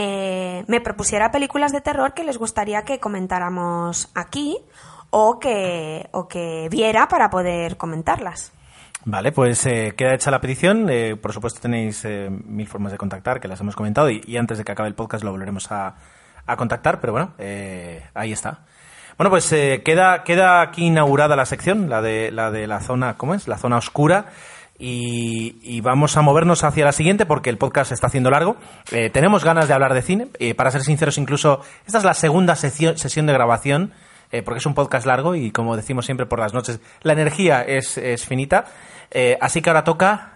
eh, 0.00 0.64
me 0.68 0.80
propusiera 0.80 1.32
películas 1.32 1.72
de 1.72 1.80
terror 1.80 2.14
que 2.14 2.22
les 2.22 2.38
gustaría 2.38 2.84
que 2.84 3.00
comentáramos 3.00 4.10
aquí 4.14 4.56
o 5.10 5.38
que, 5.38 6.08
o 6.12 6.28
que 6.28 6.68
viera 6.70 7.08
para 7.08 7.28
poder 7.30 7.76
comentarlas. 7.76 8.52
Vale, 9.04 9.32
pues 9.32 9.64
eh, 9.66 9.94
queda 9.96 10.14
hecha 10.14 10.30
la 10.30 10.40
petición. 10.40 10.86
Eh, 10.90 11.16
por 11.16 11.32
supuesto 11.32 11.60
tenéis 11.60 12.04
eh, 12.04 12.28
mil 12.30 12.66
formas 12.66 12.92
de 12.92 12.98
contactar, 12.98 13.40
que 13.40 13.48
las 13.48 13.60
hemos 13.60 13.74
comentado, 13.74 14.10
y, 14.10 14.22
y 14.26 14.36
antes 14.36 14.58
de 14.58 14.64
que 14.64 14.72
acabe 14.72 14.88
el 14.88 14.94
podcast 14.94 15.24
lo 15.24 15.30
volveremos 15.32 15.72
a, 15.72 15.94
a 16.46 16.56
contactar, 16.56 17.00
pero 17.00 17.12
bueno, 17.12 17.32
ahí 18.14 18.32
está. 18.32 18.60
Bueno, 19.16 19.30
pues 19.30 19.48
queda, 19.84 20.22
queda 20.22 20.60
aquí 20.60 20.86
inaugurada 20.86 21.34
la 21.34 21.46
sección, 21.46 21.88
la 21.88 22.00
de 22.02 22.30
la, 22.30 22.50
de 22.50 22.66
la 22.66 22.80
zona, 22.80 23.16
¿cómo 23.16 23.34
es? 23.34 23.48
La 23.48 23.56
zona 23.56 23.78
oscura. 23.78 24.26
Y, 24.78 25.80
vamos 25.80 26.16
a 26.16 26.22
movernos 26.22 26.62
hacia 26.62 26.84
la 26.84 26.92
siguiente 26.92 27.26
porque 27.26 27.50
el 27.50 27.58
podcast 27.58 27.90
está 27.92 28.06
haciendo 28.06 28.30
largo. 28.30 28.56
Eh, 28.92 29.10
tenemos 29.10 29.44
ganas 29.44 29.66
de 29.66 29.74
hablar 29.74 29.94
de 29.94 30.02
cine. 30.02 30.28
Eh, 30.38 30.54
para 30.54 30.70
ser 30.70 30.82
sinceros, 30.82 31.18
incluso 31.18 31.60
esta 31.86 31.98
es 31.98 32.04
la 32.04 32.14
segunda 32.14 32.54
sesión, 32.54 32.96
sesión 32.96 33.26
de 33.26 33.32
grabación 33.32 33.92
eh, 34.30 34.42
porque 34.42 34.58
es 34.58 34.66
un 34.66 34.74
podcast 34.74 35.06
largo 35.06 35.34
y 35.34 35.50
como 35.50 35.76
decimos 35.76 36.04
siempre 36.04 36.26
por 36.26 36.38
las 36.38 36.52
noches, 36.52 36.80
la 37.02 37.14
energía 37.14 37.62
es, 37.62 37.98
es 37.98 38.26
finita. 38.26 38.66
así 39.40 39.62
que 39.62 39.70
ahora 39.70 39.84
toca... 39.84 40.34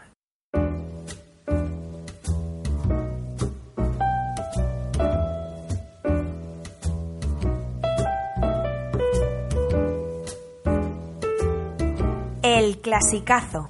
El 12.42 12.80
clasicazo. 12.80 13.68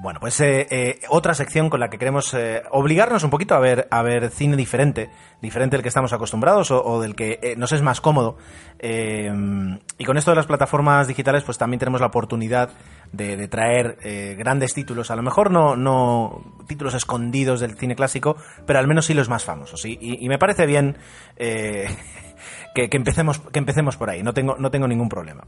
Bueno, 0.00 0.20
pues 0.20 0.40
eh, 0.40 0.68
eh, 0.70 1.00
otra 1.08 1.34
sección 1.34 1.68
con 1.68 1.80
la 1.80 1.90
que 1.90 1.98
queremos 1.98 2.32
eh, 2.32 2.62
obligarnos 2.70 3.24
un 3.24 3.30
poquito 3.30 3.56
a 3.56 3.58
ver, 3.58 3.88
a 3.90 4.00
ver 4.02 4.30
cine 4.30 4.56
diferente, 4.56 5.10
diferente 5.42 5.74
del 5.74 5.82
que 5.82 5.88
estamos 5.88 6.12
acostumbrados 6.12 6.70
o, 6.70 7.00
del 7.00 7.16
que 7.16 7.54
nos 7.56 7.72
es 7.72 7.82
más 7.82 8.00
cómodo. 8.00 8.36
Y 8.80 10.04
con 10.04 10.16
esto 10.16 10.30
de 10.30 10.36
las 10.36 10.46
plataformas 10.46 11.08
digitales, 11.08 11.42
pues 11.42 11.58
también 11.58 11.80
tenemos 11.80 12.00
la 12.00 12.06
oportunidad 12.06 12.70
de, 13.12 13.48
traer 13.48 13.98
grandes 14.38 14.72
títulos, 14.72 15.10
a 15.10 15.16
lo 15.16 15.22
mejor 15.22 15.50
no, 15.50 15.74
no 15.74 16.62
títulos 16.68 16.94
escondidos 16.94 17.58
del 17.58 17.76
cine 17.76 17.96
clásico, 17.96 18.36
pero 18.66 18.78
al 18.78 18.86
menos 18.86 19.06
sí 19.06 19.14
los 19.14 19.28
más 19.28 19.44
famosos. 19.44 19.84
Y, 19.84 20.28
me 20.28 20.38
parece 20.38 20.66
bien 20.66 20.96
que, 21.36 22.88
que 22.88 22.96
empecemos, 22.96 23.40
que 23.40 23.58
empecemos 23.58 23.96
por 23.96 24.10
ahí, 24.10 24.22
no 24.22 24.32
tengo, 24.32 24.54
no 24.58 24.70
tengo 24.70 24.86
ningún 24.86 25.08
problema. 25.08 25.44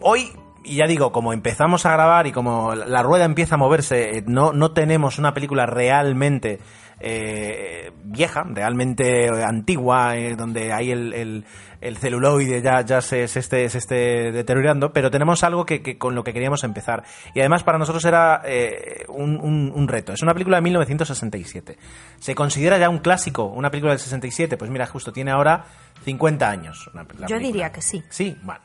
Hoy, 0.00 0.32
y 0.64 0.76
ya 0.76 0.86
digo, 0.86 1.12
como 1.12 1.32
empezamos 1.32 1.86
a 1.86 1.92
grabar 1.92 2.26
y 2.26 2.32
como 2.32 2.74
la 2.74 3.02
rueda 3.02 3.24
empieza 3.24 3.54
a 3.56 3.58
moverse, 3.58 4.18
eh, 4.18 4.24
no, 4.26 4.52
no 4.52 4.72
tenemos 4.72 5.18
una 5.18 5.34
película 5.34 5.66
realmente 5.66 6.58
eh, 7.04 7.90
vieja, 8.04 8.44
realmente 8.48 9.26
eh, 9.26 9.44
antigua, 9.44 10.16
eh, 10.16 10.36
donde 10.36 10.72
hay 10.72 10.90
el, 10.90 11.12
el- 11.14 11.44
el 11.80 11.96
celuloide 11.96 12.62
ya, 12.62 12.82
ya 12.82 13.00
se, 13.00 13.26
se 13.26 13.40
esté, 13.40 13.68
se 13.68 13.78
esté 13.78 14.30
deteriorando, 14.30 14.92
pero 14.92 15.10
tenemos 15.10 15.42
algo 15.42 15.66
que, 15.66 15.82
que 15.82 15.98
con 15.98 16.14
lo 16.14 16.22
que 16.22 16.32
queríamos 16.32 16.62
empezar. 16.62 17.02
Y 17.34 17.40
además 17.40 17.64
para 17.64 17.76
nosotros 17.76 18.04
era 18.04 18.40
eh, 18.44 19.04
un, 19.08 19.36
un- 19.40 19.72
un 19.74 19.88
reto. 19.88 20.12
Es 20.12 20.22
una 20.22 20.32
película 20.32 20.58
de 20.58 20.62
1967. 20.62 21.76
¿Se 22.20 22.36
considera 22.36 22.78
ya 22.78 22.88
un 22.88 22.98
clásico 23.00 23.46
una 23.46 23.68
película 23.72 23.90
del 23.94 23.98
67? 23.98 24.56
Pues 24.56 24.70
mira, 24.70 24.86
justo 24.86 25.12
tiene 25.12 25.32
ahora 25.32 25.64
50 26.04 26.48
años. 26.48 26.88
una- 26.94 27.02
Yo 27.02 27.08
película. 27.08 27.38
diría 27.40 27.72
que 27.72 27.82
sí. 27.82 28.00
Sí, 28.10 28.38
bueno. 28.44 28.60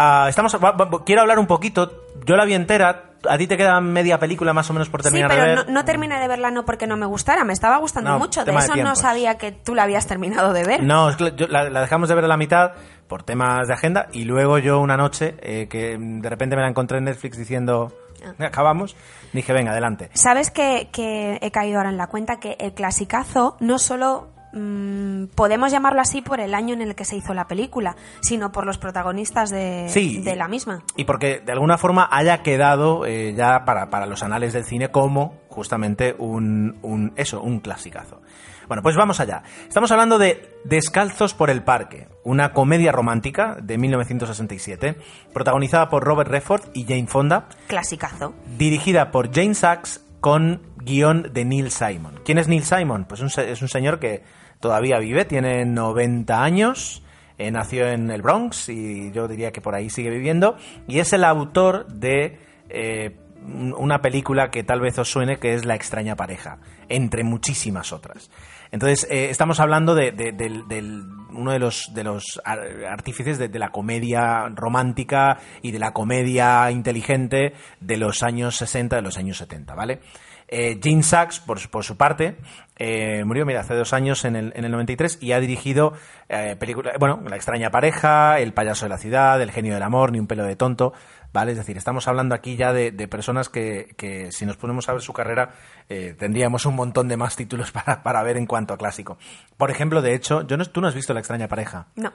Ah, 0.00 0.26
estamos, 0.28 0.54
va- 0.62 0.70
va- 0.72 1.04
quiero 1.04 1.22
hablar 1.22 1.40
un 1.40 1.46
poquito. 1.48 1.90
Yo 2.24 2.36
la 2.36 2.44
vi 2.44 2.54
entera. 2.54 3.04
A 3.28 3.36
ti 3.36 3.48
te 3.48 3.56
queda 3.56 3.80
media 3.80 4.16
película 4.20 4.52
más 4.52 4.70
o 4.70 4.72
menos 4.72 4.88
por 4.88 5.02
Sí, 5.02 5.08
terminar 5.08 5.28
pero 5.28 5.42
de 5.42 5.48
no, 5.56 5.64
ver. 5.64 5.70
no 5.72 5.84
terminé 5.84 6.20
de 6.20 6.28
verla 6.28 6.52
no 6.52 6.64
porque 6.64 6.86
no 6.86 6.96
me 6.96 7.04
gustara, 7.04 7.42
me 7.42 7.52
estaba 7.52 7.78
gustando 7.78 8.10
No, 8.10 8.18
mucho. 8.20 8.44
De 8.44 8.52
eso 8.54 8.76
no 8.76 8.94
sabía 8.94 9.36
que 9.38 9.50
tú 9.50 9.74
la 9.74 9.82
habías 9.82 10.06
terminado 10.06 10.52
de 10.52 10.62
ver. 10.62 10.84
No, 10.84 11.10
es 11.10 11.16
que 11.16 11.32
yo- 11.34 11.48
la, 11.48 11.68
la 11.68 11.80
dejamos 11.80 12.08
de 12.08 12.14
ver 12.14 12.24
a 12.26 12.28
la 12.28 12.36
mitad 12.36 12.74
por 13.08 13.24
temas 13.24 13.66
de 13.66 13.74
agenda 13.74 14.06
y 14.12 14.22
luego 14.24 14.58
yo 14.58 14.78
una 14.78 14.96
noche 14.96 15.34
eh, 15.40 15.66
que 15.68 15.96
de 15.98 16.28
repente 16.30 16.54
me 16.54 16.62
la 16.62 16.68
encontré 16.68 16.98
en 16.98 17.04
Netflix 17.04 17.36
diciendo 17.36 17.92
Ah. 18.24 18.44
acabamos, 18.46 18.94
dije 19.32 19.52
venga 19.52 19.72
adelante. 19.72 20.10
¿Sabes 20.14 20.52
que, 20.52 20.88
que 20.92 21.38
he 21.40 21.50
caído 21.50 21.78
ahora 21.78 21.90
en 21.90 21.96
la 21.96 22.06
cuenta 22.06 22.38
que 22.38 22.56
el 22.60 22.72
clasicazo 22.72 23.56
no 23.58 23.78
solo 23.80 24.28
mm, 24.58 25.26
podemos 25.34 25.70
llamarlo 25.72 26.00
así 26.00 26.20
por 26.22 26.40
el 26.40 26.54
año 26.54 26.74
en 26.74 26.82
el 26.82 26.94
que 26.94 27.04
se 27.04 27.16
hizo 27.16 27.34
la 27.34 27.46
película, 27.46 27.96
sino 28.20 28.52
por 28.52 28.66
los 28.66 28.78
protagonistas 28.78 29.50
de, 29.50 29.86
Sí. 29.88 30.20
de 30.22 30.36
la 30.36 30.48
misma? 30.48 30.82
Y 30.96 31.04
porque 31.04 31.40
de 31.40 31.52
alguna 31.52 31.78
forma 31.78 32.08
haya 32.10 32.42
quedado 32.42 33.06
eh, 33.06 33.34
ya 33.34 33.64
para, 33.64 33.90
para 33.90 34.06
los 34.06 34.22
anales 34.22 34.52
del 34.52 34.64
cine 34.64 34.90
como 34.90 35.34
justamente 35.48 36.14
un, 36.18 36.78
un 36.82 37.12
eso, 37.16 37.40
un 37.40 37.60
clasicazo. 37.60 38.20
Bueno, 38.68 38.82
pues 38.82 38.96
vamos 38.96 39.18
allá. 39.18 39.42
Estamos 39.66 39.90
hablando 39.92 40.18
de 40.18 40.54
Descalzos 40.64 41.32
por 41.32 41.48
el 41.48 41.62
Parque, 41.62 42.06
una 42.22 42.52
comedia 42.52 42.92
romántica 42.92 43.56
de 43.62 43.78
1967, 43.78 44.96
protagonizada 45.32 45.88
por 45.88 46.04
Robert 46.04 46.30
Redford 46.30 46.62
y 46.74 46.84
Jane 46.84 47.06
Fonda, 47.06 47.48
Clasicazo. 47.66 48.34
dirigida 48.58 49.10
por 49.10 49.32
Jane 49.34 49.54
Sachs 49.54 50.04
con 50.20 50.60
guion 50.84 51.30
de 51.32 51.46
Neil 51.46 51.70
Simon. 51.70 52.20
¿Quién 52.26 52.36
es 52.36 52.46
Neil 52.48 52.64
Simon? 52.64 53.06
Pues 53.08 53.20
un 53.22 53.28
es 53.28 53.62
un 53.62 53.68
señor 53.68 53.98
que 54.00 54.22
todavía 54.60 54.98
vive, 54.98 55.24
tiene 55.24 55.64
90 55.64 56.42
años, 56.42 57.02
eh, 57.38 57.50
nació 57.50 57.86
en 57.88 58.10
el 58.10 58.22
Bronx 58.22 58.68
y 58.68 59.10
yo 59.12 59.28
diría 59.28 59.52
que 59.52 59.60
por 59.60 59.74
ahí 59.74 59.90
sigue 59.90 60.10
viviendo, 60.10 60.56
y 60.86 60.98
es 60.98 61.12
el 61.12 61.24
autor 61.24 61.86
de 61.88 62.38
eh, 62.70 63.16
un- 63.44 63.74
una 63.78 64.02
película 64.02 64.50
que 64.50 64.62
tal 64.64 64.80
vez 64.80 64.98
os 64.98 65.10
suene, 65.10 65.38
que 65.38 65.54
es 65.54 65.64
La 65.64 65.74
extraña 65.74 66.16
pareja, 66.16 66.58
entre 66.88 67.22
muchísimas 67.24 67.92
otras. 67.92 68.30
Entonces, 68.72 69.06
eh, 69.10 69.30
estamos 69.30 69.60
hablando 69.60 69.94
de, 69.94 70.12
de- 70.12 70.32
del- 70.32 70.68
del- 70.68 71.04
uno 71.30 71.52
de 71.52 71.58
los, 71.58 71.90
de 71.94 72.04
los 72.04 72.24
ar- 72.44 72.84
artífices 72.90 73.38
de, 73.38 73.48
de 73.48 73.58
la 73.58 73.70
comedia 73.70 74.48
romántica 74.54 75.38
y 75.62 75.70
de 75.70 75.78
la 75.78 75.92
comedia 75.92 76.70
inteligente 76.70 77.54
de 77.80 77.96
los 77.96 78.22
años 78.22 78.56
60, 78.56 78.96
de 78.96 79.02
los 79.02 79.16
años 79.16 79.38
70, 79.38 79.74
¿vale? 79.74 80.00
Eh, 80.48 80.80
Gene 80.82 81.02
Sachs, 81.02 81.40
por, 81.40 81.58
su- 81.60 81.68
por 81.68 81.84
su 81.84 81.96
parte, 81.96 82.36
eh, 82.76 83.22
murió 83.24 83.44
mira, 83.44 83.60
hace 83.60 83.74
dos 83.74 83.92
años 83.92 84.24
en 84.24 84.34
el, 84.34 84.52
en 84.56 84.64
el 84.64 84.70
93 84.72 85.18
y 85.20 85.32
ha 85.32 85.40
dirigido 85.40 85.92
eh, 86.28 86.56
películas, 86.58 86.94
bueno, 86.98 87.20
La 87.28 87.36
extraña 87.36 87.70
pareja, 87.70 88.38
El 88.40 88.54
payaso 88.54 88.86
de 88.86 88.88
la 88.90 88.98
ciudad, 88.98 89.40
El 89.42 89.50
genio 89.52 89.74
del 89.74 89.82
amor, 89.82 90.10
Ni 90.12 90.18
un 90.20 90.26
pelo 90.26 90.44
de 90.44 90.56
tonto, 90.56 90.94
¿vale? 91.34 91.52
Es 91.52 91.58
decir, 91.58 91.76
estamos 91.76 92.08
hablando 92.08 92.34
aquí 92.34 92.56
ya 92.56 92.72
de, 92.72 92.90
de 92.92 93.08
personas 93.08 93.48
que, 93.50 93.94
que 93.98 94.32
si 94.32 94.46
nos 94.46 94.56
ponemos 94.56 94.88
a 94.88 94.92
ver 94.92 95.02
su 95.02 95.12
carrera 95.12 95.50
eh, 95.90 96.14
tendríamos 96.18 96.64
un 96.66 96.76
montón 96.76 97.08
de 97.08 97.16
más 97.18 97.36
títulos 97.36 97.70
para, 97.72 98.02
para 98.02 98.22
ver 98.22 98.36
en 98.38 98.46
cuanto 98.46 98.72
a 98.72 98.78
clásico. 98.78 99.18
Por 99.58 99.70
ejemplo, 99.70 100.00
de 100.02 100.14
hecho, 100.14 100.46
yo 100.46 100.56
no, 100.56 100.64
tú 100.64 100.80
no 100.80 100.88
has 100.88 100.94
visto 100.94 101.12
La 101.12 101.20
extraña 101.20 101.48
pareja. 101.48 101.86
No, 101.96 102.10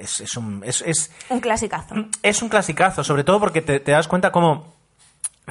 es, 0.00 0.20
es 0.20 0.36
un, 0.36 0.62
es, 0.64 0.82
es, 0.82 1.12
un 1.30 1.40
clasicazo. 1.40 1.94
es 2.22 2.42
un 2.42 2.48
clasicazo, 2.48 3.04
sobre 3.04 3.22
todo 3.24 3.38
porque 3.40 3.62
te, 3.62 3.78
te 3.80 3.92
das 3.92 4.08
cuenta 4.08 4.30
cómo 4.32 4.77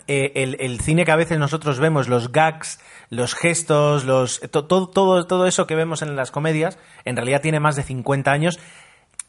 eh, 0.08 0.32
el, 0.36 0.58
el 0.60 0.80
cine 0.82 1.06
que 1.06 1.12
a 1.12 1.16
veces 1.16 1.40
nosotros 1.40 1.80
vemos, 1.80 2.08
los 2.08 2.32
gags, 2.32 2.80
los 3.10 3.34
gestos, 3.36 4.06
los 4.06 4.40
to- 4.52 4.66
todo, 4.66 4.88
todo, 4.90 5.26
todo 5.26 5.48
eso 5.48 5.66
que 5.68 5.76
vemos 5.76 6.02
en 6.02 6.16
las 6.16 6.32
comedias, 6.32 6.78
en 7.06 7.16
realidad 7.16 7.42
tiene 7.42 7.60
más 7.60 7.76
de 7.76 7.84
50 7.84 8.32
años. 8.32 8.60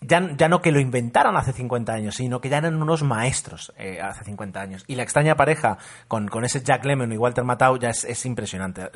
Ya, 0.00 0.30
ya 0.36 0.48
no 0.48 0.62
que 0.62 0.70
lo 0.70 0.78
inventaron 0.78 1.36
hace 1.36 1.52
50 1.52 1.92
años, 1.92 2.14
sino 2.14 2.40
que 2.40 2.48
ya 2.48 2.58
eran 2.58 2.80
unos 2.80 3.02
maestros 3.02 3.72
eh, 3.76 3.98
hace 4.00 4.22
50 4.22 4.60
años. 4.60 4.84
Y 4.86 4.94
la 4.94 5.02
extraña 5.02 5.34
pareja 5.34 5.76
con, 6.06 6.28
con 6.28 6.44
ese 6.44 6.62
Jack 6.62 6.84
Lemmon 6.84 7.10
y 7.12 7.16
Walter 7.16 7.42
Matthau 7.42 7.78
ya 7.80 7.90
es, 7.90 8.04
es 8.04 8.24
impresionante. 8.24 8.90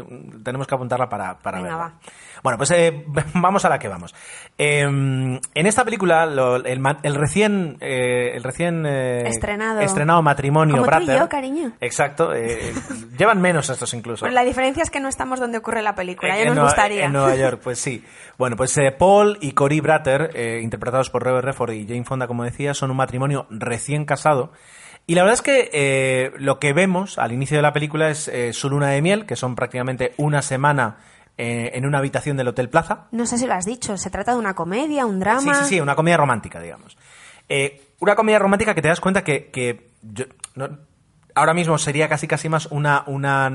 Tenemos 0.45 0.69
que 0.69 0.75
apuntarla 0.77 1.09
para, 1.09 1.41
para 1.41 1.59
Venga, 1.59 1.71
verla. 1.77 1.85
va. 1.85 1.99
Bueno, 2.43 2.59
pues 2.59 2.71
eh, 2.73 3.05
vamos 3.35 3.65
a 3.65 3.69
la 3.69 3.79
que 3.79 3.89
vamos. 3.89 4.15
Eh, 4.59 4.81
en 4.83 5.41
esta 5.55 5.85
película, 5.85 6.27
lo- 6.27 6.57
el, 6.57 6.83
el 7.03 7.15
recién, 7.15 7.77
eh, 7.81 8.33
el 8.35 8.43
recién 8.43 8.85
eh, 8.87 9.29
Estrenado. 9.29 9.81
estrenado 9.81 10.23
matrimonio 10.23 10.77
Como 10.77 10.87
tú 10.89 11.03
y 11.03 11.07
Bratter- 11.07 11.19
yo, 11.21 11.29
cariño. 11.29 11.73
Exacto. 11.81 12.35
eh, 12.35 12.73
llevan 13.19 13.41
menos 13.41 13.71
estos 13.71 13.95
incluso. 13.95 14.25
Bueno, 14.25 14.35
la 14.35 14.45
diferencia 14.45 14.83
es 14.83 14.91
que 14.91 15.01
no 15.01 15.09
estamos 15.09 15.39
donde 15.41 15.59
ocurre 15.59 15.83
la 15.83 15.95
película, 15.95 16.37
ya 16.37 16.45
nos 16.53 16.59
gustaría. 16.65 17.05
En 17.05 17.13
Nueva 17.13 17.35
York, 17.37 17.61
pues 17.65 17.79
sí. 17.79 18.05
Bueno, 18.39 18.57
pues 18.57 18.77
Paul 18.99 19.39
y 19.41 19.53
Cory 19.53 19.81
Bratter, 19.81 20.31
interpretados 20.63 21.11
por 21.11 21.23
Robert 21.23 21.45
Redford 21.45 21.73
y 21.73 21.87
Jane 21.87 22.05
Fonda, 22.05 22.27
como 22.27 22.45
decía, 22.45 22.75
son 22.75 22.91
un 22.91 22.97
matrimonio 22.97 23.47
recién 23.51 24.05
casado. 24.05 24.53
Y 25.07 25.15
la 25.17 25.23
verdad 25.23 25.35
es 25.35 25.43
que 25.43 25.71
eh, 25.73 26.33
lo 26.39 26.59
que 26.61 26.73
vemos 26.73 27.19
al 27.19 27.33
inicio 27.33 27.57
de 27.57 27.63
la 27.63 27.73
película 27.73 28.09
es 28.11 28.29
eh, 28.29 28.53
su 28.53 28.71
luna 28.71 28.89
de 28.91 29.03
miel, 29.03 29.27
que 29.27 29.35
son 29.37 29.55
prácticamente 29.57 30.13
una 30.17 30.43
semana 30.43 30.99
eh, 31.39 31.71
en 31.75 31.87
una 31.87 31.99
habitación 31.99 32.37
del 32.37 32.49
Hotel 32.49 32.69
Plaza. 32.69 33.07
No 33.11 33.27
sé 33.27 33.39
si 33.39 33.47
lo 33.47 33.55
has 33.55 33.65
dicho, 33.65 33.97
se 33.97 34.11
trata 34.11 34.33
de 34.33 34.39
una 34.39 34.55
comedia, 34.55 35.07
un 35.07 35.19
drama. 35.21 35.41
Sí, 35.55 35.65
sí, 35.65 35.69
sí, 35.77 35.81
una 35.81 35.95
comedia 35.95 36.17
romántica, 36.19 36.61
digamos. 36.61 36.97
Eh, 37.49 37.81
una 38.01 38.15
comedia 38.15 38.39
romántica 38.39 38.75
que 38.75 38.83
te 38.83 38.89
das 38.89 39.01
cuenta 39.01 39.25
que, 39.25 39.51
que 39.51 39.91
yo- 40.03 40.27
no- 40.55 40.79
ahora 41.35 41.55
mismo 41.55 41.79
sería 41.79 42.09
casi 42.09 42.27
casi 42.29 42.49
más 42.49 42.67
una, 42.67 43.05
una 43.07 43.51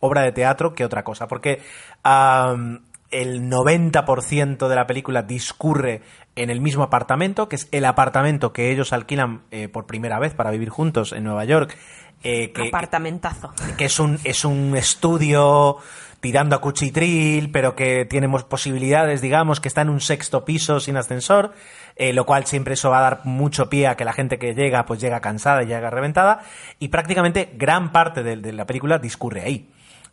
obra 0.00 0.22
de 0.22 0.32
teatro 0.32 0.74
que 0.74 0.84
otra 0.84 1.02
cosa, 1.04 1.26
porque 1.28 1.62
am, 2.02 2.84
el 3.10 3.48
90% 3.48 4.68
de 4.68 4.74
la 4.76 4.86
película 4.86 5.22
discurre 5.22 6.02
en 6.36 6.50
el 6.50 6.60
mismo 6.60 6.82
apartamento, 6.82 7.48
que 7.48 7.56
es 7.56 7.68
el 7.70 7.84
apartamento 7.84 8.52
que 8.52 8.70
ellos 8.72 8.92
alquilan 8.92 9.42
eh, 9.50 9.68
por 9.68 9.86
primera 9.86 10.18
vez 10.18 10.34
para 10.34 10.50
vivir 10.50 10.68
juntos 10.68 11.12
en 11.12 11.24
Nueva 11.24 11.44
York. 11.44 11.76
eh, 12.24 12.52
que, 12.52 12.68
Apartamentazo. 12.68 13.52
que 13.76 13.84
es 13.84 13.98
un, 14.00 14.18
es 14.24 14.44
un 14.44 14.76
estudio 14.76 15.76
tirando 16.24 16.56
a 16.56 16.62
cuchitril, 16.62 17.50
pero 17.50 17.76
que 17.76 18.06
tiene 18.06 18.28
mos- 18.28 18.44
posibilidades, 18.44 19.20
digamos, 19.20 19.60
que 19.60 19.68
está 19.68 19.82
en 19.82 19.90
un 19.90 20.00
sexto 20.00 20.46
piso 20.46 20.80
sin 20.80 20.96
ascensor, 20.96 21.52
eh, 21.96 22.14
lo 22.14 22.24
cual 22.24 22.46
siempre 22.46 22.72
eso 22.72 22.88
va 22.88 23.00
a 23.00 23.02
dar 23.02 23.20
mucho 23.24 23.68
pie 23.68 23.88
a 23.88 23.94
que 23.94 24.06
la 24.06 24.14
gente 24.14 24.38
que 24.38 24.54
llega, 24.54 24.86
pues 24.86 25.02
llega 25.02 25.20
cansada 25.20 25.62
y 25.62 25.66
llega 25.66 25.90
reventada, 25.90 26.40
y 26.78 26.88
prácticamente 26.88 27.50
gran 27.58 27.92
parte 27.92 28.22
de, 28.22 28.52
la 28.54 28.64
película 28.64 28.96
discurre 28.96 29.42
ahí. 29.42 29.68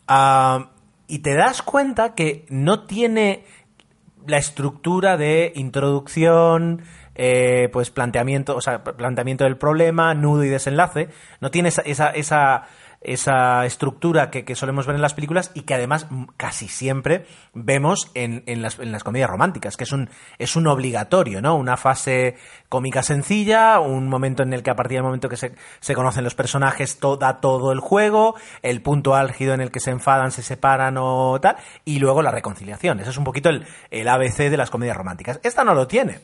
Ah, 0.05 0.71
y 1.07 1.19
te 1.19 1.33
das 1.33 1.61
cuenta 1.61 2.13
que 2.13 2.45
no 2.49 2.83
tiene 2.83 3.45
la 4.27 4.37
estructura 4.37 5.15
de 5.15 5.53
introducción, 5.55 6.81
eh, 7.15 7.69
pues 7.71 7.89
planteamiento, 7.89 8.57
o 8.57 8.59
sea, 8.59 8.83
planteamiento 8.83 9.45
del 9.45 9.55
problema, 9.55 10.13
nudo 10.13 10.43
y 10.43 10.49
desenlace, 10.49 11.07
no 11.39 11.51
tiene 11.51 11.69
esa, 11.69 12.09
esa, 12.09 12.67
esa 13.01 13.65
estructura 13.65 14.29
que, 14.29 14.45
que 14.45 14.55
solemos 14.55 14.85
ver 14.85 14.95
en 14.95 15.01
las 15.01 15.13
películas 15.15 15.51
y 15.53 15.61
que 15.63 15.73
además 15.73 16.07
casi 16.37 16.67
siempre 16.67 17.25
vemos 17.53 18.11
en, 18.13 18.43
en, 18.45 18.61
las, 18.61 18.77
en 18.79 18.91
las 18.91 19.03
comedias 19.03 19.29
románticas, 19.29 19.75
que 19.75 19.83
es 19.85 19.91
un, 19.91 20.09
es 20.37 20.55
un 20.55 20.67
obligatorio, 20.67 21.41
¿no? 21.41 21.55
Una 21.55 21.77
fase 21.77 22.35
cómica 22.69 23.01
sencilla, 23.03 23.79
un 23.79 24.07
momento 24.07 24.43
en 24.43 24.53
el 24.53 24.61
que 24.63 24.69
a 24.71 24.75
partir 24.75 24.97
del 24.97 25.03
momento 25.03 25.29
que 25.29 25.37
se, 25.37 25.53
se 25.79 25.95
conocen 25.95 26.23
los 26.23 26.35
personajes 26.35 26.99
to- 26.99 27.17
da 27.17 27.41
todo 27.41 27.71
el 27.71 27.79
juego, 27.79 28.35
el 28.61 28.81
punto 28.81 29.15
álgido 29.15 29.53
en 29.53 29.61
el 29.61 29.71
que 29.71 29.79
se 29.79 29.91
enfadan, 29.91 30.31
se 30.31 30.43
separan 30.43 30.95
o 30.99 31.39
tal, 31.41 31.57
y 31.85 31.99
luego 31.99 32.21
la 32.21 32.31
reconciliación. 32.31 32.99
Ese 32.99 33.09
es 33.09 33.17
un 33.17 33.23
poquito 33.23 33.49
el, 33.49 33.65
el 33.89 34.07
ABC 34.07 34.37
de 34.49 34.57
las 34.57 34.69
comedias 34.69 34.95
románticas. 34.95 35.39
Esta 35.43 35.63
no 35.63 35.73
lo 35.73 35.87
tiene. 35.87 36.19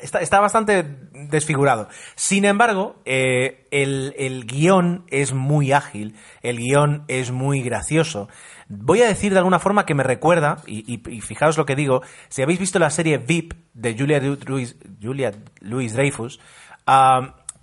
Está, 0.00 0.20
está 0.20 0.40
bastante 0.40 0.84
desfigurado. 1.12 1.88
Sin 2.14 2.44
embargo, 2.44 3.00
eh, 3.04 3.66
el, 3.70 4.14
el 4.18 4.44
guion 4.46 5.04
es 5.08 5.32
muy 5.32 5.72
ágil, 5.72 6.14
el 6.42 6.58
guion 6.58 7.04
es 7.08 7.30
muy 7.30 7.62
gracioso. 7.62 8.28
Voy 8.68 9.00
a 9.02 9.06
decir 9.06 9.32
de 9.32 9.38
alguna 9.38 9.58
forma 9.58 9.86
que 9.86 9.94
me 9.94 10.02
recuerda, 10.02 10.58
y, 10.66 10.84
y- 10.92 11.20
fijaos 11.20 11.56
lo 11.56 11.66
que 11.66 11.76
digo, 11.76 12.02
si 12.28 12.42
habéis 12.42 12.58
visto 12.58 12.78
la 12.78 12.90
serie 12.90 13.18
VIP 13.18 13.54
de 13.74 13.96
Julia 13.96 14.20
Louis, 14.20 14.76
Julia 15.02 15.32
Dreyfus, 15.62 16.40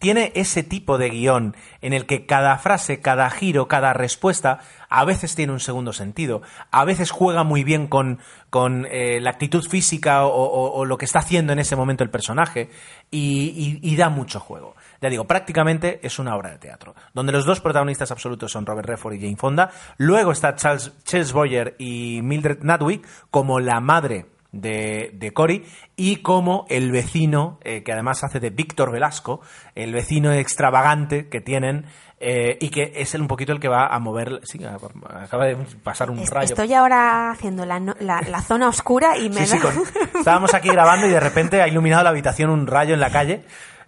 tiene 0.03 0.33
ese 0.35 0.63
tipo 0.63 0.97
de 0.97 1.09
guion 1.09 1.55
en 1.79 1.93
el 1.93 2.05
que 2.05 2.25
cada 2.25 2.57
frase, 2.57 2.99
cada 2.99 3.29
giro, 3.29 3.69
cada 3.69 3.93
respuesta 3.93 4.59
a 4.89 5.05
veces 5.05 5.33
tiene 5.33 5.53
un 5.53 5.61
segundo 5.61 5.93
sentido, 5.93 6.41
a 6.71 6.83
veces 6.83 7.09
juega 7.09 7.45
muy 7.45 7.63
bien 7.63 7.87
con, 7.87 8.19
con 8.49 8.85
eh, 8.91 9.21
la 9.21 9.29
actitud 9.29 9.65
física 9.65 10.25
o, 10.25 10.83
lo 10.83 10.97
que 10.97 11.05
está 11.05 11.19
haciendo 11.19 11.53
en 11.53 11.59
ese 11.59 11.77
momento 11.77 12.03
el 12.03 12.09
personaje 12.09 12.69
y 13.11 13.95
da 13.95 14.09
mucho 14.09 14.41
juego. 14.41 14.75
Ya 14.99 15.09
digo, 15.09 15.23
prácticamente 15.23 16.01
es 16.03 16.19
una 16.19 16.35
obra 16.35 16.51
de 16.51 16.57
teatro, 16.57 16.95
donde 17.13 17.31
los 17.31 17.45
dos 17.45 17.61
protagonistas 17.61 18.11
absolutos 18.11 18.51
son 18.51 18.65
Robert 18.65 18.89
Redford 18.89 19.13
y 19.13 19.21
Jane 19.21 19.37
Fonda, 19.37 19.71
luego 19.95 20.33
está 20.33 20.53
Charles, 20.55 20.91
Charles 21.05 21.31
Boyer 21.31 21.75
y 21.79 22.19
Mildred 22.23 22.61
Natwick 22.61 23.07
como 23.31 23.61
la 23.61 23.79
madre 23.79 24.25
de, 24.53 25.09
de 25.13 25.33
Cory 25.33 25.65
y 25.97 26.17
como 26.17 26.65
el 26.69 26.91
vecino, 26.91 27.59
eh, 27.63 27.83
que 27.83 27.91
además 27.91 28.23
hace 28.23 28.39
de 28.39 28.49
Víctor 28.51 28.91
Velasco, 28.91 29.41
el 29.75 29.91
vecino 29.91 30.31
extravagante 30.31 31.27
que 31.27 31.41
tienen 31.41 31.85
eh, 32.25 32.57
y 32.61 32.69
que 32.69 32.93
es 32.95 33.13
el, 33.15 33.21
un 33.21 33.27
poquito 33.27 33.51
el 33.51 33.59
que 33.59 33.67
va 33.67 33.87
a 33.87 33.99
mover. 33.99 34.39
Sí, 34.43 34.57
acaba 34.63 35.45
de 35.45 35.57
pasar 35.83 36.09
un 36.09 36.19
Es- 36.19 36.29
rayo. 36.29 36.45
Estoy 36.53 36.73
ahora 36.73 37.31
haciendo 37.31 37.65
la, 37.65 37.79
la- 37.79 38.21
la 38.21 38.41
zona 38.41 38.69
oscura 38.69 39.17
y 39.17 39.29
me 39.29 39.45
Sí, 39.45 39.57
sí, 39.57 39.57
da... 39.57 39.63
con- 39.73 39.83
estábamos 40.19 40.53
aquí 40.53 40.69
grabando 40.69 41.05
y 41.07 41.09
de 41.09 41.19
repente 41.19 41.61
ha 41.61 41.67
iluminado 41.67 42.03
la 42.03 42.11
habitación 42.11 42.49
un 42.49 42.65
rayo 42.67 42.93
en 42.93 43.01
la 43.01 43.09
calle, 43.09 43.43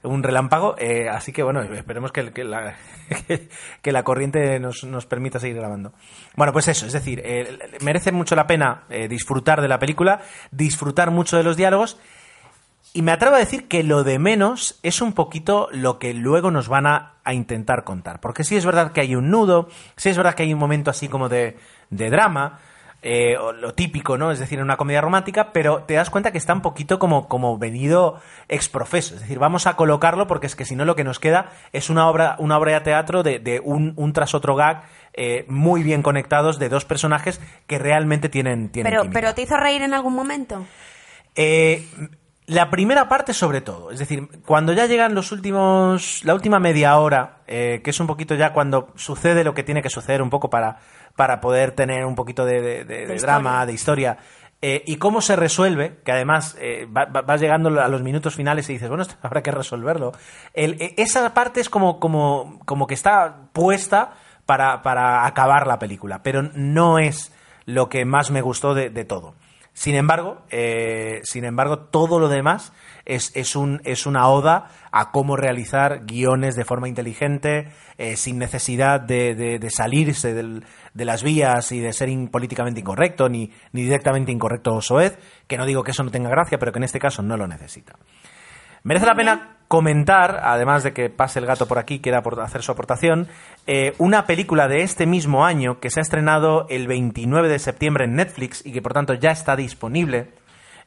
un 0.06 0.24
relámpago, 0.24 0.76
eh, 0.78 1.10
así 1.10 1.32
que 1.32 1.44
bueno, 1.44 1.62
esperemos 1.62 2.12
que, 2.12 2.32
que 2.32 2.44
la, 2.44 2.76
que, 3.82 3.92
la 3.92 4.04
corriente 4.04 4.60
nos, 4.60 4.84
nos 4.84 5.06
permita 5.06 5.40
seguir 5.40 5.58
grabando. 5.58 5.94
Bueno, 6.36 6.54
pues 6.54 6.68
eso, 6.68 6.86
es 6.86 6.94
decir, 6.94 7.22
eh, 7.26 7.58
merece 7.82 8.12
mucho 8.12 8.36
la 8.36 8.48
pena 8.48 8.84
eh, 8.90 9.08
disfrutar 9.08 9.62
de 9.62 9.68
la 9.68 9.80
película, 9.80 10.22
disfrutar 10.52 11.12
mucho 11.12 11.38
de 11.38 11.44
los 11.44 11.58
diálogos 11.58 12.00
y 12.94 13.02
me 13.02 13.12
atrevo 13.12 13.36
a 13.36 13.40
decir 13.40 13.68
que 13.68 13.84
lo 13.84 14.04
de 14.04 14.20
menos 14.20 14.80
es 14.82 15.02
un 15.02 15.14
poquito 15.14 15.68
lo 15.72 16.00
que 16.00 16.14
luego 16.14 16.50
nos 16.50 16.70
van 16.70 16.88
a, 16.88 17.16
a 17.26 17.34
intentar 17.34 17.84
contar. 17.84 18.22
Porque 18.22 18.46
sí 18.46 18.56
es 18.56 18.66
verdad 18.66 18.94
que 18.94 19.02
hay 19.02 19.16
un 19.16 19.30
nudo, 19.30 19.68
sí 19.98 20.10
es 20.10 20.18
verdad 20.18 20.34
que 20.34 20.44
hay 20.44 20.54
un 20.54 20.60
momento 20.60 20.92
así 20.92 21.10
como 21.10 21.28
de, 21.28 21.58
de 21.90 22.10
drama, 22.10 22.60
eh, 23.08 23.36
lo 23.60 23.76
típico, 23.76 24.18
¿no? 24.18 24.32
Es 24.32 24.40
decir, 24.40 24.58
en 24.58 24.66
una 24.66 24.78
comedia 24.78 25.00
romántica, 25.00 25.54
pero 25.54 25.84
te 25.84 25.94
das 25.94 26.10
cuenta 26.10 26.32
que 26.32 26.40
está 26.40 26.54
un 26.54 26.62
poquito 26.62 26.98
como, 26.98 27.28
como 27.28 27.56
venido 27.60 28.20
ex 28.50 28.68
profeso. 28.68 29.14
Es 29.14 29.22
decir, 29.22 29.38
vamos 29.38 29.68
a 29.68 29.76
colocarlo 29.76 30.26
porque 30.26 30.48
es 30.48 30.56
que 30.56 30.66
si 30.66 30.76
no 30.76 30.86
lo 30.86 30.96
que 30.96 31.04
nos 31.04 31.20
queda 31.20 31.52
es 31.72 31.92
una 31.92 32.10
obra, 32.10 32.36
una 32.40 32.58
obra 32.58 32.74
de 32.74 32.82
teatro 32.82 33.22
de, 33.22 33.38
de 33.38 33.62
un, 33.64 33.94
un 33.96 34.12
tras 34.12 34.34
otro 34.34 34.56
gag 34.56 34.86
eh, 35.14 35.46
muy 35.48 35.84
bien 35.84 36.02
conectados 36.02 36.58
de 36.58 36.68
dos 36.68 36.84
personajes 36.84 37.40
que 37.68 37.78
realmente 37.78 38.28
tienen, 38.28 38.70
tienen 38.70 38.92
Pero, 38.92 39.04
química. 39.04 39.20
pero 39.20 39.36
¿te 39.36 39.44
hizo 39.44 39.56
reír 39.56 39.84
en 39.84 39.94
algún 39.94 40.16
momento? 40.16 40.66
Eh, 41.36 41.88
la 42.48 42.72
primera 42.72 43.08
parte 43.08 43.34
sobre 43.34 43.62
todo, 43.62 43.92
es 43.92 44.00
decir, 44.00 44.28
cuando 44.48 44.74
ya 44.74 44.88
llegan 44.88 45.14
los 45.14 45.32
últimos, 45.32 46.24
la 46.24 46.34
última 46.34 46.60
media 46.60 46.98
hora, 46.98 47.38
eh, 47.46 47.82
que 47.84 47.92
es 47.92 48.00
un 48.00 48.08
poquito 48.08 48.34
ya 48.36 48.52
cuando 48.52 48.90
sucede 48.96 49.44
lo 49.44 49.54
que 49.54 49.64
tiene 49.64 49.82
que 49.82 49.90
suceder 49.90 50.22
un 50.22 50.30
poco 50.30 50.50
para, 50.50 50.80
para 51.16 51.40
poder 51.42 51.72
tener 51.72 52.06
un 52.06 52.16
poquito 52.16 52.46
de, 52.46 52.62
de- 52.62 52.84
de- 52.86 53.06
de 53.08 53.16
historia. 53.16 53.18
drama, 53.20 53.66
de 53.66 53.74
historia, 53.74 54.18
eh, 54.62 54.84
y 54.86 54.96
cómo 54.98 55.22
se 55.22 55.36
resuelve, 55.36 56.00
que 56.04 56.12
además 56.12 56.58
eh, 56.60 56.88
va- 56.88 57.06
va- 57.06 57.22
vas 57.22 57.40
llegando 57.42 57.70
a 57.82 57.88
los 57.88 58.02
minutos 58.02 58.36
finales 58.36 58.70
y 58.70 58.74
dices, 58.74 58.88
bueno, 58.90 59.04
esto 59.04 59.16
habrá 59.22 59.44
que 59.44 59.52
resolverlo. 59.52 60.12
El- 60.54 60.82
e- 60.82 60.96
esa 60.98 61.34
parte 61.34 61.60
es 61.62 61.70
como, 61.70 62.00
como, 62.00 62.60
como 62.66 62.88
que 62.88 62.94
está 62.94 63.50
puesta 63.54 64.14
para, 64.46 64.82
para 64.82 65.26
acabar 65.26 65.68
la 65.68 65.80
película, 65.80 66.22
pero 66.24 66.44
no 66.54 67.00
es 67.00 67.32
lo 67.66 67.90
que 67.90 68.06
más 68.06 68.32
me 68.32 68.42
gustó 68.42 68.74
de, 68.74 68.90
de 68.90 69.06
todo. 69.06 69.36
Sin 69.74 69.96
embargo, 69.96 70.42
eh, 70.52 71.20
sin 71.24 71.44
embargo, 71.44 71.80
todo 71.80 72.20
lo 72.20 72.30
demás 72.30 72.72
es, 73.06 73.32
es, 73.36 73.56
un, 73.56 73.82
es 73.86 74.06
una 74.06 74.28
oda 74.28 74.70
a 74.92 75.12
cómo 75.12 75.36
realizar 75.38 76.06
guiones 76.06 76.56
de 76.56 76.66
forma 76.66 76.88
inteligente, 76.90 77.68
eh, 77.98 78.16
sin 78.18 78.38
necesidad 78.40 79.00
de, 79.02 79.36
de- 79.36 79.60
de 79.60 79.70
salirse 79.70 80.34
del- 80.34 80.64
de 80.94 81.06
las 81.06 81.24
vías 81.24 81.72
y 81.72 81.80
de 81.80 81.94
ser 81.94 82.10
in- 82.10 82.28
políticamente 82.30 82.80
incorrecto, 82.80 83.30
ni, 83.30 83.52
ni 83.74 83.84
directamente 83.84 84.32
incorrecto 84.32 84.74
o 84.76 84.82
soez, 84.82 85.18
que 85.48 85.58
no 85.58 85.66
digo 85.66 85.84
que 85.84 85.92
eso 85.92 86.04
no 86.04 86.12
tenga 86.12 86.30
gracia, 86.30 86.58
pero 86.58 86.72
que 86.72 86.80
en 86.80 86.84
este 86.86 87.00
caso 87.00 87.22
no 87.22 87.38
lo 87.38 87.48
necesita. 87.48 87.94
Merece 88.84 89.06
la 89.08 89.16
pena 89.16 89.58
comentar, 89.68 90.42
además 90.44 90.84
de 90.84 90.94
que 90.94 91.10
pase 91.10 91.40
el 91.40 91.48
gato 91.48 91.68
por 91.68 91.80
aquí, 91.80 92.00
quiera 92.00 92.22
hacer 92.44 92.62
su 92.62 92.72
aportación, 92.72 93.28
eh, 93.66 93.94
una 93.98 94.28
película 94.28 94.68
de 94.68 94.84
este 94.84 95.08
mismo 95.08 95.44
año 95.44 95.80
que 95.80 95.90
se 95.90 96.00
ha 96.00 96.04
estrenado 96.04 96.68
el 96.70 96.88
29 96.88 97.50
de 97.50 97.58
septiembre 97.58 98.06
en 98.06 98.16
Netflix 98.16 98.64
y 98.64 98.72
que 98.72 98.84
por 98.84 98.94
tanto 98.94 99.16
ya 99.16 99.32
está 99.32 99.56
disponible, 99.56 100.30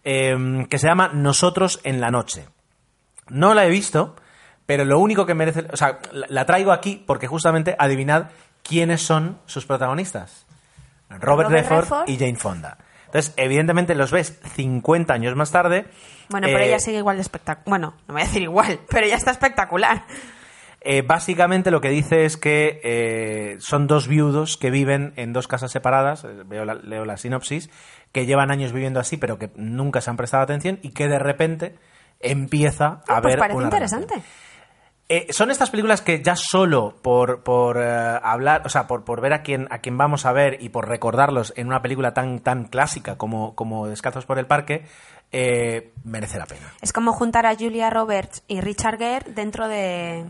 eh, 0.05 0.66
que 0.70 0.79
se 0.79 0.87
llama 0.87 1.11
Nosotros 1.12 1.81
en 1.85 2.01
la 2.01 2.11
Noche. 2.11 2.47
No 3.29 3.55
la 3.55 3.66
he 3.66 3.70
visto, 3.70 4.16
pero 4.66 4.85
lo 4.85 4.99
único 4.99 5.27
que 5.27 5.35
merece... 5.35 5.66
O 5.73 5.77
sea, 5.77 5.99
la, 6.12 6.47
traigo 6.47 6.73
aquí 6.73 7.03
porque 7.07 7.27
justamente 7.27 7.77
adivinad 7.79 8.31
quiénes 8.62 9.03
son 9.03 9.39
sus 9.47 9.66
protagonistas. 9.66 10.47
Robert, 11.11 11.25
Robert 11.25 11.51
Redford 11.51 11.81
Redford. 11.81 12.09
y 12.09 12.19
Jane 12.19 12.37
Fonda. 12.37 12.79
Entonces, 13.07 13.33
evidentemente 13.39 13.95
los 13.95 14.11
ves 14.11 14.39
50 14.55 15.15
años 15.15 15.35
más 15.35 15.51
tarde. 15.51 15.87
Bueno, 16.29 16.47
pero 16.49 16.59
eh, 16.61 16.66
ella 16.69 16.79
sigue 16.79 16.99
igual 16.99 17.16
de 17.16 17.23
espectacular. 17.23 17.65
Bueno, 17.66 17.95
no 18.07 18.12
voy 18.15 18.23
a 18.23 18.27
decir 18.27 18.43
igual, 18.43 18.81
pero 18.91 19.07
ella 19.07 19.16
está 19.16 19.31
espectacular. 19.31 20.05
Eh, 20.83 21.03
básicamente 21.03 21.70
lo 21.70 21.81
que 21.81 21.89
dice 21.89 22.25
es 22.25 22.37
que 22.37 22.81
eh, 22.85 23.57
son 23.61 23.87
dos 23.87 24.07
viudos 24.07 24.57
que 24.59 24.70
viven 24.70 25.12
en 25.16 25.33
dos 25.33 25.49
casas 25.49 25.73
separadas, 25.73 26.25
eh, 26.25 26.29
veo 26.47 26.65
la- 26.65 26.75
leo 26.75 27.05
la 27.05 27.16
sinopsis, 27.16 27.69
que 28.12 28.26
llevan 28.26 28.51
años 28.51 28.72
viviendo 28.72 29.01
así 29.01 29.16
pero 29.16 29.39
que 29.39 29.51
nunca 29.56 30.01
se 30.01 30.10
han 30.10 30.16
prestado 30.16 30.43
atención 30.43 30.78
y 30.82 30.90
que 30.90 31.09
de 31.09 31.18
repente 31.18 31.76
empieza 32.20 32.86
a 32.86 33.02
Ah, 33.09 33.22
pues 33.22 33.35
haber 33.35 33.39
parece 33.39 33.56
una 33.56 33.66
interesante. 33.66 34.22
Eh, 35.10 35.32
son 35.32 35.51
estas 35.51 35.70
películas 35.70 36.02
que 36.02 36.22
ya 36.22 36.36
solo 36.36 36.97
por, 37.01 37.43
por 37.43 37.78
eh, 37.80 38.20
hablar, 38.22 38.60
o 38.66 38.68
sea, 38.68 38.86
por, 38.86 39.05
por 39.05 39.22
ver 39.22 39.32
a 39.32 39.43
quién, 39.43 39.66
a 39.70 39.78
quién 39.78 39.97
vamos 39.97 40.26
a 40.26 40.32
ver 40.32 40.59
y 40.60 40.68
por 40.68 40.86
recordarlos 40.86 41.55
en 41.56 41.66
una 41.66 41.80
película 41.80 42.12
tan, 42.12 42.40
tan 42.40 42.64
clásica 42.64 43.16
como, 43.16 43.55
como 43.55 43.86
Descalzos 43.86 44.26
por 44.26 44.39
el 44.39 44.47
Parque, 44.47 44.85
eh, 45.32 45.94
merece 46.05 46.39
la 46.39 46.44
pena. 46.44 46.74
Es 46.82 46.93
como 46.93 47.14
juntar 47.14 47.47
a 47.47 47.55
Julia 47.55 47.89
Roberts 47.89 48.43
y 48.48 48.60
Richard 48.60 48.98
Gere 48.98 49.32
dentro 49.32 49.66
de... 49.66 50.26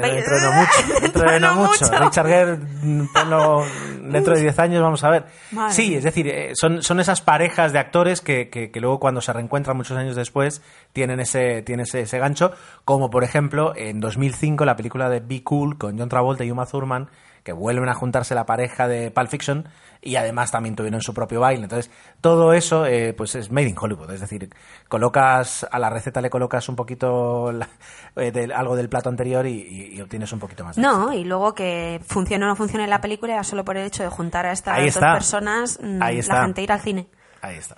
Dentro 0.00 0.36
de 0.36 0.42
no 0.42 0.52
mucho. 0.52 1.00
Dentro 1.02 1.30
de 1.30 1.40
no 1.40 1.54
mucho. 1.56 1.84
Richard 1.98 2.26
Gere, 2.26 2.56
mm, 2.56 3.06
ponlo 3.12 3.64
dentro 4.02 4.34
de 4.34 4.40
10 4.42 4.58
años, 4.58 4.82
vamos 4.82 5.02
a 5.04 5.10
ver. 5.10 5.24
Madre 5.52 5.72
Sí, 5.74 5.94
es 5.94 6.04
decir, 6.04 6.26
eh, 6.28 6.52
son, 6.54 6.82
son 6.82 7.00
esas 7.00 7.20
parejas 7.20 7.72
de 7.72 7.78
actores 7.78 8.20
que, 8.20 8.48
que- 8.50 8.70
que 8.70 8.80
luego 8.80 8.98
cuando 9.00 9.20
se 9.20 9.32
reencuentran 9.32 9.76
muchos 9.76 9.96
años 9.96 10.16
después 10.16 10.60
tienen 10.92 11.20
ese, 11.20 11.62
tienen 11.62 11.84
ese, 11.84 12.00
ese 12.00 12.18
gancho, 12.18 12.52
como 12.84 13.10
por 13.10 13.24
ejemplo 13.24 13.72
en 13.76 14.00
2005 14.00 14.64
la 14.64 14.76
película 14.76 15.08
de 15.08 15.20
Be 15.20 15.42
Cool 15.42 15.78
con 15.78 15.98
John 15.98 16.08
Travolta 16.08 16.44
y 16.44 16.50
Uma 16.50 16.66
Thurman, 16.66 17.08
que 17.44 17.52
vuelven 17.52 17.88
a 17.88 17.94
juntarse 17.94 18.34
la 18.34 18.46
pareja 18.46 18.86
de 18.88 19.10
Pulp 19.10 19.28
Fiction 19.28 19.66
y 20.04 20.16
además 20.16 20.50
también 20.50 20.74
tuvieron 20.74 21.00
su 21.00 21.14
propio 21.14 21.38
baile. 21.40 21.62
Entonces, 21.62 21.90
todo 22.20 22.52
eso 22.52 22.84
eh, 22.86 23.14
pues 23.14 23.36
es 23.36 23.50
made 23.52 23.68
in 23.68 23.76
Hollywood, 23.78 24.10
es 24.10 24.20
decir, 24.20 24.50
colocas 24.88 25.66
a 25.70 25.78
la 25.78 25.88
receta 25.90 26.20
le 26.20 26.28
colocas 26.28 26.68
un 26.68 26.76
poquito 26.76 27.52
la- 27.52 27.68
eh, 28.16 28.48
algo 28.54 28.74
del 28.76 28.88
plato 28.88 29.08
anterior 29.08 29.46
y, 29.46 29.52
y- 29.60 29.94
y 29.96 30.00
obtienes 30.00 30.32
un 30.32 30.38
poquito 30.40 30.64
más. 30.64 30.76
de 30.76 30.82
No, 30.82 31.12
y 31.12 31.24
luego 31.24 31.54
que 31.54 32.00
funcione 32.04 32.44
o 32.44 32.48
no 32.48 32.56
funcione 32.56 32.86
la 32.88 33.00
película, 33.00 33.36
ya 33.36 33.44
solo 33.44 33.64
por 33.64 33.76
el 33.76 33.86
hecho 33.86 34.02
de 34.02 34.08
juntar 34.08 34.44
a 34.44 34.52
estas 34.52 34.76
dos 34.86 34.94
personas, 35.14 35.78
mm, 35.82 36.02
está. 36.18 36.34
la 36.34 36.44
gente 36.44 36.62
irá 36.62 36.74
al 36.74 36.80
cine. 36.80 37.06
Ahí 37.40 37.56
está. 37.56 37.76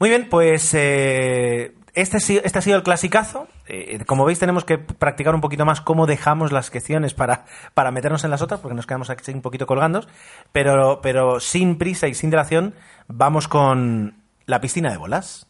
Muy 0.00 0.08
bien, 0.08 0.28
pues 0.28 0.68
eh, 0.74 1.74
este, 1.94 2.16
este 2.18 2.58
ha 2.58 2.62
sido 2.62 2.76
el 2.76 2.82
clasicazo. 2.82 3.48
Eh, 3.66 4.02
como 4.06 4.24
veis, 4.24 4.38
tenemos 4.38 4.64
que 4.64 4.78
practicar 4.78 5.34
un 5.34 5.40
poquito 5.40 5.64
más 5.64 5.80
cómo 5.80 6.06
dejamos 6.06 6.52
las 6.52 6.66
secciones 6.66 7.14
para, 7.14 7.44
para 7.74 7.90
meternos 7.90 8.24
en 8.24 8.30
las 8.30 8.42
otras, 8.42 8.60
porque 8.60 8.74
nos 8.74 8.86
quedamos 8.86 9.10
aquí 9.10 9.30
un 9.32 9.42
poquito 9.42 9.66
colgando. 9.66 10.06
Pero, 10.52 11.00
pero 11.02 11.40
sin 11.40 11.76
prisa 11.76 12.08
y 12.08 12.14
sin 12.14 12.30
dilación, 12.30 12.74
vamos 13.08 13.48
con 13.48 14.14
la 14.46 14.60
piscina 14.60 14.90
de 14.90 14.96
bolas. 14.96 15.46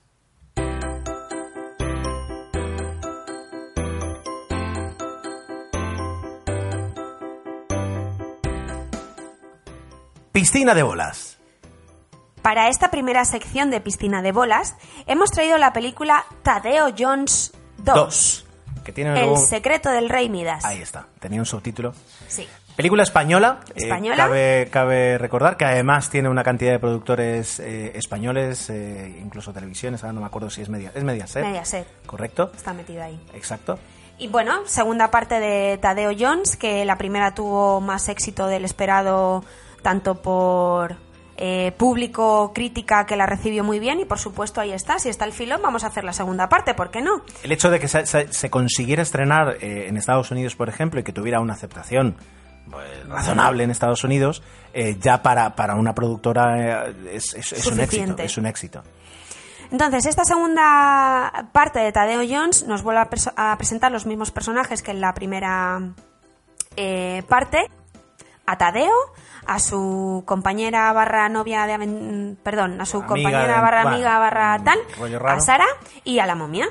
Piscina 10.32 10.74
de 10.74 10.82
bolas. 10.82 11.32
Para 12.43 12.69
esta 12.69 12.90
primera 12.90 13.24
sección 13.24 13.70
de 13.70 13.81
Piscina 13.81 14.20
de 14.20 14.32
Bolas, 14.32 14.74
hemos 15.06 15.31
traído 15.31 15.59
la 15.59 15.73
película 15.73 16.24
Tadeo 16.43 16.89
Jones 16.98 17.52
2. 17.78 17.94
Dos. 17.94 18.47
Que 18.85 18.93
tiene 18.93 19.10
El 19.10 19.27
luego- 19.27 19.36
secreto 19.47 19.90
del 19.90 20.09
rey 20.09 20.28
Midas. 20.28 20.64
Ahí 20.64 20.82
está, 20.82 21.06
tenía 21.20 21.39
un 21.39 21.47
subtítulo. 21.47 21.94
Sí. 22.27 22.48
Película 22.74 23.05
española. 23.05 23.60
eh, 23.69 23.73
Española. 23.77 24.16
cabe, 24.16 24.69
cabe 24.73 25.19
recordar 25.19 25.56
que 25.56 25.66
además 25.66 26.10
tiene 26.10 26.28
una 26.28 26.43
cantidad 26.43 26.73
de 26.73 26.78
productores 26.81 27.60
eh, 27.60 27.93
españoles, 27.97 28.69
eh, 28.70 29.19
incluso 29.23 29.52
televisiones, 29.52 30.02
ahora 30.02 30.14
no 30.14 30.20
me 30.20 30.27
acuerdo 30.27 30.51
si 30.51 30.62
es 30.62 30.69
media, 30.69 30.90
es 30.94 31.05
Mediaset. 31.05 31.44
Mediaset. 31.44 31.86
Correcto. 32.06 32.51
Está 32.56 32.73
metida 32.73 33.05
ahí. 33.05 33.20
Exacto. 33.35 33.78
Y 34.19 34.27
bueno, 34.28 34.62
segunda 34.66 35.10
parte 35.12 35.39
de 35.39 35.78
Tadeo 35.78 36.10
Jones, 36.19 36.56
que 36.56 36.85
la 36.85 36.97
primera 36.98 37.35
tuvo 37.35 37.81
más 37.81 38.09
éxito 38.09 38.47
del 38.48 38.64
esperado 38.64 39.44
tanto 39.82 40.20
por 40.23 40.97
eh, 41.44 41.73
público, 41.77 42.52
crítica, 42.55 43.05
que 43.05 43.16
la 43.16 43.27
recibió 43.27 43.64
muy 43.64 43.81
bien 43.81 43.98
y 43.98 44.05
por 44.05 44.20
supuesto 44.20 44.60
ahí 44.60 44.70
está, 44.70 45.01
si 45.01 45.09
está 45.09 45.24
el 45.24 45.32
filón 45.32 45.60
vamos 45.60 45.82
a 45.82 45.89
hacer 45.89 46.05
la 46.05 46.12
segunda 46.12 46.48
parte, 46.48 46.73
¿por 46.74 46.93
qué 46.93 47.01
no? 47.02 47.23
El 47.43 47.51
hecho 47.51 47.69
de 47.69 47.81
que 47.81 47.89
se, 47.89 48.06
se- 48.06 48.32
se 48.32 48.48
consiguiera 48.48 49.02
estrenar 49.02 49.56
eh, 49.60 49.86
en 49.89 49.97
Estados 49.97 50.31
Unidos, 50.31 50.55
por 50.55 50.69
ejemplo, 50.69 51.01
y 51.01 51.02
que 51.02 51.12
tuviera 51.12 51.40
una 51.40 51.55
aceptación 51.55 52.14
pues, 52.70 53.09
razonable 53.09 53.64
en 53.64 53.73
Estados 53.73 54.05
Unidos, 54.05 54.40
eh, 54.73 54.97
ya 55.01 55.20
para, 55.23 55.56
para 55.56 55.74
una 55.74 55.94
productora 55.97 56.86
es, 57.10 57.35
es- 57.35 57.52
es 57.52 57.66
un 57.66 57.81
éxito. 57.81 58.23
Es 58.23 58.39
un 58.39 58.47
éxito. 58.47 58.82
Entonces, 59.73 60.06
esta 60.06 60.24
segunda 60.24 61.48
parte 61.52 61.81
de 61.81 61.90
Tadeo 61.90 62.20
Jones 62.28 62.66
nos 62.69 62.82
vuelve 62.85 63.01
a, 63.36 63.56
presentar 63.56 63.90
los 63.90 64.06
mismos 64.06 64.31
personajes 64.31 64.81
que 64.81 64.93
en 64.93 65.01
la 65.01 65.12
primera 65.12 65.81
eh, 66.77 67.24
parte. 67.28 67.59
A 68.44 68.59
Tadeo, 68.59 68.93
a 69.47 69.59
su 69.59 70.23
compañera 70.27 70.93
barra 70.93 71.28
novia 71.28 71.66
de... 71.66 72.36
Perdón, 72.43 72.81
a 72.81 72.86
su 72.86 72.98
Amiga 72.98 73.09
compañera 73.09 73.55
de- 73.56 73.60
barra 73.60 73.82
bueno, 73.82 73.97
amiga 73.97 74.19
barra 74.19 74.59
tal. 74.64 74.78
A 75.28 75.40
Sara 75.40 75.66
y 76.05 76.19
a 76.19 76.27
la 76.27 76.35
momia. 76.35 76.69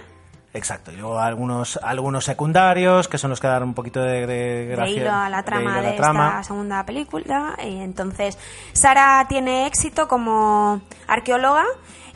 Exacto. 0.53 0.91
Y 0.91 0.97
luego 0.97 1.17
algunos, 1.19 1.79
algunos 1.81 2.25
secundarios, 2.25 3.07
que 3.07 3.17
son 3.17 3.29
los 3.29 3.39
que 3.39 3.47
dan 3.47 3.63
un 3.63 3.73
poquito 3.73 4.01
de, 4.01 4.27
de 4.27 4.65
de 4.65 4.75
gracia- 4.75 4.95
hilo 5.01 5.11
a 5.13 5.29
la 5.29 5.43
trama 5.43 5.79
de, 5.81 5.87
a 5.87 5.91
la 5.91 5.95
trama. 5.97 6.27
esta 6.27 6.43
segunda 6.43 6.85
película. 6.85 7.55
Y 7.63 7.79
entonces, 7.79 8.37
Sara 8.73 9.25
tiene 9.29 9.65
éxito 9.65 10.09
como 10.09 10.81
arqueóloga 11.07 11.63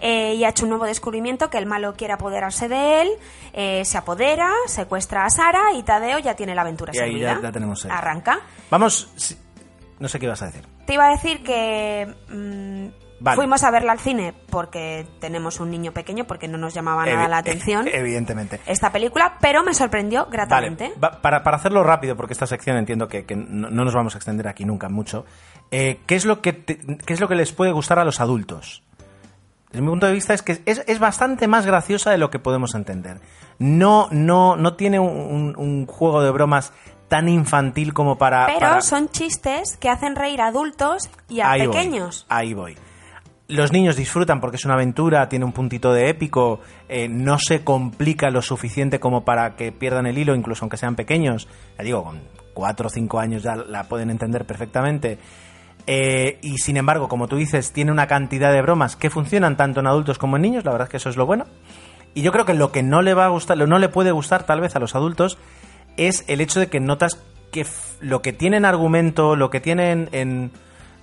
eh, 0.02 0.34
y 0.36 0.44
ha 0.44 0.49
hecho 0.49 0.65
un 0.65 0.69
nuevo 0.72 0.84
descubrimiento 0.84 1.49
que 1.49 1.57
el 1.57 1.65
malo 1.65 1.94
quiere 1.95 2.11
apoderarse 2.14 2.68
de 2.68 3.02
él, 3.03 3.10
eh, 3.53 3.86
se 3.86 3.98
apodera, 3.98 4.52
secuestra 4.68 5.23
a 5.26 5.30
Sara 5.30 5.72
y 5.73 5.84
Tadeo 5.84 6.19
ya 6.19 6.36
tiene 6.36 6.53
la 6.56 6.61
aventura 6.64 6.91
Y 6.94 6.99
ahí 6.99 7.11
servida. 7.11 7.36
ya 7.36 7.40
la 7.40 7.52
tenemos. 7.53 7.86
Arranca. 7.86 8.40
Vamos, 8.69 9.10
si- 9.15 9.38
no 10.00 10.08
sé 10.08 10.20
qué 10.20 10.26
ibas 10.26 10.42
a 10.42 10.48
decir. 10.48 10.64
Te 10.86 10.94
iba 10.94 11.06
a 11.08 11.12
decir 11.12 11.44
que 11.44 12.14
mm, 12.30 12.88
Vale. 13.24 13.36
fuimos 13.38 13.64
a 13.64 13.72
verla 13.72 13.94
al 13.94 14.00
cine 14.00 14.34
porque 14.50 15.08
tenemos 15.20 15.60
un 15.60 15.72
niño 15.72 15.94
pequeño, 15.94 16.26
porque 16.26 16.48
no 16.48 16.58
nos 16.58 16.74
llamaba 16.74 17.06
nada 17.06 17.26
Evi- 17.26 17.30
la 17.30 17.38
atención 17.38 17.88
Evidentemente. 17.92 18.60
esta 18.66 18.92
película, 18.92 19.38
pero 19.42 19.64
me 19.64 19.74
sorprendió 19.74 20.26
Vale, 20.26 20.32
gratamente. 20.32 20.94
va- 21.02 21.22
para, 21.22 21.44
para 21.44 21.58
hacerlo 21.58 21.84
rápido, 21.84 22.16
porque 22.16 22.34
esta 22.34 22.46
sección 22.48 22.78
entiendo 22.78 23.08
que, 23.08 23.26
que 23.26 23.36
no, 23.36 23.70
no 23.70 23.86
nos 23.86 23.94
vamos 23.94 24.16
a 24.16 24.18
extender 24.18 24.48
aquí 24.48 24.66
nunca 24.66 24.90
mucho, 24.90 25.26
eh, 25.72 26.00
¿qué, 26.06 26.16
es 26.16 26.26
lo 26.26 26.42
que 26.42 26.54
te- 26.54 26.78
¿qué 27.06 27.14
es 27.14 27.20
lo 27.20 27.28
que 27.28 27.36
les 27.36 27.52
puede 27.54 27.72
gustar 27.72 28.00
a 28.00 28.06
los 28.06 28.20
adultos? 28.20 28.84
Desde 29.72 29.82
mi 29.82 29.90
punto 29.90 30.06
de 30.08 30.14
vista 30.14 30.34
es 30.34 30.42
que 30.42 30.62
es, 30.66 30.84
es 30.88 31.00
bastante 31.00 31.48
más 31.50 31.66
graciosa 31.66 32.12
de 32.12 32.18
lo 32.18 32.30
que 32.30 32.40
podemos 32.40 32.76
entender. 32.76 33.20
No, 33.60 34.08
no, 34.12 34.56
no 34.56 34.76
tiene 34.76 35.00
un, 35.00 35.10
un- 35.10 35.56
un 35.58 35.86
juego 35.86 36.22
de 36.22 36.32
bromas 36.32 36.72
tan 37.07 37.30
infantil 37.30 37.94
como 37.94 38.18
para... 38.18 38.45
Pero 38.48 38.60
para- 38.60 38.82
son 38.82 39.10
chistes 39.10 39.77
que 39.77 39.90
hacen 39.90 40.15
reír 40.15 40.41
a 40.41 40.48
adultos 40.48 41.10
y 41.30 41.40
a 41.41 41.52
Ahí 41.52 41.65
voy, 41.68 41.76
pequeños. 41.76 42.26
ahí 42.30 42.53
voy. 42.53 42.77
Los 43.48 43.72
niños 43.72 43.95
disfrutan 43.95 44.41
porque 44.41 44.57
es 44.57 44.65
una 44.65 44.73
aventura, 44.73 45.30
tiene 45.30 45.45
un 45.45 45.52
puntito 45.52 45.94
de 45.94 46.10
épico, 46.10 46.61
eh, 46.90 47.07
no 47.07 47.38
se 47.38 47.64
complica 47.64 48.32
lo 48.32 48.41
suficiente 48.41 48.99
como 48.99 49.23
para 49.23 49.56
que 49.56 49.72
pierdan 49.72 50.07
el 50.07 50.18
hilo, 50.18 50.34
incluso 50.34 50.65
aunque 50.65 50.77
sean 50.77 50.95
pequeños. 50.95 51.48
Ya 51.77 51.84
digo, 51.84 52.03
con 52.03 52.22
cuatro 52.56 52.88
o 52.88 52.90
cinco 52.90 53.19
años 53.19 53.44
ya 53.44 53.56
la 53.56 53.84
pueden 53.84 54.10
entender 54.10 54.45
perfectamente. 54.45 55.19
Eh, 55.86 56.40
y 56.41 56.57
sin 56.57 56.77
embargo, 56.77 57.07
como 57.07 57.27
tú 57.27 57.36
dices, 57.36 57.72
tiene 57.72 57.91
una 57.91 58.07
cantidad 58.07 58.52
de 58.52 58.64
bromas 58.64 58.95
que 58.95 59.11
funcionan 59.11 59.56
tanto 59.57 59.80
en 59.82 59.86
adultos 59.88 60.18
como 60.18 60.38
en 60.38 60.41
niños, 60.41 60.65
la 60.65 60.72
verdad 60.72 60.88
es 60.88 60.90
que 60.91 60.98
eso 60.98 61.10
es 61.10 61.15
lo 61.18 61.27
bueno. 61.27 61.45
Y 62.15 62.23
yo 62.23 62.32
creo 62.32 62.45
que 62.45 62.56
lo 62.56 62.72
que 62.72 62.82
no 62.82 63.03
le 63.03 63.14
va 63.14 63.26
a 63.26 63.30
gustar, 63.30 63.57
lo 63.57 63.68
no 63.68 63.77
le 63.77 63.90
puede 63.90 64.11
gustar 64.11 64.44
tal 64.45 64.61
vez 64.61 64.76
a 64.76 64.80
los 64.80 64.95
adultos, 64.95 65.38
es 65.98 66.24
el 66.28 66.42
hecho 66.42 66.60
de 66.60 66.68
que 66.68 66.80
notas 66.80 67.20
que 67.52 67.66
lo 68.02 68.22
que 68.22 68.34
tiene 68.34 68.58
en 68.58 68.66
argumento, 68.66 69.36
lo 69.36 69.50
que 69.50 69.60
tiene 69.62 69.92
en, 69.92 70.10
en- 70.12 70.52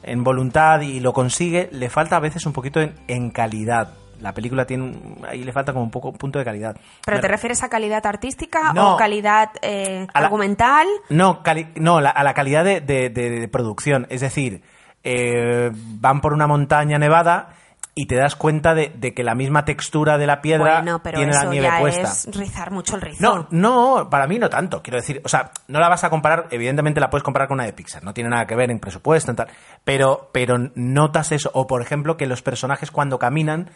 en 0.02 0.24
voluntad 0.24 0.80
y 0.80 0.98
lo 1.00 1.12
consigue, 1.12 1.68
le 1.72 1.88
falta 1.88 2.16
a 2.16 2.20
veces 2.20 2.44
un 2.46 2.52
poquito 2.52 2.80
en, 2.80 2.94
en 3.08 3.30
calidad. 3.30 3.94
La 4.20 4.32
película 4.34 4.66
tiene 4.66 4.94
ahí 5.28 5.42
le 5.42 5.52
falta 5.52 5.72
como 5.72 5.84
un 5.84 5.90
poco 5.90 6.08
un 6.10 6.16
punto 6.18 6.38
de 6.38 6.44
calidad. 6.44 6.76
¿Pero 7.04 7.20
te 7.20 7.26
refieres 7.28 7.62
a 7.62 7.68
calidad 7.68 8.04
artística 8.06 8.72
No. 8.72 8.94
o 8.94 8.96
calidad 8.96 9.50
eh, 9.62 10.06
A 10.12 10.20
la- 10.20 10.26
argumental? 10.26 10.86
No, 11.08 11.42
cali- 11.42 11.68
no 11.76 12.00
la- 12.00 12.10
a 12.10 12.22
la 12.22 12.34
calidad 12.34 12.64
de, 12.64 12.80
de- 12.80 13.10
de- 13.10 13.30
de 13.30 13.48
producción. 13.48 14.06
Es 14.10 14.20
decir, 14.20 14.62
eh, 15.04 15.70
van 15.74 16.20
por 16.20 16.32
una 16.34 16.46
montaña 16.46 16.98
nevada 16.98 17.54
y 17.94 18.06
te 18.06 18.16
das 18.16 18.36
cuenta 18.36 18.74
de, 18.74 18.90
de 18.94 19.12
que 19.12 19.22
la 19.22 19.34
misma 19.34 19.64
textura 19.66 20.16
de 20.16 20.26
la 20.26 20.40
piedra 20.40 20.76
Bueno, 20.80 21.02
pero 21.02 21.18
tiene 21.18 21.32
la 21.32 21.40
eso 21.40 21.50
nieve 21.50 21.66
ya 21.66 21.78
puesta. 21.78 22.02
es 22.02 22.28
rizar 22.34 22.70
mucho 22.70 22.96
el 22.96 23.02
rizo. 23.02 23.22
No, 23.22 23.46
no, 23.50 24.08
para 24.08 24.26
mí 24.26 24.38
no 24.38 24.48
tanto. 24.48 24.82
Quiero 24.82 24.98
decir, 24.98 25.20
o 25.24 25.28
sea, 25.28 25.50
no 25.68 25.78
la 25.78 25.88
vas 25.90 26.02
a 26.04 26.08
comparar, 26.10 26.46
evidentemente 26.50 27.00
la 27.00 27.10
puedes 27.10 27.22
comparar 27.22 27.48
con 27.48 27.56
una 27.56 27.64
de 27.64 27.74
Pixar, 27.74 28.02
no 28.02 28.14
tiene 28.14 28.30
nada 28.30 28.46
que 28.46 28.56
ver 28.56 28.70
en 28.70 28.78
presupuesto, 28.80 29.30
en 29.30 29.36
tal, 29.36 29.48
pero, 29.84 30.30
pero 30.32 30.56
notas 30.74 31.32
eso. 31.32 31.50
O 31.52 31.66
por 31.66 31.82
ejemplo, 31.82 32.16
que 32.16 32.26
los 32.26 32.40
personajes 32.40 32.90
cuando 32.90 33.18
caminan 33.18 33.70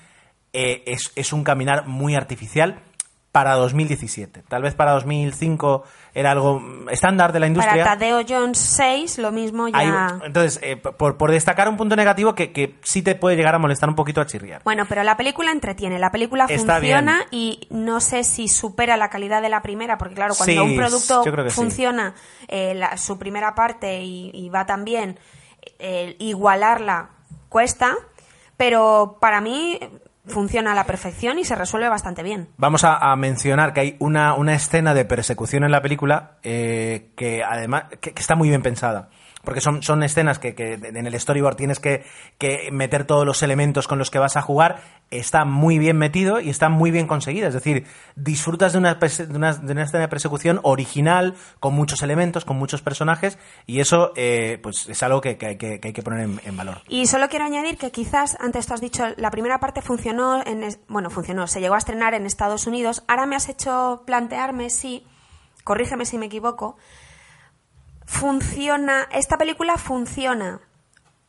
eh, 0.55 0.83
es, 0.87 1.13
es 1.15 1.35
un 1.35 1.45
caminar 1.45 1.87
muy 1.87 2.15
artificial 2.15 2.81
para 3.37 3.53
2017. 3.57 4.45
Tal 4.49 4.63
vez 4.63 4.73
para 4.75 4.93
2005 4.93 5.85
era 6.15 6.31
algo 6.31 6.63
estándar 6.91 7.35
de 7.35 7.41
la 7.41 7.47
industria. 7.49 7.85
Para 7.85 7.99
Tadeo 7.99 8.23
Jones 8.27 8.57
6, 8.57 9.19
lo 9.19 9.31
mismo 9.31 9.69
ya... 9.69 10.21
Entonces, 10.25 10.59
eh, 10.63 10.79
por, 10.79 11.19
por 11.19 11.31
destacar 11.31 11.69
un 11.69 11.77
punto 11.77 11.97
negativo 11.97 12.35
que, 12.35 12.51
que 12.51 12.79
sí 12.83 13.03
te 13.03 13.15
puede 13.15 13.37
llegar 13.37 13.55
a 13.55 13.59
molestar 13.59 13.91
un 13.91 13.95
poquito 13.95 14.23
a 14.23 14.27
chirriar. 14.27 14.63
Bueno, 14.65 14.87
pero 14.89 15.03
la 15.03 15.19
película 15.19 15.53
entretiene, 15.53 15.99
la 15.99 16.11
película 16.11 16.47
Está 16.49 16.77
funciona 16.77 17.27
y 17.31 17.67
no 17.69 18.01
sé 18.01 18.25
si 18.25 18.49
supera 18.49 18.97
la 18.97 19.11
calidad 19.11 19.43
de 19.43 19.51
la 19.51 19.61
primera, 19.61 19.99
porque 19.99 20.15
claro, 20.15 20.33
cuando 20.35 20.53
Sí, 20.55 20.59
un 20.59 20.75
producto 20.75 21.23
sí. 21.23 21.51
funciona 21.51 22.15
eh, 22.49 22.73
la- 22.75 22.97
su 22.97 23.19
primera 23.19 23.55
parte 23.55 24.03
y, 24.03 24.31
y 24.33 24.49
va 24.49 24.65
tan 24.65 24.87
bien, 24.87 25.19
eh, 25.79 26.17
igualarla 26.21 27.11
cuesta, 27.51 27.93
pero 28.57 29.19
para 29.21 29.43
mí 29.43 29.79
funciona 30.27 30.73
a 30.73 30.75
la 30.75 30.85
perfección 30.85 31.39
y 31.39 31.45
se 31.45 31.55
resuelve 31.55 31.89
bastante 31.89 32.23
bien. 32.23 32.49
Vamos 32.57 32.85
a, 32.85 33.15
mencionar 33.17 33.73
que 33.73 33.81
hay 33.81 33.97
una, 33.99 34.35
una 34.35 34.55
escena 34.55 34.95
de 34.95 35.05
persecución 35.05 35.65
en 35.65 35.71
la 35.71 35.83
película 35.83 36.39
eh, 36.43 37.13
que 37.17 37.43
además 37.43 37.85
que 38.01 38.13
está 38.17 38.35
muy 38.35 38.49
bien 38.49 38.63
pensada. 38.63 39.09
Porque 39.47 39.63
son, 39.63 39.83
son 39.83 40.03
escenas 40.03 40.39
que, 40.39 40.55
que 40.55 40.75
en 40.75 41.07
el 41.07 41.19
storyboard 41.19 41.57
tienes 41.57 41.81
que, 41.81 42.05
que 42.37 42.69
meter 42.71 43.05
todos 43.05 43.25
los 43.25 43.43
elementos 43.43 43.89
con 43.89 43.99
los 43.99 44.11
que 44.11 44.19
vas 44.19 44.37
a 44.37 44.43
jugar. 44.43 44.83
Está 45.11 45.47
muy 45.47 45.79
bien 45.79 45.97
metido 45.97 46.41
y 46.41 46.51
está 46.51 46.69
muy 46.69 46.91
bien 46.91 47.07
conseguida. 47.07 47.47
Es 47.49 47.55
decir, 47.55 47.87
disfrutas 48.17 48.73
de 48.73 48.79
una, 48.79 48.95
de 48.95 49.37
una, 49.37 49.55
de 49.55 49.73
una 49.73 49.83
escena 49.85 50.03
de 50.03 50.09
persecución 50.09 50.61
original, 50.63 51.35
con 51.61 51.75
muchos 51.75 52.03
elementos, 52.03 52.45
con 52.45 52.59
muchos 52.59 52.83
personajes, 52.83 53.39
y 53.67 53.81
eso 53.81 54.13
eh, 54.17 54.59
pues 54.63 54.89
es 54.89 55.03
algo 55.03 55.21
que, 55.21 55.39
que 55.39 55.47
hay, 55.47 55.57
que, 55.57 56.03
poner 56.03 56.29
en, 56.45 56.57
valor. 56.57 56.83
Y 56.89 57.07
solo 57.07 57.29
quiero 57.29 57.45
añadir 57.45 57.79
que 57.79 57.91
quizás, 57.91 58.37
antes 58.41 58.67
tú 58.67 58.75
has 58.75 58.81
dicho, 58.81 59.05
la 59.17 59.31
primera 59.31 59.59
parte 59.61 59.81
funcionó, 59.81 60.43
en, 60.45 60.67
bueno, 60.89 61.11
funcionó, 61.11 61.47
se 61.47 61.61
llegó 61.61 61.75
a 61.75 61.79
estrenar 61.79 62.15
en 62.15 62.27
Estados 62.27 62.67
Unidos. 62.67 63.05
Ahora 63.07 63.27
me 63.27 63.37
has 63.37 63.49
hecho 63.49 64.03
plantearme 64.07 64.71
si, 64.71 65.05
corrígeme 65.65 66.05
si 66.05 66.19
me 66.19 66.27
equivoco, 66.27 66.77
funciona, 68.07 69.09
esta 69.13 69.37
película 69.37 69.77
funciona, 69.77 70.61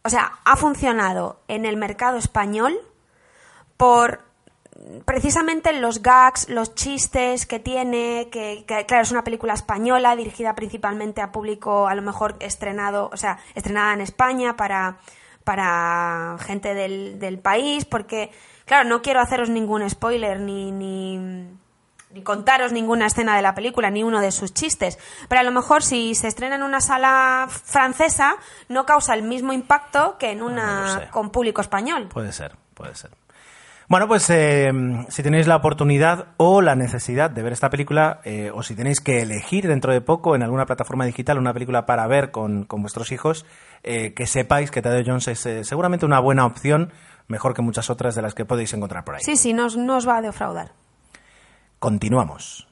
o 0.04 0.10
sea, 0.10 0.40
ha 0.46 0.56
funcionado 0.56 1.42
en 1.48 1.66
el 1.66 1.76
mercado 1.76 2.18
español 2.18 2.80
por 3.76 4.22
precisamente 5.06 5.74
los 5.74 6.02
gags, 6.02 6.50
los 6.50 6.76
chistes 6.76 7.46
que 7.46 7.60
tiene, 7.60 8.30
que, 8.32 8.64
claro, 8.88 9.04
es 9.04 9.12
una 9.12 9.24
película 9.24 9.54
española 9.54 10.16
dirigida 10.16 10.56
principalmente 10.56 11.22
a 11.22 11.32
público 11.32 11.88
a 11.88 11.96
lo 11.96 12.04
mejor 12.04 12.36
estrenado, 12.40 13.10
o 13.12 13.18
sea, 13.18 13.40
estrenada 13.56 13.94
en 13.94 14.02
España 14.02 14.56
para, 14.56 15.00
para 15.44 16.38
gente 16.40 16.74
del, 16.74 17.20
del 17.20 17.40
país, 17.40 17.86
porque, 17.86 18.32
claro, 18.66 18.88
no 18.88 19.02
quiero 19.02 19.20
haceros 19.20 19.50
ningún 19.50 19.88
spoiler 19.90 20.40
ni, 20.40 20.72
ni 20.72 21.57
contaros 22.24 22.72
ninguna 22.72 23.08
escena 23.08 23.36
de 23.36 23.42
la 23.42 23.56
película, 23.56 23.90
ni 23.90 24.04
uno 24.04 24.22
de 24.22 24.32
sus 24.32 24.54
chistes, 24.54 24.98
pero 25.30 25.42
a 25.42 25.44
lo 25.44 25.52
mejor 25.52 25.84
si 25.84 26.16
se 26.16 26.28
estrena 26.28 26.56
en 26.56 26.64
una 26.64 26.82
sala 26.82 27.48
francesa 27.50 28.36
no 28.70 28.86
causa 28.86 29.14
el 29.14 29.24
mismo 29.24 29.54
impacto 29.54 30.18
que 30.18 30.32
en 30.32 30.40
No 30.40 30.50
lo 30.50 30.52
una 30.52 31.10
con 31.12 31.30
público 31.32 31.62
español. 31.62 32.08
Puede 32.10 32.32
ser, 32.32 32.56
puede 32.74 32.96
ser. 32.96 33.12
Bueno, 33.90 34.06
pues 34.10 34.30
eh, 34.30 34.70
si 35.08 35.24
tenéis 35.24 35.48
la 35.48 35.56
oportunidad 35.56 36.28
o 36.36 36.62
la 36.62 36.76
necesidad 36.76 37.30
de 37.30 37.42
ver 37.42 37.54
esta 37.54 37.70
película, 37.70 38.20
eh, 38.26 38.52
o 38.54 38.62
si 38.62 38.76
tenéis 38.76 39.00
que 39.00 39.22
elegir 39.22 39.66
dentro 39.66 39.94
de 39.94 40.02
poco 40.02 40.36
en 40.36 40.44
alguna 40.44 40.66
plataforma 40.66 41.06
digital 41.06 41.38
una 41.38 41.54
película 41.54 41.86
para 41.86 42.06
ver 42.06 42.32
con, 42.32 42.66
con 42.66 42.82
vuestros 42.82 43.14
hijos, 43.14 43.46
eh, 43.84 44.14
que 44.14 44.28
sepáis 44.28 44.72
que 44.72 44.82
Tadeo 44.82 45.04
Jones 45.06 45.30
es 45.30 45.46
eh, 45.46 45.64
seguramente 45.64 46.06
una 46.06 46.20
buena 46.20 46.46
opción, 46.46 46.92
mejor 47.30 47.54
que 47.54 47.62
muchas 47.62 47.90
otras 47.90 48.14
de 48.14 48.22
las 48.22 48.36
que 48.36 48.44
podéis 48.44 48.74
encontrar 48.74 49.06
por 49.06 49.16
ahí. 49.16 49.22
Sí, 49.24 49.38
sí, 49.38 49.54
no 49.54 49.70
no 49.70 49.96
os 49.96 50.06
va 50.06 50.18
a 50.18 50.22
defraudar. 50.22 50.74
Continuamos. 51.80 52.68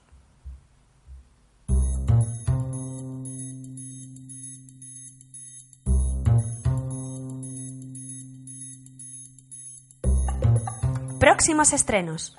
Próximos 11.20 11.74
estrenos. 11.74 12.38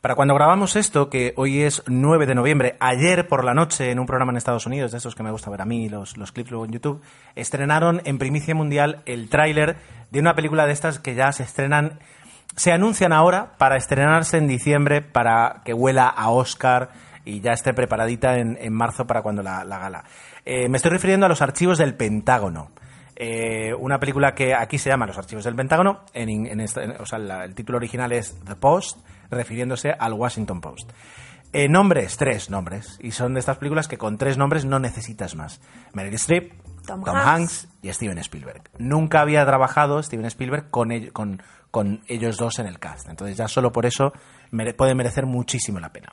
Para 0.00 0.14
cuando 0.14 0.34
grabamos 0.34 0.76
esto, 0.76 1.10
que 1.10 1.34
hoy 1.36 1.62
es 1.62 1.82
9 1.86 2.26
de 2.26 2.36
noviembre, 2.36 2.76
ayer 2.78 3.26
por 3.26 3.44
la 3.44 3.52
noche 3.52 3.90
en 3.90 3.98
un 3.98 4.06
programa 4.06 4.30
en 4.30 4.36
Estados 4.36 4.66
Unidos, 4.66 4.92
de 4.92 4.98
esos 4.98 5.16
que 5.16 5.24
me 5.24 5.32
gusta 5.32 5.50
ver 5.50 5.60
a 5.60 5.64
mí, 5.64 5.88
los, 5.88 6.16
los 6.16 6.30
clips 6.30 6.50
luego 6.50 6.64
en 6.64 6.70
YouTube, 6.70 7.02
estrenaron 7.34 8.00
en 8.04 8.18
primicia 8.18 8.54
mundial 8.54 9.02
el 9.06 9.28
tráiler 9.28 9.76
de 10.12 10.20
una 10.20 10.36
película 10.36 10.66
de 10.66 10.72
estas 10.72 11.00
que 11.00 11.16
ya 11.16 11.32
se 11.32 11.42
estrenan 11.42 11.98
se 12.56 12.72
anuncian 12.72 13.12
ahora 13.12 13.56
para 13.58 13.76
estrenarse 13.76 14.36
en 14.38 14.46
diciembre, 14.48 15.00
para 15.02 15.62
que 15.64 15.74
huela 15.74 16.08
a 16.08 16.30
Oscar 16.30 16.90
y 17.24 17.40
ya 17.40 17.52
esté 17.52 17.74
preparadita 17.74 18.38
en, 18.38 18.56
en 18.60 18.72
marzo 18.72 19.06
para 19.06 19.22
cuando 19.22 19.42
la, 19.42 19.64
la 19.64 19.78
gala. 19.78 20.04
Eh, 20.44 20.68
me 20.68 20.76
estoy 20.76 20.90
refiriendo 20.90 21.26
a 21.26 21.28
los 21.28 21.42
archivos 21.42 21.78
del 21.78 21.94
Pentágono. 21.94 22.70
Eh, 23.20 23.74
una 23.74 23.98
película 23.98 24.34
que 24.34 24.54
aquí 24.54 24.78
se 24.78 24.90
llama 24.90 25.04
Los 25.06 25.18
Archivos 25.18 25.42
del 25.44 25.56
Pentágono, 25.56 26.02
en, 26.14 26.28
in- 26.28 26.46
en 26.46 26.60
esta- 26.60 26.84
en- 26.84 26.92
o 27.00 27.04
sea, 27.04 27.18
la- 27.18 27.44
el 27.44 27.54
título 27.54 27.76
original 27.78 28.12
es 28.12 28.38
The 28.44 28.54
Post, 28.54 28.98
refiriéndose 29.28 29.90
al 29.90 30.12
Washington 30.12 30.60
Post. 30.60 30.92
Eh, 31.52 31.68
nombres, 31.68 32.16
tres 32.16 32.48
nombres, 32.48 32.96
y 33.02 33.10
son 33.10 33.34
de 33.34 33.40
estas 33.40 33.56
películas 33.58 33.88
que 33.88 33.98
con 33.98 34.18
tres 34.18 34.38
nombres 34.38 34.64
no 34.66 34.78
necesitas 34.78 35.34
más. 35.34 35.60
Meryl 35.94 36.14
Streep, 36.14 36.52
Tom 36.86 37.02
Tom, 37.02 37.16
Hanks. 37.16 37.26
Hanks. 37.26 37.68
y 37.82 37.92
Steven 37.92 38.18
Spielberg. 38.18 38.62
Nunca 38.78 39.20
había 39.20 39.44
trabajado 39.44 40.00
Steven 40.02 40.26
Spielberg 40.26 40.70
con, 40.70 40.90
con, 41.12 41.42
con 41.70 42.02
ellos 42.08 42.36
dos 42.36 42.58
en 42.58 42.66
el 42.66 42.78
cast, 42.78 43.08
entonces 43.08 43.36
ya 43.36 43.46
solo 43.48 43.70
por 43.72 43.84
eso 43.86 44.12
mere- 44.50 44.74
puede 44.74 44.94
merecer 44.94 45.26
muchísimo 45.26 45.78
la 45.80 45.92
pena. 45.92 46.12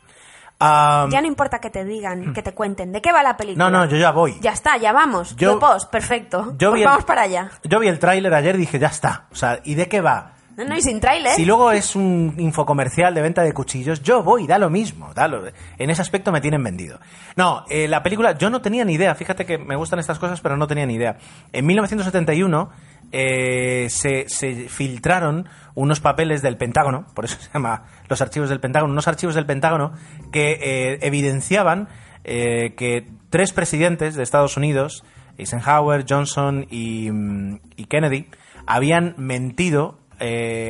Ah, 0.60 1.08
Ya 1.10 1.20
no 1.22 1.28
importa 1.28 1.60
que 1.60 1.70
te 1.70 1.84
digan, 1.84 2.34
que 2.34 2.42
te 2.42 2.54
cuenten 2.54 2.92
de 2.94 3.02
qué 3.02 3.12
va 3.12 3.22
la 3.24 3.36
película. 3.36 3.70
no, 3.70 3.78
no, 3.78 3.86
yo 3.90 3.98
ya 3.98 4.12
voy. 4.12 4.38
Ya 4.40 4.52
está, 4.52 4.78
ya 4.78 4.94
vamos. 4.94 5.36
Yo- 5.36 5.60
post, 5.60 5.90
perfecto. 5.92 6.56
Yo 6.58 6.70
Pues 6.72 6.82
el- 6.82 6.88
vamos 6.88 7.04
para 7.06 7.24
allá. 7.24 7.52
Yo 7.64 7.80
vi 7.80 7.88
el 7.90 8.00
tráiler 8.00 8.34
ayer 8.34 8.56
y 8.56 8.60
dije, 8.60 8.80
ya 8.80 8.88
está. 8.88 9.26
O 9.32 9.36
sea, 9.36 9.60
¿y 9.66 9.76
de 9.76 9.88
qué 9.90 10.00
va? 10.00 10.32
No, 10.56 10.64
no, 10.64 10.74
y 10.78 10.82
sin 10.82 11.02
tráiler. 11.02 11.34
Si 11.34 11.44
luego 11.44 11.74
es 11.74 11.98
un 11.98 12.34
infocomercial 12.38 13.14
de 13.14 13.22
venta 13.22 13.42
de 13.42 13.52
cuchillos, 13.52 14.02
yo 14.02 14.24
voy, 14.24 14.48
da 14.48 14.58
lo 14.58 14.70
mismo. 14.70 15.14
Da 15.14 15.28
lo- 15.28 15.44
en 15.78 15.90
ese 15.90 16.02
aspecto 16.02 16.32
me 16.32 16.40
tienen 16.40 16.64
vendido. 16.64 16.98
No, 17.36 17.66
eh, 17.70 17.90
la 17.90 18.02
película, 18.02 18.38
yo 18.38 18.50
no 18.50 18.62
tenía 18.62 18.86
ni 18.86 18.94
idea. 18.94 19.14
Fíjate 19.16 19.46
que 19.46 19.58
me 19.58 19.76
gustan 19.76 20.00
estas 20.00 20.18
cosas, 20.18 20.40
pero 20.40 20.56
no 20.56 20.66
tenía 20.68 20.86
ni 20.86 20.94
idea. 20.94 21.18
En 21.52 21.66
1971 21.66 22.70
eh, 23.12 23.88
se, 23.90 24.26
filtraron 24.70 25.48
unos 25.74 26.00
papeles 26.00 26.42
del 26.42 26.58
Pentágono, 26.58 27.06
por 27.14 27.26
eso 27.26 27.38
se 27.40 27.50
llama 27.54 27.84
los 28.10 28.22
archivos 28.22 28.50
del 28.50 28.60
Pentágono, 28.60 28.92
unos 28.94 29.08
archivos 29.08 29.36
del 29.36 29.46
Pentágono 29.46 29.94
que 30.32 30.52
eh, 30.62 31.00
evidenciaban 31.02 31.88
eh, 32.24 32.74
que 32.76 33.08
tres 33.30 33.54
presidentes 33.54 34.16
de 34.16 34.24
Estados 34.24 34.58
Unidos, 34.58 35.04
Eisenhower, 35.38 36.06
Johnson 36.08 36.66
y, 36.70 37.10
mm, 37.12 37.60
Kennedy, 37.90 38.30
habían 38.66 39.14
mentido 39.18 40.00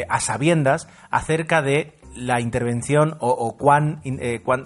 a 0.09 0.19
sabiendas 0.21 0.87
acerca 1.11 1.61
de 1.61 1.93
la 2.15 2.41
intervención 2.41 3.15
o, 3.19 3.55
cuán- 3.57 4.01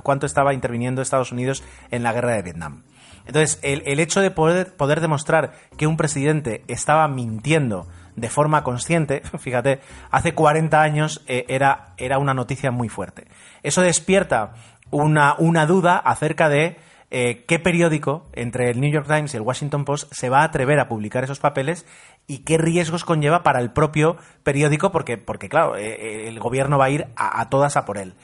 cuánto 0.03 0.25
estaba 0.25 0.53
interviniendo 0.53 1.01
Estados 1.01 1.33
Unidos 1.33 1.63
en 1.91 2.03
la 2.03 2.13
guerra 2.13 2.33
de 2.35 2.43
Vietnam. 2.43 2.83
Entonces, 3.29 3.59
el, 3.61 3.83
el 3.85 3.99
hecho 3.99 4.21
de 4.21 4.31
poder, 4.31 4.75
poder 4.75 5.01
demostrar 5.01 5.53
que 5.77 5.85
un 5.85 5.97
presidente 5.97 6.63
estaba 6.67 7.07
mintiendo 7.07 7.85
de 8.15 8.27
forma 8.27 8.63
consciente, 8.63 9.21
fíjate, 9.39 9.81
hace 10.09 10.33
40 10.33 10.81
años 10.81 11.23
eh, 11.27 11.45
era, 11.47 11.93
era 11.97 12.17
una 12.17 12.33
noticia 12.33 12.71
muy 12.71 12.89
fuerte. 12.89 13.27
Eso 13.61 13.83
despierta 13.83 14.53
una, 14.89 15.35
una 15.37 15.67
duda 15.67 15.97
acerca 15.97 16.49
de 16.49 16.77
eh, 17.11 17.45
qué 17.47 17.59
periódico 17.59 18.27
entre 18.33 18.71
el 18.71 18.81
New 18.81 18.91
York 18.91 19.05
Times 19.05 19.31
y 19.35 19.37
el 19.37 19.43
Washington 19.43 19.85
Post 19.85 20.11
se 20.11 20.29
va 20.29 20.39
a 20.39 20.45
atrever 20.45 20.79
a 20.79 20.87
publicar 20.87 21.23
esos 21.23 21.39
papeles 21.39 21.85
y 22.25 22.39
qué 22.39 22.57
riesgos 22.57 23.05
conlleva 23.05 23.43
para 23.43 23.59
el 23.59 23.69
propio 23.69 24.17
periódico, 24.41 24.91
porque, 24.91 25.19
porque 25.19 25.49
claro, 25.49 25.77
eh, 25.77 26.27
el 26.27 26.39
gobierno 26.39 26.79
va 26.79 26.85
a 26.85 26.89
ir 26.89 27.05
a, 27.15 27.41
a 27.41 27.49
todas 27.51 27.77
a 27.77 27.85
por 27.85 27.99
él. 27.99 28.15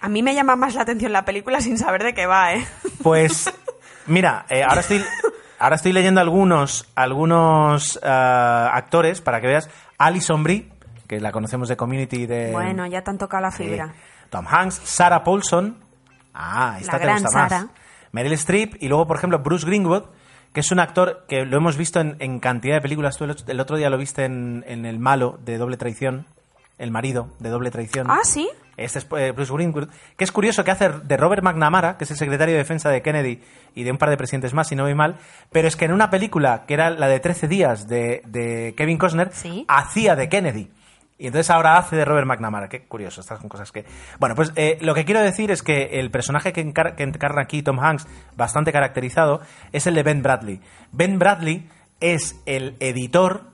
A 0.00 0.08
mí 0.08 0.22
me 0.22 0.36
llama 0.36 0.54
más 0.54 0.76
la 0.76 0.82
atención 0.82 1.10
la 1.10 1.24
película 1.24 1.60
sin 1.60 1.78
saber 1.78 2.04
de 2.04 2.14
qué 2.14 2.26
va, 2.26 2.54
¿eh? 2.54 2.64
Pues, 3.02 3.52
mira, 4.06 4.46
eh, 4.48 4.62
ahora 4.62 4.80
estoy. 4.80 5.02
Ahora 5.58 5.76
estoy 5.76 5.92
leyendo 5.92 6.20
algunos, 6.20 6.90
algunos 6.96 8.00
ah, 8.02 8.72
actores 8.74 9.20
para 9.20 9.40
que 9.40 9.46
veas. 9.46 9.70
Alison 9.96 10.42
Brie, 10.42 10.68
que 11.06 11.20
la 11.20 11.30
conocemos 11.30 11.68
de 11.68 11.76
Community 11.76 12.26
de. 12.26 12.50
Bueno, 12.50 12.84
ya 12.86 13.02
te 13.02 13.10
han 13.10 13.18
tocado 13.18 13.42
la 13.42 13.50
eh, 13.50 13.52
fibra. 13.52 13.92
Tom 14.28 14.44
Hanks, 14.48 14.80
Sarah 14.82 15.22
Paulson. 15.22 15.76
Ah, 16.34 16.78
esta 16.80 16.94
La 16.94 16.98
te 16.98 17.04
gran 17.04 17.22
gusta 17.22 17.48
más. 17.48 17.66
Meryl 18.10 18.32
Streep 18.32 18.74
y 18.82 18.88
luego, 18.88 19.06
por 19.06 19.16
ejemplo, 19.18 19.38
Bruce 19.38 19.64
Greenwood, 19.64 20.02
que 20.52 20.60
es 20.60 20.72
un 20.72 20.80
actor 20.80 21.24
que 21.28 21.44
lo 21.44 21.56
hemos 21.58 21.76
visto 21.76 22.00
en, 22.00 22.16
en 22.18 22.40
cantidad 22.40 22.74
de 22.74 22.80
películas. 22.80 23.16
Tú 23.16 23.22
el, 23.22 23.36
el 23.46 23.60
otro 23.60 23.76
día 23.76 23.88
lo 23.88 23.98
viste 23.98 24.24
en, 24.24 24.64
en 24.66 24.84
El 24.84 24.98
Malo 24.98 25.38
de 25.44 25.58
Doble 25.58 25.76
Traición. 25.76 26.26
El 26.76 26.90
marido 26.90 27.28
de 27.38 27.50
Doble 27.50 27.70
Traición. 27.70 28.10
Ah, 28.10 28.22
sí. 28.24 28.48
Este 28.76 28.98
es 29.00 29.06
eh, 29.16 29.32
Bruce 29.32 29.52
Greenwood, 29.52 29.88
que 30.16 30.24
es 30.24 30.32
curioso 30.32 30.64
que 30.64 30.70
hace 30.70 30.88
de 30.88 31.16
Robert 31.16 31.42
McNamara, 31.42 31.98
que 31.98 32.04
es 32.04 32.10
el 32.10 32.16
secretario 32.16 32.54
de 32.54 32.58
defensa 32.58 32.88
de 32.90 33.02
Kennedy 33.02 33.40
y 33.74 33.82
de 33.84 33.90
un 33.90 33.98
par 33.98 34.08
de 34.10 34.16
presidentes 34.16 34.54
más, 34.54 34.68
si 34.68 34.76
no 34.76 34.84
voy 34.84 34.94
mal, 34.94 35.16
pero 35.50 35.68
es 35.68 35.76
que 35.76 35.84
en 35.84 35.92
una 35.92 36.10
película 36.10 36.64
que 36.66 36.74
era 36.74 36.90
la 36.90 37.08
de 37.08 37.20
13 37.20 37.48
días 37.48 37.86
de, 37.88 38.22
de 38.26 38.74
Kevin 38.76 38.98
Costner, 38.98 39.30
Sí. 39.32 39.64
hacía 39.68 40.16
de 40.16 40.28
Kennedy. 40.28 40.70
Y 41.18 41.26
entonces 41.26 41.50
ahora 41.50 41.76
hace 41.76 41.94
de 41.94 42.04
Robert 42.04 42.26
McNamara. 42.26 42.68
Qué 42.68 42.82
curioso, 42.82 43.20
estas 43.20 43.38
son 43.38 43.48
cosas 43.48 43.70
que... 43.70 43.84
Bueno, 44.18 44.34
pues 44.34 44.52
eh, 44.56 44.78
lo 44.80 44.92
que 44.92 45.04
quiero 45.04 45.20
decir 45.20 45.52
es 45.52 45.62
que 45.62 46.00
el 46.00 46.10
personaje 46.10 46.52
que, 46.52 46.66
encar- 46.66 46.96
que 46.96 47.04
encarna 47.04 47.42
aquí 47.42 47.62
Tom 47.62 47.78
Hanks, 47.78 48.08
bastante 48.36 48.72
caracterizado, 48.72 49.40
es 49.70 49.86
el 49.86 49.94
de 49.94 50.02
Ben 50.02 50.20
Bradley. 50.22 50.60
Ben 50.90 51.20
Bradley 51.20 51.68
es 52.00 52.34
el 52.46 52.74
editor 52.80 53.51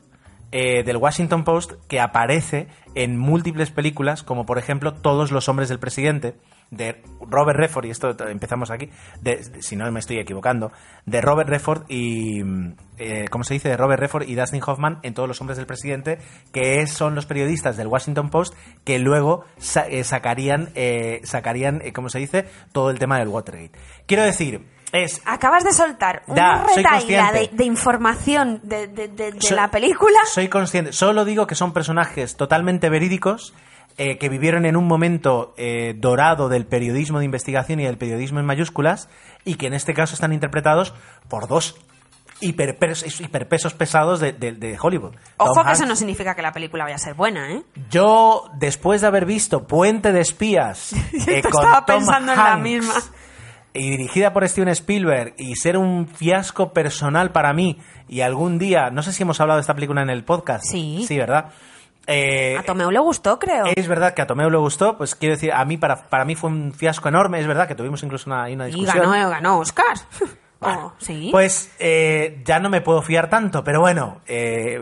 eh, 0.53 0.83
del 0.83 0.97
Washington 0.97 1.45
Post 1.45 1.73
que 1.89 2.01
aparece 2.01 2.69
en 2.95 3.19
múltiples 3.19 3.71
películas, 3.71 4.23
como 4.23 4.47
por 4.47 4.59
ejemplo 4.59 4.95
Todos 4.95 5.31
los 5.31 5.49
hombres 5.49 5.69
del 5.69 5.79
presidente, 5.79 6.35
de 6.71 7.01
Robert 7.21 7.59
Redford, 7.59 7.87
y 7.87 7.91
esto 7.91 8.15
empezamos 8.29 8.71
aquí, 8.71 8.91
de- 9.23 9.43
si 9.63 9.75
no 9.77 9.91
me 9.91 10.01
estoy 10.01 10.19
equivocando, 10.19 10.71
de 11.07 11.21
Robert 11.23 11.49
Redford 11.49 11.85
y, 11.89 12.43
mm, 12.43 12.73
eh, 12.99 13.25
¿cómo 13.31 13.45
se 13.45 13.55
dice? 13.55 13.69
De 13.71 13.77
Robert 13.77 14.01
Redford 14.01 14.29
y 14.29 14.35
Dustin 14.35 14.63
Hoffman 14.67 14.99
en 15.03 15.15
Todos 15.15 15.29
los 15.29 15.41
hombres 15.41 15.57
del 15.57 15.67
presidente, 15.67 16.19
que 16.53 16.87
son 16.87 17.15
los 17.15 17.25
periodistas 17.27 17.77
del 17.77 17.87
Washington 17.87 18.29
Post 18.31 18.55
que 18.85 18.99
luego 18.99 19.45
eh, 19.91 20.05
sacarían, 20.05 20.71
sacarían 21.25 21.83
¿cómo 21.95 22.09
se 22.11 22.19
dice? 22.19 22.47
Todo 22.73 22.91
el 22.91 22.99
tema 22.99 23.19
del 23.19 23.29
Watergate. 23.29 23.79
Quiero 24.07 24.25
decir, 24.25 24.67
es 24.93 25.21
Acabas 25.27 25.65
de 25.65 25.73
soltar 25.73 26.23
una 26.27 26.65
retaíla 26.65 27.31
de, 27.33 27.65
información 27.65 28.61
de, 28.63 28.87
de- 28.89 29.35
la 29.55 29.71
película. 29.71 30.19
Soy 30.27 30.49
consciente. 30.49 30.93
Solo 30.93 31.25
digo 31.25 31.47
que 31.47 31.55
son 31.55 31.73
personajes 31.73 32.37
totalmente 32.37 32.89
verídicos 32.89 33.55
eh, 33.99 34.17
que 34.19 34.29
vivieron 34.29 34.65
en 34.65 34.77
un 34.77 34.87
momento 34.87 35.55
eh, 35.57 35.95
dorado 35.97 36.49
del 36.49 36.67
periodismo 36.67 37.19
de 37.19 37.25
investigación 37.25 37.81
y 37.81 37.85
del 37.85 37.99
periodismo 37.99 38.39
en 38.41 38.47
mayúsculas 38.47 39.09
y 39.45 39.57
que 39.57 39.67
en 39.67 39.75
este 39.75 39.93
caso 39.93 40.15
están 40.15 40.33
interpretados 40.33 40.95
por 41.29 41.49
dos 41.49 41.77
hiperpes- 42.41 43.21
hiperpesos 43.21 43.75
pesados 43.75 44.21
de, 44.21 44.33
de- 44.33 44.53
de 44.53 44.79
Hollywood. 44.81 45.15
Ojo 45.39 45.53
Tom 45.55 45.67
que 45.67 45.73
eso 45.73 45.87
no 45.87 45.97
significa 45.97 46.35
que 46.37 46.43
la 46.43 46.53
película 46.53 46.85
vaya 46.85 46.97
a 46.97 47.01
ser 47.01 47.15
buena, 47.15 47.51
¿eh? 47.53 47.63
Yo, 47.91 48.49
después 48.55 49.01
de 49.01 49.09
haber 49.09 49.27
visto 49.27 49.67
Puente 49.67 50.13
de 50.13 50.21
Espías 50.21 50.93
eh, 51.27 51.43
Yo 51.43 51.51
con 51.51 51.63
estaba 51.65 51.85
Tom 51.85 51.97
pensando 51.97 52.33
en 52.33 52.39
la 52.39 52.57
misma. 52.57 52.95
Y 53.79 53.91
dirigida 53.91 54.33
por 54.33 54.47
Steven 54.49 54.69
Spielberg 54.71 55.35
y 55.39 55.57
ser 55.57 55.77
un 55.77 56.07
fiasco 56.09 56.73
personal 56.73 57.31
para 57.33 57.53
mí 57.53 57.79
y 58.09 58.21
algún 58.21 58.59
día, 58.59 58.91
no 58.91 59.03
sé 59.03 59.13
si 59.13 59.23
hemos 59.23 59.41
hablado 59.41 59.59
de 59.59 59.63
esta 59.63 59.75
película 59.75 60.03
en 60.03 60.11
el 60.11 60.25
podcast. 60.25 60.65
Sí. 60.65 61.05
Sí, 61.07 61.17
¿verdad? 61.17 61.47
Eh, 62.07 62.57
A 62.59 62.63
Tomeu 62.63 62.91
le 62.91 62.99
gustó, 63.01 63.39
creo. 63.39 63.67
es 63.67 63.87
verdad 63.87 64.15
que 64.15 64.23
a 64.23 64.27
Tomeo 64.27 64.49
le 64.49 64.57
gustó, 64.57 64.97
pues 64.97 65.15
quiero 65.15 65.35
decir, 65.35 65.53
a 65.53 65.65
mí 65.67 65.77
para, 65.77 66.09
para 66.09 66.25
mí 66.25 66.35
fue 66.35 66.49
un 66.51 66.73
fiasco 66.73 67.09
enorme, 67.09 67.39
es 67.39 67.47
verdad 67.47 67.69
que 67.69 67.75
tuvimos 67.75 68.03
incluso 68.03 68.31
una, 68.31 68.45
una 68.45 68.69
y 68.69 68.73
discusión. 68.73 69.11
ganó, 69.11 69.31
ganó 69.31 69.59
Oscar. 69.59 69.85
Bueno, 70.61 70.87
Oh, 70.87 70.93
sí. 70.99 71.29
Pues 71.31 71.71
eh, 71.79 72.43
ya 72.45 72.59
no 72.59 72.69
me 72.69 72.81
puedo 72.81 73.01
fiar 73.01 73.31
tanto, 73.31 73.63
pero 73.63 73.79
bueno, 73.81 74.23
eh, 74.27 74.81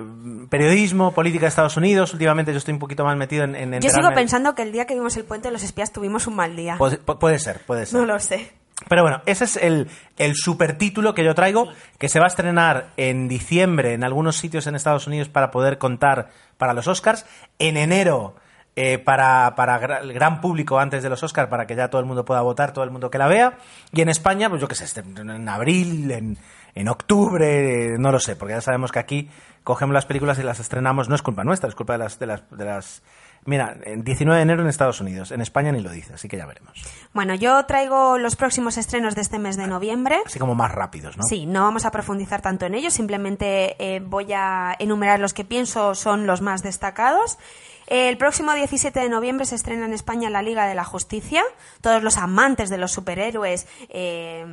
periodismo, 0.49 1.13
política 1.13 1.43
de 1.43 1.49
Estados 1.49 1.77
Unidos, 1.77 2.15
últimamente 2.15 2.51
yo 2.53 2.57
estoy 2.57 2.73
un 2.73 2.81
poquito 2.81 3.05
más 3.05 3.15
metido 3.19 3.45
en... 3.45 3.55
en 3.55 3.81
Yo 3.83 3.91
sigo 3.91 4.09
pensando 4.15 4.55
que 4.55 4.63
el 4.63 4.73
día 4.73 4.87
que 4.87 4.95
vimos 4.95 5.15
el 5.19 5.25
puente 5.25 5.49
de 5.49 5.53
los 5.53 5.63
espías 5.63 5.93
tuvimos 5.93 6.27
un 6.27 6.37
mal 6.37 6.57
día. 6.57 6.77
Puede, 6.79 6.99
pu- 7.05 7.19
puede 7.19 7.39
ser, 7.39 7.61
puede 7.67 7.85
ser. 7.85 8.01
No 8.01 8.07
lo 8.07 8.19
sé. 8.21 8.55
Pero 8.89 9.03
bueno, 9.03 9.23
ese 9.27 9.45
es 9.45 9.57
el, 9.57 9.89
el 10.19 10.35
supertítulo 10.35 11.15
que 11.15 11.25
yo 11.25 11.35
traigo, 11.35 11.69
que 11.99 12.09
se 12.09 12.19
va 12.19 12.27
a 12.27 12.29
estrenar 12.29 12.89
en 12.97 13.27
diciembre 13.27 13.95
en 13.95 14.05
algunos 14.05 14.37
sitios 14.37 14.67
en 14.67 14.75
Estados 14.75 15.07
Unidos 15.07 15.29
para 15.29 15.51
poder 15.51 15.79
contar 15.79 16.29
para 16.59 16.75
los 16.75 16.87
Oscars, 16.87 17.25
en 17.59 17.79
enero 17.79 18.35
eh, 18.77 18.99
para, 18.99 19.55
para 19.57 19.99
el 20.01 20.13
gran 20.13 20.43
público 20.43 20.79
antes 20.79 21.03
de 21.03 21.09
los 21.09 21.23
Oscars, 21.23 21.49
para 21.49 21.67
que 21.67 21.75
ya 21.75 21.89
todo 21.89 22.01
el 22.01 22.07
mundo 22.07 22.27
pueda 22.27 22.43
votar, 22.43 22.73
todo 22.75 22.85
el 22.85 22.91
mundo 22.91 23.11
que 23.11 23.17
la 23.17 23.27
vea, 23.29 23.55
y 23.93 24.03
en 24.03 24.11
España, 24.11 24.51
pues 24.51 24.61
yo 24.61 24.69
qué 24.69 24.75
sé, 24.75 24.85
este- 24.85 25.01
en 25.01 25.49
abril, 25.49 26.11
en, 26.11 26.37
en 26.75 26.89
octubre, 26.89 27.97
no 27.99 28.13
lo 28.13 28.21
sé, 28.21 28.37
porque 28.37 28.53
ya 28.55 28.61
sabemos 28.61 28.93
que 28.93 28.99
aquí 28.99 29.31
cogemos 29.65 29.95
las 29.95 30.05
películas 30.05 30.39
y 30.39 30.43
las 30.43 30.61
estrenamos, 30.61 31.09
no 31.09 31.15
es 31.15 31.23
culpa 31.23 31.45
nuestra, 31.45 31.71
es 31.71 31.75
culpa 31.75 31.95
de 31.95 31.99
las... 32.01 32.19
De 32.19 32.27
las, 32.27 32.43
de 32.51 32.65
las 32.67 33.03
Mira, 33.47 33.77
en 33.85 34.03
19 34.05 34.37
de 34.37 34.43
enero 34.43 34.63
en 34.63 34.69
Estados 34.69 35.01
Unidos, 35.01 35.31
en 35.31 35.41
España 35.41 35.73
ni 35.73 35.81
lo 35.81 35.91
dice, 35.91 36.15
así 36.15 36.29
que 36.29 36.37
ya 36.37 36.47
veremos. 36.47 36.73
Bueno, 37.15 37.35
yo 37.35 37.65
traigo 37.65 38.19
los 38.19 38.37
próximos 38.37 38.77
estrenos 38.77 39.15
de 39.15 39.21
este 39.23 39.39
mes 39.39 39.57
de 39.57 39.67
noviembre. 39.69 40.19
Así 40.27 40.39
como 40.39 40.55
más 40.55 40.73
rápidos, 40.73 41.17
¿no? 41.17 41.23
Sí, 41.23 41.47
no 41.47 41.63
vamos 41.63 41.85
a 41.85 41.91
profundizar 41.91 42.43
tanto 42.43 42.67
en 42.67 42.75
ellos, 42.75 42.93
simplemente 42.93 43.77
eh, 43.79 44.01
voy 44.01 44.33
a 44.33 44.75
enumerar 44.79 45.21
los 45.21 45.33
que 45.33 45.45
pienso 45.45 45.95
son 45.95 46.27
los 46.27 46.43
más 46.43 46.63
destacados. 46.63 47.39
El 47.87 48.19
próximo 48.19 48.53
17 48.53 48.99
de 48.99 49.09
noviembre 49.09 49.47
se 49.47 49.55
estrena 49.55 49.87
en 49.87 49.93
España 49.93 50.29
la 50.29 50.43
Liga 50.43 50.67
de 50.67 50.75
la 50.75 50.85
Justicia. 50.85 51.43
Todos 51.81 52.03
los 52.03 52.17
amantes 52.19 52.69
de 52.69 52.79
los 52.79 52.91
superhéroes, 52.91 53.69
eh, 53.89 54.45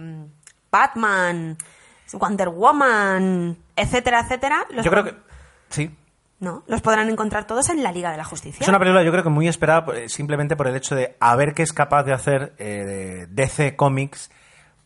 Batman, 0.72 1.58
Wonder 2.14 2.50
Woman, 2.50 3.58
etcétera, 3.76 4.22
etcétera. 4.22 4.68
los 4.70 4.86
Yo 4.86 4.92
creo 4.92 5.04
que... 5.04 5.16
Sí. 5.70 5.92
No, 6.44 6.62
los 6.68 6.82
podrán 6.82 7.10
encontrar 7.10 7.48
todos 7.48 7.70
en 7.70 7.82
la 7.84 7.94
Liga 7.94 8.12
de 8.12 8.18
la 8.18 8.26
Justicia. 8.26 8.62
Es 8.62 8.68
una 8.68 8.78
película 8.78 9.02
yo 9.02 9.12
creo 9.12 9.24
que 9.24 9.30
muy 9.30 9.48
esperada 9.48 9.86
eh, 9.96 10.10
simplemente 10.10 10.58
por 10.58 10.68
el 10.68 10.76
hecho 10.76 10.94
de 10.94 11.16
a 11.22 11.38
ver 11.38 11.54
qué 11.54 11.64
es 11.64 11.72
capaz 11.72 12.04
de 12.04 12.12
hacer 12.12 12.54
eh, 12.58 13.28
DC 13.30 13.78
Comics 13.78 14.30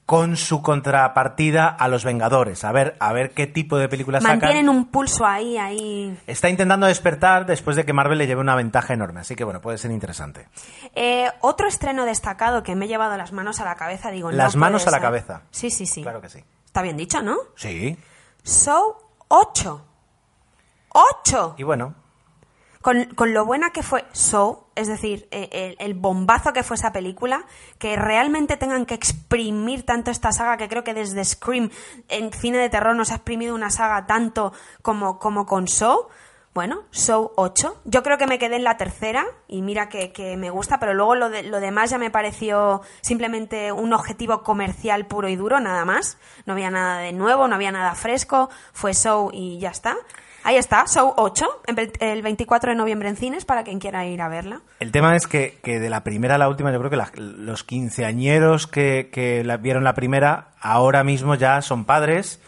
con 0.06 0.38
su 0.38 0.62
contrapartida 0.62 1.68
a 1.68 1.88
los 1.88 2.06
Vengadores. 2.06 2.64
A 2.64 2.72
ver, 2.72 2.96
a 3.00 3.12
ver 3.12 3.32
qué 3.32 3.48
tipo 3.48 3.76
de 3.80 3.90
películas 3.90 4.22
Mantienen 4.22 4.66
sacan. 4.66 4.70
un 4.70 4.86
pulso 4.86 5.26
ahí, 5.26 5.58
ahí. 5.58 6.16
Está 6.28 6.48
intentando 6.48 6.86
despertar 6.86 7.48
después 7.48 7.76
de 7.76 7.86
que 7.86 7.92
Marvel 7.92 8.20
le 8.20 8.28
lleve 8.28 8.40
una 8.40 8.56
ventaja 8.56 8.94
enorme. 8.94 9.22
Así 9.22 9.36
que 9.36 9.44
bueno, 9.44 9.60
puede 9.60 9.80
ser 9.80 9.90
interesante. 9.90 10.48
Eh, 10.94 11.28
otro 11.42 11.68
estreno 11.68 12.06
destacado 12.06 12.62
que 12.62 12.76
me 12.76 12.86
he 12.86 12.88
llevado 12.88 13.18
las 13.18 13.34
manos 13.34 13.60
a 13.60 13.66
la 13.66 13.76
cabeza, 13.76 14.12
digo, 14.12 14.30
no 14.30 14.38
Las 14.38 14.56
manos 14.56 14.86
a 14.86 14.92
la 14.92 15.02
cabeza. 15.02 15.42
Sí, 15.50 15.72
sí, 15.72 15.88
sí. 15.88 16.04
Claro 16.04 16.22
que 16.22 16.30
sí. 16.30 16.44
Está 16.66 16.84
bien 16.84 16.98
dicho, 16.98 17.24
¿no? 17.24 17.36
Sí. 17.56 17.98
Show 18.46 18.96
8. 19.30 19.86
8. 20.98 21.56
Y 21.58 21.64
bueno, 21.64 21.94
Con, 22.82 23.06
con 23.16 23.34
lo 23.34 23.46
buena 23.46 23.72
que 23.72 23.84
fue 23.84 24.06
Show, 24.14 24.66
es 24.76 24.88
decir, 24.88 25.28
eh, 25.32 25.50
el, 25.52 25.76
el 25.80 25.94
bombazo 25.94 26.54
que 26.54 26.64
fue 26.64 26.76
esa 26.76 26.92
película, 26.92 27.46
que 27.78 27.96
realmente 27.96 28.58
tengan 28.58 28.86
que 28.86 28.96
exprimir 28.96 29.86
tanto 29.86 30.10
esta 30.10 30.32
saga, 30.32 30.58
que 30.58 30.68
creo 30.70 30.84
que 30.84 30.94
desde 30.94 31.24
Scream 31.24 31.70
en 32.08 32.32
cine 32.32 32.58
de 32.58 32.70
terror 32.70 32.96
no 32.96 33.06
se 33.06 33.14
ha 33.14 33.18
exprimido 33.18 33.54
una 33.54 33.70
saga 33.70 34.08
tanto 34.08 34.54
como, 34.82 35.20
como 35.20 35.46
con 35.46 35.66
Show. 35.66 36.08
Bueno, 36.54 36.86
Show 36.92 37.34
8. 37.36 37.82
Yo 37.86 38.02
creo 38.02 38.18
que 38.18 38.26
me 38.26 38.40
quedé 38.40 38.56
en 38.56 38.64
la 38.64 38.78
tercera 38.78 39.28
y 39.48 39.62
mira 39.62 39.90
que, 39.90 40.12
que 40.12 40.38
me 40.38 40.50
gusta, 40.50 40.80
pero 40.80 40.96
luego 40.96 41.14
lo, 41.14 41.30
de, 41.30 41.44
lo 41.44 41.60
demás 41.60 41.92
ya 41.92 42.00
me 42.00 42.10
pareció 42.10 42.82
simplemente 43.02 43.72
un 43.72 43.94
objetivo 43.94 44.42
comercial 44.42 45.06
puro 45.06 45.28
y 45.28 45.36
duro, 45.36 45.60
nada 45.60 45.86
más. 45.86 46.18
No 46.48 46.54
había 46.54 46.72
nada 46.72 46.98
de 47.00 47.14
nuevo, 47.14 47.48
no 47.48 47.54
había 47.54 47.72
nada 47.72 47.94
fresco, 47.94 48.50
fue 48.74 48.96
Show 48.96 49.30
y 49.32 49.60
ya 49.60 49.70
está. 49.70 49.98
Ahí 50.48 50.56
está, 50.56 50.86
Show 50.88 51.14
8, 51.18 51.46
en 51.68 51.76
ve- 51.76 51.92
el 52.00 52.22
24 52.22 52.72
de 52.72 52.78
noviembre 52.78 53.10
en 53.10 53.18
cines 53.18 53.44
para 53.44 53.66
quien 53.66 53.80
quiera 53.80 54.06
ir 54.06 54.22
a 54.22 54.30
verla. 54.30 54.62
el 54.80 54.94
tema 54.94 55.14
es 55.18 55.28
que, 55.28 55.58
que 55.62 55.78
de 55.82 55.90
la 55.90 56.06
primera 56.06 56.36
a 56.36 56.38
la 56.38 56.48
última, 56.48 56.72
yo 56.72 56.80
creo 56.80 56.90
que 56.90 56.96
la- 56.96 57.12
los 57.16 57.66
quinceañeros 57.66 58.66
que, 58.66 59.10
que 59.12 59.44
la- 59.44 59.58
vieron 59.58 59.84
la 59.84 59.94
primera 59.94 60.52
ahora 60.62 61.04
mismo 61.04 61.36
ya 61.36 61.62
son 61.62 61.84
padres 61.84 62.40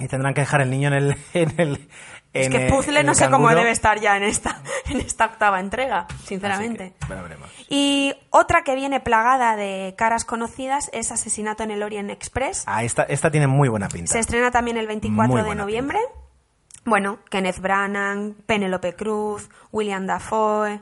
y 0.00 0.08
tendrán 0.08 0.32
que 0.32 0.40
dejar 0.40 0.62
el 0.62 0.70
niño 0.70 0.88
en 0.88 0.94
el... 0.94 1.16
En 1.34 1.52
el 1.60 1.88
Es 2.32 2.48
que 2.48 2.60
Puzzle 2.70 3.04
no 3.04 3.12
sé 3.14 3.28
cómo 3.28 3.50
debe 3.50 3.70
estar 3.72 4.00
ya 4.00 4.16
en 4.16 4.22
esta, 4.22 4.62
en 4.88 5.00
esta 5.02 5.26
octava 5.26 5.60
entrega, 5.60 6.06
sinceramente. 6.24 6.94
que, 6.98 7.06
bueno, 7.08 7.24
veremos. 7.24 7.50
Y 7.68 8.14
otra 8.30 8.62
que 8.64 8.74
viene 8.74 9.00
plagada 9.00 9.54
de 9.54 9.94
caras 9.98 10.24
conocidas 10.24 10.88
es 10.94 11.12
Asesinato 11.12 11.62
en 11.62 11.72
el 11.72 11.82
Orient 11.82 12.10
Express. 12.10 12.62
Ah, 12.64 12.84
esta, 12.84 13.02
esta 13.02 13.30
tiene 13.30 13.48
muy 13.48 13.68
buena 13.68 13.88
pinta. 13.88 14.10
Se 14.14 14.18
estrena 14.18 14.50
también 14.50 14.78
el 14.78 14.86
24 14.86 15.30
Muy 15.30 15.42
de 15.46 15.54
noviembre. 15.54 15.98
Bueno, 16.84 17.20
Kenneth 17.30 17.60
Branagh, 17.60 18.34
Penelope 18.46 18.94
Cruz, 18.94 19.48
William 19.70 20.06
Dafoe, 20.06 20.80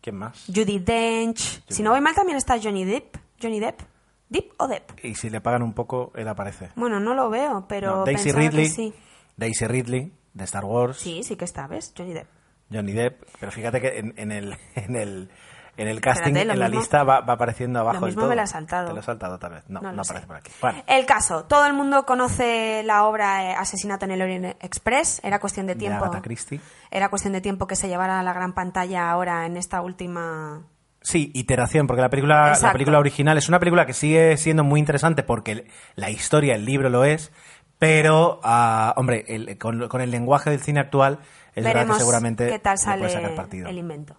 ¿Quién 0.00 0.16
más? 0.16 0.44
Judy 0.54 0.78
Dench. 0.80 1.62
Si 1.68 1.82
no 1.82 1.90
voy 1.92 2.00
mal 2.02 2.14
también 2.14 2.36
está 2.36 2.60
Johnny 2.62 2.84
Depp. 2.84 3.16
Johnny 3.40 3.58
Depp. 3.58 3.80
¿Depp 4.28 4.52
o 4.58 4.68
Depp? 4.68 5.02
Y 5.02 5.14
si 5.14 5.30
le 5.30 5.40
pagan 5.40 5.62
un 5.62 5.72
poco, 5.72 6.12
él 6.14 6.28
aparece. 6.28 6.68
Bueno, 6.76 7.00
no 7.00 7.14
lo 7.14 7.30
veo, 7.30 7.64
pero 7.66 7.96
No, 7.98 8.04
Daisy 8.04 8.24
pensaba 8.24 8.42
que 8.42 8.50
Ridley. 8.50 8.68
sí. 8.68 8.94
Daisy 9.38 9.66
Ridley, 9.66 10.12
de 10.34 10.44
Star 10.44 10.66
Wars. 10.66 10.98
Sí, 10.98 11.22
sí 11.22 11.36
que 11.36 11.46
está, 11.46 11.66
¿ves? 11.66 11.94
Johnny 11.96 12.12
Depp. 12.12 12.28
Johnny 12.70 12.92
Depp. 12.92 13.22
Pero 13.40 13.50
fíjate 13.50 13.80
que 13.80 13.98
en, 13.98 14.12
en 14.18 14.30
el, 14.32 14.56
en 14.74 14.96
el, 14.96 15.30
en 15.76 15.88
el 15.88 16.00
casting, 16.00 16.28
Espérate, 16.36 16.52
en 16.52 16.58
la 16.58 16.68
lista 16.68 17.02
va, 17.04 17.20
va 17.20 17.34
apareciendo 17.34 17.80
abajo 17.80 17.96
lo 18.00 18.00
del 18.06 18.10
mismo 18.10 18.20
todo. 18.22 18.30
me 18.30 18.36
la 18.36 18.42
he 18.44 18.46
saltado. 18.46 18.88
Te 18.88 18.94
lo 18.94 19.00
he 19.00 19.02
saltado 19.02 19.38
tal 19.38 19.52
vez. 19.52 19.64
No, 19.68 19.80
no, 19.80 19.88
aparece 19.88 20.20
sé. 20.20 20.26
por 20.26 20.36
aquí. 20.36 20.52
Bueno, 20.60 20.82
El 20.86 21.06
caso, 21.06 21.44
todo 21.44 21.66
el 21.66 21.72
mundo 21.74 22.06
conoce 22.06 22.82
la 22.84 23.04
obra 23.04 23.44
eh, 23.50 23.54
Asesinato 23.54 24.04
en 24.04 24.10
el 24.12 24.22
Orient 24.22 24.56
Express. 24.62 25.20
Era 25.24 25.38
cuestión 25.40 25.66
de 25.66 25.74
de 25.74 25.78
tiempo. 25.80 26.04
Agatha 26.04 26.22
Christie. 26.22 26.60
Era 26.90 27.08
cuestión 27.08 27.32
de 27.32 27.40
tiempo 27.40 27.66
que 27.66 27.76
se 27.76 27.88
llevara 27.88 28.20
a 28.20 28.22
la 28.22 28.32
gran 28.32 28.52
pantalla 28.52 29.10
ahora 29.10 29.46
en 29.46 29.56
esta 29.56 29.80
última. 29.82 30.62
Sí, 31.00 31.30
iteración, 31.34 31.86
porque 31.86 32.00
la 32.00 32.08
película, 32.08 32.56
la 32.62 32.72
película 32.72 32.98
original 32.98 33.36
es 33.36 33.48
una 33.48 33.58
película 33.58 33.84
que 33.84 33.92
sigue 33.92 34.36
siendo 34.38 34.64
muy 34.64 34.80
interesante 34.80 35.22
porque 35.22 35.66
la 35.96 36.08
historia, 36.08 36.54
el 36.54 36.64
libro 36.64 36.88
lo 36.88 37.04
es, 37.04 37.30
pero, 37.78 38.40
ah, 38.42 38.94
hombre, 38.96 39.24
el- 39.28 39.58
con, 39.58 39.88
con 39.88 40.00
el 40.00 40.10
lenguaje 40.10 40.48
del 40.48 40.60
cine 40.60 40.80
actual, 40.80 41.18
es 41.54 41.62
verdad 41.62 41.80
Veremos 41.80 41.96
que 41.96 42.00
seguramente 42.00 42.48
qué 42.48 42.58
tal 42.58 42.72
le 42.74 42.78
sale 42.78 42.98
puede 43.02 43.12
sacar 43.12 43.34
partido. 43.34 43.68
el 43.68 43.76
invento. 43.78 44.16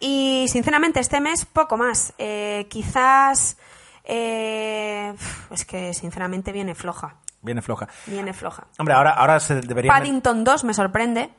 Y 0.00 0.46
sinceramente, 0.48 1.00
este 1.00 1.20
mes 1.20 1.44
poco 1.44 1.76
más. 1.76 2.12
Eh, 2.18 2.66
quizás. 2.68 3.56
eh, 4.04 5.14
es 5.50 5.64
que 5.64 5.94
sinceramente 5.94 6.52
viene 6.52 6.74
floja. 6.74 7.16
Viene 7.42 7.62
floja. 7.62 7.88
Viene 8.06 8.32
floja. 8.32 8.66
Hombre, 8.78 8.94
ahora, 8.94 9.12
ahora 9.12 9.38
se 9.40 9.60
debería... 9.60 9.92
Paddington 9.92 10.42
2 10.44 10.64
me 10.64 10.74
sorprende 10.74 11.30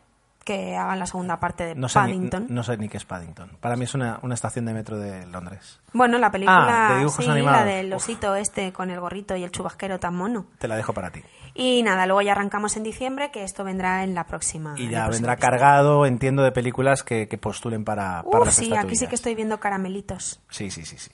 que 0.48 0.78
hagan 0.78 0.98
la 0.98 1.06
segunda 1.06 1.42
parte 1.42 1.66
de 1.66 1.76
no 1.76 1.90
sé, 1.90 2.00
ni, 2.00 2.06
Paddington. 2.06 2.46
no 2.50 2.64
sé 2.64 2.78
ni 2.78 2.88
qué 2.88 2.96
es 2.96 3.04
Paddington. 3.04 3.58
Para 3.60 3.76
mí 3.76 3.84
es 3.84 3.94
una, 3.94 4.20
una 4.24 4.34
estación 4.34 4.64
de 4.66 4.74
metro 4.74 4.98
de 4.98 5.26
Londres. 5.28 5.82
Bueno, 5.92 6.18
la 6.18 6.32
película, 6.32 6.88
Ah, 6.88 6.94
de 6.94 7.00
dibujos 7.00 7.26
sí, 7.26 7.30
animados. 7.30 7.60
la 7.60 7.66
del 7.66 7.92
osito 7.94 8.34
este 8.36 8.72
con 8.72 8.90
el 8.90 9.02
gorrito 9.02 9.36
y 9.36 9.44
el 9.44 9.52
chubasquero 9.52 10.00
tan 10.00 10.16
mono. 10.16 10.46
Te 10.58 10.70
la 10.70 10.78
dejo 10.78 10.94
para 10.94 11.12
ti. 11.12 11.22
Y 11.54 11.84
nada, 11.84 12.06
luego 12.06 12.22
ya 12.22 12.32
arrancamos 12.32 12.78
en 12.78 12.84
diciembre, 12.84 13.30
que 13.30 13.44
esto 13.44 13.66
vendrá 13.66 14.04
en 14.06 14.16
la 14.16 14.26
próxima. 14.26 14.76
Y 14.78 14.88
ya 14.90 15.10
vendrá 15.10 15.34
episodio. 15.34 15.38
cargado, 15.52 16.06
entiendo, 16.06 16.44
de 16.44 16.54
películas 16.54 17.04
que, 17.04 17.28
que 17.28 17.38
postulen 17.38 17.84
para, 17.84 18.24
para 18.24 18.40
Uf, 18.40 18.46
las 18.46 18.56
sí, 18.56 18.74
aquí 18.74 18.96
sí 18.96 19.08
que 19.08 19.16
estoy 19.16 19.36
viendo 19.36 19.60
caramelitos. 19.60 20.40
Sí, 20.50 20.72
sí, 20.72 20.86
sí, 20.86 20.98
sí. 20.98 21.12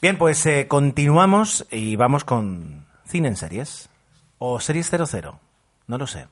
Bien, 0.00 0.16
pues 0.16 0.46
eh, 0.46 0.66
continuamos 0.68 1.66
y 1.70 1.96
vamos 1.96 2.24
con 2.24 2.86
cine 3.04 3.28
en 3.28 3.36
series. 3.36 3.88
O 4.38 4.58
series 4.58 4.90
00. 4.90 5.38
No 5.86 5.98
lo 5.98 6.06
sé. 6.06 6.26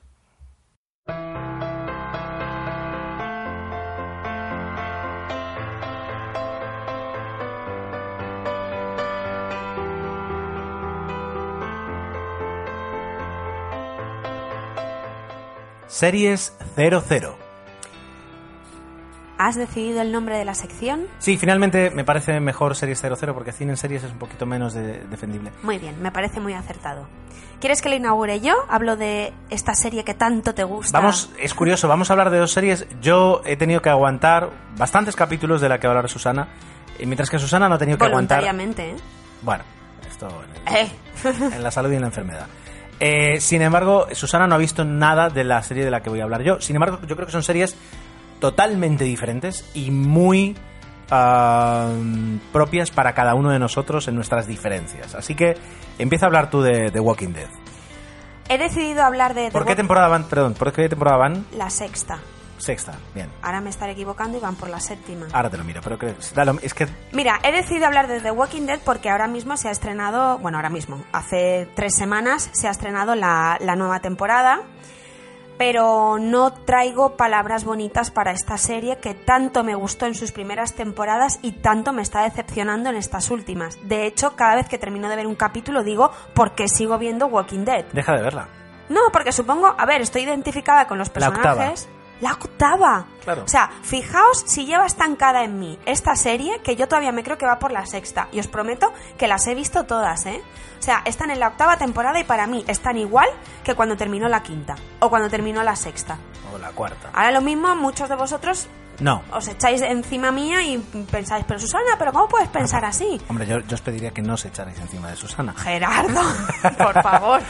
Series 15.91 16.53
00. 16.77 17.35
¿Has 19.37 19.55
decidido 19.55 20.01
el 20.01 20.13
nombre 20.13 20.37
de 20.37 20.45
la 20.45 20.53
sección? 20.55 21.07
Sí, 21.19 21.37
finalmente 21.37 21.89
me 21.89 22.05
parece 22.05 22.39
mejor 22.39 22.77
Series 22.77 23.01
00 23.01 23.33
porque 23.33 23.51
cine 23.51 23.71
en 23.71 23.77
series 23.77 24.03
es 24.05 24.11
un 24.13 24.17
poquito 24.19 24.45
menos 24.45 24.73
de- 24.73 24.99
defendible. 25.09 25.51
Muy 25.63 25.79
bien, 25.79 26.01
me 26.01 26.11
parece 26.13 26.39
muy 26.39 26.53
acertado. 26.53 27.07
¿Quieres 27.59 27.81
que 27.81 27.89
lo 27.89 27.95
inaugure 27.95 28.39
yo? 28.39 28.53
Hablo 28.69 28.95
de 28.95 29.33
esta 29.49 29.73
serie 29.75 30.05
que 30.05 30.13
tanto 30.13 30.53
te 30.53 30.63
gusta. 30.63 30.97
Vamos, 30.97 31.29
es 31.37 31.53
curioso, 31.53 31.89
vamos 31.89 32.09
a 32.09 32.13
hablar 32.13 32.29
de 32.29 32.37
dos 32.37 32.53
series. 32.53 32.87
Yo 33.01 33.41
he 33.45 33.57
tenido 33.57 33.81
que 33.81 33.89
aguantar 33.89 34.49
bastantes 34.77 35.15
capítulos 35.17 35.59
de 35.59 35.67
la 35.69 35.77
que 35.79 35.87
va 35.87 35.93
a 35.93 35.97
hablar 35.97 36.09
Susana, 36.09 36.47
y 36.99 37.05
mientras 37.05 37.29
que 37.29 37.37
Susana 37.37 37.67
no 37.67 37.75
ha 37.75 37.77
tenido 37.79 37.97
que 37.97 38.05
aguantar. 38.05 38.39
Voluntariamente, 38.39 38.91
¿eh? 38.91 38.95
Bueno, 39.41 39.65
esto 40.09 40.27
en, 40.67 40.75
el- 40.77 40.85
Eh. 40.85 40.91
en 41.55 41.63
la 41.63 41.69
salud 41.71 41.91
y 41.91 41.95
en 41.95 42.01
la 42.01 42.07
enfermedad. 42.07 42.47
Eh, 43.03 43.41
sin 43.41 43.63
embargo, 43.63 44.05
Susana 44.11 44.45
no 44.45 44.53
ha 44.53 44.59
visto 44.59 44.85
nada 44.85 45.29
de 45.29 45.43
la 45.43 45.63
serie 45.63 45.83
de 45.83 45.89
la 45.89 46.01
que 46.01 46.11
voy 46.11 46.19
a 46.19 46.23
hablar 46.23 46.43
yo. 46.43 46.61
Sin 46.61 46.75
embargo, 46.75 46.99
yo 47.07 47.15
creo 47.15 47.25
que 47.25 47.31
son 47.31 47.41
series 47.41 47.75
totalmente 48.39 49.03
diferentes 49.05 49.67
y 49.73 49.89
muy 49.89 50.55
ah, 51.09 51.89
propias 52.53 52.91
para 52.91 53.13
cada 53.13 53.33
uno 53.33 53.49
de 53.49 53.57
nosotros 53.57 54.07
en 54.07 54.13
nuestras 54.13 54.45
diferencias. 54.45 55.15
Así 55.15 55.33
que 55.33 55.57
empieza 55.97 56.25
a 56.25 56.27
hablar 56.27 56.51
tú 56.51 56.61
de, 56.61 56.91
de 56.91 56.99
Walking 56.99 57.33
Dead. 57.33 57.49
He 58.49 58.59
decidido 58.59 59.01
hablar 59.01 59.33
de 59.33 59.45
The 59.45 59.51
¿Por 59.51 59.65
qué 59.65 59.75
temporada 59.75 60.07
van? 60.07 60.25
Perdón, 60.25 60.53
¿por 60.53 60.71
qué 60.71 60.87
temporada 60.87 61.17
van? 61.17 61.45
la 61.57 61.71
sexta. 61.71 62.19
Sexta, 62.61 62.93
bien. 63.15 63.29
Ahora 63.41 63.59
me 63.61 63.69
estaré 63.69 63.93
equivocando 63.93 64.37
y 64.37 64.41
van 64.41 64.55
por 64.55 64.69
la 64.69 64.79
séptima. 64.79 65.27
Ahora 65.33 65.49
te 65.49 65.57
lo 65.57 65.63
miro, 65.63 65.81
pero 65.83 65.97
creo 65.97 66.13
lo- 66.45 66.59
es 66.61 66.73
que 66.73 66.87
Mira, 67.11 67.39
he 67.43 67.51
decidido 67.51 67.87
hablar 67.87 68.07
de 68.07 68.21
The 68.21 68.31
Walking 68.31 68.67
Dead 68.67 68.79
porque 68.85 69.09
ahora 69.09 69.27
mismo 69.27 69.57
se 69.57 69.67
ha 69.67 69.71
estrenado, 69.71 70.37
bueno, 70.39 70.57
ahora 70.57 70.69
mismo, 70.69 71.03
hace 71.11 71.67
tres 71.75 71.95
semanas 71.95 72.49
se 72.53 72.67
ha 72.67 72.71
estrenado 72.71 73.15
la, 73.15 73.57
la 73.59 73.75
nueva 73.75 73.99
temporada, 73.99 74.61
pero 75.57 76.17
no 76.19 76.53
traigo 76.53 77.15
palabras 77.17 77.65
bonitas 77.65 78.09
para 78.09 78.31
esta 78.31 78.57
serie 78.57 78.97
que 78.97 79.13
tanto 79.13 79.63
me 79.63 79.75
gustó 79.75 80.07
en 80.07 80.15
sus 80.15 80.31
primeras 80.31 80.73
temporadas 80.73 81.37
y 81.43 81.51
tanto 81.51 81.93
me 81.93 82.01
está 82.01 82.23
decepcionando 82.23 82.89
en 82.89 82.95
estas 82.95 83.29
últimas. 83.29 83.77
De 83.87 84.07
hecho, 84.07 84.35
cada 84.35 84.55
vez 84.55 84.67
que 84.67 84.79
termino 84.79 85.07
de 85.07 85.15
ver 85.15 85.27
un 85.27 85.35
capítulo 85.35 85.83
digo, 85.83 86.11
¿por 86.33 86.55
qué 86.55 86.67
sigo 86.67 86.97
viendo 86.97 87.27
Walking 87.27 87.63
Dead? 87.65 87.85
deja 87.93 88.13
de 88.15 88.23
verla. 88.23 88.47
No, 88.89 89.01
porque 89.13 89.31
supongo, 89.31 89.73
a 89.77 89.85
ver, 89.85 90.01
estoy 90.01 90.23
identificada 90.23 90.87
con 90.87 90.97
los 90.97 91.09
personajes. 91.09 91.87
La 91.87 92.00
octava. 92.29 93.05
Claro. 93.23 93.43
O 93.43 93.47
sea, 93.47 93.69
fijaos 93.81 94.43
si 94.45 94.65
lleva 94.65 94.85
estancada 94.85 95.43
en 95.43 95.59
mí 95.59 95.79
esta 95.85 96.15
serie, 96.15 96.59
que 96.63 96.75
yo 96.75 96.87
todavía 96.87 97.11
me 97.11 97.23
creo 97.23 97.37
que 97.37 97.45
va 97.45 97.59
por 97.59 97.71
la 97.71 97.85
sexta. 97.85 98.27
Y 98.31 98.39
os 98.39 98.47
prometo 98.47 98.93
que 99.17 99.27
las 99.27 99.45
he 99.47 99.55
visto 99.55 99.85
todas, 99.85 100.25
¿eh? 100.25 100.41
O 100.79 100.83
sea, 100.83 101.01
están 101.05 101.31
en 101.31 101.39
la 101.39 101.49
octava 101.49 101.77
temporada 101.77 102.19
y 102.19 102.23
para 102.23 102.47
mí 102.47 102.63
están 102.67 102.97
igual 102.97 103.29
que 103.63 103.75
cuando 103.75 103.97
terminó 103.97 104.27
la 104.29 104.43
quinta. 104.43 104.75
O 104.99 105.09
cuando 105.09 105.29
terminó 105.29 105.63
la 105.63 105.75
sexta. 105.75 106.17
O 106.53 106.57
la 106.57 106.71
cuarta. 106.71 107.09
Ahora 107.13 107.31
lo 107.31 107.41
mismo, 107.41 107.75
muchos 107.75 108.09
de 108.09 108.15
vosotros 108.15 108.67
No. 109.01 109.23
os 109.33 109.47
echáis 109.47 109.81
encima 109.81 110.31
mía 110.31 110.63
y 110.63 110.77
pensáis, 111.11 111.43
pero 111.47 111.59
Susana, 111.59 111.91
¿pero 111.99 112.13
cómo 112.13 112.27
puedes 112.27 112.47
pensar 112.49 112.85
así? 112.85 113.19
Hombre, 113.27 113.45
yo, 113.47 113.59
yo 113.59 113.75
os 113.75 113.81
pediría 113.81 114.11
que 114.11 114.21
no 114.21 114.35
os 114.35 114.45
echarais 114.45 114.79
encima 114.79 115.09
de 115.09 115.15
Susana. 115.17 115.53
Gerardo, 115.57 116.21
por 116.77 117.01
favor. 117.01 117.41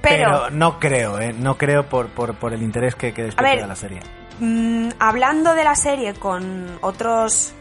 Pero, 0.00 0.50
no 0.50 0.78
creo, 0.78 1.18
¿eh? 1.18 1.32
No 1.32 1.56
creo 1.56 1.88
por, 1.88 2.08
por, 2.08 2.34
por 2.36 2.52
el 2.52 2.62
interés 2.62 2.94
que, 2.94 3.12
que 3.14 3.22
despierta 3.24 3.56
ver, 3.56 3.66
la 3.68 3.76
serie. 3.76 4.00
mm, 4.40 4.90
hablando 4.98 5.54
de 5.54 5.64
la 5.64 5.74
serie 5.74 6.14
con 6.14 6.78
otros 6.82 7.52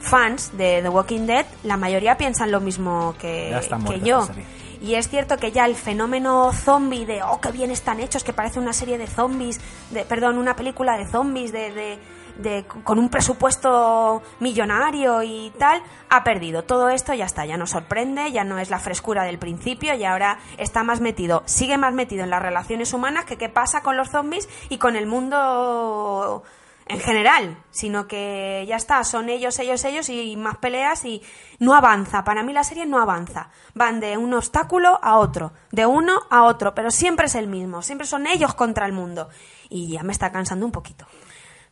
fans 0.00 0.56
de 0.56 0.80
The 0.82 0.88
Walking 0.88 1.26
Dead, 1.26 1.46
la 1.64 1.76
mayoría 1.76 2.16
piensan 2.16 2.50
lo 2.52 2.60
mismo 2.60 3.14
que, 3.18 3.48
Ya 3.50 3.58
está 3.58 3.78
que 3.78 4.00
yo. 4.00 4.22
serie. 4.22 4.44
Y 4.80 4.94
es 4.94 5.08
cierto 5.08 5.36
que 5.38 5.50
ya 5.50 5.66
el 5.66 5.74
fenómeno 5.74 6.52
zombie 6.52 7.04
de, 7.04 7.20
oh, 7.24 7.40
qué 7.40 7.50
bien 7.50 7.72
están 7.72 7.98
hechos, 7.98 8.22
que 8.22 8.32
parece 8.32 8.60
una 8.60 8.72
serie 8.72 8.96
de 8.96 9.08
zombies, 9.08 9.60
de, 9.90 10.04
perdón, 10.04 10.38
una 10.38 10.54
película 10.54 10.96
de 10.96 11.04
zombies, 11.10 11.50
de, 11.50 11.72
de, 11.72 11.98
de- 12.38 12.64
con 12.84 12.98
un 12.98 13.08
presupuesto 13.10 14.22
millonario 14.40 15.22
y 15.22 15.52
tal, 15.58 15.82
ha 16.08 16.24
perdido. 16.24 16.64
Todo 16.64 16.88
esto 16.88 17.12
ya 17.14 17.26
está, 17.26 17.44
ya 17.44 17.56
no 17.56 17.66
sorprende, 17.66 18.32
ya 18.32 18.44
no 18.44 18.58
es 18.58 18.70
la 18.70 18.78
frescura 18.78 19.24
del 19.24 19.38
principio 19.38 19.94
y 19.94 20.04
ahora 20.04 20.38
está 20.56 20.82
más 20.84 21.00
metido, 21.00 21.42
sigue 21.46 21.76
más 21.76 21.92
metido 21.92 22.24
en 22.24 22.30
las 22.30 22.42
relaciones 22.42 22.92
humanas 22.92 23.24
que 23.24 23.36
qué 23.36 23.48
pasa 23.48 23.82
con 23.82 23.96
los 23.96 24.08
zombies 24.10 24.48
y 24.68 24.78
con 24.78 24.96
el 24.96 25.06
mundo 25.06 26.42
en 26.90 27.00
general, 27.00 27.58
sino 27.70 28.06
que 28.08 28.64
ya 28.66 28.76
está, 28.76 29.04
son 29.04 29.28
ellos, 29.28 29.58
ellos, 29.58 29.84
ellos 29.84 30.08
y 30.08 30.36
más 30.38 30.56
peleas 30.56 31.04
y 31.04 31.22
no 31.58 31.74
avanza. 31.74 32.24
Para 32.24 32.42
mí 32.42 32.54
la 32.54 32.64
serie 32.64 32.86
no 32.86 32.98
avanza. 32.98 33.50
Van 33.74 34.00
de 34.00 34.16
un 34.16 34.32
obstáculo 34.32 34.98
a 35.02 35.18
otro, 35.18 35.52
de 35.70 35.84
uno 35.84 36.20
a 36.30 36.44
otro, 36.44 36.74
pero 36.74 36.90
siempre 36.90 37.26
es 37.26 37.34
el 37.34 37.46
mismo, 37.46 37.82
siempre 37.82 38.06
son 38.06 38.26
ellos 38.26 38.54
contra 38.54 38.86
el 38.86 38.94
mundo. 38.94 39.28
Y 39.68 39.88
ya 39.92 40.02
me 40.02 40.12
está 40.12 40.32
cansando 40.32 40.64
un 40.64 40.72
poquito. 40.72 41.04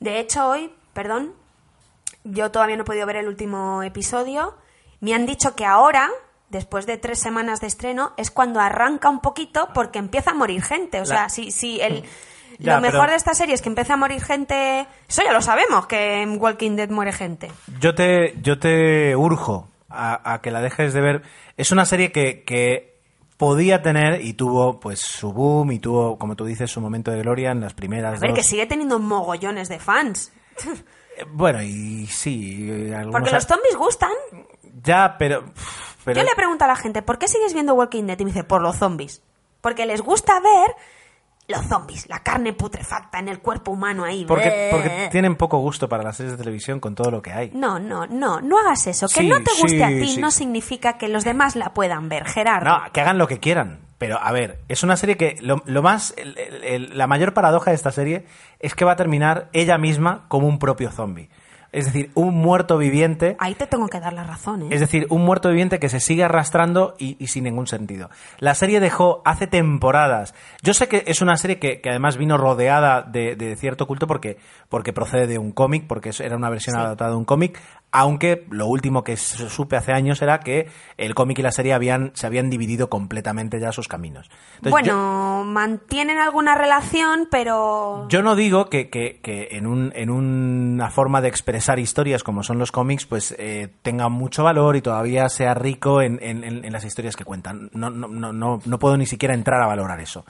De 0.01 0.18
hecho, 0.20 0.48
hoy, 0.48 0.73
perdón, 0.93 1.32
yo 2.24 2.51
todavía 2.51 2.77
no 2.77 2.82
he 2.82 2.86
podido 2.86 3.06
ver 3.06 3.16
el 3.16 3.28
último 3.28 3.82
episodio. 3.82 4.55
Me 5.01 5.14
han 5.14 5.27
dicho 5.27 5.55
que 5.55 5.64
ahora, 5.64 6.09
después 6.51 6.86
de 6.86 6.97
tres 6.98 7.18
semanas 7.20 7.60
de 7.60 7.66
estreno, 7.66 8.12
es 8.16 8.31
cuando 8.31 8.60
arranca 8.60 9.09
un 9.09 9.20
poquito 9.20 9.68
porque 9.74 9.98
empieza 9.98 10.32
a 10.32 10.35
morir 10.35 10.62
gente. 10.62 10.98
O 10.98 11.05
La- 11.05 11.06
sea, 11.06 11.28
si, 11.28 11.51
si 11.51 11.81
el, 11.81 12.05
Ya, 12.59 12.77
lo 12.77 12.81
mejor 12.81 13.01
pero- 13.01 13.10
de 13.10 13.16
esta 13.16 13.35
serie 13.35 13.55
es 13.55 13.60
que 13.60 13.68
empieza 13.68 13.94
a 13.94 13.97
morir 13.98 14.23
gente. 14.23 14.86
Eso 15.09 15.23
ya 15.23 15.32
lo 15.32 15.43
sabemos, 15.43 15.86
que 15.86 16.23
en 16.23 16.40
Walking 16.40 16.77
Dead 16.77 16.89
muere 16.89 17.12
gente. 17.12 17.51
Yo 17.81 17.94
te, 17.94 18.35
yo 18.40 18.59
te 18.59 19.14
urjo 19.14 19.68
a, 19.90 20.32
a 20.32 20.40
que 20.40 20.51
la 20.51 20.62
dejes 20.62 20.94
de 20.94 21.01
ver. 21.02 21.23
Es 21.59 21.70
una 21.70 21.85
serie 21.85 22.12
que, 22.12 22.44
que 22.44 22.95
podía 23.37 23.83
tener 23.83 24.21
y 24.23 24.33
tuvo 24.35 24.81
pues 24.81 25.01
su 25.01 25.33
boom 25.33 25.73
y 25.73 25.79
tuvo, 25.79 26.19
como 26.19 26.37
tú 26.37 26.45
dices, 26.45 26.71
su 26.71 26.81
momento 26.81 27.11
de 27.11 27.21
gloria 27.21 27.51
en 27.51 27.61
las 27.61 27.75
primeras 27.75 28.19
A 28.19 28.21
ver, 28.21 28.31
dos. 28.31 28.39
que 28.39 28.45
sigue 28.45 28.67
teniendo 28.67 28.99
mogollones 28.99 29.69
de 29.69 29.79
fans. 29.79 30.33
Eh, 31.17 31.25
Bueno, 31.33 31.63
y 31.63 32.07
sí, 32.07 32.69
eh, 32.71 32.95
algunos 32.95 33.13
Porque 33.21 33.35
los 33.35 33.45
zombies 33.47 33.77
gustan. 33.77 34.11
Ya, 34.83 35.17
pero... 35.19 35.45
pero 36.05 36.21
Yo 36.21 36.27
le 36.27 36.35
pregunto 36.37 36.65
a 36.65 36.69
la 36.69 36.77
gente, 36.77 37.03
¿por 37.03 37.19
qué 37.19 37.27
sigues 37.29 37.55
viendo 37.55 37.75
Walking 37.75 38.05
Dead? 38.05 38.19
Y 38.19 38.25
me 38.25 38.31
dice, 38.33 38.45
por 38.45 38.61
los 38.63 38.77
zombies. 38.77 39.23
Porque 39.61 39.87
les 39.87 40.03
gusta 40.03 40.39
ver 40.41 40.77
los 41.48 41.64
zombies, 41.66 42.09
la 42.09 42.20
carne 42.24 42.52
putrefacta 42.52 43.18
en 43.18 43.28
el 43.28 43.39
cuerpo 43.40 43.70
humano 43.70 44.05
ahí. 44.05 44.24
Porque, 44.27 44.68
porque 44.73 45.09
tienen 45.12 45.36
poco 45.36 45.59
gusto 45.59 45.89
para 45.89 46.02
las 46.02 46.16
series 46.16 46.32
de 46.32 46.39
televisión 46.39 46.81
con 46.81 46.94
todo 46.94 47.10
lo 47.10 47.23
que 47.23 47.32
hay. 47.32 47.51
No, 47.55 47.78
no, 47.78 48.06
no, 48.06 48.40
no 48.40 48.59
hagas 48.59 48.86
eso. 48.89 49.06
Que 49.09 49.20
Sí, 49.20 49.28
no 49.28 49.36
te 49.39 49.51
guste 49.60 49.68
sí, 49.77 49.82
a 49.82 49.89
ti 49.89 50.09
sí. 50.09 50.20
no 50.20 50.31
significa 50.31 50.98
que 50.98 51.09
los 51.09 51.24
demás 51.24 51.55
la 51.56 51.73
puedan 51.73 52.09
ver, 52.09 52.24
Gerardo. 52.27 52.68
No, 52.68 52.93
que 52.93 53.01
hagan 53.01 53.18
lo 53.18 53.28
que 53.28 53.39
quieran. 53.39 53.81
Pero, 53.98 54.18
a 54.20 54.31
ver, 54.32 54.59
es 54.68 54.82
una 54.82 54.97
serie 54.97 55.16
que 55.16 55.39
lo, 55.40 55.62
lo 55.64 55.82
más... 55.82 56.12
el- 56.18 56.36
el- 56.36 56.64
el- 56.64 56.98
la 56.98 57.06
mayor 57.06 57.32
paradoja 57.32 57.70
de 57.70 57.77
esta 57.77 57.93
serie 57.93 58.27
es 58.60 58.74
que 58.74 58.85
va 58.85 58.93
a 58.93 58.97
terminar 58.97 59.48
ella 59.55 59.78
misma 59.78 60.24
como 60.28 60.47
un 60.48 60.59
propio 60.59 60.90
zombie. 60.90 61.31
Es 61.73 61.87
decir, 61.87 62.11
un 62.15 62.35
muerto 62.35 62.79
viviente... 62.79 63.37
Ahí 63.39 63.55
te 63.55 63.67
tengo 63.67 63.89
que 63.89 64.01
dar 64.01 64.13
la 64.13 64.25
razón, 64.25 64.63
¿eh? 64.63 64.69
Es 64.71 64.81
decir, 64.81 65.07
un 65.11 65.25
muerto 65.25 65.49
viviente 65.49 65.79
que 65.79 65.89
se 65.89 66.01
sigue 66.01 66.25
arrastrando 66.25 66.95
y, 66.99 67.17
y 67.23 67.27
sin 67.27 67.45
ningún 67.45 67.67
sentido. 67.67 68.09
La 68.39 68.55
serie 68.55 68.81
dejó 68.81 69.21
hace 69.25 69.47
temporadas. 69.47 70.35
Yo 70.63 70.75
sé 70.75 70.89
que 70.89 71.05
es 71.07 71.21
una 71.21 71.37
serie 71.37 71.59
que, 71.59 71.81
que 71.81 71.91
además 71.91 72.17
vino 72.17 72.39
rodeada 72.39 73.03
de, 73.03 73.37
de 73.37 73.57
cierto 73.57 73.87
culto 73.87 74.07
porque, 74.07 74.39
porque 74.69 74.93
procede 74.93 75.27
de 75.27 75.39
un 75.39 75.53
cómic, 75.53 75.87
porque 75.87 76.11
era 76.21 76.37
una 76.37 76.51
versión 76.51 76.75
Sí. 76.77 76.81
adaptada 76.81 77.11
de 77.11 77.17
un 77.17 77.25
cómic, 77.25 77.61
aunque 77.98 78.47
lo 78.51 78.66
último 78.66 79.02
que 79.02 79.16
supe 79.16 79.77
hace 79.77 79.93
años 79.93 80.20
era 80.20 80.40
que 80.40 80.68
el 80.98 81.14
cómic 81.14 81.39
y 81.39 81.43
la 81.43 81.51
serie 81.51 81.73
habían, 81.73 82.10
se 82.14 82.27
habían 82.27 82.51
dividido 82.51 82.90
completamente 82.90 83.59
ya 83.59 83.73
sus 83.73 83.89
caminos. 83.89 84.31
Entonces, 84.56 84.86
yo- 84.86 84.94
bueno, 84.97 85.44
mantienen 85.44 86.18
alguna 86.18 86.55
relación, 86.55 87.28
pero... 87.31 88.06
yo 88.09 88.23
no 88.23 88.36
digo 88.36 88.68
que, 88.68 88.90
que- 88.90 89.20
que 89.23 89.48
en, 89.52 89.66
un- 89.66 89.93
en 89.94 90.10
una 90.10 90.90
forma 90.90 91.20
de 91.20 91.28
expresar 91.28 91.78
historias 91.78 92.23
como 92.23 92.43
son 92.43 92.59
los 92.59 92.70
cómics, 92.73 93.06
pues 93.06 93.35
eh, 93.39 93.68
tenga 93.82 94.09
mucho 94.09 94.44
valor 94.44 94.77
y 94.77 94.82
todavía 94.82 95.28
sea 95.28 95.55
rico 95.55 96.02
en, 96.02 96.18
en- 96.23 96.70
las 96.73 96.85
historias 96.85 97.16
que 97.16 97.24
cuentan. 97.24 97.70
No, 97.73 97.90
no, 97.90 98.09
no, 98.09 98.32
no, 98.32 98.60
no 98.64 98.78
puedo 98.78 98.97
ni 98.97 99.06
siquiera 99.06 99.35
entrar 99.35 99.62
a 99.62 99.66
valorar 99.66 100.01
eso. 100.01 100.24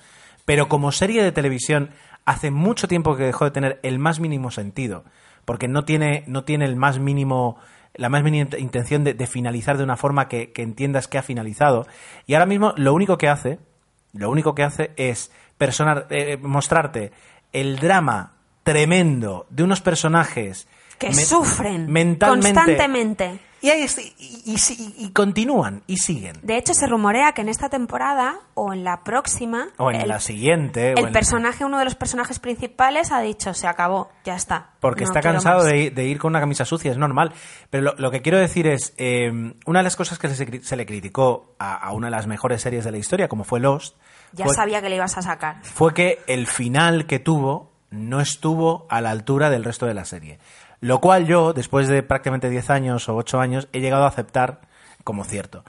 Pero 0.44 0.68
como 0.68 0.92
serie 0.92 1.24
de 1.24 1.32
televisión, 1.32 1.90
hace 2.24 2.50
mucho 2.52 2.86
tiempo 2.86 3.16
que 3.16 3.24
dejó 3.24 3.44
de 3.44 3.50
tener 3.50 3.80
el 3.82 3.98
más 3.98 4.20
mínimo 4.20 4.50
sentido, 4.52 5.04
porque 5.46 5.66
no 5.68 5.86
tiene, 5.86 6.22
no 6.26 6.44
tiene 6.44 6.66
el 6.66 6.76
más 6.76 6.98
mínimo 6.98 7.56
la 7.94 8.10
más 8.10 8.22
mínima 8.22 8.50
intención 8.58 9.04
de, 9.04 9.14
de 9.14 9.26
finalizar 9.26 9.78
de 9.78 9.84
una 9.84 9.96
forma 9.96 10.28
que, 10.28 10.52
que 10.52 10.60
entiendas 10.60 11.08
que 11.08 11.16
ha 11.16 11.22
finalizado. 11.22 11.86
Y 12.26 12.34
ahora 12.34 12.44
mismo 12.44 12.74
lo 12.76 12.92
único 12.92 13.16
que 13.16 13.28
hace 13.30 13.58
lo 14.12 14.28
único 14.30 14.54
que 14.54 14.62
hace 14.64 14.90
es 14.96 15.30
personar, 15.56 16.06
eh, 16.10 16.36
mostrarte 16.42 17.12
el 17.54 17.78
drama 17.78 18.32
tremendo 18.64 19.46
de 19.50 19.62
unos 19.62 19.80
personajes 19.80 20.66
que 20.98 21.08
me- 21.08 21.14
sufren 21.14 21.90
mentalmente 21.90 22.52
constantemente. 22.54 23.40
Y, 23.66 23.70
ahí 23.70 23.82
es- 23.82 23.98
y- 23.98 24.14
y- 24.46 24.54
y- 24.54 24.94
y 25.06 25.10
continúan 25.10 25.82
y 25.86 25.96
siguen 25.98 26.36
De 26.42 26.56
hecho, 26.56 26.72
se 26.74 26.86
rumorea 26.86 27.32
que 27.32 27.42
en 27.42 27.48
esta 27.48 27.68
temporada 27.68 28.36
o 28.54 28.72
en 28.72 28.84
la 28.84 29.02
próxima... 29.04 29.68
o 29.76 29.90
en 29.90 30.00
el- 30.02 30.08
la 30.08 30.20
siguiente 30.20 30.92
El 30.92 31.10
personaje, 31.12 31.64
uno 31.64 31.78
de 31.78 31.84
los 31.84 31.94
personajes 31.94 32.38
principales, 32.38 33.12
ha 33.12 33.20
dicho, 33.20 33.52
se 33.54 33.66
acabó, 33.66 34.08
ya 34.24 34.34
está. 34.36 34.70
porque 34.80 35.04
no 35.04 35.10
está 35.10 35.20
cansado 35.20 35.58
más". 35.58 35.66
de, 35.66 35.76
ir- 35.86 35.94
de 35.94 36.04
ir 36.06 36.18
con 36.18 36.30
una 36.32 36.40
camisa 36.40 36.64
sucia, 36.64 36.90
es 36.90 36.98
normal. 36.98 37.32
Pero 37.70 37.82
lo, 37.84 37.94
lo 37.98 38.10
que 38.10 38.22
quiero 38.22 38.38
decir 38.38 38.66
es, 38.66 38.94
eh, 38.98 39.30
una 39.66 39.80
de 39.80 39.84
las 39.84 39.96
cosas 39.96 40.18
que 40.18 40.28
se, 40.28 40.76
le 40.76 40.86
criticó 40.86 41.54
a, 41.58 41.74
a 41.76 41.92
una 41.92 42.06
de 42.06 42.12
las 42.12 42.26
mejores 42.26 42.62
series 42.62 42.84
de 42.84 42.92
la 42.92 42.98
historia, 42.98 43.28
como 43.28 43.44
fue 43.44 43.60
Lost, 43.60 43.96
Ya 44.32 44.44
fue- 44.44 44.54
sabía 44.54 44.80
que 44.82 44.88
le 44.88 44.96
ibas 44.96 45.16
a 45.18 45.22
sacar. 45.22 45.56
fue 45.62 45.92
que 45.94 46.20
el 46.26 46.46
final 46.46 47.06
que 47.06 47.18
tuvo 47.18 47.72
no 47.90 48.20
estuvo 48.20 48.86
a 48.90 49.00
la 49.00 49.10
altura 49.10 49.48
del 49.48 49.64
resto 49.64 49.86
de 49.86 49.94
la 49.94 50.04
serie. 50.04 50.38
Lo 50.86 51.00
cual 51.00 51.26
yo, 51.26 51.52
después 51.52 51.88
de 51.88 52.04
prácticamente 52.04 52.48
10 52.48 52.70
años 52.70 53.08
o 53.08 53.16
8 53.16 53.40
años, 53.40 53.66
he 53.72 53.80
llegado 53.80 54.04
a 54.04 54.06
aceptar 54.06 54.60
como 55.02 55.24
cierto. 55.24 55.64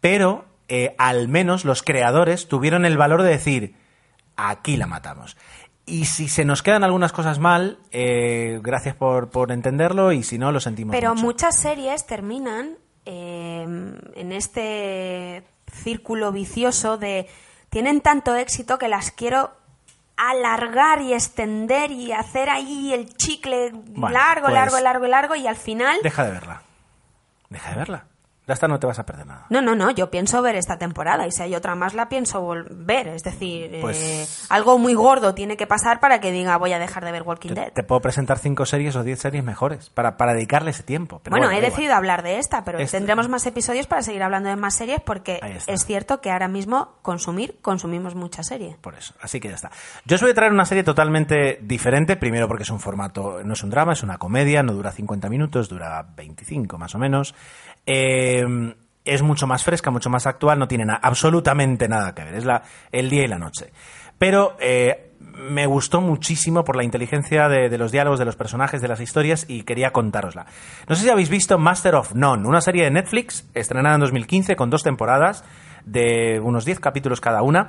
Pero 0.00 0.44
eh, 0.68 0.94
al 0.96 1.26
menos 1.26 1.64
los 1.64 1.82
creadores 1.82 2.46
tuvieron 2.46 2.84
el 2.84 2.96
valor 2.96 3.24
de 3.24 3.30
decir, 3.30 3.74
aquí 4.36 4.76
la 4.76 4.86
matamos. 4.86 5.36
Y 5.86 6.04
si 6.04 6.28
se 6.28 6.44
nos 6.44 6.62
quedan 6.62 6.84
algunas 6.84 7.10
cosas 7.10 7.40
mal, 7.40 7.80
eh, 7.90 8.60
gracias 8.62 8.94
por, 8.94 9.30
por 9.30 9.50
entenderlo 9.50 10.12
y 10.12 10.22
si 10.22 10.38
no, 10.38 10.52
lo 10.52 10.60
sentimos 10.60 10.94
Pero 10.94 11.14
mucho. 11.16 11.24
muchas 11.24 11.56
series 11.56 12.06
terminan 12.06 12.76
eh, 13.06 13.62
en 13.64 14.32
este 14.32 15.42
círculo 15.66 16.30
vicioso 16.30 16.96
de 16.96 17.26
tienen 17.70 18.00
tanto 18.02 18.36
éxito 18.36 18.78
que 18.78 18.86
las 18.86 19.10
quiero 19.10 19.50
alargar 20.28 21.00
y 21.00 21.14
extender 21.14 21.90
y 21.90 22.12
hacer 22.12 22.50
ahí 22.50 22.92
el 22.92 23.14
chicle 23.14 23.70
Bueno, 23.72 24.10
largo, 24.10 24.46
pues- 24.48 24.54
largo, 24.54 24.78
largo, 24.80 25.06
largo 25.06 25.34
y 25.34 25.46
al 25.46 25.56
final... 25.56 25.98
Deja 26.02 26.24
de 26.24 26.30
verla. 26.32 26.62
Deja 27.48 27.70
de 27.70 27.76
verla. 27.76 28.04
De 28.50 28.54
esta 28.54 28.66
no 28.66 28.80
te 28.80 28.86
vas 28.88 28.98
a 28.98 29.06
perder 29.06 29.26
nada. 29.28 29.46
No, 29.48 29.62
no, 29.62 29.76
no, 29.76 29.92
yo 29.92 30.10
pienso 30.10 30.42
ver 30.42 30.56
esta 30.56 30.76
temporada 30.76 31.24
y 31.26 31.30
si 31.30 31.40
hay 31.42 31.54
otra 31.54 31.76
más 31.76 31.94
la 31.94 32.08
pienso 32.08 32.44
ver. 32.70 33.06
Es 33.06 33.22
decir, 33.22 33.78
Pues- 33.80 33.96
eh, 34.02 34.26
algo 34.48 34.76
muy 34.76 34.94
gordo 34.94 35.34
tiene 35.34 35.56
que 35.56 35.68
pasar 35.68 36.00
para 36.00 36.20
que 36.20 36.32
diga 36.32 36.56
voy 36.56 36.72
a 36.72 36.80
dejar 36.80 37.04
de 37.04 37.12
ver 37.12 37.22
Walking 37.22 37.54
Dead. 37.54 37.72
te 37.72 37.84
puedo 37.84 38.00
presentar 38.00 38.38
cinco 38.40 38.66
series 38.66 38.96
o 38.96 39.04
diez 39.04 39.20
series 39.20 39.44
mejores 39.44 39.90
para, 39.90 40.16
para 40.16 40.34
dedicarle 40.34 40.72
ese 40.72 40.82
tiempo. 40.82 41.20
Pero 41.22 41.34
bueno, 41.34 41.46
bueno, 41.46 41.58
he 41.58 41.64
decidido 41.70 41.94
hablar 41.94 42.24
de 42.24 42.38
esta, 42.38 42.64
pero 42.64 42.78
Este- 42.80 42.98
tendremos 42.98 43.28
más 43.28 43.46
episodios 43.46 43.86
para 43.86 44.02
seguir 44.02 44.22
hablando 44.24 44.48
de 44.48 44.56
más 44.56 44.74
series 44.74 45.00
porque 45.00 45.38
es 45.68 45.84
cierto 45.86 46.20
que 46.20 46.32
ahora 46.32 46.48
mismo 46.48 46.94
consumir, 47.02 47.58
consumimos 47.62 48.16
mucha 48.16 48.42
serie. 48.42 48.76
Por 48.80 48.94
eso, 48.96 49.14
así 49.22 49.38
que 49.38 49.48
ya 49.48 49.54
está. 49.54 49.70
Yo 50.06 50.16
os 50.16 50.22
voy 50.22 50.32
a 50.32 50.34
traer 50.34 50.52
una 50.52 50.64
serie 50.64 50.82
totalmente 50.82 51.60
diferente, 51.62 52.16
primero 52.16 52.48
porque 52.48 52.64
es 52.64 52.70
un 52.70 52.80
formato, 52.80 53.44
no 53.44 53.52
es 53.52 53.62
un 53.62 53.70
drama, 53.70 53.92
es 53.92 54.02
una 54.02 54.18
comedia, 54.18 54.62
no 54.64 54.72
dura 54.72 54.90
50 54.90 55.28
minutos, 55.28 55.68
dura 55.68 56.02
25 56.16 56.78
más 56.78 56.94
o 56.94 56.98
menos. 56.98 57.34
Eh, 57.86 58.44
es 59.04 59.22
mucho 59.22 59.46
más 59.46 59.64
fresca, 59.64 59.90
mucho 59.90 60.10
más 60.10 60.26
actual, 60.26 60.58
no 60.58 60.68
tiene 60.68 60.84
na- 60.84 61.00
absolutamente 61.02 61.88
nada 61.88 62.14
que 62.14 62.24
ver, 62.24 62.34
es 62.34 62.44
la, 62.44 62.62
el 62.92 63.08
día 63.10 63.24
y 63.24 63.28
la 63.28 63.38
noche. 63.38 63.72
Pero 64.18 64.56
eh, 64.60 65.12
me 65.20 65.64
gustó 65.66 66.00
muchísimo 66.02 66.64
por 66.64 66.76
la 66.76 66.84
inteligencia 66.84 67.48
de, 67.48 67.76
los 67.78 67.90
diálogos, 67.92 68.18
de 68.18 68.26
los 68.26 68.36
personajes, 68.36 68.82
de 68.82 68.88
las 68.88 69.00
historias 69.00 69.46
y 69.48 69.62
quería 69.62 69.90
contárosla. 69.92 70.44
No 70.86 70.94
sé 70.94 71.04
si 71.04 71.10
habéis 71.10 71.30
visto 71.30 71.58
Master 71.58 71.94
of 71.94 72.14
None, 72.14 72.46
una 72.46 72.60
serie 72.60 72.84
de 72.84 72.90
Netflix 72.90 73.48
estrenada 73.54 73.94
en 73.94 74.02
2015 74.02 74.54
con 74.56 74.68
dos 74.68 74.82
temporadas 74.82 75.44
de 75.86 76.38
unos 76.40 76.66
10 76.66 76.80
capítulos 76.80 77.20
cada 77.22 77.40
una, 77.42 77.68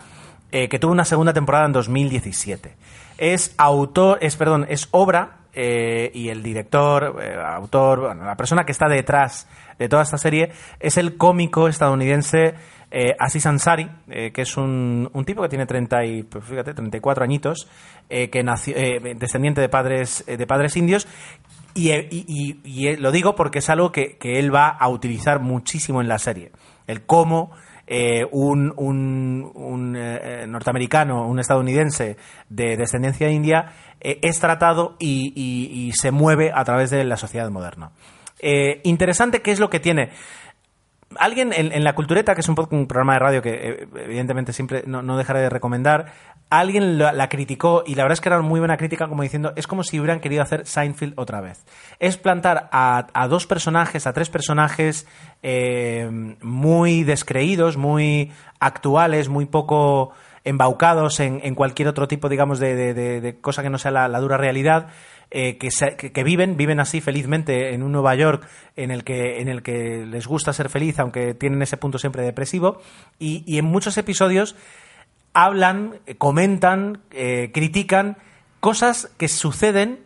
eh, 0.52 0.68
que 0.68 0.80
tuvo 0.80 0.92
una 0.92 1.06
segunda 1.06 1.32
temporada 1.32 1.66
en 1.66 1.72
2017. 1.72 2.76
Es 3.18 3.56
autor, 3.58 4.18
es 4.22 4.36
perdón, 4.36 4.66
es 4.68 4.90
obra 4.92 5.38
eh, 5.54 6.12
y 6.14 6.28
el 6.30 6.44
director, 6.44 7.16
autor, 7.46 8.00
bueno, 8.02 8.26
la 8.26 8.36
persona 8.36 8.66
que 8.66 8.74
está 8.74 8.88
detrás 8.90 9.48
de 9.82 9.90
toda 9.90 10.04
esta 10.04 10.20
serie 10.20 10.52
es 10.80 10.98
el 10.98 11.18
cómico 11.18 11.68
estadounidense 11.68 12.54
eh, 12.92 13.16
Aziz 13.18 13.48
Ansari, 13.48 13.90
eh, 14.10 14.32
que 14.32 14.44
es 14.44 14.58
un, 14.58 15.10
tipo 15.26 15.42
que 15.42 15.50
tiene 15.50 15.66
30 15.66 16.06
y, 16.06 16.24
pues 16.24 16.46
fíjate, 16.46 16.76
34 16.76 17.24
añitos, 17.24 17.68
eh, 18.10 18.30
que 18.30 18.44
nació, 18.44 18.76
eh, 18.76 19.16
descendiente 19.16 19.60
de 19.60 19.70
padres, 19.70 20.24
de 20.28 20.46
padres 20.46 20.78
indios, 20.78 21.08
y, 21.74 21.90
y, 21.92 22.96
lo 22.98 23.12
digo 23.12 23.34
porque 23.34 23.60
es 23.60 23.70
algo 23.70 23.92
que, 23.92 24.18
que, 24.18 24.38
él 24.38 24.54
va 24.54 24.68
a 24.68 24.90
utilizar 24.90 25.40
muchísimo 25.40 26.02
en 26.02 26.10
la 26.10 26.20
serie. 26.20 26.52
El 26.86 27.06
cómo 27.06 27.52
un, 28.32 28.74
un, 28.78 29.52
un 29.54 29.94
norteamericano, 30.52 31.28
un 31.28 31.40
estadounidense 31.40 32.16
de 32.50 32.78
descendencia 32.78 33.30
india, 33.30 33.74
es 34.00 34.40
tratado 34.40 34.96
y, 35.00 35.92
se 35.96 36.12
mueve 36.12 36.52
a 36.54 36.64
través 36.64 36.90
de 36.90 37.04
la 37.04 37.18
sociedad 37.18 37.50
moderna. 37.50 37.92
Interesante 38.84 39.42
qué 39.42 39.52
es 39.52 39.60
lo 39.60 39.70
que 39.70 39.80
tiene 39.80 40.10
alguien 41.18 41.52
en, 41.54 41.84
La 41.84 41.94
Cultureta, 41.94 42.36
que 42.36 42.42
es 42.42 42.50
un, 42.50 42.56
un, 42.72 42.88
programa 42.88 43.14
de 43.14 43.20
radio 43.20 43.42
que 43.42 43.50
eh, 43.54 43.88
evidentemente 44.04 44.54
siempre 44.54 44.84
no, 44.86 45.18
dejaré 45.18 45.42
de 45.42 45.50
recomendar, 45.50 46.14
alguien 46.50 46.98
la, 46.98 47.30
criticó 47.30 47.84
y 47.86 47.96
la 47.96 48.04
verdad 48.04 48.14
es 48.14 48.22
que 48.22 48.30
era 48.30 48.42
muy 48.42 48.60
buena 48.60 48.78
crítica 48.78 49.08
como 49.08 49.24
diciendo, 49.24 49.54
es 49.56 49.68
como 49.68 49.84
si 49.84 50.00
hubieran 50.00 50.20
querido 50.20 50.44
hacer 50.44 50.66
Seinfeld 50.66 51.14
otra 51.18 51.42
vez. 51.42 51.66
Es 52.00 52.18
plantar 52.18 52.70
a, 52.72 53.28
dos 53.30 53.48
personajes, 53.48 54.08
a 54.08 54.14
tres 54.14 54.30
personajes 54.30 55.08
eh, 55.44 56.36
muy 56.42 57.04
descreídos, 57.04 57.78
muy 57.78 58.32
actuales, 58.60 59.30
muy 59.30 59.46
poco 59.46 60.12
embaucados 60.44 61.20
en, 61.20 61.40
en 61.44 61.54
cualquier 61.56 61.88
otro 61.88 62.08
tipo, 62.08 62.28
digamos, 62.28 62.60
de, 62.60 62.94
de, 62.94 63.40
cosa 63.42 63.62
que 63.62 63.70
no 63.70 63.78
sea 63.78 63.92
la 63.92 64.20
dura 64.20 64.38
realidad, 64.38 64.88
eh, 65.34 65.58
que, 65.58 66.12
que, 66.12 66.24
viven, 66.26 66.58
viven 66.58 66.82
así 66.82 67.00
felizmente 67.00 67.74
en 67.74 67.84
un 67.84 67.94
Nueva 67.94 68.16
York 68.16 68.46
en 68.76 68.92
el 68.92 69.06
que, 69.06 69.40
en 69.40 69.48
el 69.48 69.64
que 69.64 70.06
les 70.06 70.28
gusta 70.28 70.52
ser 70.52 70.68
feliz, 70.68 71.00
aunque 71.00 71.34
tienen 71.34 71.62
ese 71.62 71.78
punto 71.78 71.98
siempre 71.98 72.24
depresivo, 72.24 72.82
y, 73.18 73.58
en 73.58 73.64
muchos 73.64 73.98
episodios 73.98 74.58
hablan, 75.34 76.02
comentan, 76.18 77.00
eh, 77.12 77.50
critican 77.54 78.18
cosas 78.60 79.10
que 79.18 79.30
suceden 79.30 80.02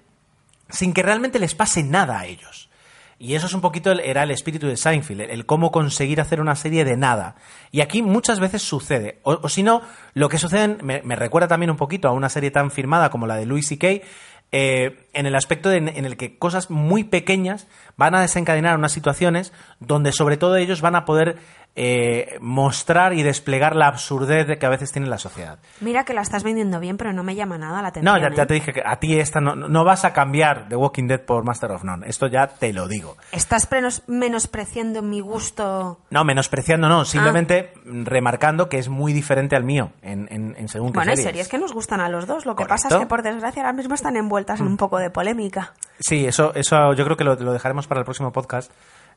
sin 0.70 0.94
que 0.94 1.02
realmente 1.02 1.40
les 1.40 1.56
pase 1.56 1.82
nada 1.82 2.20
a 2.20 2.28
ellos. 2.28 2.70
Y 3.18 3.34
eso 3.34 3.48
es 3.48 3.54
un 3.54 3.62
poquito 3.62 3.92
el, 3.92 4.02
era 4.02 4.24
el 4.24 4.32
espíritu 4.32 4.68
de 4.68 4.78
Seinfeld, 4.78 5.22
el, 5.22 5.46
cómo 5.48 5.72
conseguir 5.72 6.22
hacer 6.22 6.42
una 6.42 6.56
serie 6.56 6.86
de 6.86 6.98
nada. 6.98 7.36
Y 7.72 7.82
aquí 7.82 8.02
muchas 8.04 8.40
veces 8.40 8.62
sucede. 8.62 9.20
O, 9.24 9.50
si 9.50 9.64
no, 9.64 9.82
lo 10.14 10.30
que 10.30 10.38
sucede 10.38 10.78
me, 10.84 11.02
me, 11.02 11.16
recuerda 11.16 11.48
también 11.48 11.72
un 11.72 11.78
poquito 11.78 12.10
a 12.10 12.12
una 12.12 12.30
serie 12.30 12.52
tan 12.52 12.72
firmada 12.72 13.10
como 13.10 13.26
la 13.26 13.38
de 13.38 13.46
Louis 13.46 13.68
C.K., 13.68 14.06
eh, 14.52 15.08
en 15.14 15.26
el 15.26 15.36
aspecto 15.36 15.70
de, 15.70 15.78
en 15.78 16.06
el 16.06 16.18
que 16.18 16.38
cosas 16.38 16.70
muy 16.70 17.04
pequeñas 17.04 17.68
van 17.98 18.16
a 18.16 18.22
desencadenar 18.22 18.78
unas 18.78 18.92
situaciones 18.92 19.54
donde 19.80 20.12
sobre 20.12 20.38
todo 20.38 20.56
ellos 20.56 20.82
van 20.82 20.96
a 20.96 21.06
poder 21.06 21.38
eh, 21.78 22.38
mostrar 22.40 23.14
y 23.14 23.22
desplegar 23.22 23.76
la 23.76 23.88
absurdez 23.88 24.58
que 24.58 24.66
a 24.66 24.70
veces 24.70 24.94
tiene 24.94 25.08
la 25.08 25.18
sociedad. 25.18 25.60
Mira 25.82 26.06
que 26.06 26.14
la 26.14 26.22
estás 26.22 26.44
vendiendo 26.44 26.80
bien, 26.80 26.96
pero 26.96 27.12
no 27.12 27.24
me 27.24 27.36
llama 27.36 27.58
nada 27.58 27.82
la 27.82 27.90
atención. 27.90 28.14
No, 28.14 28.20
ya, 28.22 28.28
¿eh? 28.28 28.34
ya 28.36 28.46
te 28.46 28.54
dije 28.54 28.72
que 28.72 28.82
a 28.86 28.96
ti 28.98 29.20
esta 29.20 29.42
no, 29.42 29.56
no, 29.56 29.84
vas 29.84 30.06
a 30.06 30.14
cambiar 30.14 30.70
The 30.70 30.78
Walking 30.78 31.08
Dead 31.08 31.20
por 31.20 31.44
Master 31.44 31.72
of 31.72 31.84
None. 31.84 32.08
Esto 32.08 32.28
ya 32.28 32.48
te 32.48 32.72
lo 32.72 32.88
digo. 32.88 33.18
¿Estás 33.34 33.68
menospreciando 34.08 35.02
mi 35.02 35.20
gusto? 35.20 36.00
No, 36.10 36.24
menospreciando 36.24 36.88
no, 36.88 37.04
simplemente 37.04 37.74
ah. 37.76 37.80
remarcando 38.04 38.70
que 38.70 38.78
es 38.78 38.88
muy 38.88 39.12
diferente 39.12 39.56
al 39.58 39.66
mío 39.66 39.92
en, 40.02 40.28
en, 40.32 40.56
en 40.58 40.68
según 40.70 40.94
qué 40.94 41.00
Bueno, 41.00 41.12
hay 41.12 41.18
series. 41.18 41.32
series 41.32 41.48
que 41.50 41.58
nos 41.58 41.74
gustan 41.74 42.00
a 42.00 42.08
los 42.08 42.26
dos. 42.26 42.46
Lo 42.46 42.54
que 42.54 42.64
Correcto. 42.64 42.84
pasa 42.84 42.96
es 42.96 43.02
que 43.02 43.06
por 43.08 43.22
desgracia 43.22 43.62
ahora 43.62 43.74
mismo 43.74 43.96
están 43.96 44.16
envueltas 44.16 44.62
en 44.62 44.68
un 44.68 44.78
poco 44.78 44.98
de 44.98 45.10
polémica. 45.10 45.74
Sí, 46.00 46.26
eso, 46.26 46.54
eso 46.56 46.94
yo 46.94 47.04
creo 47.04 47.18
que 47.18 47.24
lo, 47.24 47.36
lo 47.36 47.52
dejaremos 47.52 47.88
para 47.88 48.00
el 48.00 48.06
próximo 48.06 48.32
podcast. 48.32 48.72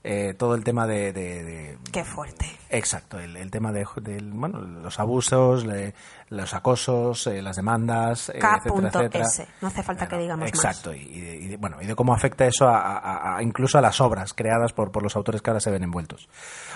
Eh, 0.05 0.35
todo 0.35 0.55
el 0.55 0.63
tema 0.63 0.87
de, 0.87 1.13
de, 1.13 1.43
de, 1.43 1.79
Qué 1.93 2.05
fuerte. 2.05 2.47
Exacto, 2.71 3.19
el, 3.19 3.37
el 3.37 3.51
tema 3.51 3.73
de, 3.73 3.85
de, 4.01 4.21
bueno, 4.23 4.61
los 4.61 5.01
abusos, 5.01 5.67
le, 5.67 5.93
los 6.29 6.55
acosos, 6.55 7.27
eh, 7.27 7.43
las 7.43 7.57
demandas, 7.57 8.29
eh, 8.29 8.39
etcétera, 8.39 8.89
etcétera. 8.89 9.25
S. 9.25 9.49
No 9.61 9.69
hace 9.69 9.83
falta 9.83 10.05
bueno, 10.05 10.17
que 10.17 10.23
digamos 10.23 10.49
Exacto, 10.49 10.91
más. 10.91 10.99
Y, 10.99 11.01
y, 11.01 11.53
y, 11.53 11.57
bueno, 11.57 11.79
y 11.83 11.87
de 11.87 11.97
cómo 11.97 12.15
afecta 12.15 12.47
eso 12.47 12.69
a, 12.69 12.79
a, 12.79 13.37
a, 13.37 13.43
incluso 13.43 13.77
a 13.77 13.81
las 13.81 14.01
obras 14.01 14.35
creadas 14.35 14.73
por, 14.73 14.93
por 14.93 15.03
los 15.03 15.17
autores 15.17 15.43
que 15.43 15.51
ahora 15.51 15.61
se 15.61 15.73
ven 15.73 15.83
envueltos. 15.83 16.29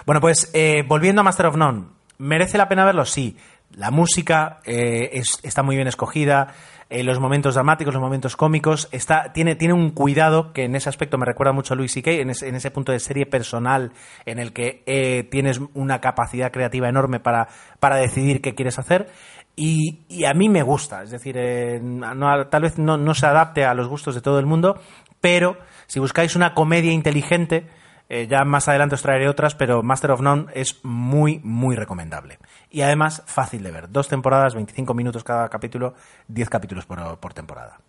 Bueno, 0.04 0.20
pues 0.20 0.50
eh, 0.52 0.82
volviendo 0.86 1.20
a 1.20 1.24
Master 1.24 1.46
of 1.46 1.56
None, 1.56 1.84
¿merece 2.18 2.58
la 2.58 2.68
pena 2.68 2.84
verlo? 2.84 3.04
Sí. 3.04 3.36
La 3.70 3.90
música 3.90 4.60
es, 4.64 5.38
está 5.42 5.62
muy 5.62 5.76
bien 5.76 5.88
escogida, 5.88 6.52
eh, 6.92 7.02
los 7.02 7.18
momentos 7.18 7.54
dramáticos, 7.54 7.94
los 7.94 8.02
momentos 8.02 8.36
cómicos, 8.36 8.88
está, 8.92 9.32
tiene, 9.32 9.54
tiene 9.56 9.74
un 9.74 9.90
cuidado 9.90 10.52
que 10.52 10.64
en 10.64 10.76
ese 10.76 10.88
aspecto 10.88 11.16
me 11.16 11.24
recuerda 11.24 11.52
mucho 11.52 11.72
a 11.74 11.76
Louis 11.76 11.90
C.K., 11.90 12.10
en, 12.10 12.30
ese, 12.30 12.48
en 12.48 12.54
ese 12.54 12.70
punto 12.70 12.92
de 12.92 13.00
serie 13.00 13.24
personal 13.24 13.92
en 14.26 14.38
el 14.38 14.52
que 14.52 14.82
eh, 14.86 15.24
tienes 15.30 15.60
una 15.74 16.00
capacidad 16.00 16.52
creativa 16.52 16.88
enorme 16.88 17.18
para, 17.18 17.48
para 17.80 17.96
decidir 17.96 18.42
qué 18.42 18.54
quieres 18.54 18.78
hacer. 18.78 19.08
Y, 19.56 20.00
y, 20.08 20.24
a 20.24 20.34
mí 20.34 20.48
me 20.48 20.62
gusta, 20.62 21.02
es 21.02 21.10
decir, 21.10 21.36
eh, 21.38 21.80
no, 21.82 22.46
tal 22.48 22.62
vez 22.62 22.78
no, 22.78 22.96
no, 22.96 23.14
se 23.14 23.26
adapte 23.26 23.64
a 23.64 23.74
los 23.74 23.88
gustos 23.88 24.14
de 24.14 24.20
todo 24.20 24.38
el 24.38 24.46
mundo, 24.46 24.80
pero 25.20 25.56
si 25.86 26.00
buscáis 26.00 26.36
una 26.36 26.54
comedia 26.54 26.92
inteligente, 26.92 27.66
eh, 28.14 28.26
ya 28.26 28.44
más 28.44 28.68
adelante 28.68 28.94
os 28.94 29.00
traeré 29.00 29.26
otras, 29.26 29.54
pero 29.54 29.82
Master 29.82 30.10
of 30.10 30.20
None 30.20 30.44
es 30.52 30.84
muy, 30.84 31.40
muy 31.42 31.76
recomendable. 31.76 32.38
Y 32.68 32.82
además 32.82 33.22
fácil 33.24 33.62
de 33.62 33.70
ver. 33.70 33.90
Dos 33.90 34.08
temporadas, 34.08 34.54
25 34.54 34.92
minutos 34.92 35.24
cada 35.24 35.48
capítulo, 35.48 35.94
10 36.28 36.50
capítulos 36.50 36.84
por, 36.84 37.18
por 37.20 37.32
temporada. 37.32 37.80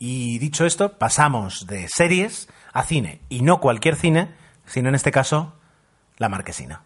Y 0.00 0.40
dicho 0.40 0.66
esto, 0.66 0.98
pasamos 0.98 1.68
de 1.68 1.86
series 1.88 2.48
a 2.72 2.82
cine. 2.82 3.20
Y 3.28 3.42
no 3.42 3.60
cualquier 3.60 3.94
cine, 3.94 4.34
sino 4.64 4.88
en 4.88 4.96
este 4.96 5.12
caso, 5.12 5.54
La 6.16 6.28
Marquesina. 6.28 6.82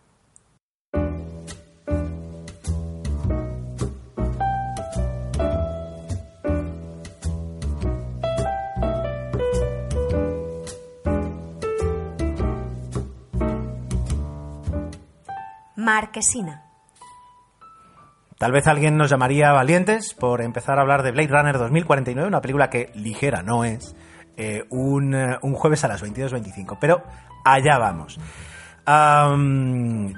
Marquesina. 15.85 16.62
Tal 18.39 18.52
vez 18.52 18.66
alguien 18.66 18.97
nos 18.97 19.11
llamaría 19.11 19.52
valientes 19.52 20.15
por 20.15 20.40
empezar 20.40 20.78
a 20.78 20.82
hablar 20.82 21.02
de 21.02 21.12
Blade 21.12 21.28
Runner 21.28 21.59
2049, 21.59 22.27
una 22.27 22.40
película 22.40 22.70
que 22.70 22.90
ligera 22.94 23.43
no 23.43 23.65
es, 23.65 23.94
eh, 24.36 24.65
un, 24.70 25.15
uh, 25.15 25.39
un, 25.43 25.55
jueves 25.55 25.85
a 25.85 25.89
las 25.89 26.02
22.25. 26.02 26.78
Pero 26.81 27.02
allá 27.44 27.78
vamos. 27.78 28.19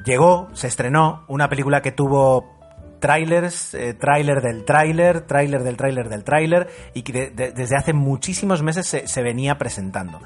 Llegó, 0.04 0.48
se 0.54 0.68
estrenó 0.68 1.24
una 1.28 1.48
película 1.48 1.82
que 1.82 1.92
tuvo 1.92 2.56
trailers, 3.00 3.74
eh, 3.74 3.94
tráiler 3.94 4.40
del 4.40 4.64
tráiler, 4.64 5.22
tráiler 5.22 5.62
del 5.62 5.76
tráiler 5.76 6.08
del 6.08 6.24
tráiler, 6.24 6.68
y 6.94 7.02
que 7.02 7.12
de, 7.12 7.30
de, 7.30 7.52
desde 7.52 7.76
hace 7.76 7.92
muchísimos 7.92 8.62
meses 8.62 8.86
se, 8.86 9.06
se 9.06 9.22
venía 9.22 9.58
presentando 9.58 10.20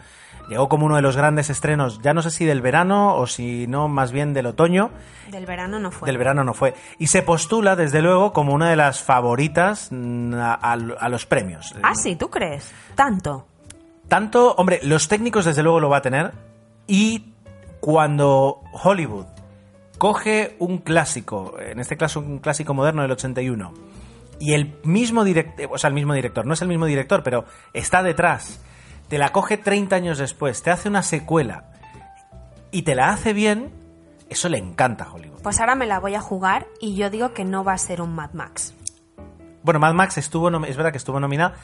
llegó 0.51 0.69
como 0.69 0.85
uno 0.85 0.97
de 0.97 1.03
los 1.03 1.17
grandes 1.17 1.49
estrenos, 1.49 2.03
ya 2.03 2.13
no 2.13 2.23
sé 2.23 2.31
si 2.31 2.45
del 2.45 2.61
verano 2.61 3.17
o 3.17 3.27
si 3.27 3.67
no, 3.69 3.89
más 3.89 4.13
bien 4.13 4.35
del 4.35 4.47
otoño. 4.47 4.91
Del 5.31 5.47
verano 5.47 5.79
no 5.79 5.91
fue. 5.93 6.07
Del 6.07 6.19
verano 6.19 6.45
no 6.45 6.53
fue. 6.53 6.75
Y 6.99 7.07
se 7.07 7.23
postula, 7.23 7.77
desde 7.77 8.03
luego, 8.03 8.33
como 8.33 8.53
una 8.53 8.69
de 8.69 8.77
las 8.77 9.01
favoritas 9.01 9.89
mm, 9.91 10.35
a, 10.35 10.55
a, 10.55 10.73
a 10.73 11.09
los 11.09 11.25
premios. 11.25 11.75
Ah, 11.83 11.95
sí, 11.95 12.17
¿tú 12.17 12.29
crees? 12.29 12.71
Tanto. 12.97 13.47
Tanto, 14.09 14.55
hombre, 14.57 14.81
los 14.83 15.07
técnicos 15.07 15.45
desde 15.45 15.63
luego 15.63 15.79
lo 15.79 15.89
va 15.89 15.99
a 15.99 16.03
tener. 16.03 16.33
Y 16.89 17.33
cuando 17.79 18.61
Hollywood 18.73 19.27
coge 19.99 20.57
un 20.59 20.79
clásico, 20.79 21.55
en 21.61 21.79
este 21.79 21.97
caso 21.97 22.19
un 22.19 22.41
clásico 22.41 22.75
moderno 22.75 23.03
del 23.03 23.13
81, 23.13 23.73
y 24.41 24.55
el 24.55 24.75
mismo 24.83 25.23
director, 25.23 25.69
o 25.71 25.79
sea, 25.79 25.89
el 25.89 25.95
mismo 25.95 26.15
director, 26.15 26.45
no 26.45 26.55
es 26.55 26.63
el 26.63 26.69
mismo 26.69 26.87
director, 26.87 27.23
pero 27.23 27.45
está 27.73 28.03
detrás 28.03 28.61
te 29.11 29.19
la 29.19 29.33
coge 29.33 29.59
30 29.59 29.97
años 29.97 30.19
después, 30.19 30.63
te 30.63 30.71
hace 30.71 30.89
una 30.89 31.03
secuela 31.03 31.65
y 32.71 32.83
te 32.83 32.95
la 32.95 33.11
hace 33.11 33.33
bien, 33.33 33.73
eso 34.29 34.49
le 34.49 34.57
encanta 34.57 35.03
a 35.03 35.13
Hollywood. 35.13 35.43
Pues 35.43 35.59
ahora 35.59 35.75
me 35.75 35.85
la 35.85 35.99
voy 35.99 36.15
a 36.15 36.21
jugar 36.21 36.69
y 36.81 36.95
yo 36.95 37.11
digo 37.11 37.35
que 37.35 37.45
no 37.45 37.65
va 37.65 37.73
a 37.73 37.79
ser 37.79 38.01
un 38.01 38.15
Mad 38.15 38.31
Max. 38.35 38.73
Bueno, 39.65 39.81
Mad 39.81 39.95
Max 39.95 40.17
estuvo, 40.17 40.49
es 40.65 40.77
verdad 40.77 40.93
que 40.93 40.99
estuvo 40.99 41.19
nominada. 41.19 41.55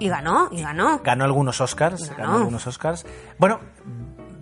Y 0.00 0.08
ganó, 0.08 0.48
y 0.50 0.62
ganó. 0.62 1.00
Ganó 1.04 1.24
algunos 1.24 1.60
Oscars, 1.60 2.10
ganó, 2.10 2.22
ganó 2.24 2.36
algunos 2.38 2.66
Oscars. 2.66 3.06
Bueno, 3.38 3.60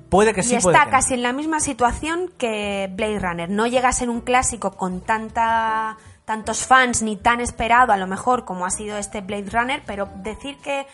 puede 0.08 0.32
que 0.32 0.42
sí. 0.42 0.54
Y 0.54 0.56
está 0.56 0.88
casi 0.88 1.12
en 1.12 1.22
la 1.22 1.34
misma 1.34 1.60
situación 1.60 2.30
que 2.38 2.90
Blade 2.96 3.18
Runner. 3.18 3.50
No 3.50 3.66
llega 3.66 3.90
a 3.90 3.92
ser 3.92 4.08
un 4.08 4.22
clásico 4.22 4.70
con 4.70 5.02
tanta 5.02 5.98
tantos 6.24 6.64
fans 6.64 7.02
ni 7.02 7.16
tan 7.16 7.40
esperado 7.40 7.92
a 7.92 7.96
lo 7.96 8.06
mejor 8.06 8.44
como 8.44 8.64
ha 8.64 8.70
sido 8.70 8.96
este 8.96 9.20
Blade 9.20 9.50
Runner, 9.50 9.82
pero 9.86 10.08
decir 10.16 10.56
que 10.58 10.86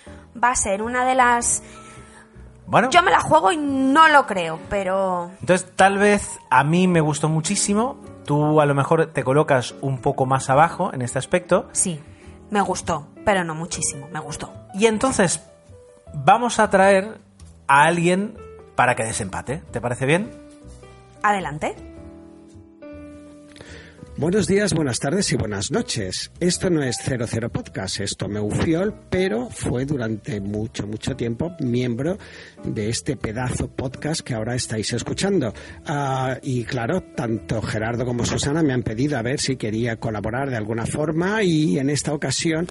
va 0.43 0.51
a 0.51 0.57
ser 0.57 0.83
una 0.83 1.05
de 1.05 1.15
las... 1.15 1.63
Bueno, 2.67 2.91
Yo 2.91 3.03
me 3.03 3.11
la 3.11 3.21
juego 3.21 3.51
y 3.51 3.57
no 3.57 4.09
lo 4.09 4.27
creo, 4.27 4.61
pero... 4.69 5.31
entonces 5.41 5.69
tal 5.75 5.99
vez 5.99 6.39
a 6.51 6.63
mí 6.63 6.87
me 6.87 7.01
gustó 7.01 7.29
muchísimo. 7.29 8.01
Tú 8.25 8.61
a 8.61 8.67
lo 8.67 8.75
mejor 8.75 9.07
te 9.07 9.25
colocas 9.25 9.75
un 9.81 9.99
poco 9.99 10.25
más 10.25 10.51
abajo 10.51 10.93
en 10.93 11.03
este 11.03 11.19
aspecto. 11.19 11.69
Sí, 11.73 12.01
me 12.51 12.61
gustó, 12.61 13.09
pero 13.25 13.43
no 13.43 13.57
muchísimo, 13.57 14.09
me 14.13 14.21
gustó. 14.21 14.53
Y 14.75 14.87
entonces 14.87 15.43
vamos 16.15 16.61
a 16.61 16.71
traer 16.71 17.19
a 17.67 17.85
alguien 17.85 18.39
para 18.77 18.95
que 18.95 19.05
desempate. 19.05 19.63
¿Te 19.73 19.81
parece 19.81 20.07
bien? 20.07 20.31
Adelante. 21.23 21.75
Buenos 24.21 24.47
días, 24.47 24.75
buenas 24.75 24.99
tardes 24.99 25.33
y 25.33 25.37
buenas 25.37 25.71
noches. 25.71 26.31
Esto 26.41 26.69
no 26.69 26.83
es 26.83 26.99
00 27.03 27.49
Podcast, 27.49 28.01
esto 28.01 28.29
me 28.29 28.39
Ufiol, 28.39 28.95
pero 29.09 29.49
fue 29.49 29.87
durante 29.87 30.43
mucho, 30.43 30.87
mucho 30.87 31.17
tiempo 31.17 31.57
miembro 31.59 32.19
de 32.63 32.91
este 32.91 33.17
pedazo 33.17 33.69
podcast 33.69 34.21
que 34.21 34.35
ahora 34.35 34.55
estáis 34.55 34.93
escuchando. 34.93 35.55
Ah, 35.87 36.37
y 36.43 36.65
claro, 36.65 37.03
tanto 37.17 37.63
Gerardo 37.63 38.05
como 38.05 38.27
Susana 38.27 38.63
me 38.63 38.75
han 38.75 38.83
pedido 38.83 39.17
a 39.17 39.23
ver 39.23 39.41
si 39.41 39.57
quería 39.57 39.97
colaborar 39.97 40.51
de 40.51 40.59
alguna 40.59 40.85
forma 40.85 41.43
y 41.43 41.79
en 41.79 41.89
esta 41.89 42.13
ocasión 42.13 42.67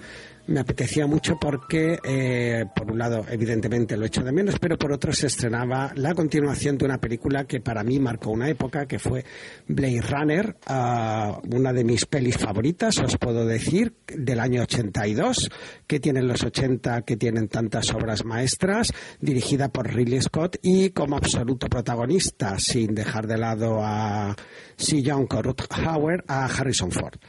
me 0.50 0.60
apetecía 0.60 1.06
mucho 1.06 1.38
porque, 1.38 1.98
eh, 2.02 2.64
por 2.74 2.90
un 2.90 2.98
lado, 2.98 3.24
evidentemente 3.30 3.96
lo 3.96 4.06
echo 4.06 4.24
de 4.24 4.32
menos, 4.32 4.58
pero 4.58 4.76
por 4.76 4.90
otro 4.92 5.12
se 5.12 5.28
estrenaba 5.28 5.92
la 5.94 6.12
continuación 6.12 6.76
de 6.76 6.86
una 6.86 6.98
película 6.98 7.44
que 7.44 7.60
para 7.60 7.84
mí 7.84 8.00
marcó 8.00 8.30
una 8.30 8.48
época, 8.48 8.86
que 8.86 8.98
fue 8.98 9.24
Blade 9.68 10.00
Runner, 10.02 10.56
ah, 10.66 11.40
una 11.52 11.72
de 11.72 11.84
mis 11.84 12.04
pelis 12.04 12.36
favoritas, 12.36 12.98
os 12.98 13.16
puedo 13.16 13.46
decir, 13.46 13.94
del 14.08 14.40
año 14.40 14.62
82, 14.62 15.50
que 15.86 16.00
tienen 16.00 16.26
los 16.26 16.42
80, 16.42 17.02
que 17.02 17.16
tienen 17.16 17.46
tantas 17.46 17.94
obras 17.94 18.24
maestras, 18.24 18.92
dirigida 19.20 19.68
por 19.68 19.94
Ridley 19.94 20.20
Scott 20.20 20.56
y 20.62 20.90
como 20.90 21.16
absoluto 21.16 21.68
protagonista, 21.68 22.56
sin 22.58 22.96
dejar 22.96 23.28
de 23.28 23.38
lado 23.38 23.78
a 23.84 24.34
Sir 24.76 25.04
John 25.06 25.28
Howard, 25.30 26.24
a 26.26 26.46
Harrison 26.46 26.90
Ford 26.90 27.20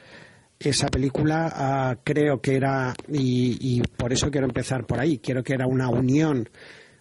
esa 0.63 0.87
película 0.87 1.51
ah, 1.53 1.95
creo 2.03 2.41
que 2.41 2.55
era, 2.55 2.93
y, 3.09 3.57
y 3.59 3.81
por 3.81 4.13
eso 4.13 4.29
quiero 4.29 4.47
empezar 4.47 4.85
por 4.85 4.99
ahí, 4.99 5.17
quiero 5.19 5.43
que 5.43 5.53
era 5.53 5.67
una 5.67 5.89
unión 5.89 6.49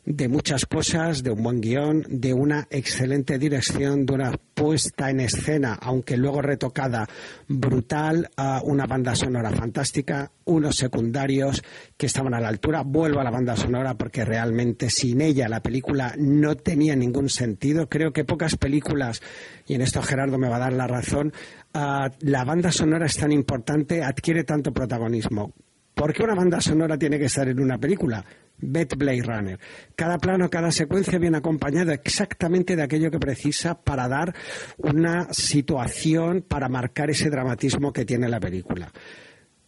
de 0.04 0.28
muchas 0.28 0.66
cosas, 0.66 1.22
de 1.22 1.30
un 1.30 1.42
buen 1.42 1.60
guion, 1.60 2.04
de 2.08 2.32
una 2.32 2.66
excelente 2.70 3.38
dirección, 3.38 4.06
de 4.06 4.14
una 4.14 4.32
puesta 4.54 5.10
en 5.10 5.20
escena, 5.20 5.78
aunque 5.80 6.16
luego 6.16 6.42
retocada, 6.42 7.06
brutal, 7.46 8.30
a 8.36 8.62
una 8.64 8.86
banda 8.86 9.14
sonora 9.14 9.50
fantástica, 9.50 10.32
unos 10.46 10.76
secundarios 10.76 11.62
que 11.96 12.06
estaban 12.06 12.34
a 12.34 12.40
la 12.40 12.48
altura. 12.48 12.82
Vuelvo 12.82 13.20
a 13.20 13.24
la 13.24 13.30
banda 13.30 13.56
sonora 13.56 13.94
porque 13.94 14.24
realmente 14.24 14.88
sin 14.90 15.20
ella 15.20 15.48
la 15.48 15.62
película 15.62 16.14
no 16.18 16.56
tenía 16.56 16.96
ningún 16.96 17.28
sentido. 17.28 17.88
Creo 17.88 18.12
que 18.12 18.24
pocas 18.24 18.56
películas, 18.56 19.22
y 19.66 19.74
en 19.74 19.82
esto 19.82 20.02
Gerardo 20.02 20.38
me 20.38 20.48
va 20.48 20.56
a 20.56 20.60
dar 20.60 20.72
la 20.72 20.86
razón, 20.86 21.32
la 21.72 22.44
banda 22.44 22.72
sonora 22.72 23.06
es 23.06 23.16
tan 23.16 23.32
importante, 23.32 24.02
adquiere 24.02 24.44
tanto 24.44 24.72
protagonismo. 24.72 25.52
¿Por 25.94 26.14
qué 26.14 26.22
una 26.22 26.34
banda 26.34 26.60
sonora 26.60 26.96
tiene 26.96 27.18
que 27.18 27.26
estar 27.26 27.46
en 27.46 27.60
una 27.60 27.76
película? 27.76 28.24
Bet 28.60 28.96
Blade 28.96 29.22
Runner. 29.22 29.58
Cada 29.96 30.18
plano, 30.18 30.48
cada 30.50 30.70
secuencia 30.70 31.18
viene 31.18 31.38
acompañado 31.38 31.92
exactamente 31.92 32.76
de 32.76 32.82
aquello 32.82 33.10
que 33.10 33.18
precisa 33.18 33.80
para 33.82 34.08
dar 34.08 34.34
una 34.78 35.32
situación, 35.32 36.42
para 36.42 36.68
marcar 36.68 37.10
ese 37.10 37.30
dramatismo 37.30 37.92
que 37.92 38.04
tiene 38.04 38.28
la 38.28 38.40
película. 38.40 38.92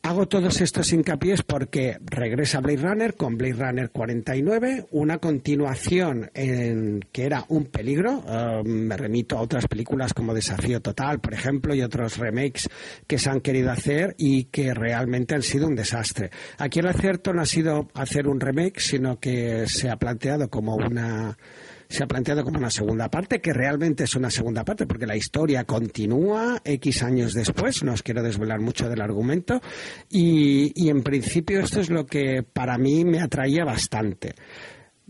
Hago 0.05 0.27
todos 0.27 0.61
estos 0.61 0.93
hincapiés 0.93 1.43
porque 1.43 1.97
regresa 2.05 2.61
Blade 2.61 2.83
Runner 2.83 3.15
con 3.15 3.39
Blade 3.39 3.53
Runner 3.53 3.91
49, 3.91 4.87
una 4.91 5.19
continuación 5.19 6.29
en 6.35 6.99
que 7.12 7.24
era 7.24 7.45
un 7.49 7.66
peligro. 7.66 8.19
Uh, 8.19 8.65
me 8.65 8.97
remito 8.97 9.39
a 9.39 9.43
otras 9.43 9.69
películas 9.69 10.12
como 10.12 10.35
Desafío 10.35 10.83
Total, 10.83 11.20
por 11.20 11.35
ejemplo, 11.35 11.73
y 11.73 11.83
otros 11.83 12.19
remakes 12.19 12.69
que 13.07 13.16
se 13.16 13.31
han 13.31 13.41
querido 13.41 13.70
hacer 13.70 14.16
y 14.19 14.47
que 14.47 14.74
realmente 14.74 15.37
han 15.37 15.43
sido 15.43 15.69
un 15.69 15.77
desastre. 15.77 16.31
Aquí 16.59 16.81
el 16.81 16.89
acierto 16.89 17.33
no 17.33 17.41
ha 17.41 17.47
sido 17.47 17.89
hacer 17.95 18.27
un 18.27 18.41
remake, 18.41 18.81
sino 18.81 19.20
que 19.20 19.69
se 19.69 19.89
ha 19.89 19.95
planteado 19.99 20.51
como 20.51 20.74
una 20.74 21.39
se 21.93 22.05
ha 22.05 22.06
planteado 22.06 22.43
como 22.43 22.59
una 22.59 22.70
segunda 22.70 23.10
parte, 23.10 23.43
que 23.43 23.52
realmente 23.52 24.05
es 24.05 24.16
una 24.16 24.31
segunda 24.31 24.64
parte, 24.64 24.86
porque 24.86 25.06
la 25.06 25.14
historia 25.14 25.64
continúa 25.64 26.59
X 26.64 27.02
años 27.02 27.35
después, 27.35 27.82
no 27.85 27.93
os 27.93 28.02
quiero 28.02 28.23
desvelar 28.23 28.60
mucho 28.60 28.89
del 28.89 29.02
argumento, 29.02 29.60
y, 30.09 30.73
y 30.74 30.89
en 30.89 31.02
principio 31.02 31.60
esto 31.60 31.81
es 31.81 31.90
lo 31.90 32.06
que 32.06 32.43
para 32.43 32.78
mí 32.78 33.05
me 33.05 33.20
atraía 33.20 33.66
bastante. 33.66 34.35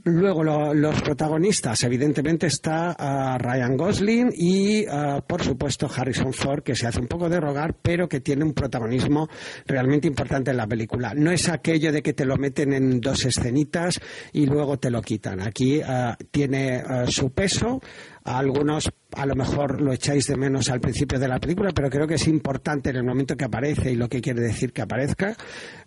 Luego 0.05 0.43
lo, 0.43 0.75
los 0.75 1.01
protagonistas, 1.01 1.85
evidentemente 1.85 2.49
está 2.49 2.97
uh, 2.99 3.39
Ryan 3.39 3.77
Gosling 3.77 4.33
y 4.37 4.85
uh, 4.85 5.23
por 5.25 5.45
supuesto 5.45 5.89
Harrison 5.95 6.33
Ford, 6.33 6.65
que 6.65 6.75
se 6.75 6.89
hace 6.89 6.99
un 6.99 7.07
poco 7.07 7.29
de 7.29 7.39
rogar, 7.39 7.77
pero 7.81 8.09
que 8.09 8.21
tiene 8.21 8.43
un 8.43 8.53
protagonismo 8.53 9.29
realmente 9.65 10.09
importante 10.09 10.51
en 10.51 10.57
la 10.57 10.67
película. 10.67 11.15
No 11.15 11.31
es 11.31 11.49
aquello 11.49 11.93
de 11.93 12.03
que 12.03 12.15
te 12.15 12.25
lo 12.25 12.37
meten 12.37 12.73
en 12.73 13.01
dos 13.01 13.25
escenitas 13.25 14.01
y 14.33 14.47
luego 14.47 14.77
te 14.77 14.91
lo 14.91 15.03
quitan. 15.03 15.41
Aquí 15.41 15.79
uh, 15.79 16.17
tiene 16.33 16.83
su 17.07 17.31
peso, 17.31 17.81
algunos 18.25 18.91
a 19.15 19.27
lo 19.27 19.35
mejor 19.35 19.81
lo 19.81 19.93
echáis 19.93 20.27
de 20.27 20.37
menos 20.37 20.71
al 20.71 20.81
principio 20.81 21.19
de 21.19 21.29
la 21.29 21.39
película, 21.39 21.71
pero 21.75 21.91
creo 21.91 22.07
que 22.07 22.15
es 22.15 22.27
importante 22.29 22.91
en 22.91 22.97
el 22.97 23.05
momento 23.05 23.37
que 23.37 23.45
aparece 23.45 23.93
y 23.93 23.97
lo 23.97 24.09
que 24.09 24.21
quiere 24.21 24.41
decir 24.41 24.73
que 24.73 24.83
aparezca 24.83 25.37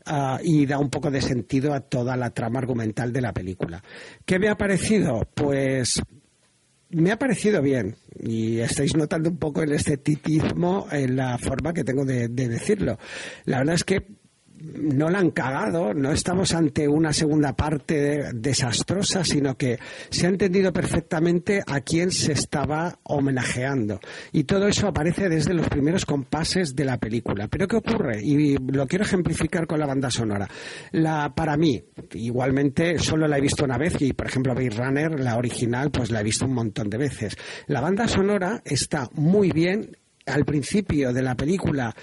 uh, 0.07 0.37
y 0.43 0.65
da 0.65 0.77
un 0.77 0.89
poco 0.89 1.09
de 1.09 1.21
sentido 1.21 1.73
a 1.73 1.79
toda 1.79 2.15
la 2.17 2.29
trama 2.31 2.59
argumental 2.59 3.11
de 3.11 3.21
la 3.21 3.33
película. 3.33 3.83
¿Qué 4.25 4.39
me 4.39 4.49
ha 4.49 4.57
parecido? 4.57 5.27
Pues 5.33 6.01
me 6.89 7.11
ha 7.11 7.17
parecido 7.17 7.61
bien 7.61 7.95
y 8.19 8.59
estáis 8.59 8.95
notando 8.95 9.29
un 9.29 9.37
poco 9.37 9.63
el 9.63 9.71
esteticismo 9.71 10.87
en 10.91 11.15
la 11.15 11.37
forma 11.37 11.73
que 11.73 11.83
tengo 11.83 12.05
de 12.05 12.27
decirlo. 12.27 12.97
La 13.45 13.59
verdad 13.59 13.75
es 13.75 13.83
que 13.83 14.05
no 14.73 15.09
la 15.09 15.19
han 15.19 15.31
cagado, 15.31 15.93
no 15.93 16.11
estamos 16.11 16.53
ante 16.53 16.87
una 16.87 17.13
segunda 17.13 17.53
parte 17.53 18.33
desastrosa, 18.33 19.23
sino 19.23 19.55
que 19.55 19.79
se 20.09 20.25
ha 20.25 20.29
entendido 20.29 20.71
perfectamente 20.73 21.61
a 21.65 21.81
quién 21.81 22.11
se 22.11 22.33
estaba 22.33 22.99
homenajeando. 23.03 23.99
Y 24.31 24.45
todo 24.45 24.67
eso 24.67 24.87
aparece 24.87 25.29
desde 25.29 25.53
los 25.53 25.67
primeros 25.67 26.05
compases 26.05 26.75
de 26.75 26.85
la 26.85 26.97
película. 26.97 27.47
Pero 27.47 27.67
¿qué 27.67 27.77
ocurre? 27.77 28.21
Y 28.23 28.57
lo 28.57 28.87
quiero 28.87 29.05
ejemplificar 29.05 29.67
con 29.67 29.79
la 29.79 29.85
banda 29.85 30.09
sonora. 30.09 30.47
La, 30.91 31.33
para 31.35 31.57
mí, 31.57 31.83
igualmente, 32.13 32.97
solo 32.99 33.27
la 33.27 33.37
he 33.37 33.41
visto 33.41 33.63
una 33.63 33.77
vez 33.77 34.01
y, 34.01 34.13
por 34.13 34.27
ejemplo, 34.27 34.55
Blade 34.55 34.69
Runner, 34.71 35.19
la 35.19 35.37
original, 35.37 35.91
pues 35.91 36.11
la 36.11 36.21
he 36.21 36.23
visto 36.23 36.45
un 36.45 36.53
montón 36.53 36.89
de 36.89 36.97
veces. 36.97 37.37
La 37.67 37.81
banda 37.81 38.07
sonora 38.07 38.61
está 38.65 39.09
muy 39.13 39.51
bien 39.51 39.97
al 40.25 40.45
principio 40.45 41.13
de 41.13 41.21
la 41.21 41.35
película 41.35 41.95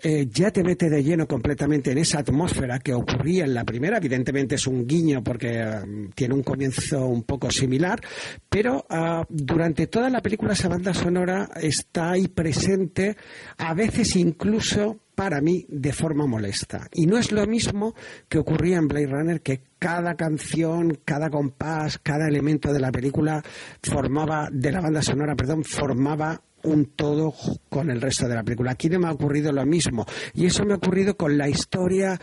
eh, 0.00 0.28
ya 0.30 0.50
te 0.52 0.62
mete 0.62 0.88
de 0.88 1.02
lleno 1.02 1.26
completamente 1.26 1.90
en 1.90 1.98
esa 1.98 2.20
atmósfera 2.20 2.78
que 2.78 2.94
ocurría 2.94 3.44
en 3.44 3.54
la 3.54 3.64
primera. 3.64 3.96
Evidentemente 3.96 4.54
es 4.54 4.66
un 4.66 4.86
guiño 4.86 5.24
porque 5.24 5.60
uh, 5.60 6.10
tiene 6.14 6.34
un 6.34 6.42
comienzo 6.42 7.06
un 7.06 7.24
poco 7.24 7.50
similar, 7.50 8.00
pero 8.48 8.86
uh, 8.88 9.24
durante 9.28 9.88
toda 9.88 10.08
la 10.08 10.20
película 10.20 10.52
esa 10.52 10.68
banda 10.68 10.94
sonora 10.94 11.48
está 11.60 12.12
ahí 12.12 12.28
presente, 12.28 13.16
a 13.56 13.74
veces 13.74 14.14
incluso 14.16 15.00
para 15.18 15.40
mí 15.40 15.66
de 15.68 15.92
forma 15.92 16.26
molesta. 16.26 16.86
Y 16.92 17.06
no 17.06 17.18
es 17.18 17.32
lo 17.32 17.44
mismo 17.44 17.96
que 18.28 18.38
ocurría 18.38 18.76
en 18.76 18.86
Blade 18.86 19.08
Runner, 19.08 19.40
que 19.40 19.62
cada 19.80 20.14
canción, 20.14 21.00
cada 21.04 21.28
compás, 21.28 21.98
cada 21.98 22.28
elemento 22.28 22.72
de 22.72 22.78
la 22.78 22.92
película 22.92 23.42
formaba, 23.82 24.48
de 24.52 24.70
la 24.70 24.80
banda 24.80 25.02
sonora, 25.02 25.34
perdón, 25.34 25.64
formaba 25.64 26.40
un 26.64 26.86
todo 26.96 27.34
con 27.68 27.90
el 27.90 28.00
resto 28.00 28.28
de 28.28 28.34
la 28.34 28.42
película. 28.42 28.72
Aquí 28.72 28.88
no 28.88 28.98
me 28.98 29.08
ha 29.08 29.12
ocurrido 29.12 29.52
lo 29.52 29.64
mismo. 29.64 30.06
Y 30.34 30.46
eso 30.46 30.64
me 30.64 30.74
ha 30.74 30.76
ocurrido 30.76 31.16
con 31.16 31.38
la 31.38 31.48
historia, 31.48 32.18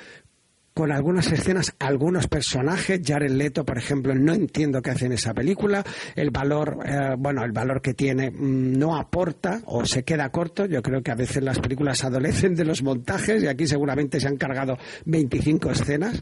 con 0.76 0.92
algunas 0.92 1.32
escenas, 1.32 1.74
algunos 1.80 2.28
personajes. 2.28 3.00
Jared 3.02 3.32
Leto, 3.32 3.64
por 3.64 3.78
ejemplo, 3.78 4.14
no 4.14 4.34
entiendo 4.34 4.82
qué 4.82 4.92
hace 4.92 5.06
en 5.06 5.14
esa 5.14 5.34
película. 5.34 5.82
El 6.18 6.32
valor, 6.32 6.80
eh, 6.86 7.16
bueno, 7.18 7.46
el 7.46 7.54
valor 7.54 7.82
que 7.82 7.94
tiene 7.94 8.30
mm, 8.30 8.78
no 8.78 8.98
aporta 8.98 9.62
o 9.68 9.86
se 9.86 10.04
queda 10.04 10.30
corto. 10.32 10.66
Yo 10.66 10.82
creo 10.82 11.02
que 11.02 11.12
a 11.12 11.16
veces 11.16 11.42
las 11.42 11.60
películas 11.60 12.04
adolecen 12.04 12.56
de 12.56 12.66
los 12.66 12.84
montajes 12.84 13.42
y 13.42 13.48
aquí 13.48 13.66
seguramente 13.68 14.20
se 14.20 14.28
han 14.28 14.36
cargado 14.36 14.78
25 15.06 15.72
escenas. 15.72 16.22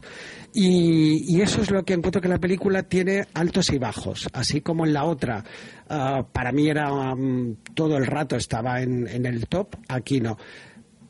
Y, 0.52 1.40
eso 1.40 1.60
es 1.60 1.72
lo 1.72 1.84
que 1.84 1.94
encuentro 1.94 2.22
que 2.22 2.28
la 2.28 2.38
película 2.38 2.84
tiene 2.84 3.26
altos 3.34 3.70
y 3.70 3.78
bajos, 3.78 4.28
así 4.32 4.60
como 4.60 4.86
en 4.86 4.92
la 4.92 5.04
otra. 5.04 5.44
Uh, 5.90 6.24
para 6.32 6.52
mí 6.52 6.68
era 6.68 6.92
um, 6.92 7.56
todo 7.74 7.98
el 7.98 8.06
rato 8.06 8.36
estaba 8.36 8.80
en, 8.80 9.06
en 9.08 9.26
el 9.26 9.46
top, 9.48 9.74
aquí 9.88 10.20
no 10.20 10.38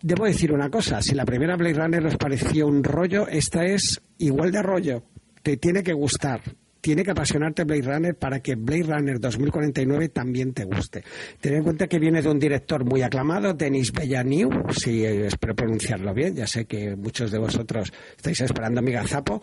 debo 0.05 0.26
decir 0.26 0.52
una 0.52 0.68
cosa, 0.68 1.01
si 1.01 1.14
la 1.14 1.24
primera 1.24 1.56
Blade 1.56 1.74
Runner 1.74 2.06
os 2.06 2.18
pareció 2.18 2.66
un 2.66 2.85
rollo, 2.85 3.26
esta 3.26 3.64
es 3.64 4.02
igual 4.18 4.52
de 4.52 4.62
rollo. 4.62 5.02
Te 5.43 5.56
tiene 5.56 5.82
que 5.82 5.94
gustar. 5.94 6.43
Tiene 6.85 7.02
que 7.02 7.12
apasionarte 7.12 7.65
Blade 7.65 7.81
Runner 7.81 8.15
para 8.15 8.40
que 8.40 8.56
Blade 8.56 8.82
Runner 8.82 9.19
2049 9.19 10.11
también 10.11 10.52
te 10.52 10.65
guste. 10.65 11.02
Ten 11.40 11.55
en 11.55 11.62
cuenta 11.62 11.86
que 11.86 11.98
viene 11.98 12.20
de 12.20 12.28
un 12.28 12.39
director 12.39 12.85
muy 12.85 13.01
aclamado, 13.01 13.55
Denis 13.55 13.90
Villeneuve, 13.90 14.70
si 14.70 15.02
espero 15.02 15.55
pronunciarlo 15.55 16.12
bien, 16.12 16.35
ya 16.35 16.47
sé 16.47 16.66
que 16.66 16.94
muchos 16.94 17.31
de 17.31 17.39
vosotros 17.39 17.90
estáis 18.15 18.39
esperando 18.43 18.82
mi 18.82 18.93
gazapo, 18.93 19.40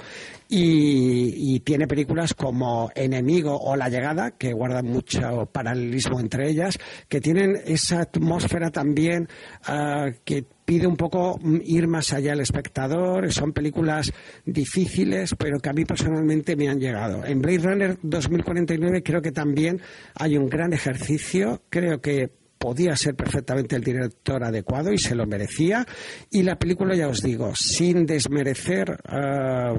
y, 0.50 1.60
tiene 1.62 1.88
películas 1.88 2.36
como 2.36 2.92
Enemigo 2.94 3.58
o 3.60 3.76
La 3.76 3.90
Llegada, 3.90 4.38
que 4.38 4.54
guardan 4.54 4.86
mucho 4.86 5.48
paralelismo 5.52 6.20
entre 6.20 6.48
ellas, 6.48 6.78
que 7.08 7.22
tienen 7.22 7.60
esa 7.66 8.02
atmósfera 8.02 8.70
también 8.70 9.28
ah, 9.66 10.12
que 10.24 10.46
pide 10.66 10.88
un 10.88 10.96
poco 10.96 11.40
ir 11.64 11.88
más 11.88 12.14
allá 12.14 12.32
del 12.32 12.42
espectador. 12.42 13.32
Son 13.32 13.54
películas 13.54 14.12
difíciles, 14.46 15.36
pero 15.38 15.60
que 15.60 15.70
a 15.70 15.74
mí 15.74 15.86
personalmente 15.86 16.56
me 16.56 16.70
han 16.70 16.80
llegado. 16.80 17.26
En 17.26 17.42
Blade 17.42 17.60
Runner 17.60 17.98
2049 18.02 19.04
creo 19.04 19.22
que 19.22 19.32
también 19.32 19.82
hay 20.16 20.38
un 20.38 20.48
gran 20.48 20.74
ejercicio. 20.74 21.62
Creo 21.70 22.02
que 22.02 22.30
podía 22.62 22.96
ser 22.96 23.16
perfectamente 23.16 23.76
el 23.76 23.84
director 23.84 24.44
adecuado 24.44 24.94
y 24.94 25.00
se 25.00 25.16
lo 25.16 25.26
merecía. 25.26 25.86
Y 26.30 26.44
la 26.44 26.60
película, 26.60 26.96
ya 26.96 27.08
os 27.08 27.24
digo, 27.24 27.54
sin 27.56 28.06
desmerecer, 28.06 29.00
ah, 29.08 29.74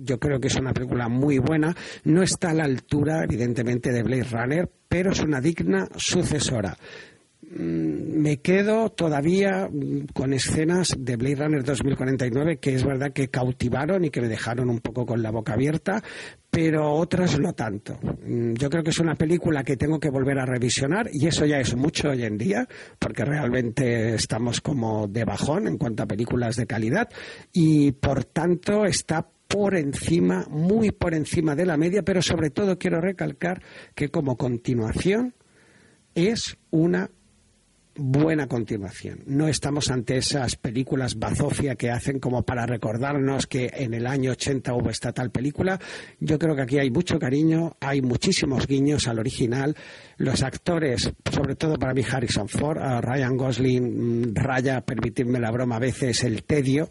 yo 0.00 0.18
creo 0.20 0.38
que 0.38 0.46
es 0.46 0.54
una 0.54 0.72
película 0.72 1.08
muy 1.08 1.38
buena. 1.38 1.74
No 2.04 2.22
está 2.22 2.50
a 2.50 2.54
la 2.54 2.64
altura, 2.64 3.24
evidentemente, 3.24 3.90
de 3.90 4.04
Blade 4.04 4.28
Runner, 4.30 4.70
pero 4.88 5.10
es 5.10 5.20
una 5.20 5.40
digna 5.40 5.88
sucesora. 5.96 6.76
Mm, 7.56 8.20
me 8.20 8.38
quedo 8.38 8.90
todavía 8.90 9.68
mm, 9.70 10.06
con 10.12 10.32
escenas 10.32 10.88
de 10.98 11.16
Blade 11.16 11.36
Runner 11.36 11.62
2049 11.62 12.56
que 12.58 12.74
es 12.74 12.84
verdad 12.84 13.12
que 13.12 13.28
cautivaron 13.28 14.04
y 14.04 14.10
que 14.10 14.20
me 14.20 14.28
dejaron 14.28 14.70
un 14.70 14.80
poco 14.80 15.06
con 15.06 15.22
la 15.22 15.30
boca 15.30 15.52
abierta, 15.52 16.02
pero 16.50 16.92
otras 16.92 17.38
no 17.38 17.52
tanto. 17.52 17.96
Mm, 18.26 18.54
yo 18.54 18.68
creo 18.68 18.82
que 18.82 18.90
es 18.90 18.98
una 18.98 19.14
película 19.14 19.62
que 19.62 19.76
tengo 19.76 20.00
que 20.00 20.10
volver 20.10 20.40
a 20.40 20.46
revisionar 20.46 21.08
y 21.12 21.28
eso 21.28 21.46
ya 21.46 21.60
es 21.60 21.76
mucho 21.76 22.10
hoy 22.10 22.24
en 22.24 22.38
día, 22.38 22.66
porque 22.98 23.24
realmente 23.24 24.14
estamos 24.14 24.60
como 24.60 25.06
de 25.06 25.24
bajón 25.24 25.68
en 25.68 25.78
cuanto 25.78 26.02
a 26.02 26.06
películas 26.06 26.56
de 26.56 26.66
calidad 26.66 27.08
y 27.52 27.92
por 27.92 28.24
tanto 28.24 28.84
está 28.84 29.28
por 29.46 29.76
encima, 29.76 30.44
muy 30.50 30.90
por 30.90 31.14
encima 31.14 31.54
de 31.54 31.66
la 31.66 31.76
media, 31.76 32.02
pero 32.02 32.20
sobre 32.20 32.50
todo 32.50 32.78
quiero 32.78 33.00
recalcar 33.00 33.62
que 33.94 34.08
como 34.08 34.36
continuación 34.36 35.34
es 36.16 36.56
una 36.70 37.10
buena 37.96 38.46
continuación. 38.48 39.20
No 39.26 39.48
estamos 39.48 39.90
ante 39.90 40.16
esas 40.16 40.56
películas 40.56 41.18
bazofia 41.18 41.76
que 41.76 41.90
hacen 41.90 42.18
como 42.18 42.42
para 42.42 42.66
recordarnos 42.66 43.46
que 43.46 43.70
en 43.72 43.94
el 43.94 44.06
año 44.06 44.32
80 44.32 44.74
hubo 44.74 44.90
esta 44.90 45.12
tal 45.12 45.30
película. 45.30 45.78
Yo 46.20 46.38
creo 46.38 46.56
que 46.56 46.62
aquí 46.62 46.78
hay 46.78 46.90
mucho 46.90 47.18
cariño, 47.18 47.76
hay 47.80 48.02
muchísimos 48.02 48.66
guiños 48.66 49.06
al 49.06 49.18
original. 49.18 49.76
Los 50.16 50.42
actores, 50.42 51.12
sobre 51.32 51.54
todo 51.54 51.78
para 51.78 51.94
mí 51.94 52.02
Harrison 52.08 52.48
Ford, 52.48 52.78
Ryan 52.78 53.36
Gosling 53.36 54.30
mm, 54.30 54.34
raya, 54.34 54.80
permitidme 54.80 55.38
la 55.38 55.50
broma 55.50 55.76
a 55.76 55.80
veces, 55.80 56.24
el 56.24 56.44
tedio. 56.44 56.88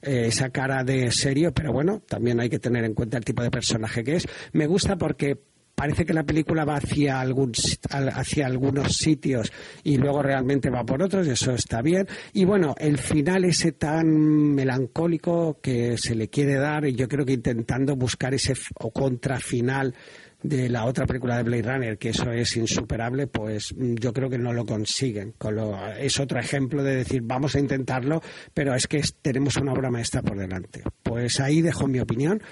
Eh, 0.00 0.26
esa 0.28 0.50
cara 0.50 0.84
de 0.84 1.10
serio, 1.10 1.52
pero 1.52 1.72
bueno, 1.72 2.00
también 2.06 2.38
hay 2.38 2.48
que 2.48 2.60
tener 2.60 2.84
en 2.84 2.94
cuenta 2.94 3.18
el 3.18 3.24
tipo 3.24 3.42
de 3.42 3.50
personaje 3.50 4.04
que 4.04 4.16
es. 4.16 4.28
Me 4.52 4.68
gusta 4.68 4.96
porque 4.96 5.40
parece 5.78 6.04
que 6.04 6.12
la 6.12 6.24
película 6.24 6.64
va 6.64 6.74
hacia, 6.74 7.20
algún, 7.20 7.52
hacia 7.92 8.46
algunos 8.46 8.94
sitios 8.94 9.52
y 9.84 9.96
luego 9.96 10.20
realmente 10.20 10.70
va 10.70 10.84
por 10.84 11.00
otros, 11.00 11.24
y 11.28 11.30
eso 11.30 11.52
está 11.52 11.82
bien. 11.82 12.04
Y 12.32 12.44
bueno, 12.44 12.74
el 12.78 12.98
final 12.98 13.44
ese 13.44 13.70
tan 13.70 14.08
melancólico 14.56 15.60
que 15.62 15.96
se 15.96 16.16
le 16.16 16.28
quiere 16.28 16.56
dar, 16.56 16.84
y 16.84 16.96
yo 16.96 17.06
creo 17.06 17.24
que 17.24 17.34
intentando 17.34 17.94
buscar 17.94 18.34
ese 18.34 18.54
o 18.80 18.90
contrafinal 18.90 19.94
de 20.42 20.68
la 20.68 20.84
otra 20.84 21.06
película 21.06 21.36
de 21.36 21.44
Blade 21.44 21.62
Runner, 21.62 21.98
que 21.98 22.08
eso 22.08 22.32
es 22.32 22.56
insuperable, 22.56 23.28
pues 23.28 23.72
yo 23.76 24.12
creo 24.12 24.28
que 24.28 24.38
no 24.38 24.52
lo 24.52 24.64
consiguen. 24.64 25.34
es 26.00 26.18
otro 26.18 26.40
ejemplo 26.40 26.82
de 26.82 26.96
decir, 26.96 27.22
vamos 27.22 27.54
a 27.54 27.60
intentarlo, 27.60 28.20
pero 28.52 28.74
es 28.74 28.88
que 28.88 29.00
tenemos 29.22 29.56
una 29.56 29.72
obra 29.72 29.90
maestra 29.90 30.22
por 30.22 30.36
delante. 30.36 30.82
Pues 31.04 31.38
ahí 31.38 31.62
dejo 31.62 31.86
mi 31.86 32.00
opinión. 32.00 32.42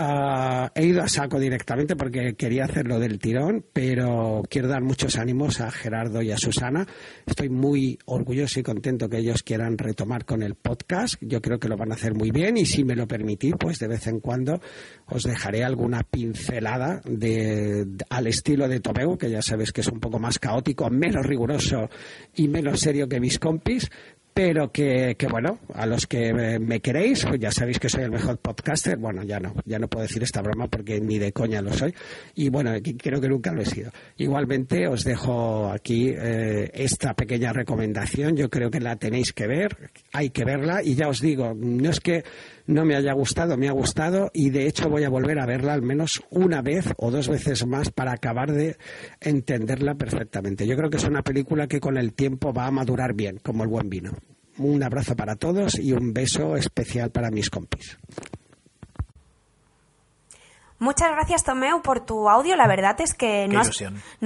Ah, 0.00 0.70
he 0.76 0.86
ido 0.86 1.02
a 1.02 1.08
saco 1.08 1.40
directamente 1.40 1.96
porque 1.96 2.34
quería 2.36 2.66
hacerlo 2.66 3.00
del 3.00 3.18
tirón, 3.18 3.64
pero 3.72 4.44
quiero 4.48 4.68
dar 4.68 4.80
muchos 4.80 5.18
ánimos 5.18 5.60
a 5.60 5.72
Gerardo 5.72 6.22
y 6.22 6.30
a 6.30 6.38
Susana. 6.38 6.86
Estoy 7.26 7.48
muy 7.48 7.98
orgulloso 8.04 8.60
y 8.60 8.62
contento 8.62 9.08
que 9.08 9.18
ellos 9.18 9.42
quieran 9.42 9.76
retomar 9.76 10.24
con 10.24 10.44
el 10.44 10.54
podcast. 10.54 11.16
Yo 11.20 11.42
creo 11.42 11.58
que 11.58 11.68
lo 11.68 11.76
van 11.76 11.90
a 11.90 11.96
hacer 11.96 12.14
muy 12.14 12.30
bien 12.30 12.58
y 12.58 12.64
si 12.64 12.84
me 12.84 12.94
lo 12.94 13.08
permitís, 13.08 13.54
pues 13.58 13.80
de 13.80 13.88
vez 13.88 14.06
en 14.06 14.20
cuando 14.20 14.60
os 15.06 15.24
dejaré 15.24 15.64
alguna 15.64 16.04
pincelada 16.04 17.00
de, 17.04 17.84
al 18.08 18.28
estilo 18.28 18.68
de 18.68 18.78
Tomeu, 18.78 19.18
que 19.18 19.30
ya 19.30 19.42
sabéis 19.42 19.72
que 19.72 19.80
es 19.80 19.88
un 19.88 19.98
poco 19.98 20.20
más 20.20 20.38
caótico, 20.38 20.88
menos 20.90 21.26
riguroso 21.26 21.90
y 22.36 22.46
menos 22.46 22.78
serio 22.78 23.08
que 23.08 23.18
mis 23.18 23.40
compis, 23.40 23.90
pero 24.38 24.70
que, 24.70 25.16
bueno, 25.28 25.58
a 25.74 25.84
los 25.84 26.06
que 26.06 26.32
me 26.32 26.78
queréis, 26.78 27.24
pues 27.26 27.40
ya 27.40 27.50
sabéis 27.50 27.80
que 27.80 27.88
soy 27.88 28.04
el 28.04 28.12
mejor 28.12 28.38
podcaster, 28.38 28.96
bueno, 28.96 29.24
ya 29.24 29.40
no, 29.40 29.52
ya 29.64 29.80
no 29.80 29.88
puedo 29.88 30.04
decir 30.04 30.22
esta 30.22 30.42
broma 30.42 30.68
porque 30.68 31.00
ni 31.00 31.18
de 31.18 31.32
coña 31.32 31.60
lo 31.60 31.72
soy, 31.72 31.92
y 32.36 32.48
bueno, 32.48 32.70
creo 33.02 33.20
que 33.20 33.28
nunca 33.28 33.50
lo 33.50 33.62
he 33.62 33.66
sido. 33.66 33.90
Igualmente 34.16 34.86
os 34.86 35.02
dejo 35.02 35.68
aquí 35.72 36.10
eh, 36.10 36.70
esta 36.72 37.14
pequeña 37.14 37.52
recomendación, 37.52 38.36
yo 38.36 38.48
creo 38.48 38.70
que 38.70 38.78
la 38.78 38.94
tenéis 38.94 39.32
que 39.32 39.48
ver, 39.48 39.90
hay 40.12 40.30
que 40.30 40.44
verla, 40.44 40.84
y 40.84 40.94
ya 40.94 41.08
os 41.08 41.20
digo, 41.20 41.52
no 41.56 41.90
es 41.90 41.98
que 41.98 42.22
no 42.68 42.84
me 42.84 42.94
haya 42.94 43.14
gustado, 43.14 43.56
me 43.56 43.68
ha 43.68 43.72
gustado 43.72 44.30
y 44.34 44.50
de 44.50 44.66
hecho 44.66 44.90
voy 44.90 45.02
a 45.02 45.08
volver 45.08 45.40
a 45.40 45.46
verla 45.46 45.72
al 45.72 45.80
menos 45.80 46.22
una 46.30 46.60
vez 46.60 46.92
o 46.98 47.10
dos 47.10 47.26
veces 47.26 47.66
más 47.66 47.90
para 47.90 48.12
acabar 48.12 48.52
de 48.52 48.76
entenderla 49.20 49.94
perfectamente. 49.94 50.66
Yo 50.66 50.76
creo 50.76 50.90
que 50.90 50.98
es 50.98 51.04
una 51.04 51.22
película 51.22 51.66
que 51.66 51.80
con 51.80 51.96
el 51.96 52.12
tiempo 52.12 52.52
va 52.52 52.66
a 52.66 52.70
madurar 52.70 53.14
bien, 53.14 53.38
como 53.38 53.64
el 53.64 53.70
buen 53.70 53.88
vino. 53.88 54.12
Un 54.58 54.82
abrazo 54.82 55.16
para 55.16 55.36
todos 55.36 55.78
y 55.78 55.92
un 55.92 56.12
beso 56.12 56.56
especial 56.56 57.10
para 57.10 57.30
mis 57.30 57.48
compis. 57.48 57.96
Muchas 60.78 61.10
gracias, 61.10 61.44
Tomeu, 61.44 61.80
por 61.80 62.04
tu 62.04 62.28
audio. 62.28 62.54
La 62.54 62.68
verdad 62.68 63.00
es 63.00 63.14
que 63.14 63.48
no 63.48 63.60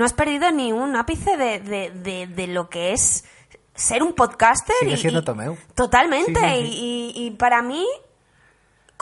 has, 0.05 0.13
perdido 0.15 0.51
ni 0.51 0.73
un 0.73 0.97
ápice 0.97 1.37
de, 1.37 2.47
lo 2.49 2.69
que 2.69 2.93
es 2.93 3.25
ser 3.77 4.03
un 4.03 4.15
podcaster. 4.15 4.75
Sigue 4.81 4.97
siendo 4.97 5.23
Tomeu. 5.23 5.57
Totalmente. 5.77 6.41
y, 6.59 7.37
para 7.39 7.63
mí 7.63 7.87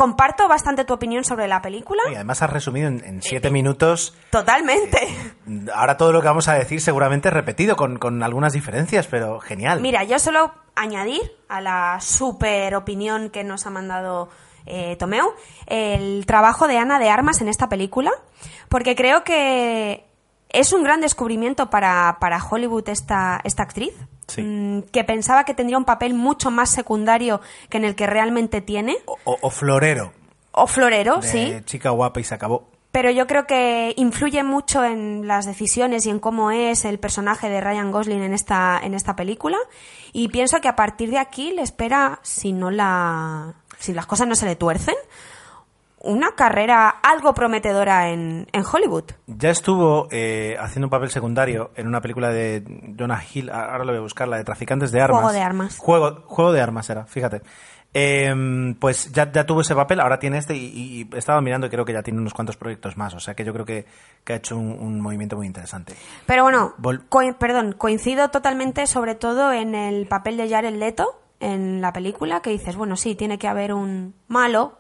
comparto 0.00 0.48
bastante 0.48 0.86
tu 0.86 0.94
opinión 0.94 1.24
sobre 1.24 1.46
la 1.46 1.60
película. 1.60 2.02
Y 2.10 2.14
además 2.14 2.40
has 2.40 2.48
resumido 2.48 2.88
en, 2.88 3.20
siete 3.20 3.50
minutos. 3.50 4.16
Totalmente. 4.30 4.96
Eh, 5.04 5.66
ahora 5.74 5.98
todo 5.98 6.10
lo 6.10 6.22
que 6.22 6.26
vamos 6.26 6.48
a 6.48 6.54
decir 6.54 6.80
seguramente 6.80 7.28
es 7.28 7.34
repetido, 7.34 7.76
con, 7.76 8.22
algunas 8.22 8.54
diferencias, 8.54 9.06
pero 9.08 9.40
genial. 9.40 9.82
Mira, 9.82 10.02
yo 10.04 10.18
solo 10.18 10.54
añadir 10.74 11.20
a 11.50 11.60
la 11.60 11.98
super 12.00 12.74
opinión 12.76 13.28
que 13.28 13.44
nos 13.44 13.66
ha 13.66 13.70
mandado 13.70 14.30
eh, 14.64 14.96
Tomeu 14.98 15.34
el 15.66 16.24
trabajo 16.24 16.66
de 16.66 16.78
Ana 16.78 16.98
de 16.98 17.10
Armas 17.10 17.42
en 17.42 17.48
esta 17.48 17.68
película, 17.68 18.10
porque 18.70 18.96
creo 18.96 19.22
que 19.22 20.09
es 20.52 20.72
un 20.72 20.82
gran 20.82 21.00
descubrimiento 21.00 21.70
para, 21.70 22.18
para 22.20 22.44
Hollywood 22.44 22.88
esta, 22.88 23.40
esta 23.44 23.62
actriz, 23.62 23.94
Mm, 24.38 24.80
que 24.92 25.04
pensaba 25.04 25.44
que 25.44 25.54
tendría 25.54 25.78
un 25.78 25.84
papel 25.84 26.14
mucho 26.14 26.50
más 26.50 26.70
secundario 26.70 27.40
que 27.68 27.78
en 27.78 27.84
el 27.84 27.94
que 27.94 28.06
realmente 28.06 28.60
tiene. 28.60 28.96
O, 29.24 29.50
florero. 29.50 30.12
O 30.52 30.66
florero, 30.66 31.22
sí. 31.22 31.56
Chica 31.64 31.90
guapa 31.90 32.20
y 32.20 32.24
se 32.24 32.34
acabó. 32.34 32.68
Pero 32.92 33.10
yo 33.10 33.28
creo 33.28 33.46
que 33.46 33.94
influye 33.96 34.42
mucho 34.42 34.84
en 34.84 35.28
las 35.28 35.46
decisiones 35.46 36.06
y 36.06 36.10
en 36.10 36.18
cómo 36.18 36.50
es 36.50 36.84
el 36.84 36.98
personaje 36.98 37.48
de 37.48 37.60
Ryan 37.60 37.92
Gosling 37.92 38.22
en 38.22 38.34
esta, 38.34 38.80
en 38.82 38.94
esta 38.94 39.14
película. 39.14 39.58
Y 40.12 40.28
pienso 40.28 40.60
que 40.60 40.66
a 40.66 40.74
partir 40.74 41.10
de 41.10 41.18
aquí 41.18 41.52
le 41.52 41.62
espera, 41.62 42.18
si 42.22 42.52
no 42.52 42.70
la. 42.70 43.54
si 43.78 43.92
las 43.92 44.06
cosas 44.06 44.26
no 44.26 44.34
se 44.34 44.46
le 44.46 44.56
tuercen, 44.56 44.96
una 46.00 46.32
carrera 46.32 46.88
algo 46.88 47.34
prometedora 47.34 48.10
en, 48.10 48.46
Hollywood. 48.72 49.04
Ya 49.26 49.50
estuvo 49.50 50.08
eh, 50.10 50.56
haciendo 50.58 50.86
un 50.86 50.90
papel 50.90 51.10
secundario 51.10 51.70
en 51.76 51.86
una 51.86 52.00
película 52.00 52.30
de 52.30 52.62
Jonah 52.98 53.22
Hill, 53.32 53.50
ahora 53.50 53.84
lo 53.84 53.92
voy 53.92 53.98
a 53.98 54.02
buscar, 54.02 54.28
la 54.28 54.36
de 54.36 54.44
Traficantes 54.44 54.92
de 54.92 55.00
Armas. 55.00 55.20
Juego 55.20 55.32
de 55.32 55.42
Armas. 55.42 55.78
Juego, 55.78 56.22
juego 56.26 56.52
de 56.52 56.60
Armas 56.60 56.88
era, 56.90 57.04
fíjate. 57.06 57.42
Em, 57.92 58.74
pues 58.76 59.10
ya, 59.10 59.32
ya, 59.32 59.44
tuvo 59.44 59.62
ese 59.62 59.74
papel, 59.74 59.98
ahora 59.98 60.20
tiene 60.20 60.38
este 60.38 60.54
y, 60.54 61.08
he 61.12 61.18
estaba 61.18 61.40
mirando 61.40 61.66
y 61.66 61.70
creo 61.70 61.84
que 61.84 61.92
ya 61.92 62.04
tiene 62.04 62.20
unos 62.20 62.34
cuantos 62.34 62.56
proyectos 62.56 62.96
más, 62.96 63.14
o 63.14 63.20
sea 63.20 63.34
que 63.34 63.44
yo 63.44 63.52
creo 63.52 63.64
que, 63.64 63.84
ha 64.28 64.34
hecho 64.34 64.56
un, 64.56 65.00
movimiento 65.00 65.36
muy 65.36 65.48
interesante. 65.48 65.94
Pero 66.24 66.44
bueno, 66.44 66.74
perdón, 67.38 67.72
coincido 67.72 68.28
totalmente 68.30 68.86
sobre 68.86 69.16
todo 69.16 69.52
en 69.52 69.74
el 69.74 70.06
papel 70.06 70.36
de 70.36 70.48
Jared 70.48 70.76
Leto 70.76 71.20
en 71.40 71.80
la 71.80 71.92
película, 71.92 72.42
que 72.42 72.50
dices, 72.50 72.76
bueno, 72.76 72.96
sí, 72.96 73.16
tiene 73.16 73.38
que 73.38 73.48
haber 73.48 73.72
un 73.72 74.14
malo, 74.28 74.78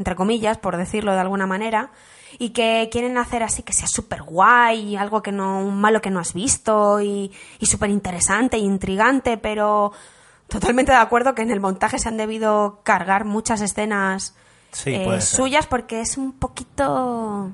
entre 0.00 0.16
comillas, 0.16 0.56
por 0.56 0.78
decirlo 0.78 1.12
de 1.12 1.20
alguna 1.20 1.46
manera, 1.46 1.90
y 2.38 2.50
que 2.50 2.88
quieren 2.90 3.18
hacer 3.18 3.42
así 3.42 3.62
que 3.62 3.74
sea 3.74 3.86
súper 3.86 4.22
guay, 4.22 4.96
algo 4.96 5.22
que 5.22 5.30
no, 5.30 5.62
un 5.62 5.78
malo 5.78 6.00
que 6.00 6.10
no 6.10 6.20
has 6.20 6.32
visto 6.32 7.02
y, 7.02 7.30
y 7.58 7.66
súper 7.66 7.90
interesante 7.90 8.56
e 8.56 8.60
intrigante, 8.60 9.36
pero 9.36 9.92
totalmente 10.48 10.90
de 10.90 10.98
acuerdo 10.98 11.34
que 11.34 11.42
en 11.42 11.50
el 11.50 11.60
montaje 11.60 11.98
se 11.98 12.08
han 12.08 12.16
debido 12.16 12.80
cargar 12.82 13.26
muchas 13.26 13.60
escenas 13.60 14.34
eh, 14.86 15.20
suyas 15.20 15.66
porque 15.66 16.00
es 16.00 16.16
un 16.16 16.32
poquito 16.32 17.52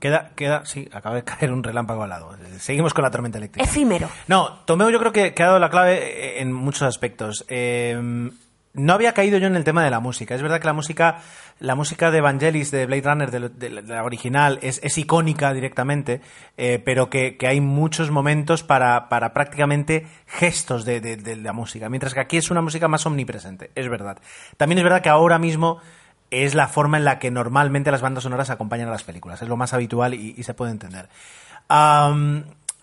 Queda, 0.00 0.30
queda, 0.34 0.64
sí, 0.64 0.88
acaba 0.92 1.16
de 1.16 1.24
caer 1.24 1.52
un 1.52 1.62
relámpago 1.62 2.02
al 2.02 2.10
lado. 2.10 2.36
Seguimos 2.58 2.92
con 2.92 3.02
la 3.02 3.10
tormenta 3.10 3.38
eléctrica. 3.38 3.66
Efímero. 3.68 4.08
No, 4.28 4.60
Tomeo 4.66 4.90
yo 4.90 4.98
creo 4.98 5.10
que, 5.10 5.32
que 5.32 5.42
ha 5.42 5.46
dado 5.46 5.58
la 5.58 5.70
clave 5.70 6.40
en 6.40 6.52
muchos 6.52 6.82
aspectos. 6.82 7.46
Eh, 7.48 8.30
no 8.76 8.92
había 8.92 9.12
caído 9.12 9.38
yo 9.38 9.46
en 9.46 9.56
el 9.56 9.64
tema 9.64 9.82
de 9.82 9.90
la 9.90 10.00
música. 10.00 10.34
Es 10.34 10.42
verdad 10.42 10.60
que 10.60 10.66
la 10.66 10.72
música, 10.72 11.22
la 11.58 11.74
música 11.74 12.10
de 12.10 12.18
Evangelis, 12.18 12.70
de 12.70 12.86
Blade 12.86 13.02
Runner, 13.02 13.50
de, 13.50 13.70
la 13.70 14.04
original, 14.04 14.58
es, 14.62 14.98
icónica 14.98 15.52
directamente, 15.52 16.20
eh, 16.56 16.80
pero 16.84 17.10
que, 17.10 17.36
hay 17.46 17.60
muchos 17.60 18.10
momentos 18.10 18.62
para, 18.62 19.08
prácticamente 19.08 20.06
gestos 20.26 20.84
de, 20.84 21.38
la 21.42 21.52
música. 21.52 21.88
Mientras 21.88 22.14
que 22.14 22.20
aquí 22.20 22.36
es 22.36 22.50
una 22.50 22.62
música 22.62 22.88
más 22.88 23.06
omnipresente, 23.06 23.70
es 23.74 23.88
verdad. 23.88 24.18
También 24.56 24.78
es 24.78 24.84
verdad 24.84 25.02
que 25.02 25.08
ahora 25.08 25.38
mismo 25.38 25.80
es 26.30 26.54
la 26.54 26.68
forma 26.68 26.98
en 26.98 27.04
la 27.04 27.18
que 27.18 27.30
normalmente 27.30 27.90
las 27.90 28.02
bandas 28.02 28.24
sonoras 28.24 28.50
acompañan 28.50 28.88
a 28.88 28.92
las 28.92 29.04
películas. 29.04 29.40
Es 29.42 29.48
lo 29.48 29.56
más 29.56 29.72
habitual 29.72 30.14
y, 30.14 30.42
se 30.42 30.54
puede 30.54 30.72
entender. 30.72 31.08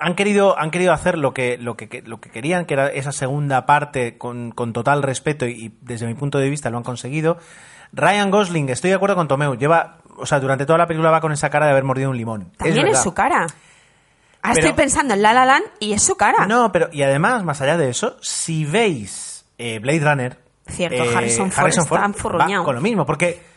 Han 0.04 0.16
querido, 0.16 0.60
han 0.60 0.70
querido 0.70 0.92
hacer 0.92 1.18
lo 1.18 1.34
que, 1.34 1.58
lo, 1.58 1.78
que, 1.78 2.04
lo 2.06 2.20
que 2.20 2.30
querían, 2.30 2.66
que 2.66 2.74
era 2.74 2.88
esa 2.88 3.12
segunda 3.12 3.66
parte 3.66 4.18
con, 4.18 4.52
con 4.52 4.74
total 4.74 5.02
respeto 5.02 5.46
y, 5.48 5.52
y 5.52 5.78
desde 5.82 6.06
mi 6.08 6.14
punto 6.14 6.40
de 6.40 6.50
vista 6.50 6.70
lo 6.70 6.78
han 6.78 6.84
conseguido. 6.84 7.38
Ryan 7.94 8.30
Gosling, 8.30 8.70
estoy 8.70 8.90
de 8.90 8.96
acuerdo 8.98 9.16
con 9.16 9.28
Tomeu, 9.28 9.56
lleva, 9.56 10.00
o 10.18 10.26
sea, 10.26 10.40
durante 10.40 10.66
toda 10.66 10.80
la 10.80 10.88
película 10.88 11.10
va 11.10 11.22
con 11.22 11.32
esa 11.32 11.50
cara 11.50 11.68
de 11.68 11.72
haber 11.72 11.84
mordido 11.86 12.10
un 12.10 12.18
limón. 12.18 12.52
También 12.58 12.88
es, 12.88 13.02
su 13.02 13.14
cara. 13.14 13.42
Ahora 13.42 14.56
Pero- 14.56 14.68
estoy 14.68 14.74
pensando 14.74 15.14
en 15.14 15.22
La 15.22 15.34
La 15.34 15.46
Land 15.46 15.66
y 15.80 15.94
es 15.94 16.04
su 16.04 16.16
cara. 16.16 16.46
No, 16.48 16.72
pero 16.72 16.90
y 16.92 17.02
además, 17.04 17.44
más 17.44 17.62
allá 17.62 17.78
de 17.78 17.90
eso, 17.90 18.18
si 18.22 18.66
veis 18.66 19.46
eh, 19.58 19.80
Blade 19.80 20.00
Runner, 20.02 20.38
Cierto, 20.68 21.04
eh, 21.04 21.16
Harrison 21.16 21.52
Ford 21.52 21.70
está 21.70 21.98
va 21.98 22.64
con 22.64 22.76
lo 22.76 22.82
mismo, 22.82 23.06
porque 23.06 23.53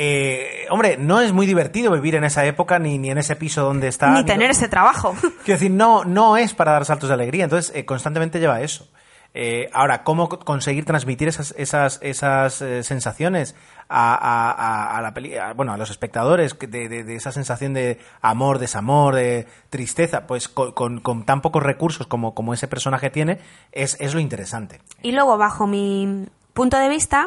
eh, 0.00 0.66
hombre, 0.70 0.96
no 0.96 1.20
es 1.20 1.32
muy 1.32 1.44
divertido 1.44 1.90
vivir 1.92 2.14
en 2.14 2.22
esa 2.22 2.44
época 2.44 2.78
ni, 2.78 2.98
ni 2.98 3.10
en 3.10 3.18
ese 3.18 3.34
piso 3.34 3.64
donde 3.64 3.88
está. 3.88 4.10
Ni 4.10 4.24
tener 4.24 4.48
ese 4.50 4.68
trabajo. 4.68 5.12
Quiero 5.44 5.58
decir, 5.58 5.72
no, 5.72 6.04
no 6.04 6.36
es 6.36 6.54
para 6.54 6.70
dar 6.72 6.84
saltos 6.84 7.08
de 7.08 7.14
alegría, 7.14 7.42
entonces 7.44 7.72
eh, 7.74 7.84
constantemente 7.84 8.38
lleva 8.38 8.60
eso. 8.60 8.88
Eh, 9.34 9.68
ahora, 9.74 10.04
¿cómo 10.04 10.28
co- 10.28 10.38
conseguir 10.38 10.84
transmitir 10.84 11.26
esas, 11.28 11.52
esas, 11.58 11.98
esas 12.00 12.62
eh, 12.62 12.82
sensaciones 12.82 13.56
a, 13.88 14.14
a- 14.14 14.50
a- 14.52 14.96
a 14.98 15.02
la 15.02 15.12
peli- 15.14 15.36
a- 15.36 15.52
bueno, 15.52 15.72
a 15.72 15.76
los 15.76 15.90
espectadores 15.90 16.56
de, 16.58 16.88
de- 16.88 17.04
de 17.04 17.14
esa 17.16 17.30
sensación 17.32 17.74
de 17.74 17.98
amor, 18.22 18.58
desamor, 18.58 19.14
de 19.16 19.46
tristeza? 19.68 20.26
Pues 20.26 20.48
co- 20.48 20.74
con, 20.74 21.00
con 21.00 21.24
tan 21.26 21.42
pocos 21.42 21.62
recursos 21.62 22.06
como, 22.06 22.34
como 22.34 22.54
ese 22.54 22.68
personaje 22.68 23.10
tiene, 23.10 23.38
es, 23.72 23.96
es 24.00 24.14
lo 24.14 24.20
interesante. 24.20 24.80
Y 25.02 25.12
luego, 25.12 25.36
bajo 25.36 25.66
mi 25.66 26.26
punto 26.54 26.78
de 26.78 26.88
vista, 26.88 27.26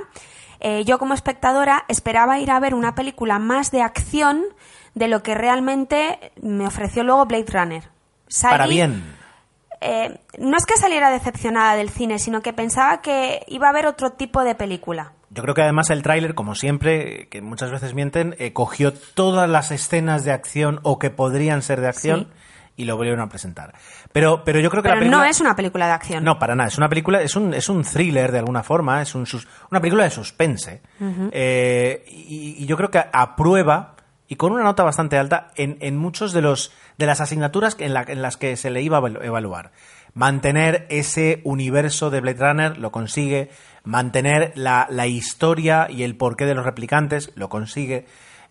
eh, 0.62 0.84
yo 0.86 0.98
como 1.00 1.14
espectadora 1.14 1.84
esperaba 1.90 2.40
ir 2.40 2.52
a 2.52 2.60
ver 2.60 2.74
una 2.76 2.96
película 2.96 3.40
más 3.40 3.72
de 3.72 3.82
acción 3.82 4.44
de 4.96 5.08
lo 5.08 5.22
que 5.24 5.36
realmente 5.36 6.32
me 6.42 6.66
ofreció 6.68 7.04
luego 7.04 7.26
Blade 7.26 7.46
Runner. 7.52 7.84
Salí- 8.28 8.52
Para 8.52 8.68
bien. 8.68 9.04
eh, 9.82 10.20
no 10.38 10.56
es 10.58 10.66
que 10.66 10.78
saliera 10.78 11.10
decepcionada 11.10 11.76
del 11.76 11.90
cine, 11.90 12.20
sino 12.20 12.42
que 12.42 12.54
pensaba 12.54 13.02
que 13.02 13.44
iba 13.48 13.68
a 13.68 13.72
haber 13.72 13.88
otro 13.88 14.12
tipo 14.12 14.44
de 14.44 14.56
película. 14.56 15.14
Yo 15.32 15.42
creo 15.44 15.56
que 15.56 15.62
además 15.62 15.90
el 15.90 16.04
tráiler, 16.04 16.36
como 16.36 16.56
siempre, 16.56 17.28
que 17.30 17.42
muchas 17.42 17.72
veces 17.72 17.94
mienten, 17.94 18.36
eh, 18.38 18.52
cogió 18.54 18.94
todas 18.94 19.50
las 19.50 19.72
escenas 19.72 20.24
de 20.26 20.34
acción 20.34 20.80
o 20.84 21.00
que 21.00 21.10
podrían 21.10 21.62
ser 21.62 21.80
de 21.82 21.88
acción 21.88 22.20
Sí. 22.20 22.28
Y 22.78 22.86
lo 22.86 22.96
volvieron 22.98 23.22
a 23.22 23.30
presentar. 23.30 23.74
Pero, 24.12 24.44
pero 24.44 24.60
yo 24.60 24.70
creo 24.70 24.82
que 24.82 24.88
Pero 24.90 24.96
la 24.96 25.00
película... 25.02 25.24
no 25.24 25.30
es 25.30 25.40
una 25.42 25.56
película 25.56 25.86
de 25.88 25.92
acción. 25.94 26.24
No, 26.24 26.40
para 26.40 26.56
nada. 26.56 26.70
Es 26.70 26.78
una 26.78 26.90
película, 26.90 27.22
es 27.22 27.36
un, 27.36 27.54
es 27.54 27.70
un 27.70 27.84
thriller 27.84 28.32
de 28.32 28.40
alguna 28.40 28.64
forma, 28.64 29.02
es 29.02 29.14
un 29.16 29.26
sus- 29.26 29.48
una 29.70 29.80
película 29.82 30.04
de 30.06 30.10
suspense. 30.10 30.82
Eh, 31.32 32.04
y, 32.08 32.56
y 32.64 32.66
yo 32.66 32.78
creo 32.78 32.90
que 32.92 33.04
aprueba, 33.12 33.96
y 34.28 34.36
con 34.38 34.52
una 34.54 34.64
nota 34.64 34.84
bastante 34.84 35.18
alta, 35.18 35.52
en, 35.56 35.78
en 35.82 35.98
muchos 35.98 36.32
de 36.34 36.42
los 36.42 36.72
de 36.98 37.06
las 37.06 37.20
asignaturas 37.22 37.76
en, 37.80 37.94
la- 37.94 38.06
en 38.08 38.22
las 38.22 38.38
que 38.38 38.56
se 38.56 38.70
le 38.70 38.82
iba 38.82 38.98
a 38.98 39.02
evalu- 39.02 39.24
evaluar. 39.24 39.72
Mantener 40.14 40.88
ese 40.90 41.42
universo 41.46 42.10
de 42.10 42.20
Blade 42.22 42.38
Runner 42.40 42.78
lo 42.78 42.92
consigue, 42.92 43.50
mantener 43.84 44.52
la, 44.56 44.88
la 44.90 45.08
historia 45.08 45.88
y 45.90 46.04
el 46.04 46.16
porqué 46.18 46.46
de 46.46 46.54
los 46.56 46.66
replicantes 46.66 47.32
lo 47.36 47.50
consigue, 47.50 48.06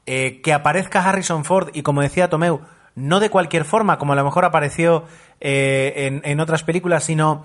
Eh, 0.07 0.41
que 0.43 0.55
aparezca 0.55 1.05
Harrison 1.07 1.45
Ford 1.45 1.69
y 1.75 1.83
como 1.83 2.01
decía 2.01 2.31
Tomeu, 2.31 2.63
no 2.95 3.21
de 3.21 3.31
cualquier 3.31 3.65
forma, 3.65 3.99
como 3.99 4.13
a 4.13 4.17
lo 4.17 4.25
mejor 4.25 4.45
apareció 4.45 5.05
eh, 5.41 5.93
en, 6.07 6.21
en 6.25 6.41
otras 6.41 6.63
películas, 6.65 7.05
sino 7.05 7.45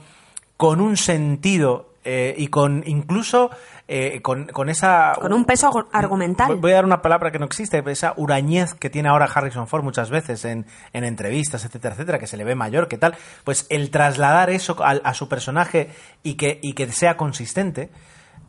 con 0.57 0.81
un 0.81 0.97
sentido 0.97 1.89
eh, 2.05 2.33
y 2.37 2.47
con 2.47 2.83
incluso 2.85 3.49
eh, 3.87 4.21
con, 4.21 4.47
con 4.47 4.69
esa... 4.69 5.13
Con 5.19 5.33
un 5.33 5.45
peso 5.45 5.69
argu- 5.71 5.87
argumental. 5.91 6.55
Voy- 6.55 6.71
a 6.71 6.75
dar 6.75 6.85
una 6.85 7.01
palabra 7.01 7.31
que 7.31 7.39
no 7.39 7.45
existe, 7.45 7.83
esa 7.87 8.13
hurañez 8.17 8.73
que 8.73 8.89
tiene 8.89 9.09
ahora 9.09 9.25
Harrison 9.25 9.67
Ford 9.67 9.83
muchas 9.83 10.09
veces 10.09 10.45
en, 10.45 10.65
en 10.93 11.03
entrevistas, 11.03 11.65
etcétera, 11.65 11.93
etcétera, 11.93 12.19
que 12.19 12.27
se 12.27 12.37
le 12.37 12.43
ve 12.43 12.55
mayor, 12.55 12.87
que 12.87 12.97
tal. 12.97 13.15
Pues 13.43 13.67
el 13.69 13.91
trasladar 13.91 14.49
eso 14.49 14.75
a, 14.83 14.91
a 14.91 15.13
su 15.13 15.27
personaje 15.29 15.89
y 16.23 16.35
que, 16.35 16.59
y 16.61 16.73
que 16.73 16.91
sea 16.91 17.17
consistente, 17.17 17.89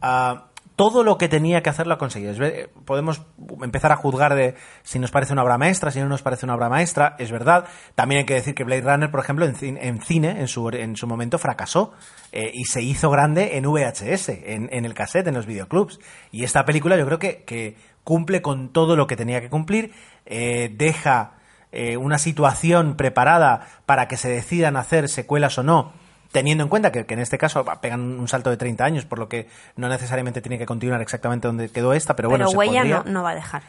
ah, 0.01 0.47
todo 0.77 1.03
lo 1.03 1.17
que 1.19 1.29
tenía 1.29 1.63
que 1.63 1.71
hacer 1.71 1.87
lo 1.87 1.95
ha 1.95 1.99
conseguido. 1.99 2.35
Ver- 2.37 2.71
podemos 2.85 3.23
empezar 3.63 3.93
a 3.93 3.97
juzgar 3.97 4.35
de 4.35 4.55
si 4.83 4.99
nos 4.99 5.11
parece 5.11 5.33
una 5.33 5.43
obra 5.43 5.57
maestra, 5.59 5.91
si 5.91 6.01
no 6.01 6.09
nos 6.09 6.23
parece 6.23 6.45
una 6.47 6.55
obra 6.55 6.69
maestra, 6.69 7.17
es 7.19 7.31
verdad. 7.33 7.65
También 7.95 8.21
hay 8.21 8.27
que 8.27 8.35
decir 8.35 8.55
que 8.55 8.65
Blade 8.65 8.83
Runner, 8.83 9.11
por 9.11 9.21
ejemplo, 9.21 9.47
en, 9.47 9.55
cin- 9.55 9.79
en 9.81 10.01
cine, 10.03 10.39
en 10.41 10.49
su, 10.49 10.69
en 10.69 10.95
su 10.97 11.07
momento, 11.07 11.39
fracasó 11.39 11.93
eh, 12.31 12.51
y 12.53 12.65
se 12.67 12.83
hizo 12.83 13.11
grande 13.11 13.57
en 13.57 13.65
VHS, 13.65 14.29
en, 14.29 14.69
en 14.71 14.85
el 14.85 14.95
cassette, 14.95 15.29
en 15.29 15.35
los 15.35 15.47
videoclubs. 15.47 15.99
Y 16.31 16.45
esta 16.45 16.65
película 16.65 16.97
yo 16.97 17.07
creo 17.07 17.19
que, 17.19 17.77
cumple 18.05 18.41
con 18.41 18.69
todo 18.73 18.95
lo 18.95 19.07
que 19.09 19.17
tenía 19.17 19.41
que 19.41 19.51
cumplir, 19.51 19.93
eh, 20.27 20.71
deja 20.73 21.33
eh, 21.73 21.97
una 21.97 22.19
situación 22.19 22.97
preparada 22.97 23.67
para 23.85 24.07
que 24.07 24.17
se 24.17 24.29
decidan 24.29 24.77
hacer 24.77 25.09
secuelas 25.09 25.59
o 25.59 25.65
no, 25.65 25.93
teniendo 26.37 26.63
en 26.65 26.69
cuenta 26.69 26.93
que, 26.93 27.07
que 27.07 27.15
en 27.15 27.21
este 27.21 27.39
caso 27.39 27.65
pegan 27.81 28.01
un 28.21 28.29
salto 28.29 28.51
de 28.51 28.59
30 28.59 28.85
años, 28.85 29.07
por 29.07 29.19
lo 29.19 29.27
que 29.27 29.49
no 29.77 29.89
necesariamente 29.89 30.43
tiene 30.43 30.59
que 30.59 30.67
continuar 30.67 31.01
exactamente 31.01 31.49
donde 31.49 31.71
quedó 31.71 31.95
esta, 31.95 32.15
pero 32.15 32.29
bueno, 32.29 32.45
Pero 32.45 32.51
se 32.51 32.57
huella 32.59 32.81
podría. 32.81 32.97
no, 33.07 33.11
no 33.11 33.23
va 33.23 33.31
a 33.31 33.35
dejar. 33.35 33.63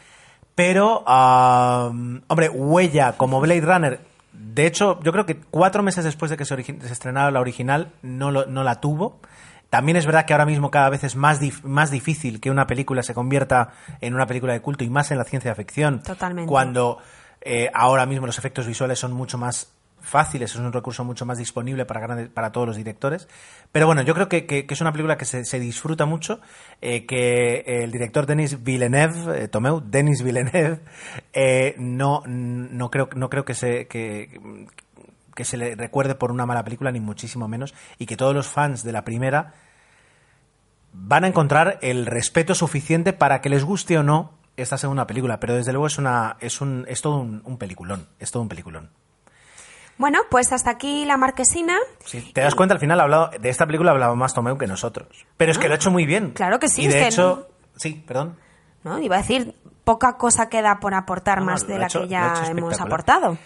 Pero, 0.54 1.02
ah, 1.06 1.90
hombre, 2.26 2.48
Huella 2.50 3.12
como 3.16 3.40
Blade 3.40 3.60
Runner, 3.62 4.00
de 4.32 4.66
hecho, 4.66 5.00
yo 5.02 5.12
creo 5.12 5.24
que 5.24 5.36
cuatro 5.50 5.82
meses 5.82 6.04
después 6.04 6.30
de 6.30 6.36
que 6.36 6.44
se, 6.44 6.54
estrenara 6.60 7.30
la 7.30 7.40
original, 7.40 7.92
no, 8.02 8.30
lo- 8.30 8.44
no 8.46 8.64
la 8.64 8.80
tuvo. 8.82 9.18
También 9.70 9.96
es 9.96 10.04
verdad 10.06 10.24
que 10.26 10.32
ahora 10.34 10.46
mismo 10.46 10.70
cada 10.70 10.90
vez 10.90 11.04
es 11.04 11.16
más, 11.16 11.40
dif- 11.40 11.62
más 11.62 11.90
difícil 11.90 12.40
que 12.40 12.50
una 12.50 12.66
película 12.66 13.02
se 13.02 13.14
convierta 13.14 13.70
en 14.00 14.14
una 14.14 14.26
película 14.26 14.52
de 14.52 14.60
culto 14.60 14.84
y 14.84 14.90
más 14.90 15.10
en 15.10 15.18
la 15.18 15.24
ciencia 15.24 15.54
ficción. 15.54 16.02
Totalmente. 16.02 16.48
Cuando 16.48 16.98
eh, 17.40 17.70
ahora 17.72 18.04
mismo 18.06 18.26
los 18.26 18.36
efectos 18.38 18.66
visuales 18.66 18.98
son 18.98 19.12
mucho 19.12 19.38
más 19.38 19.72
fáciles, 20.08 20.50
es 20.50 20.56
un 20.56 20.72
recurso 20.72 21.04
mucho 21.04 21.26
más 21.26 21.38
disponible 21.38 21.84
para, 21.84 22.28
para 22.30 22.52
todos 22.52 22.66
los 22.66 22.76
directores. 22.76 23.28
Pero 23.70 23.86
bueno, 23.86 24.02
yo 24.02 24.14
creo 24.14 24.28
que, 24.28 24.66
es 24.68 24.80
una 24.80 24.92
película 24.92 25.16
que 25.16 25.24
se, 25.24 25.44
se 25.44 25.60
disfruta 25.60 26.06
mucho, 26.06 26.40
eh, 26.80 27.06
que 27.06 27.64
el 27.66 27.92
director 27.92 28.26
Denis 28.26 28.62
Villeneuve, 28.62 29.44
eh, 29.44 29.48
Tomeu, 29.48 29.80
Denis 29.80 30.22
Villeneuve, 30.22 30.80
eh, 31.32 31.74
no, 31.78 32.22
no, 32.26 32.90
creo, 32.90 33.08
no 33.14 33.30
creo 33.30 33.44
que 33.44 33.54
se... 33.54 33.86
Que, 33.86 34.40
se 35.44 35.56
le 35.56 35.76
recuerde 35.76 36.16
por 36.16 36.32
una 36.32 36.46
mala 36.46 36.64
película, 36.64 36.90
ni 36.90 36.98
muchísimo 36.98 37.46
menos, 37.46 37.72
y 37.96 38.06
que 38.06 38.16
todos 38.16 38.34
los 38.34 38.48
fans 38.48 38.82
de 38.82 38.90
la 38.90 39.04
primera 39.04 39.54
van 40.92 41.22
a 41.22 41.28
encontrar 41.28 41.78
el 41.80 42.06
respeto 42.06 42.56
suficiente 42.56 43.12
para 43.12 43.40
que 43.40 43.48
les 43.48 43.62
guste 43.62 43.96
o 43.98 44.02
no 44.02 44.32
esta 44.56 44.78
segunda 44.78 45.06
película, 45.06 45.38
pero 45.38 45.54
desde 45.54 45.70
luego 45.70 45.86
es 45.86 45.96
una 45.96 46.36
es 46.40 46.60
un 46.60 46.84
es 46.88 47.02
todo 47.02 47.20
un 47.20 47.56
peliculón, 47.56 48.08
es 48.18 48.32
todo 48.32 48.42
un 48.42 48.48
peliculón. 48.48 48.90
Bueno, 49.98 50.20
pues 50.30 50.52
hasta 50.52 50.70
aquí 50.70 51.04
la 51.04 51.16
marquesina. 51.16 51.76
Si 52.04 52.20
te 52.32 52.40
das 52.40 52.54
cuenta, 52.54 52.74
al 52.74 52.80
final 52.80 53.00
ha 53.00 53.02
hablado, 53.02 53.30
de 53.38 53.48
esta 53.48 53.66
película 53.66 53.90
hablaba 53.90 54.14
más 54.14 54.32
Tomeu 54.32 54.56
que 54.56 54.66
nosotros. 54.66 55.08
Pero 55.36 55.50
es 55.52 55.58
que 55.58 55.66
lo 55.68 55.74
ha 55.74 55.76
hecho 55.76 55.90
muy 55.90 56.06
bien. 56.06 56.28
Ah. 56.30 56.34
Claro 56.36 56.58
que 56.60 56.68
sí, 56.68 56.82
Y 56.82 56.86
es 56.86 56.94
de 56.94 57.00
que 57.00 57.06
hecho, 57.08 57.48
sí, 57.76 58.02
perdón. 58.06 58.36
¿no? 58.84 58.98
Iba 59.00 59.16
a 59.16 59.18
decir, 59.18 59.54
poca 59.84 60.16
cosa 60.16 60.48
queda 60.48 60.78
por 60.80 60.94
aportar 60.94 61.40
No, 61.40 61.46
más 61.46 61.66
de 61.66 61.78
la 61.78 61.86
hecho- 61.86 62.02
que 62.02 62.08
ya 62.08 62.32
hemos 62.48 62.80
aportado. 62.80 63.38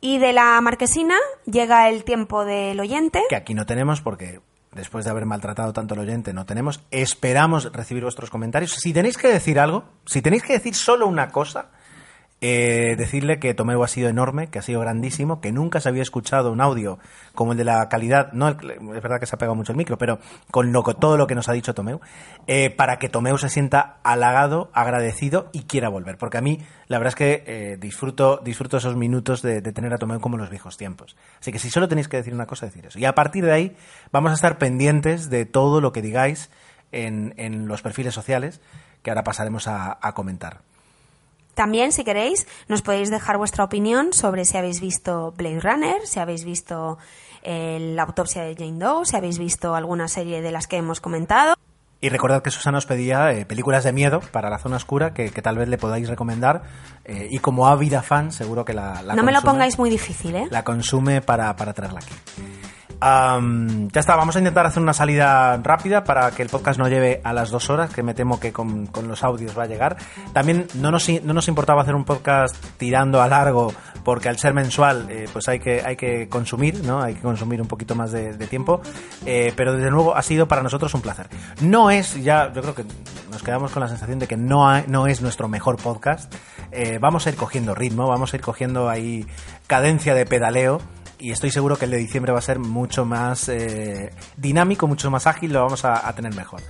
Y 0.00 0.18
de 0.18 0.32
la 0.32 0.60
marquesina 0.60 1.14
llega 1.46 1.88
el 1.88 2.04
tiempo 2.04 2.44
del 2.44 2.78
oyente. 2.80 3.22
Que 3.28 3.36
aquí 3.36 3.54
no 3.54 3.64
tenemos 3.66 4.00
porque 4.00 4.40
después 4.72 5.04
de 5.04 5.10
haber 5.10 5.26
maltratado 5.26 5.72
tanto 5.72 5.94
al 5.94 6.00
oyente 6.00 6.32
no 6.32 6.44
tenemos. 6.46 6.82
Esperamos 6.90 7.72
recibir 7.72 8.02
vuestros 8.04 8.30
comentarios. 8.30 8.72
Si 8.72 8.92
tenéis 8.92 9.16
que 9.16 9.28
decir 9.28 9.58
algo, 9.58 9.84
si 10.06 10.22
tenéis 10.22 10.42
que 10.42 10.52
decir 10.52 10.74
solo 10.74 11.06
una 11.06 11.30
cosa, 11.30 11.70
eh, 12.40 12.94
decirle 12.96 13.40
que 13.40 13.52
Tomeu 13.52 13.82
ha 13.82 13.88
sido 13.88 14.08
enorme, 14.08 14.46
que 14.46 14.60
ha 14.60 14.62
sido 14.62 14.80
grandísimo, 14.80 15.40
que 15.40 15.50
nunca 15.50 15.80
se 15.80 15.88
había 15.88 16.02
escuchado 16.02 16.52
un 16.52 16.60
audio 16.60 17.00
como 17.34 17.52
el 17.52 17.58
de 17.58 17.64
la 17.64 17.88
calidad, 17.88 18.32
no, 18.32 18.48
es 18.48 18.56
verdad 19.02 19.18
que 19.18 19.26
se 19.26 19.34
ha 19.34 19.38
pegado 19.38 19.56
mucho 19.56 19.72
el 19.72 19.78
micro, 19.78 19.98
pero 19.98 20.20
con 20.52 20.72
todo 21.00 21.16
lo 21.16 21.26
que 21.26 21.34
nos 21.34 21.48
ha 21.48 21.52
dicho 21.52 21.74
Tomeu, 21.74 22.00
eh, 22.46 22.70
para 22.70 22.98
que 22.98 23.08
Tomeu 23.08 23.38
se 23.38 23.48
sienta 23.48 23.98
halagado, 24.04 24.70
agradecido 24.72 25.50
y 25.52 25.64
quiera 25.64 25.88
volver. 25.88 26.16
Porque 26.16 26.38
a 26.38 26.40
mí, 26.40 26.60
la 26.86 26.98
verdad 26.98 27.08
es 27.08 27.16
que 27.16 27.44
eh, 27.46 27.76
disfruto, 27.76 28.40
esos 28.44 28.96
minutos 28.96 29.42
de, 29.42 29.60
tener 29.60 29.92
a 29.92 29.98
Tomeu 29.98 30.20
como 30.20 30.36
en 30.36 30.42
los 30.42 30.50
viejos 30.50 30.76
tiempos. 30.76 31.16
Así 31.40 31.50
que 31.50 31.58
si 31.58 31.70
solo 31.70 31.88
tenéis 31.88 32.06
que 32.06 32.18
decir 32.18 32.34
una 32.34 32.46
cosa, 32.46 32.66
decir 32.66 32.86
eso. 32.86 33.00
Y 33.00 33.04
a 33.04 33.14
partir 33.14 33.44
de 33.44 33.52
ahí 33.52 33.76
vamos 34.12 34.30
a 34.30 34.34
estar 34.34 34.58
pendientes 34.58 35.28
de 35.28 35.44
todo 35.44 35.80
lo 35.80 35.92
que 35.92 36.02
digáis 36.02 36.50
en, 36.92 37.66
los 37.66 37.82
perfiles 37.82 38.14
sociales, 38.14 38.60
que 39.02 39.10
ahora 39.10 39.24
pasaremos 39.24 39.66
a 39.66 39.98
comentar. 40.14 40.67
También, 41.58 41.90
si 41.90 42.04
queréis, 42.04 42.46
nos 42.68 42.82
podéis 42.82 43.10
dejar 43.10 43.36
vuestra 43.36 43.64
opinión 43.64 44.12
sobre 44.12 44.44
si 44.44 44.56
habéis 44.56 44.80
visto 44.80 45.34
Blade 45.36 45.58
Runner, 45.58 46.06
si 46.06 46.20
habéis 46.20 46.44
visto 46.44 46.98
eh, 47.42 47.94
la 47.96 48.04
autopsia 48.04 48.44
de 48.44 48.54
Jane 48.54 48.78
Doe, 48.78 49.04
si 49.04 49.16
habéis 49.16 49.38
visto 49.40 49.74
alguna 49.74 50.06
serie 50.06 50.40
de 50.40 50.52
las 50.52 50.68
que 50.68 50.76
hemos 50.76 51.00
comentado. 51.00 51.56
Y 52.00 52.10
recordad 52.10 52.42
que 52.42 52.52
Susana 52.52 52.78
os 52.78 52.86
pedía 52.86 53.32
eh, 53.32 53.44
películas 53.44 53.82
de 53.82 53.92
miedo 53.92 54.20
para 54.30 54.50
la 54.50 54.58
zona 54.58 54.76
oscura 54.76 55.12
que, 55.12 55.30
que 55.30 55.42
tal 55.42 55.58
vez 55.58 55.66
le 55.68 55.78
podáis 55.78 56.08
recomendar. 56.08 56.62
eh, 57.04 57.26
y 57.28 57.40
como 57.40 57.66
ávida 57.66 58.02
fan, 58.02 58.30
seguro 58.30 58.64
que 58.64 58.72
la, 58.72 59.02
la 59.02 59.16
no 59.16 59.24
me 59.24 59.32
lo 59.32 59.42
pongáis 59.42 59.80
muy 59.80 59.90
difícil, 59.90 60.36
¿eh? 60.36 60.46
La 60.52 60.62
consume 60.62 61.22
para, 61.22 61.56
para 61.56 61.72
traerla 61.72 61.98
aquí. 61.98 62.14
Am, 63.00 63.88
ya 63.90 64.00
está, 64.00 64.16
vamos 64.16 64.34
a 64.34 64.40
intentar 64.40 64.66
hacer 64.66 64.82
una 64.82 64.92
salida 64.92 65.56
rápida 65.58 66.02
para 66.02 66.32
que 66.32 66.42
el 66.42 66.48
podcast 66.48 66.80
no 66.80 66.88
lleve 66.88 67.20
a 67.22 67.32
las 67.32 67.50
dos 67.50 67.70
horas, 67.70 67.94
que 67.94 68.02
me 68.02 68.12
temo 68.12 68.40
que 68.40 68.52
con, 68.52 68.88
los 69.06 69.22
audios 69.22 69.56
va 69.56 69.64
a 69.64 69.66
llegar. 69.66 69.96
También 70.32 70.66
no 70.74 70.90
nos, 70.90 71.08
no 71.22 71.32
nos 71.32 71.46
importaba 71.48 71.82
hacer 71.82 71.94
un 71.94 72.04
podcast 72.04 72.56
tirando 72.76 73.22
a 73.22 73.28
largo, 73.28 73.72
porque 74.04 74.28
al 74.28 74.38
ser 74.38 74.52
mensual, 74.52 75.06
eh, 75.10 75.28
pues 75.32 75.48
hay 75.48 75.60
que, 75.60 76.26
consumir, 76.28 76.82
¿no? 76.84 77.00
Hay 77.00 77.14
que 77.14 77.20
consumir 77.20 77.60
un 77.60 77.68
poquito 77.68 77.94
más 77.94 78.10
de, 78.10 78.34
tiempo. 78.48 78.80
Eh, 79.26 79.52
pero 79.54 79.74
desde 79.74 79.90
luego 79.90 80.16
ha 80.16 80.22
sido 80.22 80.48
para 80.48 80.62
nosotros 80.62 80.92
un 80.94 81.02
placer. 81.02 81.28
No 81.60 81.90
es, 81.90 82.20
ya, 82.22 82.52
yo 82.52 82.62
creo 82.62 82.74
que 82.74 82.84
nos 83.30 83.42
quedamos 83.42 83.70
con 83.70 83.80
la 83.80 83.88
sensación 83.88 84.18
de 84.18 84.26
que 84.26 84.36
no 84.36 85.06
es 85.06 85.20
nuestro 85.20 85.48
mejor 85.48 85.76
podcast. 85.76 86.32
Eh, 86.70 86.98
vamos 87.00 87.26
a 87.26 87.30
ir 87.30 87.36
cogiendo 87.36 87.74
ritmo, 87.74 88.08
vamos 88.08 88.32
a 88.32 88.36
ir 88.36 88.42
cogiendo 88.42 88.88
ahí 88.88 89.26
cadencia 89.66 90.14
de 90.14 90.26
pedaleo 90.26 90.80
y 91.18 91.30
estoy 91.32 91.50
seguro 91.50 91.76
que 91.76 91.84
el 91.86 91.90
de 91.90 91.98
diciembre 91.98 92.32
va 92.32 92.38
a 92.38 92.42
ser 92.42 92.58
mucho 92.58 93.04
más 93.04 93.48
eh, 93.48 94.10
dinámico, 94.36 94.86
mucho 94.86 95.10
más 95.10 95.26
ágil, 95.26 95.52
lo 95.52 95.62
vamos 95.62 95.84
a, 95.84 96.06
a 96.08 96.12
tener 96.14 96.34
mejor. 96.34 96.60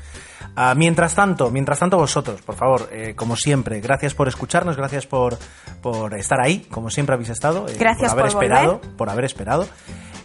Ah, 0.57 0.75
mientras 0.77 1.15
tanto, 1.15 1.51
mientras 1.51 1.79
tanto 1.79 1.97
vosotros, 1.99 2.43
por 2.43 2.57
favor, 2.57 2.89
eh, 2.91 3.15
como 3.15 3.37
siempre, 3.37 3.81
gracias 3.81 4.15
por 4.15 4.27
escucharnos, 4.29 4.77
gracias 4.77 5.07
por, 5.07 5.39
por 5.83 6.15
estar 6.15 6.41
ahí, 6.41 6.67
como 6.71 6.91
siempre 6.91 7.15
habéis 7.15 7.31
estado, 7.31 7.69
eh, 7.69 7.77
Gracias 7.79 8.13
por 8.13 8.21
haber 8.21 8.33
por 8.33 8.43
esperado, 8.45 8.73
volver. 8.79 8.97
por 8.97 9.11
haber 9.11 9.25
esperado. 9.25 9.69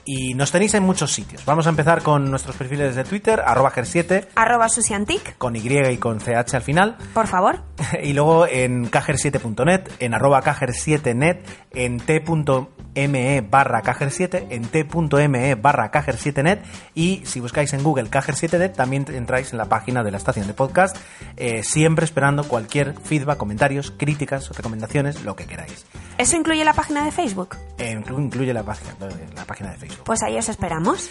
Y 0.06 0.34
nos 0.34 0.52
tenéis 0.52 0.74
en 0.74 0.84
muchos 0.84 1.12
sitios. 1.14 1.46
Vamos 1.46 1.66
a 1.66 1.70
empezar 1.70 2.02
con 2.04 2.30
nuestros 2.30 2.56
perfiles 2.58 2.96
de 2.96 3.04
Twitter, 3.06 3.42
arroba 3.46 3.72
ger7, 3.72 4.28
Arroba 4.36 4.68
Susiantic, 4.68 5.38
con 5.38 5.56
Y 5.56 5.62
y 5.66 5.98
con 5.98 6.20
CH 6.20 6.56
al 6.56 6.62
final. 6.62 6.98
por 7.14 7.28
favor. 7.28 7.60
y 8.04 8.12
luego 8.14 8.46
en 8.48 8.92
cajer7.net, 8.92 9.82
en 10.00 10.14
arroba 10.14 10.42
cajer7net, 10.44 11.40
en 11.72 12.00
t.me 12.00 13.42
barra 13.42 13.82
cajer7, 13.82 14.48
en 14.50 14.64
t.me 14.66 15.56
barra 15.56 15.92
cajer7net 15.92 16.60
y 16.94 17.22
si 17.26 17.40
buscáis 17.40 17.72
en 17.74 17.82
Google 17.84 18.10
cajer7net 18.10 18.74
también 18.74 19.06
entráis 19.10 19.52
en 19.52 19.58
la 19.58 19.66
página 19.66 20.04
de 20.04 20.12
la 20.12 20.18
estación 20.18 20.48
de 20.48 20.54
podcast, 20.54 20.98
eh, 21.38 21.64
siempre 21.64 22.06
esperando 22.06 22.44
cualquier 22.44 22.94
feedback, 23.00 23.38
comentarios, 23.38 23.92
críticas, 23.92 24.50
recomendaciones, 24.56 25.24
lo 25.24 25.36
que 25.36 25.46
queráis. 25.46 25.86
¿Eso 26.18 26.36
incluye 26.36 26.64
la 26.66 26.74
página 26.74 27.04
de 27.06 27.12
Facebook? 27.12 27.58
Eh, 27.80 27.96
inclu- 27.98 28.20
incluye 28.22 28.54
la 28.54 28.64
página, 28.64 28.94
la 29.36 29.46
página 29.46 29.72
de 29.72 29.78
Facebook. 29.78 29.93
Pues 30.04 30.24
ahí 30.24 30.38
os 30.38 30.50
esperamos. 30.50 31.10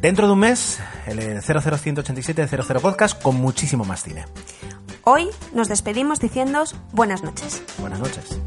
Dentro 0.00 0.26
de 0.26 0.32
un 0.32 0.38
mes, 0.38 0.78
el 1.06 1.42
00187 1.42 2.46
de 2.46 2.48
00 2.48 2.80
Podcast 2.80 3.20
con 3.20 3.36
muchísimo 3.36 3.84
más 3.84 4.02
cine. 4.02 4.26
Hoy 5.04 5.28
nos 5.54 5.68
despedimos 5.68 6.20
diciéndoos 6.20 6.76
buenas 6.92 7.22
noches. 7.22 7.62
Buenas 7.78 7.98
noches. 7.98 8.38